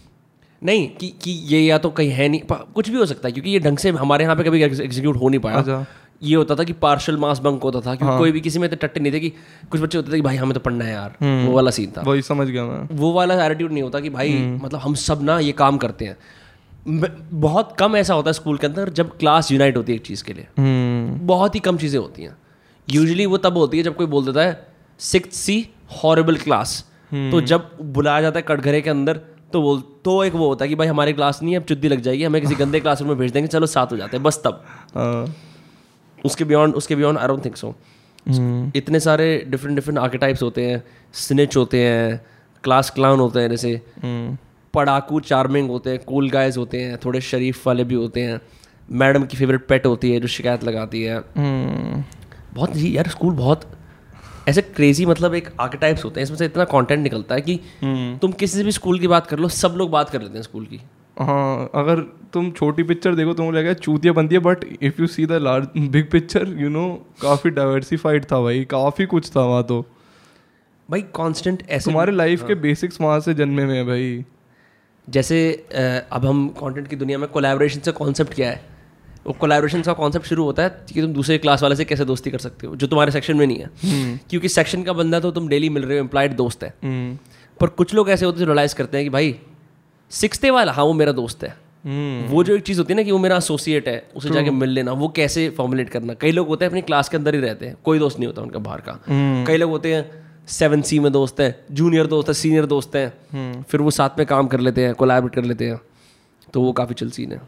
नहीं 0.62 0.88
कि 0.90 1.08
कि 1.22 1.30
ये 1.48 1.60
या 1.60 1.78
तो 1.78 1.90
कहीं 1.90 2.10
है 2.10 2.28
नहीं 2.28 2.40
कुछ 2.74 2.88
भी 2.90 2.96
हो 2.96 3.06
सकता 3.06 3.28
है 3.28 3.32
क्योंकि 3.32 3.50
ये 3.50 3.58
ढंग 3.60 3.78
से 3.78 3.90
हमारे 3.92 4.24
यहाँ 4.24 4.36
पे 4.36 4.44
कभी 4.44 4.62
एग्जीक्यूट 4.62 5.16
हो 5.16 5.28
नहीं 5.28 5.40
पाया। 5.40 5.56
अच्छा। 5.56 5.84
ये 6.22 6.34
होता 6.34 6.54
था 6.56 6.64
कि 6.64 6.72
पार्शल 6.74 7.16
मास 7.16 7.38
बंक 7.38 7.62
होता 7.62 7.80
था 7.80 7.94
क्योंकि 7.94 8.04
हाँ। 8.04 8.18
कोई 8.18 8.32
भी 8.32 8.40
किसी 8.40 8.58
में 8.58 8.66
इतने 8.66 8.76
टट्टे 8.78 9.00
नहीं 9.00 9.12
थे 9.12 9.20
कि 9.20 9.32
कुछ 9.70 9.80
बच्चे 9.80 9.98
होते 9.98 10.12
थे 10.12 10.16
कि 10.16 10.22
भाई 10.22 10.36
हमें 10.36 10.54
तो 10.54 10.60
पढ़ना 10.60 10.84
है 10.84 10.92
यार 10.92 11.14
वो 11.46 11.52
वाला 11.52 11.70
सीन 11.70 11.90
था। 11.96 12.02
वही 12.02 12.22
समझ 12.22 12.46
गया 12.48 12.64
मैं। 12.64 12.96
वो 12.98 13.12
वाला 13.12 13.44
एटीट्यूड 13.44 13.72
नहीं 13.72 13.82
होता 13.82 14.00
कि 14.00 14.10
भाई 14.10 14.32
मतलब 14.62 14.80
हम 14.80 14.94
सब 14.96 15.22
ना 15.22 15.38
ये 15.40 15.52
काम 15.54 15.76
करते 15.76 16.04
हैं। 16.04 16.16
बहुत 16.86 17.74
कम 17.78 17.96
ऐसा 17.96 18.14
होता 18.14 18.28
है 18.28 18.32
स्कूल 18.32 18.58
के 18.58 18.66
अंदर 18.66 18.88
जब 18.90 19.16
क्लास 19.18 19.50
यूनाइट 19.52 19.76
होती 19.76 19.92
है 19.92 19.96
एक 19.96 20.04
चीज़ 20.06 20.24
के 20.24 20.32
लिए। 20.32 20.46
हम्म। 20.58 21.26
बहुत 21.26 21.54
ही 21.54 21.60
कम 21.60 21.76
चीज़ें 21.76 21.98
होती 22.00 22.22
हैं। 22.22 22.36
यूजली 22.88 23.26
वो 23.26 23.36
तब 23.36 23.56
होती 23.56 23.76
है 23.76 23.82
जब 23.82 23.96
कोई 23.96 24.06
बोल 24.06 24.24
देता 24.24 24.40
है 24.40 24.66
सिक्स 25.00 25.36
सी 25.36 25.68
हॉरेबल 26.04 26.36
क्लास 26.36 26.84
तो 27.12 27.40
जब 27.40 27.70
बुलाया 27.82 28.20
जाता 28.20 28.38
है 28.38 28.44
कटघरे 28.48 28.80
के 28.80 28.90
अंदर 28.90 29.20
तो 29.52 29.62
बोल 29.62 29.82
तो 30.04 30.22
एक 30.24 30.34
वो 30.34 30.46
होता 30.48 30.64
है 30.64 30.68
कि 30.68 30.74
भाई 30.74 30.86
हमारी 30.86 31.12
क्लास 31.12 31.42
नहीं 31.42 31.52
है 31.54 31.60
अब 31.60 31.66
चुद्दी 31.66 31.88
लग 31.88 32.00
जाएगी 32.00 32.24
हमें 32.24 32.40
किसी 32.42 32.54
गंदे 32.64 32.80
क्लासरूम 32.80 33.08
में 33.08 33.18
भेज 33.18 33.30
देंगे 33.32 33.48
चलो 33.48 33.66
साथ 33.66 33.92
हो 33.92 33.96
जाते 33.96 34.16
हैं 34.16 34.22
बस 34.24 34.40
तब। 34.44 34.64
हाँ। 34.94 35.34
उसके 36.24 36.44
बियॉन्ड 36.44 36.74
उसके 36.74 36.96
beyond 36.96 37.18
I 37.18 37.28
don't 37.28 37.44
think 37.44 37.56
so 37.56 37.74
hmm, 38.28 38.72
इतने 38.76 39.00
सारे 39.00 39.44
डिफरेंट 39.48 39.74
डिफरेंट 39.74 39.98
आर्केटाइप्स 39.98 40.42
होते 40.42 40.64
हैं 40.66 40.82
स्निच 41.14 41.56
होते 41.56 41.82
हैं 41.82 42.20
क्लास 42.64 42.90
क्लाउन 42.90 43.20
होते 43.20 43.40
हैं 43.40 43.48
जैसे 43.50 43.70
हम्म, 44.02 44.36
पढ़ाकू 44.74 45.20
चार्मिंग 45.20 45.68
होते 45.70 45.90
हैं 45.90 45.98
कूल 46.04 46.30
गाइज़ 46.30 46.58
होते 46.58 46.80
हैं 46.80 46.98
थोड़े 47.04 47.20
शरीफ 47.20 47.66
वाले 47.66 47.84
भी 47.84 47.94
होते 47.94 48.20
हैं। 48.20 48.40
मैडम 48.88 49.24
की 49.24 49.36
फेवरेट 49.36 49.66
पेट 49.68 49.86
होती 49.86 50.12
है 50.12 50.20
जो 50.20 50.28
शिकायत 50.28 50.64
लगाती 50.64 51.02
है। 51.02 51.16
हम्म, 51.36 52.02
बहुत 52.54 52.74
जी 52.74 52.96
यार 52.96 53.08
स्कूल 53.08 53.34
बहुत 53.34 53.66
ऐसे 54.48 54.62
क्रेजी 54.62 55.06
मतलब 55.06 55.34
एक 55.34 55.48
आर्केटाइप्स 55.60 56.04
होते 56.04 56.20
हैं 56.20 56.24
इसमें 56.24 56.36
से 56.38 56.44
इतना 56.44 56.64
कंटेंट 56.64 57.02
निकलता 57.02 57.34
है 57.34 57.40
कि 57.40 57.58
तुम 58.22 58.32
किसी 58.32 58.58
से 58.58 58.64
भी 58.64 58.72
स्कूल 58.72 58.98
की 58.98 59.08
बात 59.08 59.26
कर 59.26 59.38
लो 59.38 59.48
सब 59.54 59.74
लोग 59.78 59.90
बात 59.90 60.10
कर 60.10 60.22
लेते 60.22 60.34
हैं 60.34 60.42
स्कूल 60.42 60.64
की। 60.64 60.80
हाँ 61.16 61.70
अगर 61.74 62.00
तुम 62.32 62.50
छोटी 62.50 62.82
पिक्चर 62.82 63.14
देखो 63.14 63.32
तुमको 63.34 63.52
लगेगा 63.52 63.72
चूतिया 63.74 64.12
बनती 64.12 64.34
है 64.34 64.40
but 64.40 64.64
if 64.82 65.00
you 65.00 65.06
see 65.06 65.26
the 65.26 65.32
large 65.42 65.68
big 65.88 66.10
picture 66.10 66.54
you 66.58 66.68
know 66.68 66.88
काफ़ी 67.22 67.50
डाइवर्सिफाइड 67.50 68.24
था 68.24 68.40
भाई 68.42 68.64
काफ़ी 68.64 69.06
कुछ 69.06 69.30
था 69.36 69.44
वहाँ 69.44 69.62
तो। 69.62 69.80
भाई 70.88 71.02
कांस्टेंट 71.14 71.62
ऐसे 71.68 71.84
तुम्हारे 71.84 72.12
लाइफ 72.12 72.40
हाँ. 72.40 72.48
के 72.48 72.54
बेसिक्स 72.60 73.00
वहाँ 73.00 73.20
से 73.20 73.34
जन्मे 73.34 73.64
हुए 73.64 73.76
हैं 73.76 73.86
भाई। 73.86 74.24
जैसे 75.08 75.38
अब 76.12 76.26
हम 76.26 76.48
कंटेंट 76.58 76.88
की 76.88 76.96
दुनिया 76.96 77.18
में 77.18 77.28
कोलैबोरेशन 77.28 77.80
से 77.80 77.92
कॉन्सेप्ट 77.92 78.34
क्या 78.34 78.50
है? 78.50 78.60
वो 79.26 79.32
कोलैबोरेशन 79.32 79.82
का 79.82 79.92
कॉन्सेप्ट 79.92 80.26
शुरू 80.26 80.44
होता 80.44 80.62
है 80.62 80.68
कि 80.92 81.02
तुम 81.02 81.12
दूसरे 81.12 81.38
क्लास 81.38 81.62
वाले 81.62 81.76
से 81.76 81.84
कैसे 81.84 82.04
दोस्ती 82.04 82.30
कर 82.30 82.38
सकते 82.38 82.66
हो 82.66 82.76
जो 82.76 82.86
तुम्हारे 82.86 83.12
सेक्शन 83.12 83.36
में 83.36 83.46
नहीं 83.46 83.58
है। 83.58 84.18
क्योंकि 84.30 84.48
सेक्शन 84.48 84.82
का 84.82 84.92
बंदा 84.92 85.20
तो 85.20 85.30
तुम 85.30 85.48
डेली 85.48 85.68
मिल 85.68 85.84
रहे 85.84 85.98
हो 85.98 86.02
एम्प्लॉयड 86.02 86.36
दोस्त 86.36 86.64
है। 86.64 86.72
हम्म, 86.84 87.16
पर 87.60 87.68
कुछ 87.68 87.94
लोग 87.94 88.10
ऐसे 88.10 88.26
होते 88.26 88.36
हैं 88.36 88.46
जो 88.46 88.46
रियलाइज़ 88.46 88.74
करते 88.74 88.96
हैं 88.96 89.06
कि 89.06 89.10
भाई 89.10 89.34
सिक्सते 90.10 90.50
वाला 90.50 90.72
हाँ 90.72 90.84
वो 90.84 90.92
मेरा 90.92 91.12
दोस्त 91.12 91.44
है। 91.44 91.56
हम्म, 91.84 92.26
वो 92.26 92.44
जो 92.44 92.54
एक 92.56 92.62
चीज़ 92.62 92.78
होती 92.78 92.92
है 92.92 92.96
ना 92.96 93.02
कि 93.02 93.12
वो 93.12 93.18
मेरा 93.18 93.36
एसोसिएट 93.36 93.88
है 93.88 94.02
उसे 94.16 94.30
जाके 94.30 94.50
मिल 94.52 94.70
लेना 94.70 94.92
वो 94.92 95.08
कैसे 95.16 95.48
फॉर्मुलेट 95.56 95.88
करना। 95.90 96.14
कई 96.14 96.32
लोग 96.32 96.48
होते 96.48 96.64
हैं 96.64 96.70
अपनी 96.70 96.82
क्लास 96.82 97.08
के 97.08 97.16
अंदर 97.16 97.34
ही 97.34 97.40
रहते 97.40 97.66
हैं 97.66 97.76
कोई 97.84 97.98
दोस्त 97.98 98.18
नहीं 98.18 98.26
होता 98.26 98.42
उनका 98.42 98.58
बाहर 98.60 98.80
का। 98.80 98.98
कई 99.46 99.56
लोग 99.56 99.70
होते 99.70 99.94
हैं 99.94 100.27
सेवन 100.48 100.82
सी 100.82 100.98
में 100.98 101.10
दोस्त 101.12 101.40
हैं 101.40 101.54
जूनियर 101.72 102.06
दोस्त 102.06 102.28
हैं 102.28 102.34
सीनियर 102.34 102.66
दोस्त 102.66 102.96
हैं। 102.96 103.62
फिर 103.62 103.80
वो 103.80 103.90
साथ 103.92 104.18
में 104.18 104.26
काम 104.26 104.46
कर 104.46 104.60
लेते 104.60 104.84
हैं 104.84 104.94
कोलैबोरेट 104.94 105.34
कर 105.34 105.44
लेते 105.44 105.68
हैं। 105.68 105.80
तो 106.48 106.60
वो 106.62 106.72
काफ़ी 106.72 106.94
चल 106.94 107.10
सीन 107.10 107.32
है। 107.32 107.40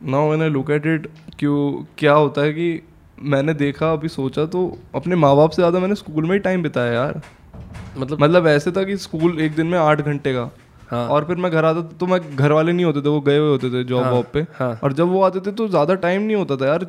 नाउ 0.00 0.48
लुक 0.48 0.70
एट 0.70 0.86
इट 0.86 1.08
क्यों 1.38 1.56
क्या 1.98 2.12
होता 2.14 2.42
है 2.42 2.52
कि 2.52 2.80
मैंने 3.24 3.54
देखा 3.56 3.92
अभी 3.92 4.08
सोचा 4.08 4.44
तो 4.46 4.60
अपने 4.94 5.16
माँ 5.16 5.34
बाप 5.36 5.50
से 5.50 5.56
ज़्यादा 5.56 5.78
मैंने 5.78 5.94
स्कूल 5.94 6.24
में 6.24 6.32
ही 6.32 6.38
टाइम 6.40 6.62
बिताया 6.62 6.92
यार। 6.92 7.20
मतलब 7.96 8.22
मतलब 8.22 8.46
ऐसे 8.46 8.72
था 8.72 8.82
कि 8.84 8.96
स्कूल 8.98 9.40
एक 9.40 9.54
दिन 9.54 9.66
में 9.66 9.78
आठ 9.78 10.00
घंटे 10.02 10.32
का। 10.34 10.50
हाँ। 10.90 11.06
और 11.08 11.24
फिर 11.24 11.36
मैं 11.36 11.50
घर 11.52 11.64
आता 11.64 11.82
था 11.82 11.96
तो 12.00 12.06
मैं 12.06 12.20
घर 12.36 12.52
वाले 12.52 12.72
नहीं 12.72 12.84
होते 12.86 13.00
थे 13.00 13.08
वो 13.08 13.20
गए 13.20 13.38
हुए 13.38 13.48
होते 13.48 13.70
थे 13.70 13.82
जॉब 13.84 14.06
वॉब 14.06 14.26
पे। 14.32 14.40
हाँ। 14.54 14.78
और 14.84 14.92
जब 14.92 15.08
वो 15.08 15.22
आते 15.22 15.40
थे 15.40 15.52
तो 15.52 15.68
ज़्यादा 15.68 15.94
टाइम 15.96 16.22
नहीं 16.22 16.36
होता 16.36 16.56
था 16.56 16.66
यार। 16.66 16.86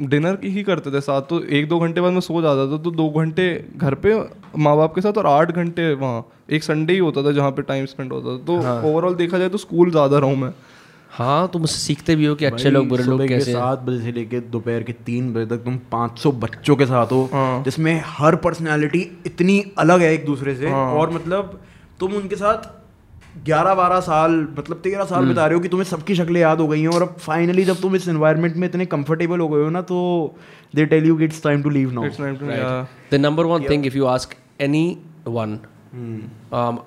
डिनर 0.00 0.36
की 0.36 0.48
ही 0.48 0.62
करते 0.62 0.90
थे 0.90 1.00
साथ 1.00 1.22
तो 1.22 1.42
एक 1.50 1.68
दो 1.68 1.78
घंटे 1.78 2.00
बाद 2.00 2.12
मैं 2.12 2.20
सो 2.20 2.42
जाता 2.42 2.70
था 2.72 2.82
तो 2.82 2.90
दो 2.92 3.08
घंटे 3.10 3.46
घर 3.76 3.94
पे 3.94 4.14
माँ 4.58 4.76
बाप 4.76 4.94
के 4.94 5.00
साथ 5.00 5.18
और 5.18 5.26
आठ 5.26 5.52
घंटे 5.52 5.92
वहाँ 5.94 6.26
एक 6.50 6.64
संडे 6.64 6.92
ही 6.92 6.98
होता 6.98 7.22
था 7.22 7.32
जहाँ 7.32 7.50
पे 7.50 7.62
टाइम 7.62 7.86
स्पेंड 7.86 8.12
होता 8.12 8.36
था 8.38 8.44
तो 8.44 8.56
ओवरऑल 8.88 9.10
हाँ। 9.10 9.16
देखा 9.16 9.38
जाए 9.38 9.48
तो 9.48 9.58
स्कूल 9.58 9.90
ज़्यादा 9.90 10.18
रहा 10.18 10.30
हूँ 10.30 10.36
मैं 10.36 10.52
हाँ 11.10 11.48
तुम 11.52 11.62
उससे 11.62 11.78
सीखते 11.78 12.16
भी 12.16 12.26
हो 12.26 12.34
कि 12.34 12.44
अच्छे 12.44 12.70
लोग 12.70 12.88
बुरे 12.88 13.04
लोग 13.04 13.26
कैसे 13.28 13.52
सात 13.52 13.78
बजे 13.78 14.00
से 14.00 14.12
लेके 14.12 14.40
दोपहर 14.40 14.82
के 14.82 14.92
तीन 15.06 15.32
बजे 15.34 15.46
तक 15.46 15.64
तुम 15.64 15.78
500 15.94 16.32
बच्चों 16.34 16.76
के 16.76 16.86
साथ 16.86 17.12
हो 17.12 17.22
हाँ। 17.32 17.62
जिसमें 17.64 18.02
हर 18.06 18.36
पर्सनालिटी 18.36 19.00
इतनी 19.26 19.62
अलग 19.78 20.00
है 20.00 20.12
एक 20.14 20.24
दूसरे 20.26 20.54
से 20.54 20.70
हाँ। 20.70 20.86
और 20.92 21.10
मतलब 21.10 21.60
तुम 22.00 22.12
उनके 22.12 22.36
साथ 22.36 22.70
11 23.44 23.74
12 23.76 24.00
साल 24.02 24.32
मतलब 24.58 24.82
13 24.82 25.04
साल 25.04 25.18
हम्म। 25.18 25.28
बिता 25.28 25.46
रहे 25.46 25.54
हो 25.54 25.60
कि 25.60 25.68
तुम्हें 25.68 25.84
सबकी 25.88 26.14
शक्लें 26.14 26.40
याद 26.40 26.60
हो 26.60 26.66
गई 26.68 26.80
हैं 26.80 26.88
और 26.88 27.02
अब 27.02 27.16
फाइनली 27.20 27.64
जब 27.64 27.80
तुम 27.80 27.96
इस 27.96 28.08
एनवायरनमेंट 28.08 28.56
में 28.56 28.68
इतने 28.68 28.86
कंफर्टेबल 28.86 29.40
हो 29.40 29.48
गए 29.48 29.62
हो 29.62 29.68
ना 29.70 29.82
तो 29.82 29.98
they 30.74 30.86
tell 30.86 31.06
you 31.06 31.18
it's 31.20 31.42
time 31.42 31.62
to 31.62 31.70
leave 31.70 31.92
now 31.92 32.04
the 33.12 33.14
number 33.14 33.44
one 33.44 33.68
thing 33.70 33.86
if 33.86 33.96
you 33.96 34.06
ask 34.06 34.34
anyone 35.28 35.58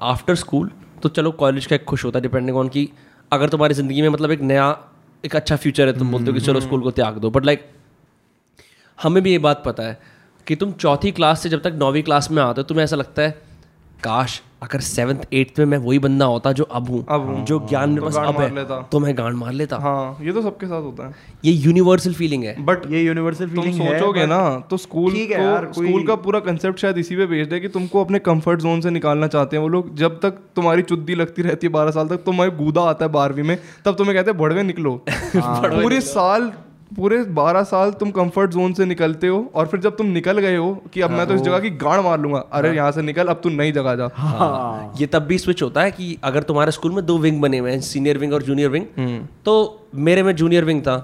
after 0.03 0.35
school 0.35 0.71
तो 1.03 1.09
चलो 1.09 1.31
कॉलेज 1.31 1.65
का 1.65 1.75
एक 1.75 1.83
खुश 1.83 2.05
होता 2.05 2.19
है 2.19 2.23
डिपेंडिंग 2.23 2.57
ऑन 2.57 2.67
कि 2.67 2.89
अगर 3.31 3.49
तुम्हारी 3.49 3.73
ज़िंदगी 3.73 4.01
में 4.01 4.09
मतलब 4.09 4.31
एक 4.31 4.41
नया 4.41 4.77
एक 5.25 5.35
अच्छा 5.35 5.55
फ्यूचर 5.55 5.87
है 5.87 5.97
तुम 5.99 6.11
बोलते 6.11 6.27
हो 6.27 6.33
कि 6.33 6.39
चलो 6.39 6.59
स्कूल 6.59 6.81
को 6.81 6.91
त्याग 6.91 7.17
दो। 7.17 7.29
बट 7.29 7.45
लाइक 7.45 7.65
हमें 9.03 9.23
भी 9.23 9.31
ये 9.31 9.37
बात 9.37 9.63
पता 9.65 9.83
है 9.83 9.99
कि 10.47 10.55
तुम 10.55 10.71
चौथी 10.71 11.11
क्लास 11.11 11.41
से 11.43 11.49
जब 11.49 11.61
तक 11.61 11.73
नौवीं 11.75 12.03
क्लास 12.03 12.31
में 12.31 12.41
आते 12.43 12.61
हो 12.61 12.63
तुम्हें 12.63 12.83
ऐसा 12.83 12.95
लगता 12.95 13.21
है 13.21 13.31
काश 14.03 14.41
अगर 14.61 14.79
सेवन्थ 14.79 15.21
एट्थ 15.33 15.59
में 15.59 15.65
मैं 15.65 15.77
वही 15.77 15.99
बंदा 15.99 16.25
होता 16.25 16.51
जो 16.51 16.63
अब 16.71 16.89
हूँ 16.89 17.03
अब 17.09 17.43
जो 17.47 17.57
ज्ञान 17.69 17.89
मेरे 17.89 18.01
पास 18.01 18.15
अब 18.17 18.39
है 18.39 18.81
तो 18.91 18.99
मैं 18.99 19.17
गांड 19.17 19.35
मार 19.37 19.53
लेता। 19.53 19.77
हाँ 19.77 20.17
ये 20.21 20.31
तो 20.31 20.41
सबके 20.41 20.65
साथ 20.65 20.81
होता 20.81 21.07
है। 21.07 21.13
ये 21.45 21.51
यूनिवर्सल 21.53 22.13
फीलिंग 22.13 22.43
है। 22.43 22.55
बट 22.65 22.85
ये 22.91 23.01
यूनिवर्सल 23.01 23.47
फीलिंग 23.49 23.81
है 23.81 23.87
सोचोगे 23.89 24.25
ना 24.25 24.41
तो 24.69 24.77
स्कूल 24.77 25.13
को 25.31 25.73
स्कूल 25.73 26.05
का 26.07 26.15
पूरा 26.17 26.39
कंसेप्ट 26.41 26.79
शायद 26.79 26.97
इसी 26.97 27.15
पे 27.15 27.25
बेस्ड 27.25 27.53
है 27.53 27.59
कि 27.59 27.67
तुमको 27.69 28.03
अपने 28.03 28.19
कंफर्ट 28.21 28.61
जोन 28.61 28.81
से 28.81 28.89
निकालना 28.91 29.27
चाहते 29.27 29.57
हैं 29.57 29.61
वो 29.63 29.69
लोग। 29.69 29.95
जब 29.97 30.19
तक 30.19 30.39
तुम्हारी 30.55 30.81
चुद्दी 30.83 31.15
लगती 31.15 31.41
रहती 31.41 31.67
है 31.67 31.73
बारह 31.73 31.91
साल 31.91 32.07
तक 32.07 32.23
तुम्हें 32.25 32.49
गूदा 32.57 32.81
आता 32.89 33.05
है 33.05 33.11
बारहवीं 33.11 33.43
में 33.43 33.57
तब 33.85 33.95
तुम्हें 33.95 34.15
कहते 34.15 34.31
हैं 34.31 34.39
बड़वे 34.39 34.63
निकलो। 34.63 34.95
पूरे 35.37 36.01
साल 36.07 36.51
पूरे 36.91 37.17
बारह 37.33 37.63
साल 37.63 37.91
तुम 37.91 38.09
कंफर्ट 38.11 38.51
जोन 38.51 38.73
से 38.73 38.85
निकलते 38.85 39.27
हो 39.27 39.51
और 39.55 39.67
फिर 39.67 39.79
जब 39.79 39.95
तुम 39.97 40.07
निकल 40.07 40.39
गए 40.39 40.55
हो 40.55 40.71
कि 40.93 41.01
अब 41.01 41.11
मैं 41.11 41.25
तो 41.27 41.33
इस 41.33 41.41
जगह 41.41 41.59
की 41.59 41.69
गाड़ 41.77 41.99
मार 42.01 42.19
लूँगा 42.19 42.39
अरे 42.53 42.75
यहाँ 42.75 42.91
से 42.91 43.01
निकल 43.01 43.27
अब 43.27 43.39
तू 43.43 43.49
नई 43.49 43.71
जगह 43.71 43.95
जा। 43.95 44.09
हाँ। 44.13 44.93
ये 44.99 45.07
तब 45.07 45.23
भी 45.23 45.37
स्विच 45.37 45.61
होता 45.61 45.81
है 45.81 45.91
कि 45.91 46.17
अगर 46.23 46.43
तुम्हारे 46.43 46.71
स्कूल 46.71 46.91
में 46.91 47.05
दो 47.05 47.17
विंग 47.17 47.41
बने 47.41 47.57
हुए 47.57 47.71
हैं 47.71 47.81
सीनियर 47.81 48.17
विंग 48.17 48.33
और 48.33 48.43
जूनियर 48.43 48.69
विंग 48.69 48.85
तो 49.45 49.55
मेरे 49.97 50.23
में 50.23 50.35
जूनियर 50.35 50.65
विंग 50.65 50.81
था। 50.81 50.97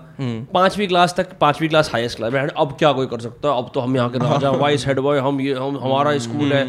पांचवी 0.54 0.88
क्लास 0.88 1.14
तक 1.18 1.38
पांचवी 1.40 1.68
क्लास 1.68 1.92
हाईएस्ट 1.94 2.18
क्लास 2.18 2.34
मैं 2.34 2.48
अब 2.48 2.76
क्या 2.80 2.92
कोई 2.92 3.08
कर 3.08 3.20
सकता 3.20 3.50
है? 3.50 3.58
अब 3.58 3.72
तो 3.74 3.80
हम 3.80 3.96
यहाँ 3.96 4.10
के 4.10 4.20
राजा 4.20 4.50
वाइस 4.52 4.86
हेड 4.88 5.00
बॉय 5.00 5.20
हम 5.20 5.42
ये 5.42 5.54
हम 5.54 5.78
हमारा 5.84 6.18
स्कूल 6.20 6.54
है। 6.54 6.66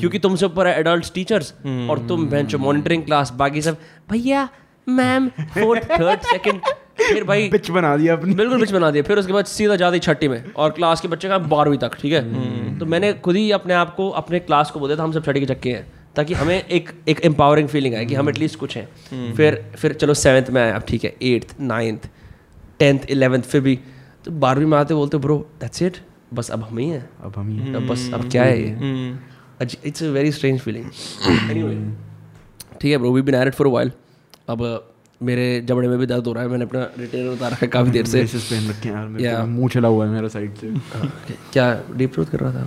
क्योंकि 0.00 0.18
तुमसे 0.18 0.46
ऊपर 0.46 0.66
है 0.66 0.78
एडल्ट 0.80 1.12
टीचर्स 1.14 1.52
और 1.90 2.06
तुम 2.08 2.26
बेंच 2.28 2.54
मॉनिटरिंग 2.56 3.04
क्लास 3.04 3.32
बाकी 3.36 3.62
सब। 3.62 3.76
भैया 4.10 4.48
मैम 4.86 5.28
फोर्थ 5.54 5.90
थर्ड 5.90 6.20
सेकंड 6.22 6.60
फिर 6.98 7.24
भाई 7.24 7.48
पिच 7.48 7.70
बना 7.70 7.96
दिया 7.96 8.16
अपनी। 8.16 8.34
बिल्कुल 8.34 8.60
बिच 8.60 8.70
बना 8.72 8.90
दिया। 8.90 9.02
फिर 9.02 9.18
उसके 9.18 9.32
बाद 9.32 9.44
सीधा 9.46 9.76
जाती 9.76 9.98
छठी 10.00 10.28
में 10.28 10.52
और 10.54 10.70
क्लास 10.70 11.00
के 11.00 11.08
बच्चे 11.08 11.28
का 11.28 11.38
बारहवीं 11.38 11.78
तक 11.78 11.96
ठीक 12.00 12.12
है? 12.12 12.78
तो 12.78 12.86
मैंने 12.86 13.12
खुद 13.14 13.36
ही 13.36 13.50
अपने 13.52 13.74
आप 13.74 13.94
को 13.94 14.08
अपने 14.20 14.38
क्लास 14.40 14.70
को 14.70 14.80
बोला 14.80 14.96
था 14.96 15.02
हम 15.02 15.12
सब 15.12 15.24
छठी 15.24 15.40
के 15.40 15.46
चक्के 15.46 15.70
हैं 15.70 15.86
ताकि 16.16 16.34
हमें 16.34 16.56
एक 16.56 16.90
एक 17.08 17.20
एम्पावरिंग 17.24 17.68
फीलिंग 17.68 17.94
आए 17.94 18.04
कि 18.04 18.14
हम 18.14 18.28
एटलीस्ट 18.28 18.58
कुछ 18.58 18.76
हैं। 18.76 19.32
फिर 19.34 19.64
फिर 19.76 19.92
चलो 19.94 20.14
सेवन्थ 20.14 20.50
में 20.50 20.62
आए 20.62 20.70
अब 20.72 20.82
ठीक 20.88 21.04
है 21.04 21.14
एट्थ 21.22 21.54
नाइन्थ 21.60 22.08
टेंथ 22.78 23.10
इलेवेंथ 23.10 23.42
फिर 23.44 23.60
भी 23.60 23.78
तो 24.24 24.30
बारहवीं 24.30 24.66
में 24.66 24.78
आते 24.78 24.94
बोलते 24.94 25.18
ब्रो 25.18 25.38
दैट्स 25.60 25.82
इट 25.82 25.96
बस 26.34 26.50
अब 26.50 26.62
हम 26.62 26.78
ही 26.78 26.88
हैं। 26.88 27.08
अब 27.24 27.36
हम 27.36 27.48
ही 27.50 27.74
अब 27.74 27.86
बस 27.88 28.08
अब 28.14 28.30
क्या 28.30 28.44
है 28.44 28.62
ये? 28.62 29.16
It's 29.84 30.02
a 30.02 30.06
very 30.10 30.32
strange 30.32 30.60
feeling 30.60 30.86
anyway 31.50 31.76
ठीक 32.80 32.90
है 32.90 32.98
bro 32.98 33.12
we 33.12 33.22
been 33.22 33.34
at 33.34 33.54
for 33.54 33.66
while 33.68 33.92
अब 34.48 34.62
मेरे 35.20 35.60
जबड़े 35.60 35.88
में 35.88 35.98
भी 35.98 36.06
दर्द 36.06 36.26
हो 36.26 36.32
रहा 36.32 36.42
है 36.42 36.48
मैंने 36.48 36.64
अपना 36.64 36.82
रिटेनर 36.98 37.32
उतार 37.32 37.50
रखा 37.52 37.60
है 37.60 37.68
काफ़ी 37.68 37.90
देर 37.90 38.06
से। 38.06 38.18
ब्रेसेस 38.18 38.48
पहन 38.50 38.68
रखे 38.70 38.88
हैं 38.88 39.20
यार 39.20 39.44
मुँह 39.46 39.68
चला 39.68 39.88
हुआ 39.88 40.06
है 40.06 40.12
मेरा 40.12 40.28
साइड 40.28 40.54
से। 40.54 40.68
हाँ, 40.94 41.12
क्या 41.52 41.72
डीप 41.96 42.12
थ्रोट 42.14 42.28
कर 42.28 42.40
रहा 42.40 42.52
था? 42.52 42.66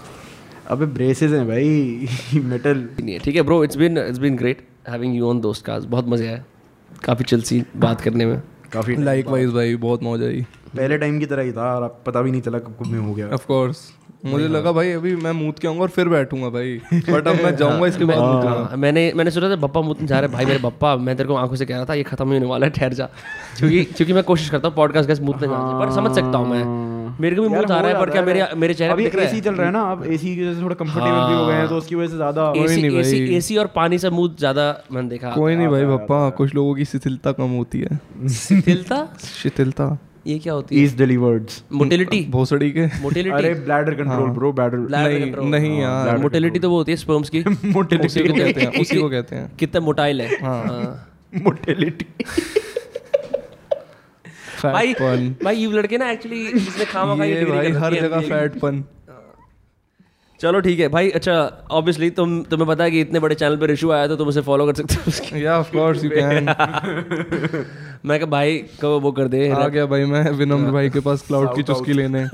अबे 0.68 0.86
ब्रेसेस 0.86 1.32
हैं 1.32 1.48
भाई 1.48 2.08
मेटल 2.44 2.78
नहीं 3.00 3.14
है 3.14 3.20
ठीक 3.20 3.36
है 3.36 3.42
bro 3.42 3.64
it's 3.64 3.78
been 3.78 3.98
it's 3.98 4.20
been 4.20 4.36
great 4.36 4.68
having 4.90 5.16
you 5.16 5.30
on 5.30 5.42
दोस्त 5.42 5.66
काज 5.66 5.86
बहुत 5.86 6.08
मज़े 6.08 6.28
आया 6.28 6.44
काफ़ी 7.04 7.26
चिल 7.26 7.42
सी 7.42 7.64
बात 7.78 8.02
करने 8.02 8.26
में। 8.26 8.42
काफ़ी 8.74 8.96
लाइक 8.96 9.28
वाइज 9.28 9.50
भाई 9.50 9.76
बहुत 9.76 10.04
मौज 10.04 10.24
आई। 10.24 10.46
पहले 10.76 10.98
टाइम 10.98 11.20
की 11.20 11.26
तरह 11.26 11.44
ही 11.44 11.52
था 11.52 11.74
और 11.76 11.84
अब 11.84 12.02
पता 12.06 12.22
भी 12.22 12.32
नहीं 12.32 12.42
चला 12.42 12.60
कब 12.60 12.76
कब 12.80 12.88
में 12.88 13.00
हो 13.00 13.14
गया। 13.14 13.28
ऑफ़ 13.28 13.46
कोर्स 13.48 13.88
मुझे 14.24 14.48
लगा 14.48 14.72
भाई 14.72 14.92
अभी 14.92 15.16
मैं 15.16 15.32
मूत 15.32 15.60
के 15.60 15.68
आऊँगा 15.68 15.82
और 15.82 15.90
फिर 15.90 16.10
बैठूँगा 16.10 16.50
भाई। 16.50 16.76
बट 16.94 17.28
अब 17.28 17.36
मैं 17.36 17.56
जाऊँगा 17.56 17.88
इसके 17.88 18.06
बाद 18.06 18.18
हाँ, 18.18 18.78
मैंने 18.78 19.12
मैंने 19.16 19.32
सोचा 19.32 19.50
था 19.50 19.56
पप्पा 19.58 19.82
मुझ 19.82 19.98
जा 20.02 20.20
रहे 20.20 20.32
भाई 20.32 20.46
मेरे 20.46 20.60
पप्पा 20.60 20.96
मैं 20.98 21.16
तेरे 21.18 21.30
को 21.30 21.36
आँखों 21.36 21.56
से 21.56 21.66
कह 21.66 21.76
रहा 21.76 21.86
था 21.86 21.94
ये 21.94 22.04
खत्म 22.04 22.28
ही 22.28 22.34
होने 22.34 22.50
वाला 22.50 22.66
है 22.66 22.72
ठहर 22.72 22.94
जा। 22.94 23.06
क्योंकि 23.58 23.84
क्योंकि 23.86 24.14
मैं 24.14 24.24
कोशिश 24.24 24.50
करता 24.50 24.68
हूँ 24.68 24.76
पॉडकास्ट 24.76 25.10
गैस 25.10 25.22
मुँह 25.22 25.40
में 25.42 25.48
जाने 25.48 25.80
पर 25.80 25.94
समझ 25.96 26.16
सकता 26.16 26.38
हूँ 26.38 26.50
मैं। 26.50 26.64
मेरे 27.20 27.36
को 27.36 27.42
भी 27.42 27.48
मुँह 27.48 27.60
आ 27.64 27.80
रहा 27.80 27.88
है 27.88 28.00
पर 28.00 28.10
क्या 28.10 28.22
मेरे 28.22 28.48
मेरे 28.56 28.74
चेहरे 28.74 28.96
पे 28.96 29.04
दिख 29.04 29.16
रहा 29.16 29.26
एसी 29.26 29.36
है 29.36 29.42
चल 29.42 29.56
रहा 29.56 29.66
है 29.66 29.74
ना 29.74 29.82
अब 29.92 30.04
एसी 30.06 30.36
की 30.36 30.42
वजह 30.42 30.54
से 30.54 30.62
थोड़ा 30.64 30.76
कंफर्टेबल 30.76 31.28
भी 31.28 31.34
हो 31.34 31.46
गए 31.46 31.54
हैं 31.54 31.68
तो 31.68 31.78
उसकी 31.78 31.96
वजह 31.96 32.08
से 32.08 32.16
ज़्यादा 32.16 32.52
एसी 32.58 32.82
नहीं 32.82 33.00
एसी 33.00 33.20
भाई। 33.20 33.36
एसी 33.38 33.58
और 33.58 33.68
पानी 33.76 33.98
से 34.00 34.10
मुँह 34.10 34.36
ज़्यादा 34.40 34.66
मैंने 34.92 35.10
देखा। 35.10 35.32
कोई 35.32 35.56
नहीं 35.56 35.68
भाई 35.68 35.86
पापा 35.88 36.30
कुछ 36.38 36.56
लोगों 36.56 36.76
की 36.76 36.86
शिथिलता 36.86 37.32
कम 37.32 37.56
होती 37.58 37.80
है। 37.82 38.28
शिथिलता? 38.30 39.08
शिथिलता। 39.34 39.98
ये 40.28 40.38
क्या 40.40 40.54
होती 40.54 40.78
है? 40.78 40.84
इज़ 40.84 40.96
डिलीवर्ड्स 40.98 41.64
मोटिलिटी 41.72 42.20
भोसड़ी 42.30 42.72
के। 42.72 42.80
अरे 42.80 43.00
motility 43.02 43.54
bladder 43.54 43.94
control 43.94 44.30
bro 44.30 44.52
bladder 44.54 44.78
नहीं 44.78 45.32
नहीं 45.52 45.80
यार 45.82 46.18
मोटिलिटी 46.18 46.60
तो 46.60 46.70
वो 46.70 46.78
होती 46.78 46.92
है 46.92 46.98
स्पर्म्स 46.98 47.30
की। 47.30 47.42
उसी 48.06 48.28
को 48.28 48.34
कहते 48.34 48.62
हैं 48.62 48.82
उसी 48.82 49.00
को 49.00 49.10
कहते 49.10 49.36
हैं। 49.36 49.52
कितना 49.60 49.82
मोटाइल 49.82 50.22
है। 50.22 50.42
हाँ। 50.44 51.10
मोटिलिटी 51.44 52.06
भाई 54.64 54.94
भाई 55.44 55.56
ये 55.56 55.68
लड़के 55.72 55.98
ना 55.98 56.10
एक्चुअली 56.12 56.46
इसने 56.48 56.86
खामा 56.86 57.16
खाई 57.18 57.34
भाई 57.46 57.72
हर 57.72 57.96
जगह 57.96 58.22
फैटपन 58.30 58.84
चलो 60.42 60.60
ठीक 60.62 60.80
है 60.80 60.88
भाई 60.88 61.10
अच्छा 61.10 61.34
ऑब्वियसली 61.72 62.10
तुम 62.10 62.42
तुम्हें 62.44 62.68
पता 62.68 62.84
है 62.84 62.92
कि 62.92 63.00
इतने 63.02 63.20
बड़े 63.20 63.36
चैनल 63.36 63.56
पे 63.58 63.66
रिशू 63.66 63.92
आया 63.92 64.08
तो 64.08 64.16
तुम 64.16 64.28
उसे 64.28 64.42
फॉलो 64.42 64.66
कर 64.66 64.74
सकते 64.74 64.96
हो 64.96 65.38
या 65.38 65.58
ऑफ़ 65.60 65.72
कोर्स 65.72 66.04
यू 66.04 66.10
कैन 66.10 66.46
मैं 68.06 68.20
कहा 68.20 68.30
भाई 68.30 68.58
को 68.82 69.00
वो 69.00 69.12
कर 69.12 69.28
दे? 69.28 69.50
आ 69.52 69.68
गया 69.68 69.86
भाई 69.86 70.06
मैं 70.06 70.30
विनम्र 70.32 70.72
भाई 70.72 70.90
के 70.90 71.00
पास 71.00 71.22
क्लाउड 71.28 71.56
की 71.56 71.64
चुस्की 71.64 71.94
लेने। 71.94 72.26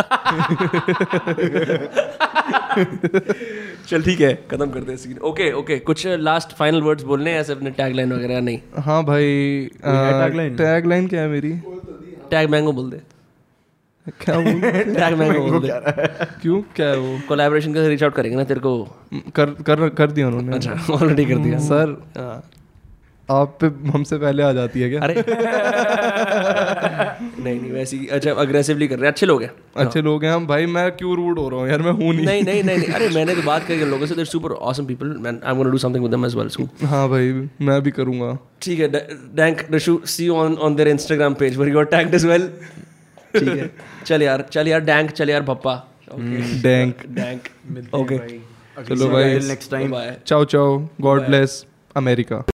चल 3.87 4.01
ठीक 4.01 4.19
है 4.21 4.33
खत्म 4.51 4.69
कर 4.69 4.79
दे 4.79 4.97
सीन 4.97 5.17
ओके 5.23 5.51
ओके 5.51 5.77
कुछ 5.89 6.05
लास्ट 6.07 6.51
फाइनल 6.57 6.81
वर्ड्स 6.81 7.03
बोलने 7.03 7.31
हैं 7.31 7.39
ऐसे 7.39 7.53
अपने 7.53 7.69
टैग 7.71 7.95
लाइन 7.95 8.13
वगैरह? 8.13 8.41
नहीं। 8.41 8.59
हाँ 8.77 9.03
भाई 9.05 9.23
है 9.85 10.11
tagline? 10.21 10.57
टैग 10.57 10.85
लाइन 10.85 11.07
क्या 11.07 11.21
है 11.21 11.27
मेरी? 11.27 11.51
टैग 12.31 12.49
मैंगो 12.49 12.71
बोल 12.71 12.89
दे। 12.91 13.01
क्या 14.21 14.37
बोल 14.39 14.61
टैग 14.95 15.13
मैंगो 15.17 15.41
बोल 15.43 15.61
दे 15.61 15.69
क्यों 16.41 16.61
क्या 16.75 16.87
है? 16.87 16.97
वो 16.99 17.19
कोलैबोरेशन 17.27 17.73
का 17.73 17.85
रीच 17.87 18.03
आउट 18.03 18.13
करेंगे 18.15 18.37
ना 18.37 18.43
तेरे 18.43 18.59
को। 18.59 18.71
कर 19.35 19.49
कर 19.67 19.87
कर 19.99 20.11
दिया 20.11 20.27
उन्होंने। 20.27 20.55
अच्छा 20.55 20.93
ऑलरेडी 20.93 21.25
कर 21.25 21.37
दिया। 21.43 21.59
सर 21.69 21.95
हाँ। 22.17 22.43
आप 23.29 23.57
पे 23.61 23.67
हमसे 23.91 24.17
पहले 24.17 24.43
आ 24.43 24.51
जाती 24.53 24.81
है 24.81 24.89
क्या? 24.89 25.01
अरे। 25.01 25.23
नहीं 27.43 27.59
नहीं 27.61 27.71
वैसी 27.71 28.05
अच्छा 28.07 28.31
अग्रेसिवली 28.43 28.87
कर 28.87 28.95
रहे 28.95 29.05
हैं। 29.05 29.11
अच्छे 29.11 29.25
लोग 29.25 29.41
हैं। 29.43 29.51
अच्छे 29.77 30.01
लोग 30.01 30.23
हैं। 30.25 30.31
हम 30.31 30.47
भाई 30.47 30.65
मैं 30.75 30.91
क्यों 30.97 31.15
रूड 31.15 31.39
हो 31.39 31.47
रहा 31.49 31.59
हूँ 31.59 31.69
यार? 31.69 31.81
मैं 31.81 31.91
हूँ 31.91 32.13
नहीं। 32.13 32.25
नहीं 32.25 32.43
नहीं 32.43 32.63
नहीं 32.63 32.93
अरे 32.93 33.09
मैंने 33.15 33.35
तो 33.35 33.41
बात 33.41 33.67
करी 33.67 33.81
उन 33.83 33.89
लोगों 33.89 34.05
से 34.05 34.25
super 34.25 34.51
awesome 34.71 34.85
people 34.85 35.15
man 35.21 35.39
I 35.43 35.51
am 35.51 35.57
gonna 35.57 35.69
do 35.69 35.77
something 35.77 36.03
with 36.03 36.11
them 36.11 36.25
as 36.25 36.35
well 36.35 36.47
so 36.57 36.67
हाँ 36.85 37.07
भाई 37.09 37.31
मैं 37.61 37.81
भी 37.83 37.91
करूँगा। 37.91 38.37
ठीक 38.61 38.79
है 38.79 38.87
dank 39.35 39.65
Rishu 39.73 39.99
see 40.15 40.29
on 40.41 40.55
on 40.67 40.75
their 40.75 40.89
Instagram 40.89 41.33
page 41.43 41.57
where 41.57 41.71
you 41.71 41.79
are 41.79 41.85
tagged 41.97 42.15
as 42.15 42.25
well 42.25 42.49
ठीक 43.35 43.47
है। 43.49 43.69
चल 44.05 44.23
यार 44.23 44.45
चल 44.51 44.67
यार 44.67 44.79
डैंक 44.81 45.11
चल 45.11 45.29
यार 45.29 45.43
पप्पा 45.43 45.75
डैंक। 46.11 47.05
डैंक। 47.09 47.93
ओके 47.95 48.17
चलो 48.85 49.07
भाई। 49.09 49.39
Next 49.39 49.71
time 49.71 49.95
ciao 50.27 50.45
ciao. 50.45 50.77
God 51.01 51.25
bless 51.25 51.65
America 51.95 52.43